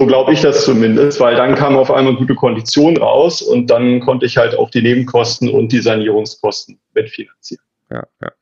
So 0.00 0.06
glaube 0.06 0.32
ich 0.32 0.40
das 0.40 0.64
zumindest, 0.64 1.20
weil 1.20 1.36
dann 1.36 1.54
kam 1.54 1.76
auf 1.76 1.90
einmal 1.90 2.16
gute 2.16 2.34
Kondition 2.34 2.96
raus 2.96 3.42
und 3.42 3.66
dann 3.66 4.00
konnte 4.00 4.24
ich 4.24 4.38
halt 4.38 4.56
auch 4.56 4.70
die 4.70 4.80
Nebenkosten 4.80 5.50
und 5.50 5.72
die 5.72 5.80
Sanierungskosten 5.80 6.80
mitfinanzieren. 6.94 7.62
Ja, 7.90 8.04
ja. 8.22 8.32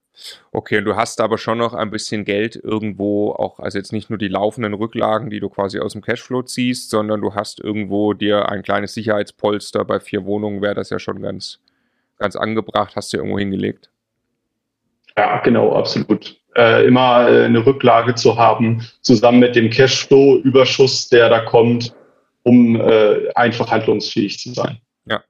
Okay, 0.53 0.79
und 0.79 0.85
du 0.85 0.95
hast 0.95 1.21
aber 1.21 1.37
schon 1.37 1.59
noch 1.59 1.75
ein 1.75 1.91
bisschen 1.91 2.25
Geld 2.25 2.55
irgendwo 2.55 3.33
auch, 3.33 3.59
also 3.59 3.77
jetzt 3.77 3.93
nicht 3.93 4.09
nur 4.09 4.21
die 4.21 4.29
laufenden 4.29 4.73
Rücklagen, 4.73 5.31
die 5.31 5.41
du 5.41 5.49
quasi 5.49 5.81
aus 5.81 5.95
dem 5.95 6.03
Cashflow 6.03 6.43
ziehst, 6.43 6.91
sondern 6.91 7.21
du 7.21 7.35
hast 7.35 7.59
irgendwo 7.59 8.13
dir 8.13 8.49
ein 8.49 8.63
kleines 8.63 8.95
Sicherheitspolster 8.95 9.85
bei 9.85 9.99
vier 9.99 10.25
Wohnungen, 10.27 10.63
wäre 10.63 10.77
das 10.77 10.91
ja 10.91 11.01
schon 11.01 11.21
ganz, 11.21 11.59
ganz 12.19 12.37
angebracht, 12.37 12.95
hast 12.95 13.13
du 13.13 13.17
irgendwo 13.17 13.37
hingelegt. 13.41 13.91
Ja, 15.17 15.41
genau, 15.41 15.73
absolut. 15.73 16.38
Äh, 16.59 16.87
immer 16.87 17.29
äh, 17.29 17.45
eine 17.45 17.65
Rücklage 17.65 18.17
zu 18.17 18.37
haben, 18.37 18.85
zusammen 19.01 19.39
mit 19.39 19.55
dem 19.55 19.71
Cashflow-Überschuss, 19.71 21.09
der 21.09 21.29
da 21.29 21.39
kommt, 21.39 21.95
um 22.43 22.75
äh, 22.81 23.33
einfach 23.37 23.71
handlungsfähig 23.71 24.41
zu 24.41 24.53
sein. 24.55 24.79
Ja. 25.09 25.23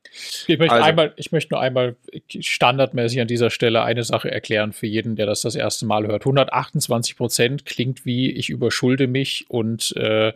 Ich 0.46 0.58
möchte, 0.58 0.74
also. 0.74 0.86
einmal, 0.86 1.12
ich 1.16 1.30
möchte 1.30 1.52
nur 1.52 1.60
einmal 1.60 1.96
standardmäßig 2.30 3.20
an 3.20 3.28
dieser 3.28 3.50
Stelle 3.50 3.82
eine 3.82 4.04
Sache 4.04 4.30
erklären 4.30 4.72
für 4.72 4.86
jeden, 4.86 5.16
der 5.16 5.26
das 5.26 5.42
das 5.42 5.54
erste 5.54 5.84
Mal 5.84 6.06
hört. 6.06 6.22
128 6.22 7.18
Prozent 7.18 7.66
klingt 7.66 8.06
wie 8.06 8.30
ich 8.30 8.48
überschulde 8.48 9.06
mich 9.06 9.44
und 9.48 9.94
äh, 9.96 10.32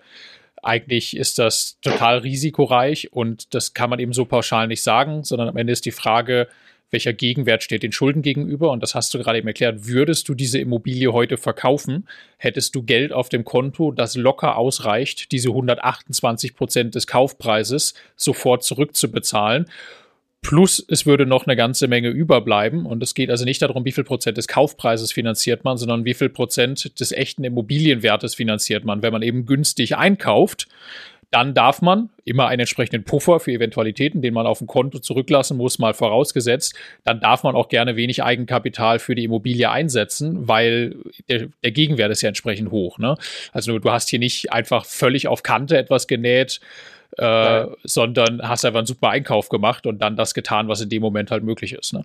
eigentlich 0.63 1.17
ist 1.17 1.39
das 1.39 1.81
total 1.81 2.19
risikoreich 2.19 3.15
und 3.15 3.55
das 3.55 3.73
kann 3.73 3.89
man 3.89 3.99
eben 3.99 4.13
so 4.13 4.27
pauschal 4.27 4.69
nicht 4.69 4.83
sagen, 4.83 5.25
sondern 5.25 5.49
am 5.49 5.57
Ende 5.57 5.73
ist 5.73 5.87
die 5.87 5.91
Frage, 5.91 6.49
welcher 6.93 7.13
Gegenwert 7.15 7.63
steht 7.63 7.83
den 7.83 7.91
Schulden 7.91 8.23
gegenüber. 8.23 8.71
Und 8.71 8.83
das 8.83 8.95
hast 8.95 9.13
du 9.13 9.19
gerade 9.19 9.39
eben 9.39 9.49
erklärt. 9.49 9.87
Würdest 9.89 10.29
du 10.29 10.35
diese 10.35 10.59
Immobilie 10.59 11.13
heute 11.13 11.39
verkaufen, 11.39 12.07
hättest 12.37 12.75
du 12.75 12.83
Geld 12.83 13.13
auf 13.13 13.29
dem 13.29 13.45
Konto, 13.45 13.91
das 13.91 14.15
locker 14.15 14.57
ausreicht, 14.57 15.33
diese 15.33 15.49
128 15.49 16.55
Prozent 16.55 16.95
des 16.95 17.07
Kaufpreises 17.07 17.95
sofort 18.17 18.63
zurückzubezahlen. 18.63 19.67
Plus 20.43 20.85
es 20.89 21.07
würde 21.07 21.25
noch 21.25 21.47
eine 21.47 21.55
ganze 21.55 21.87
Menge 21.89 22.09
überbleiben. 22.09 22.85
Und 22.85 23.03
es 23.03 23.15
geht 23.15 23.31
also 23.31 23.45
nicht 23.45 23.63
darum, 23.63 23.85
wie 23.85 23.93
viel 23.93 24.05
Prozent 24.05 24.37
des 24.37 24.49
Kaufpreises 24.49 25.13
finanziert 25.13 25.65
man, 25.65 25.79
sondern 25.79 26.05
wie 26.05 26.15
viel 26.15 26.29
Prozent 26.29 26.99
des 27.01 27.13
echten 27.13 27.45
Immobilienwertes 27.45 28.35
finanziert 28.35 28.85
man. 28.85 29.03
Wenn 29.03 29.13
man 29.13 29.23
eben 29.23 29.47
günstig 29.47 29.97
einkauft, 29.97 30.67
dann 31.33 31.55
darf 31.55 31.81
man 31.81 32.11
immer 32.27 32.49
einen 32.49 32.61
entsprechenden 32.61 33.05
Puffer 33.05 33.41
für 33.41 33.53
Eventualitäten, 33.53 34.21
den 34.21 34.35
man 34.35 34.47
auf 34.47 34.59
dem 34.59 34.67
Konto 34.67 34.99
zurücklassen 34.99 35.57
muss, 35.57 35.79
mal 35.79 35.95
vorausgesetzt. 35.95 36.75
Dann 37.05 37.21
darf 37.21 37.43
man 37.43 37.57
auch 37.57 37.69
gerne 37.69 37.97
wenig 37.97 38.23
Eigenkapital 38.23 38.99
für 38.99 39.15
die 39.15 39.25
Immobilie 39.25 39.71
einsetzen, 39.71 40.47
weil 40.47 40.95
der, 41.31 41.49
der 41.65 41.71
Gegenwert 41.71 42.13
ist 42.13 42.21
ja 42.21 42.29
entsprechend 42.29 42.71
hoch. 42.71 42.99
Ne? 42.99 43.17
Also 43.51 43.79
du 43.79 43.91
hast 43.91 44.11
hier 44.11 44.19
nicht 44.19 44.53
einfach 44.53 44.85
völlig 44.85 45.27
auf 45.27 45.43
Kante 45.43 45.79
etwas 45.79 46.07
genäht, 46.07 46.61
äh, 47.17 47.65
sondern 47.83 48.47
hast 48.47 48.67
einfach 48.67 48.81
einen 48.81 48.87
super 48.87 49.09
Einkauf 49.09 49.49
gemacht 49.49 49.87
und 49.87 50.01
dann 50.01 50.17
das 50.17 50.35
getan, 50.35 50.69
was 50.69 50.83
in 50.83 50.91
dem 50.91 51.01
Moment 51.01 51.31
halt 51.31 51.45
möglich 51.45 51.73
ist. 51.73 51.95
Ne? 51.95 52.05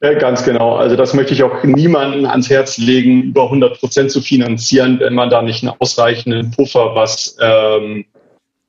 Ganz 0.00 0.44
genau. 0.44 0.76
Also 0.76 0.96
das 0.96 1.14
möchte 1.14 1.32
ich 1.32 1.42
auch 1.42 1.62
niemandem 1.64 2.26
ans 2.26 2.50
Herz 2.50 2.76
legen, 2.76 3.22
über 3.22 3.44
100 3.44 3.78
Prozent 3.80 4.10
zu 4.10 4.20
finanzieren, 4.20 5.00
wenn 5.00 5.14
man 5.14 5.30
da 5.30 5.40
nicht 5.40 5.62
einen 5.62 5.74
ausreichenden 5.78 6.50
Puffer, 6.50 6.94
was 6.94 7.36
ähm, 7.40 8.04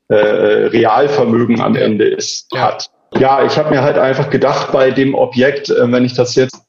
äh, 0.08 0.16
Realvermögen 0.16 1.60
am 1.62 1.76
Ende 1.76 2.06
ist, 2.06 2.48
hat. 2.56 2.90
Ja, 3.18 3.46
ich 3.46 3.58
habe 3.58 3.72
mir 3.72 3.82
halt 3.82 3.98
einfach 3.98 4.30
gedacht, 4.30 4.72
bei 4.72 4.92
dem 4.92 5.14
Objekt, 5.16 5.70
äh, 5.70 5.92
wenn 5.92 6.06
ich 6.06 6.14
das 6.14 6.36
jetzt, 6.36 6.62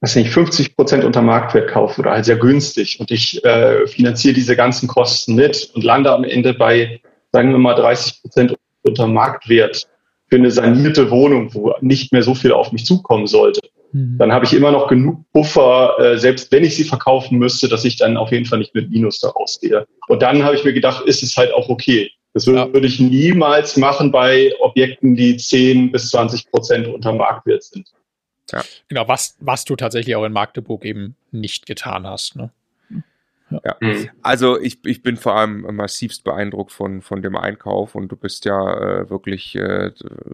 weiß 0.00 0.16
nicht, 0.16 0.30
50 0.30 0.76
Prozent 0.76 1.04
unter 1.04 1.22
Marktwert 1.22 1.70
kaufe 1.70 2.00
oder 2.00 2.10
halt 2.12 2.24
sehr 2.24 2.36
günstig 2.36 3.00
und 3.00 3.10
ich 3.10 3.44
äh, 3.44 3.86
finanziere 3.86 4.34
diese 4.34 4.54
ganzen 4.54 4.86
Kosten 4.86 5.34
mit 5.34 5.70
und 5.74 5.82
lande 5.82 6.12
am 6.12 6.24
Ende 6.24 6.54
bei, 6.54 7.00
sagen 7.32 7.50
wir 7.50 7.58
mal, 7.58 7.74
30 7.74 8.22
Prozent 8.22 8.54
unter 8.82 9.06
Marktwert 9.06 9.88
für 10.34 10.40
eine 10.40 10.50
sanierte 10.50 11.10
Wohnung, 11.10 11.54
wo 11.54 11.74
nicht 11.80 12.12
mehr 12.12 12.22
so 12.22 12.34
viel 12.34 12.52
auf 12.52 12.72
mich 12.72 12.84
zukommen 12.84 13.26
sollte 13.26 13.60
Mhm. 13.94 14.18
dann 14.18 14.32
habe 14.32 14.44
ich 14.44 14.52
immer 14.52 14.72
noch 14.72 14.88
genug 14.88 15.24
Puffer, 15.32 15.96
äh, 16.00 16.18
selbst 16.18 16.50
wenn 16.50 16.64
ich 16.64 16.74
sie 16.74 16.82
verkaufen 16.82 17.38
müsste, 17.38 17.68
dass 17.68 17.84
ich 17.84 17.96
dann 17.96 18.16
auf 18.16 18.32
jeden 18.32 18.44
Fall 18.44 18.58
nicht 18.58 18.74
mit 18.74 18.90
Minus 18.90 19.20
da 19.20 19.28
rausgehe. 19.28 19.86
Und 20.08 20.20
dann 20.20 20.42
habe 20.42 20.56
ich 20.56 20.64
mir 20.64 20.72
gedacht, 20.72 21.06
ist 21.06 21.22
es 21.22 21.36
halt 21.36 21.54
auch 21.54 21.68
okay. 21.68 22.10
Das 22.32 22.48
würde, 22.48 22.58
ja. 22.58 22.72
würde 22.72 22.88
ich 22.88 22.98
niemals 22.98 23.76
machen 23.76 24.10
bei 24.10 24.52
Objekten, 24.58 25.14
die 25.14 25.36
10 25.36 25.92
bis 25.92 26.10
20 26.10 26.50
Prozent 26.50 26.88
unter 26.88 27.12
Marktwert 27.12 27.62
sind. 27.62 27.88
Ja. 28.50 28.64
Genau, 28.88 29.06
was, 29.06 29.36
was 29.38 29.64
du 29.64 29.76
tatsächlich 29.76 30.16
auch 30.16 30.24
in 30.24 30.32
Magdeburg 30.32 30.84
eben 30.84 31.14
nicht 31.30 31.64
getan 31.64 32.04
hast. 32.04 32.34
Ne? 32.34 32.50
Ja. 33.64 33.76
Mhm. 33.80 34.10
Also 34.22 34.60
ich, 34.60 34.78
ich 34.84 35.02
bin 35.02 35.16
vor 35.16 35.36
allem 35.36 35.62
massivst 35.74 36.24
beeindruckt 36.24 36.72
von, 36.72 37.02
von 37.02 37.22
dem 37.22 37.36
Einkauf 37.36 37.94
und 37.94 38.08
du 38.08 38.16
bist 38.16 38.44
ja 38.44 39.00
äh, 39.00 39.10
wirklich 39.10 39.54
äh, 39.56 39.90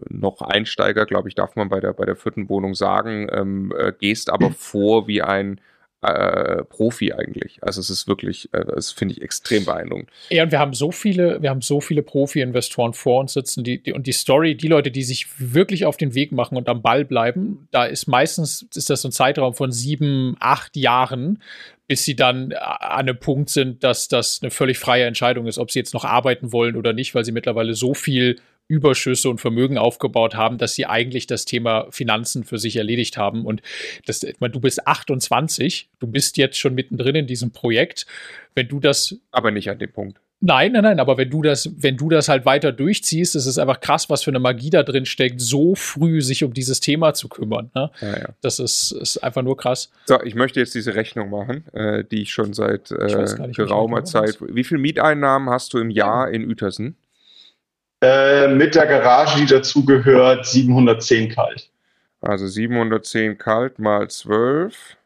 noch 0.09 0.41
Einsteiger, 0.41 1.05
glaube 1.05 1.29
ich, 1.29 1.35
darf 1.35 1.55
man 1.55 1.69
bei 1.69 1.79
der, 1.79 1.93
bei 1.93 2.05
der 2.05 2.15
vierten 2.15 2.49
Wohnung 2.49 2.75
sagen, 2.75 3.27
ähm, 3.31 3.73
äh, 3.77 3.91
gehst 3.97 4.29
aber 4.29 4.49
mhm. 4.49 4.53
vor 4.53 5.07
wie 5.07 5.21
ein 5.21 5.61
äh, 6.01 6.63
Profi 6.63 7.13
eigentlich. 7.13 7.59
Also 7.61 7.79
es 7.79 7.89
ist 7.89 8.07
wirklich, 8.07 8.51
äh, 8.53 8.65
das 8.65 8.91
finde 8.91 9.13
ich 9.13 9.21
extrem 9.21 9.65
beeindruckend. 9.65 10.09
Ja, 10.29 10.43
und 10.43 10.51
wir 10.51 10.59
haben 10.59 10.73
so 10.73 10.91
viele, 10.91 11.41
wir 11.41 11.49
haben 11.49 11.61
so 11.61 11.79
viele 11.79 12.01
Profi-Investoren 12.01 12.93
vor 12.93 13.19
uns 13.19 13.33
sitzen, 13.33 13.63
die, 13.63 13.81
die, 13.81 13.93
und 13.93 14.07
die 14.07 14.11
Story, 14.11 14.55
die 14.55 14.67
Leute, 14.67 14.91
die 14.91 15.03
sich 15.03 15.27
wirklich 15.37 15.85
auf 15.85 15.97
den 15.97 16.15
Weg 16.15 16.31
machen 16.31 16.57
und 16.57 16.67
am 16.69 16.81
Ball 16.81 17.05
bleiben, 17.05 17.67
da 17.71 17.85
ist 17.85 18.07
meistens, 18.07 18.67
ist 18.73 18.89
das 18.89 19.03
so 19.03 19.09
ein 19.09 19.11
Zeitraum 19.11 19.53
von 19.53 19.71
sieben, 19.71 20.35
acht 20.39 20.75
Jahren, 20.75 21.39
bis 21.91 22.05
sie 22.05 22.15
dann 22.15 22.53
an 22.53 23.09
einem 23.09 23.19
Punkt 23.19 23.49
sind, 23.49 23.83
dass 23.83 24.07
das 24.07 24.39
eine 24.41 24.49
völlig 24.49 24.79
freie 24.79 25.03
Entscheidung 25.03 25.45
ist, 25.45 25.57
ob 25.57 25.71
sie 25.71 25.79
jetzt 25.79 25.93
noch 25.93 26.05
arbeiten 26.05 26.53
wollen 26.53 26.77
oder 26.77 26.93
nicht, 26.93 27.13
weil 27.13 27.25
sie 27.25 27.33
mittlerweile 27.33 27.73
so 27.73 27.93
viel 27.93 28.39
Überschüsse 28.69 29.29
und 29.29 29.41
Vermögen 29.41 29.77
aufgebaut 29.77 30.33
haben, 30.33 30.57
dass 30.57 30.73
sie 30.73 30.85
eigentlich 30.85 31.27
das 31.27 31.43
Thema 31.43 31.87
Finanzen 31.91 32.45
für 32.45 32.59
sich 32.59 32.77
erledigt 32.77 33.17
haben. 33.17 33.45
Und 33.45 33.61
das, 34.05 34.21
du 34.21 34.59
bist 34.61 34.87
28, 34.87 35.89
du 35.99 36.07
bist 36.07 36.37
jetzt 36.37 36.57
schon 36.57 36.75
mittendrin 36.75 37.15
in 37.15 37.27
diesem 37.27 37.51
Projekt. 37.51 38.05
Wenn 38.55 38.69
du 38.69 38.79
das. 38.79 39.17
Aber 39.31 39.51
nicht 39.51 39.69
an 39.69 39.77
dem 39.77 39.91
Punkt. 39.91 40.21
Nein, 40.43 40.71
nein, 40.71 40.81
nein, 40.81 40.99
aber 40.99 41.17
wenn 41.17 41.29
du 41.29 41.43
das, 41.43 41.69
wenn 41.77 41.97
du 41.97 42.09
das 42.09 42.27
halt 42.27 42.47
weiter 42.47 42.71
durchziehst, 42.71 43.35
ist 43.35 43.45
es 43.45 43.59
einfach 43.59 43.79
krass, 43.79 44.09
was 44.09 44.23
für 44.23 44.31
eine 44.31 44.39
Magie 44.39 44.71
da 44.71 44.81
drin 44.81 45.05
steckt, 45.05 45.39
so 45.39 45.75
früh 45.75 46.21
sich 46.23 46.43
um 46.43 46.51
dieses 46.51 46.79
Thema 46.79 47.13
zu 47.13 47.29
kümmern. 47.29 47.69
Ne? 47.75 47.91
Ja, 48.01 48.07
ja. 48.07 48.29
Das 48.41 48.57
ist, 48.57 48.91
ist 48.91 49.23
einfach 49.23 49.43
nur 49.43 49.55
krass. 49.55 49.91
So, 50.05 50.19
ich 50.23 50.33
möchte 50.33 50.59
jetzt 50.59 50.73
diese 50.73 50.95
Rechnung 50.95 51.29
machen, 51.29 51.63
äh, 51.73 52.03
die 52.03 52.23
ich 52.23 52.31
schon 52.31 52.53
seit 52.53 52.89
äh, 52.89 53.51
geraumer 53.53 54.03
Zeit. 54.03 54.39
Wie 54.41 54.63
viel 54.63 54.79
Mieteinnahmen 54.79 55.51
hast 55.51 55.73
du 55.73 55.77
im 55.77 55.91
Jahr 55.91 56.31
in 56.31 56.47
Uetersen? 56.47 56.95
Äh, 58.03 58.47
mit 58.47 58.73
der 58.73 58.87
Garage, 58.87 59.39
die 59.39 59.45
dazugehört, 59.45 60.47
710 60.47 61.29
kalt. 61.29 61.69
Also 62.19 62.47
710 62.47 63.37
kalt 63.37 63.77
mal 63.77 64.09
12 64.09 64.97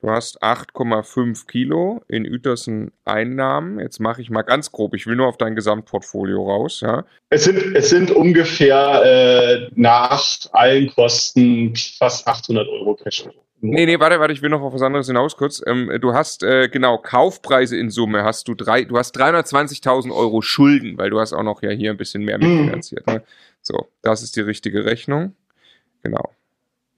Du 0.00 0.10
hast 0.10 0.42
8,5 0.44 1.46
Kilo 1.48 2.02
in 2.06 2.24
Uetersen 2.24 2.92
Einnahmen. 3.04 3.80
Jetzt 3.80 3.98
mache 3.98 4.22
ich 4.22 4.30
mal 4.30 4.42
ganz 4.42 4.70
grob. 4.70 4.94
Ich 4.94 5.08
will 5.08 5.16
nur 5.16 5.26
auf 5.26 5.38
dein 5.38 5.56
Gesamtportfolio 5.56 6.40
raus. 6.40 6.82
Ja. 6.82 7.04
Es, 7.30 7.44
sind, 7.44 7.74
es 7.74 7.90
sind 7.90 8.12
ungefähr 8.12 9.02
äh, 9.04 9.70
nach 9.74 10.24
allen 10.52 10.88
Kosten 10.94 11.74
fast 11.98 12.28
800 12.28 12.68
Euro 12.68 12.94
Cash. 12.94 13.24
Nee, 13.60 13.86
nee, 13.86 13.98
warte, 13.98 14.20
warte, 14.20 14.32
ich 14.32 14.40
will 14.40 14.50
noch 14.50 14.62
auf 14.62 14.72
was 14.72 14.82
anderes 14.82 15.08
hinaus 15.08 15.36
kurz. 15.36 15.60
Ähm, 15.66 15.90
du 16.00 16.14
hast, 16.14 16.44
äh, 16.44 16.68
genau, 16.68 16.98
Kaufpreise 16.98 17.76
in 17.76 17.90
Summe 17.90 18.22
hast 18.22 18.46
du 18.46 18.54
drei, 18.54 18.84
du 18.84 18.96
hast 18.96 19.18
320.000 19.18 20.14
Euro 20.14 20.42
Schulden, 20.42 20.96
weil 20.96 21.10
du 21.10 21.18
hast 21.18 21.32
auch 21.32 21.42
noch 21.42 21.60
ja 21.62 21.70
hier 21.70 21.90
ein 21.90 21.96
bisschen 21.96 22.22
mehr 22.22 22.38
hm. 22.38 22.56
mitfinanziert. 22.56 23.04
Mhm. 23.08 23.14
Ne? 23.14 23.22
So, 23.62 23.88
das 24.02 24.22
ist 24.22 24.36
die 24.36 24.42
richtige 24.42 24.84
Rechnung. 24.84 25.34
Genau. 26.04 26.30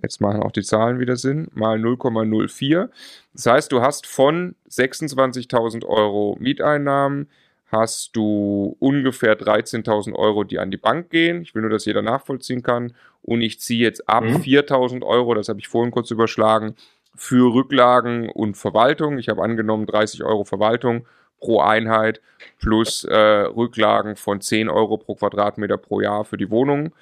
Jetzt 0.03 0.21
machen 0.21 0.43
auch 0.43 0.53
die 0.53 0.63
Zahlen 0.63 0.99
wieder 0.99 1.17
Sinn, 1.17 1.49
mal 1.55 1.79
0,04. 1.79 2.89
Das 3.35 3.47
heißt, 3.47 3.73
du 3.73 3.83
hast 3.83 4.07
von 4.07 4.55
26.000 4.71 5.85
Euro 5.85 6.37
Mieteinnahmen, 6.41 7.29
hast 7.71 8.17
du 8.17 8.77
ungefähr 8.79 9.39
13.000 9.39 10.15
Euro, 10.15 10.45
die 10.45 10.59
an 10.59 10.71
die 10.71 10.77
Bank 10.77 11.11
gehen. 11.11 11.43
Ich 11.43 11.55
will 11.55 11.63
nur, 11.63 11.71
dass 11.71 11.85
jeder 11.85 12.03
nachvollziehen 12.03 12.63
kann. 12.63 12.95
Und 13.23 13.43
ich 13.43 13.61
ziehe 13.61 13.83
jetzt 13.83 14.09
ab 14.09 14.25
mhm. 14.25 14.37
4.000 14.37 15.05
Euro, 15.05 15.35
das 15.35 15.49
habe 15.49 15.61
ich 15.61 15.69
vorhin 15.69 15.93
kurz 15.93 16.11
überschlagen, 16.11 16.75
für 17.15 17.53
Rücklagen 17.53 18.31
und 18.31 18.57
Verwaltung. 18.57 19.19
Ich 19.19 19.29
habe 19.29 19.43
angenommen 19.43 19.87
30 19.87 20.25
Euro 20.25 20.45
Verwaltung 20.45 21.07
pro 21.39 21.61
Einheit 21.61 22.21
plus 22.59 23.05
äh, 23.05 23.15
Rücklagen 23.17 24.17
von 24.17 24.41
10 24.41 24.69
Euro 24.69 24.97
pro 24.97 25.15
Quadratmeter 25.15 25.77
pro 25.77 26.01
Jahr 26.01 26.25
für 26.25 26.37
die 26.37 26.51
Wohnung. 26.51 26.93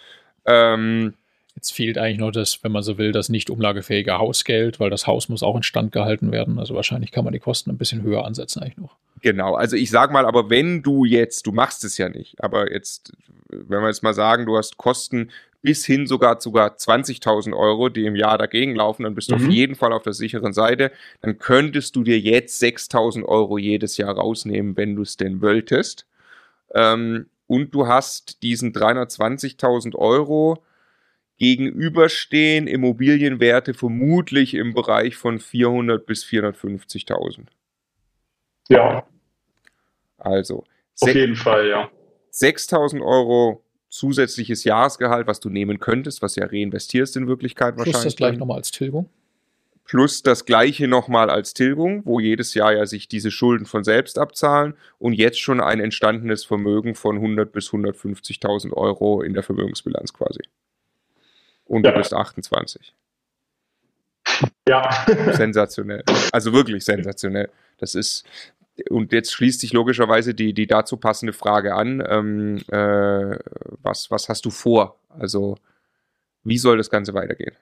Ähm, 0.47 1.15
Jetzt 1.59 1.73
fehlt 1.73 1.99
eigentlich 1.99 2.19
noch 2.19 2.31
das, 2.31 2.63
wenn 2.63 2.71
man 2.71 2.85
so 2.85 2.99
will, 2.99 3.11
das 3.11 3.31
nicht 3.31 3.51
umlagefähige 3.51 4.17
Hausgeld, 4.17 4.79
weil 4.79 4.91
das 4.91 5.09
Haus 5.09 5.29
muss 5.29 5.43
auch 5.43 5.57
instand 5.57 5.91
gehalten 5.91 6.31
werden. 6.31 6.61
Also 6.61 6.77
wahrscheinlich 6.77 7.11
kann 7.11 7.25
man 7.25 7.33
die 7.33 7.41
Kosten 7.41 7.71
ein 7.71 7.79
bisschen 7.79 8.03
höher 8.03 8.25
ansetzen 8.25 8.63
eigentlich 8.63 8.77
noch. 8.77 8.95
Genau, 9.23 9.57
also 9.57 9.75
ich 9.75 9.91
sag 9.91 10.13
mal, 10.13 10.25
aber 10.25 10.51
wenn 10.51 10.85
du 10.85 11.05
jetzt, 11.05 11.49
du 11.49 11.51
machst 11.51 11.83
es 11.83 11.99
ja 11.99 12.09
nicht, 12.09 12.41
aber 12.45 12.71
jetzt, 12.71 13.13
wenn 13.49 13.81
wir 13.81 13.89
jetzt 13.89 14.05
mal 14.05 14.15
sagen, 14.15 14.47
du 14.47 14.57
hast 14.57 14.77
Kosten 14.77 15.33
bis 15.61 15.85
hin 15.85 16.07
sogar 16.07 16.41
sogar 16.41 16.77
20.000 16.77 17.53
Euro, 17.57 17.89
die 17.89 18.07
im 18.07 18.15
Jahr 18.15 18.39
dagegen 18.39 18.77
laufen, 18.77 19.03
dann 19.03 19.17
bist 19.17 19.33
du 19.33 19.35
mhm. 19.35 19.45
auf 19.45 19.53
jeden 19.53 19.75
Fall 19.75 19.93
auf 19.93 20.05
der 20.05 20.13
sicheren 20.13 20.53
Seite. 20.53 20.93
Dann 21.23 21.41
könntest 21.41 21.97
du 21.97 22.05
dir 22.05 22.21
jetzt 22.21 22.63
6.000 22.63 23.25
Euro 23.25 23.59
jedes 23.59 23.97
Jahr 23.97 24.15
rausnehmen, 24.15 24.77
wenn 24.77 24.95
du 24.95 25.03
es 25.03 25.17
denn 25.17 25.43
wolltest. 25.43 26.07
Ähm, 26.73 27.27
und 27.49 27.75
du 27.75 27.89
hast 27.89 28.45
diesen 28.45 28.73
320.000 28.73 29.97
Euro 29.97 30.63
gegenüberstehen 31.39 32.67
Immobilienwerte 32.67 33.73
vermutlich 33.73 34.55
im 34.55 34.75
Bereich 34.75 35.17
von 35.17 35.39
400 35.39 36.05
bis 36.05 36.25
450.000. 36.25 37.47
Ja. 38.69 39.07
Also. 40.19 40.65
Auf 41.01 41.15
jeden 41.15 41.37
Fall, 41.37 41.69
ja. 41.69 41.91
6.000 42.33 43.05
Euro 43.05 43.65
zusätzliches 43.89 44.65
Jahresgehalt, 44.65 45.27
was 45.27 45.41
du 45.41 45.49
nehmen 45.49 45.79
könntest, 45.79 46.23
was 46.23 46.37
ja 46.37 46.45
reinvestierst 46.45 47.17
in 47.17 47.27
Wirklichkeit 47.29 47.77
Plus 47.77 47.87
wahrscheinlich. 47.87 48.03
Plus 48.03 48.13
das 48.13 48.17
gleich 48.17 48.39
nochmal 48.39 48.59
als 48.59 48.71
Tilgung. 48.71 49.09
Plus 49.85 50.23
das 50.23 50.45
gleiche 50.45 50.87
nochmal 50.87 51.31
als 51.31 51.55
Tilgung, 51.55 52.05
wo 52.05 52.21
jedes 52.21 52.53
Jahr 52.53 52.75
ja 52.75 52.85
sich 52.85 53.09
diese 53.09 53.31
Schulden 53.31 53.65
von 53.65 53.85
selbst 53.85 54.19
abzahlen 54.19 54.75
und 54.99 55.15
jetzt 55.15 55.41
schon 55.41 55.63
ein 55.63 55.81
entstandenes 55.81 56.45
Vermögen 56.45 56.95
von 56.95 57.17
100 57.17 57.51
bis 57.51 57.71
150.000 57.71 58.75
Euro 58.75 59.23
in 59.23 59.33
der 59.33 59.43
Vermögensbilanz 59.43 60.13
quasi 60.13 60.43
und 61.69 61.85
ja. 61.85 61.93
du 61.93 61.99
bist 61.99 62.13
28. 62.13 62.95
Ja. 64.69 64.91
sensationell. 65.33 66.03
Also 66.33 66.53
wirklich 66.53 66.85
sensationell. 66.85 67.49
Das 67.79 67.95
ist, 67.95 68.27
und 68.91 69.13
jetzt 69.13 69.33
schließt 69.33 69.61
sich 69.61 69.73
logischerweise 69.73 70.35
die, 70.35 70.53
die 70.53 70.67
dazu 70.67 70.97
passende 70.97 71.33
Frage 71.33 71.75
an. 71.75 72.03
Ähm, 72.07 72.59
äh, 72.71 73.39
was, 73.83 74.11
was 74.11 74.29
hast 74.29 74.45
du 74.45 74.51
vor? 74.51 74.97
Also, 75.19 75.57
wie 76.45 76.59
soll 76.59 76.77
das 76.77 76.91
Ganze 76.91 77.15
weitergehen? 77.15 77.55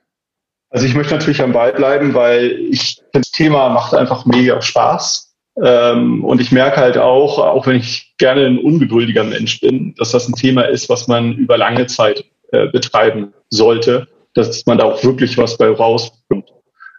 Also 0.71 0.87
ich 0.87 0.95
möchte 0.95 1.15
natürlich 1.15 1.41
am 1.43 1.53
Ball 1.53 1.73
bleiben, 1.73 2.15
weil 2.15 2.51
ich 2.71 3.01
das 3.13 3.31
Thema 3.31 3.69
macht 3.71 3.95
einfach 3.95 4.27
mega 4.27 4.61
Spaß. 4.61 5.35
Ähm, 5.63 6.23
und 6.25 6.41
ich 6.41 6.53
merke 6.53 6.77
halt 6.77 6.99
auch, 6.99 7.39
auch 7.39 7.67
wenn 7.67 7.77
ich 7.77 8.15
gerne 8.19 8.45
ein 8.45 8.59
ungeduldiger 8.59 9.25
Mensch 9.25 9.61
bin, 9.61 9.95
dass 9.95 10.11
das 10.11 10.29
ein 10.29 10.35
Thema 10.35 10.63
ist, 10.63 10.89
was 10.89 11.09
man 11.09 11.33
über 11.35 11.57
lange 11.57 11.87
Zeit 11.87 12.25
äh, 12.53 12.67
betreiben 12.69 13.33
sollte, 13.51 14.09
dass 14.35 14.65
man 14.67 14.79
da 14.79 14.85
auch 14.85 15.03
wirklich 15.03 15.37
was 15.39 15.57
bei 15.57 15.69
rauskommt. 15.69 16.53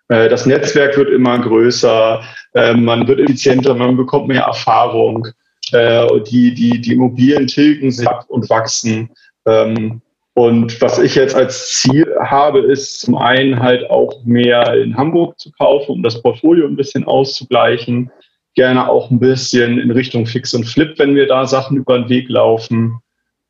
Äh, 0.10 0.30
das 0.30 0.45
Netzwerk 0.45 0.98
wird 0.98 1.10
immer 1.10 1.40
größer, 1.40 2.22
äh, 2.53 2.74
man 2.74 3.07
wird 3.07 3.19
effizienter, 3.19 3.74
man 3.76 3.98
bekommt 3.98 4.28
mehr 4.28 4.44
Erfahrung, 4.44 5.28
die, 5.69 6.53
die, 6.53 6.80
die 6.80 6.94
Immobilien 6.94 7.45
tilgen 7.45 7.91
sich 7.91 8.07
ab 8.07 8.24
und 8.30 8.49
wachsen. 8.49 9.10
Ähm, 9.45 10.02
und 10.38 10.80
was 10.84 10.99
ich 10.99 11.15
jetzt 11.15 11.36
als 11.36 11.74
Ziel 11.74 12.15
habe, 12.22 12.60
ist 12.60 12.99
zum 12.99 13.18
einen 13.18 13.60
halt 13.60 13.90
auch 13.90 14.24
mehr 14.24 14.76
in 14.76 14.95
Hamburg 14.95 15.40
zu 15.40 15.52
kaufen, 15.52 15.94
um 15.94 16.03
das 16.03 16.22
Portfolio 16.22 16.68
ein 16.68 16.76
bisschen 16.76 17.06
auszugleichen. 17.06 18.11
Gerne 18.53 18.88
auch 18.88 19.10
ein 19.10 19.19
bisschen 19.19 19.80
in 19.80 19.90
Richtung 19.90 20.28
Fix 20.28 20.53
und 20.53 20.65
Flip, 20.65 20.94
wenn 20.99 21.15
wir 21.15 21.26
da 21.26 21.48
Sachen 21.48 21.78
über 21.78 21.98
den 21.98 22.10
Weg 22.10 22.30
laufen. 22.30 22.99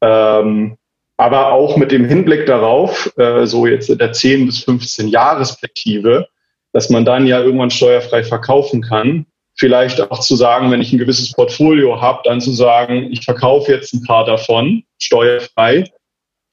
Ähm, 0.02 0.78
aber 1.18 1.52
auch 1.52 1.78
mit 1.78 1.92
dem 1.92 2.06
Hinblick 2.06 2.46
darauf, 2.46 3.12
äh, 3.18 3.46
so 3.46 3.66
jetzt 3.66 3.90
in 3.90 3.98
der 3.98 4.14
10 4.14 4.46
bis 4.46 4.64
15 4.64 5.08
Jahresperspektive, 5.08 6.28
dass 6.74 6.90
man 6.90 7.06
dann 7.06 7.26
ja 7.26 7.42
irgendwann 7.42 7.72
steuerfrei 7.72 8.24
verkaufen 8.24 8.84
kann. 8.84 9.26
Vielleicht 9.56 10.00
auch 10.00 10.20
zu 10.20 10.36
sagen, 10.36 10.70
wenn 10.70 10.82
ich 10.82 10.94
ein 10.94 11.00
gewisses 11.00 11.34
Portfolio 11.34 12.00
habe, 12.00 12.22
dann 12.24 12.40
zu 12.40 12.52
sagen, 12.52 13.12
ich 13.12 13.26
verkaufe 13.26 13.72
jetzt 13.72 13.94
ein 13.94 14.04
paar 14.04 14.26
davon 14.26 14.84
steuerfrei 15.02 15.86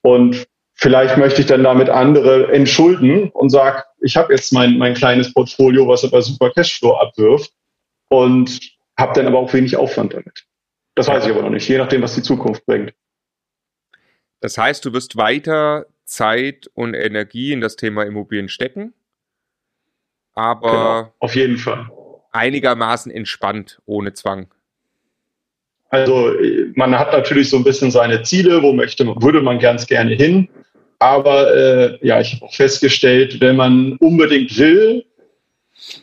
und 0.03 0.47
vielleicht 0.75 1.19
möchte 1.19 1.43
ich 1.43 1.47
dann 1.47 1.63
damit 1.63 1.91
andere 1.91 2.51
entschulden 2.51 3.29
und 3.31 3.51
sage, 3.51 3.85
ich 4.01 4.17
habe 4.17 4.33
jetzt 4.33 4.53
mein, 4.55 4.79
mein 4.79 4.95
kleines 4.95 5.35
Portfolio, 5.35 5.87
was 5.87 6.05
aber 6.05 6.23
super 6.23 6.51
Cashflow 6.51 6.95
abwirft 6.95 7.53
und 8.09 8.61
habe 8.99 9.13
dann 9.15 9.27
aber 9.27 9.39
auch 9.39 9.53
wenig 9.53 9.77
Aufwand 9.77 10.15
damit. 10.15 10.45
Das 10.95 11.09
weiß 11.09 11.27
ich 11.27 11.33
aber 11.33 11.43
noch 11.43 11.51
nicht, 11.51 11.69
je 11.69 11.77
nachdem, 11.77 12.01
was 12.01 12.15
die 12.15 12.23
Zukunft 12.23 12.65
bringt. 12.65 12.95
Das 14.45 14.59
heißt, 14.59 14.85
du 14.85 14.93
wirst 14.93 15.17
weiter 15.17 15.87
Zeit 16.05 16.69
und 16.75 16.93
Energie 16.93 17.55
in 17.55 17.63
das 17.63 17.77
Thema 17.77 18.03
Immobilien 18.03 18.51
stecken, 18.51 18.93
aber 20.35 20.71
genau, 20.71 21.15
auf 21.21 21.35
jeden 21.35 21.57
Fall 21.57 21.91
einigermaßen 22.31 23.11
entspannt, 23.11 23.81
ohne 23.87 24.13
Zwang. 24.13 24.49
Also 25.89 26.35
man 26.75 26.99
hat 26.99 27.13
natürlich 27.13 27.49
so 27.49 27.57
ein 27.57 27.65
bisschen 27.65 27.91
seine 27.91 28.21
Ziele, 28.21 28.63
wo 28.63 28.75
möchte 28.75 29.07
man, 29.07 29.23
würde 29.23 29.41
man 29.41 29.59
ganz 29.61 29.87
gerne 29.87 30.15
hin. 30.15 30.51
Aber 30.99 31.57
äh, 31.57 32.07
ja, 32.07 32.21
ich 32.21 32.35
habe 32.35 32.45
auch 32.45 32.55
festgestellt, 32.55 33.41
wenn 33.41 33.57
man 33.57 33.97
unbedingt 33.97 34.59
will 34.59 35.07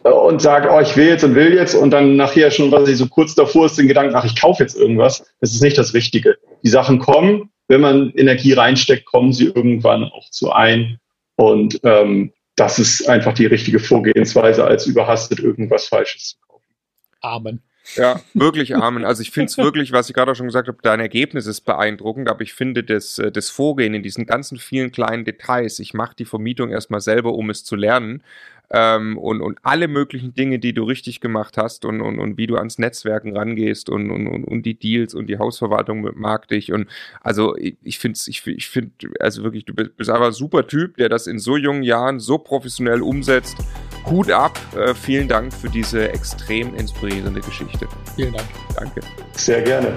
äh, 0.03 0.09
und 0.09 0.41
sagt, 0.41 0.67
oh, 0.67 0.79
ich 0.79 0.97
will 0.97 1.09
jetzt 1.09 1.23
und 1.23 1.35
will 1.35 1.53
jetzt 1.53 1.75
und 1.75 1.91
dann 1.91 2.15
nachher 2.15 2.49
schon, 2.49 2.71
was 2.71 2.89
ich 2.89 2.97
so 2.97 3.05
kurz 3.05 3.35
davor 3.35 3.67
ist, 3.67 3.77
den 3.77 3.87
Gedanken, 3.87 4.15
ach, 4.15 4.25
ich 4.25 4.41
kaufe 4.41 4.63
jetzt 4.63 4.75
irgendwas, 4.75 5.31
das 5.41 5.53
ist 5.53 5.61
nicht 5.61 5.77
das 5.77 5.93
Richtige. 5.93 6.39
Die 6.63 6.69
Sachen 6.69 6.97
kommen, 6.97 7.51
wenn 7.67 7.81
man 7.81 8.11
Energie 8.11 8.53
reinsteckt, 8.53 9.05
kommen 9.05 9.33
sie 9.33 9.45
irgendwann 9.45 10.03
auch 10.03 10.29
zu 10.29 10.51
ein. 10.51 10.99
Und 11.35 11.79
ähm, 11.83 12.33
das 12.55 12.79
ist 12.79 13.07
einfach 13.07 13.33
die 13.33 13.45
richtige 13.45 13.79
Vorgehensweise, 13.79 14.65
als 14.65 14.85
überhastet 14.85 15.39
irgendwas 15.39 15.87
Falsches 15.87 16.29
zu 16.29 16.37
kaufen. 16.47 16.75
Amen. 17.21 17.61
Ja, 17.95 18.21
wirklich 18.33 18.75
Amen. 18.75 19.05
Also 19.05 19.21
ich 19.21 19.31
finde 19.31 19.47
es 19.47 19.57
wirklich, 19.57 19.91
was 19.91 20.07
ich 20.07 20.15
gerade 20.15 20.31
auch 20.31 20.35
schon 20.35 20.45
gesagt 20.45 20.67
habe, 20.67 20.77
dein 20.81 20.99
Ergebnis 20.99 21.47
ist 21.47 21.61
beeindruckend, 21.61 22.29
aber 22.29 22.41
ich 22.41 22.53
finde 22.53 22.83
das, 22.83 23.17
äh, 23.17 23.31
das 23.31 23.49
Vorgehen 23.49 23.93
in 23.93 24.03
diesen 24.03 24.25
ganzen 24.25 24.59
vielen 24.59 24.91
kleinen 24.91 25.25
Details, 25.25 25.79
ich 25.79 25.93
mache 25.93 26.15
die 26.15 26.25
Vermietung 26.25 26.69
erstmal 26.69 27.01
selber, 27.01 27.33
um 27.33 27.49
es 27.49 27.63
zu 27.63 27.75
lernen, 27.75 28.23
ähm, 28.71 29.17
und, 29.17 29.41
und 29.41 29.59
alle 29.63 29.87
möglichen 29.87 30.33
Dinge, 30.33 30.59
die 30.59 30.73
du 30.73 30.83
richtig 30.83 31.19
gemacht 31.19 31.57
hast 31.57 31.85
und, 31.85 32.01
und, 32.01 32.19
und 32.19 32.37
wie 32.37 32.47
du 32.47 32.55
ans 32.55 32.79
Netzwerken 32.79 33.35
rangehst 33.35 33.89
und, 33.89 34.09
und, 34.11 34.27
und, 34.27 34.45
und 34.45 34.65
die 34.65 34.77
Deals 34.77 35.13
und 35.13 35.27
die 35.27 35.37
Hausverwaltung 35.37 36.09
mag 36.15 36.47
dich. 36.47 36.71
Und 36.71 36.87
also 37.21 37.55
ich, 37.57 37.77
ich 37.83 37.99
finde, 37.99 38.19
ich, 38.27 38.45
ich 38.47 38.69
finde, 38.69 38.91
also 39.19 39.43
wirklich, 39.43 39.65
du 39.65 39.73
bist 39.73 40.09
einfach 40.09 40.27
ein 40.27 40.31
super 40.31 40.67
Typ, 40.67 40.97
der 40.97 41.09
das 41.09 41.27
in 41.27 41.39
so 41.39 41.57
jungen 41.57 41.83
Jahren 41.83 42.19
so 42.19 42.37
professionell 42.37 43.01
umsetzt. 43.01 43.57
Hut 44.05 44.31
ab, 44.31 44.59
äh, 44.75 44.95
vielen 44.95 45.27
Dank 45.27 45.53
für 45.53 45.69
diese 45.69 46.09
extrem 46.09 46.73
inspirierende 46.75 47.41
Geschichte. 47.41 47.87
Vielen 48.15 48.33
Dank. 48.33 48.47
Danke. 48.75 49.01
Sehr 49.33 49.61
gerne. 49.61 49.95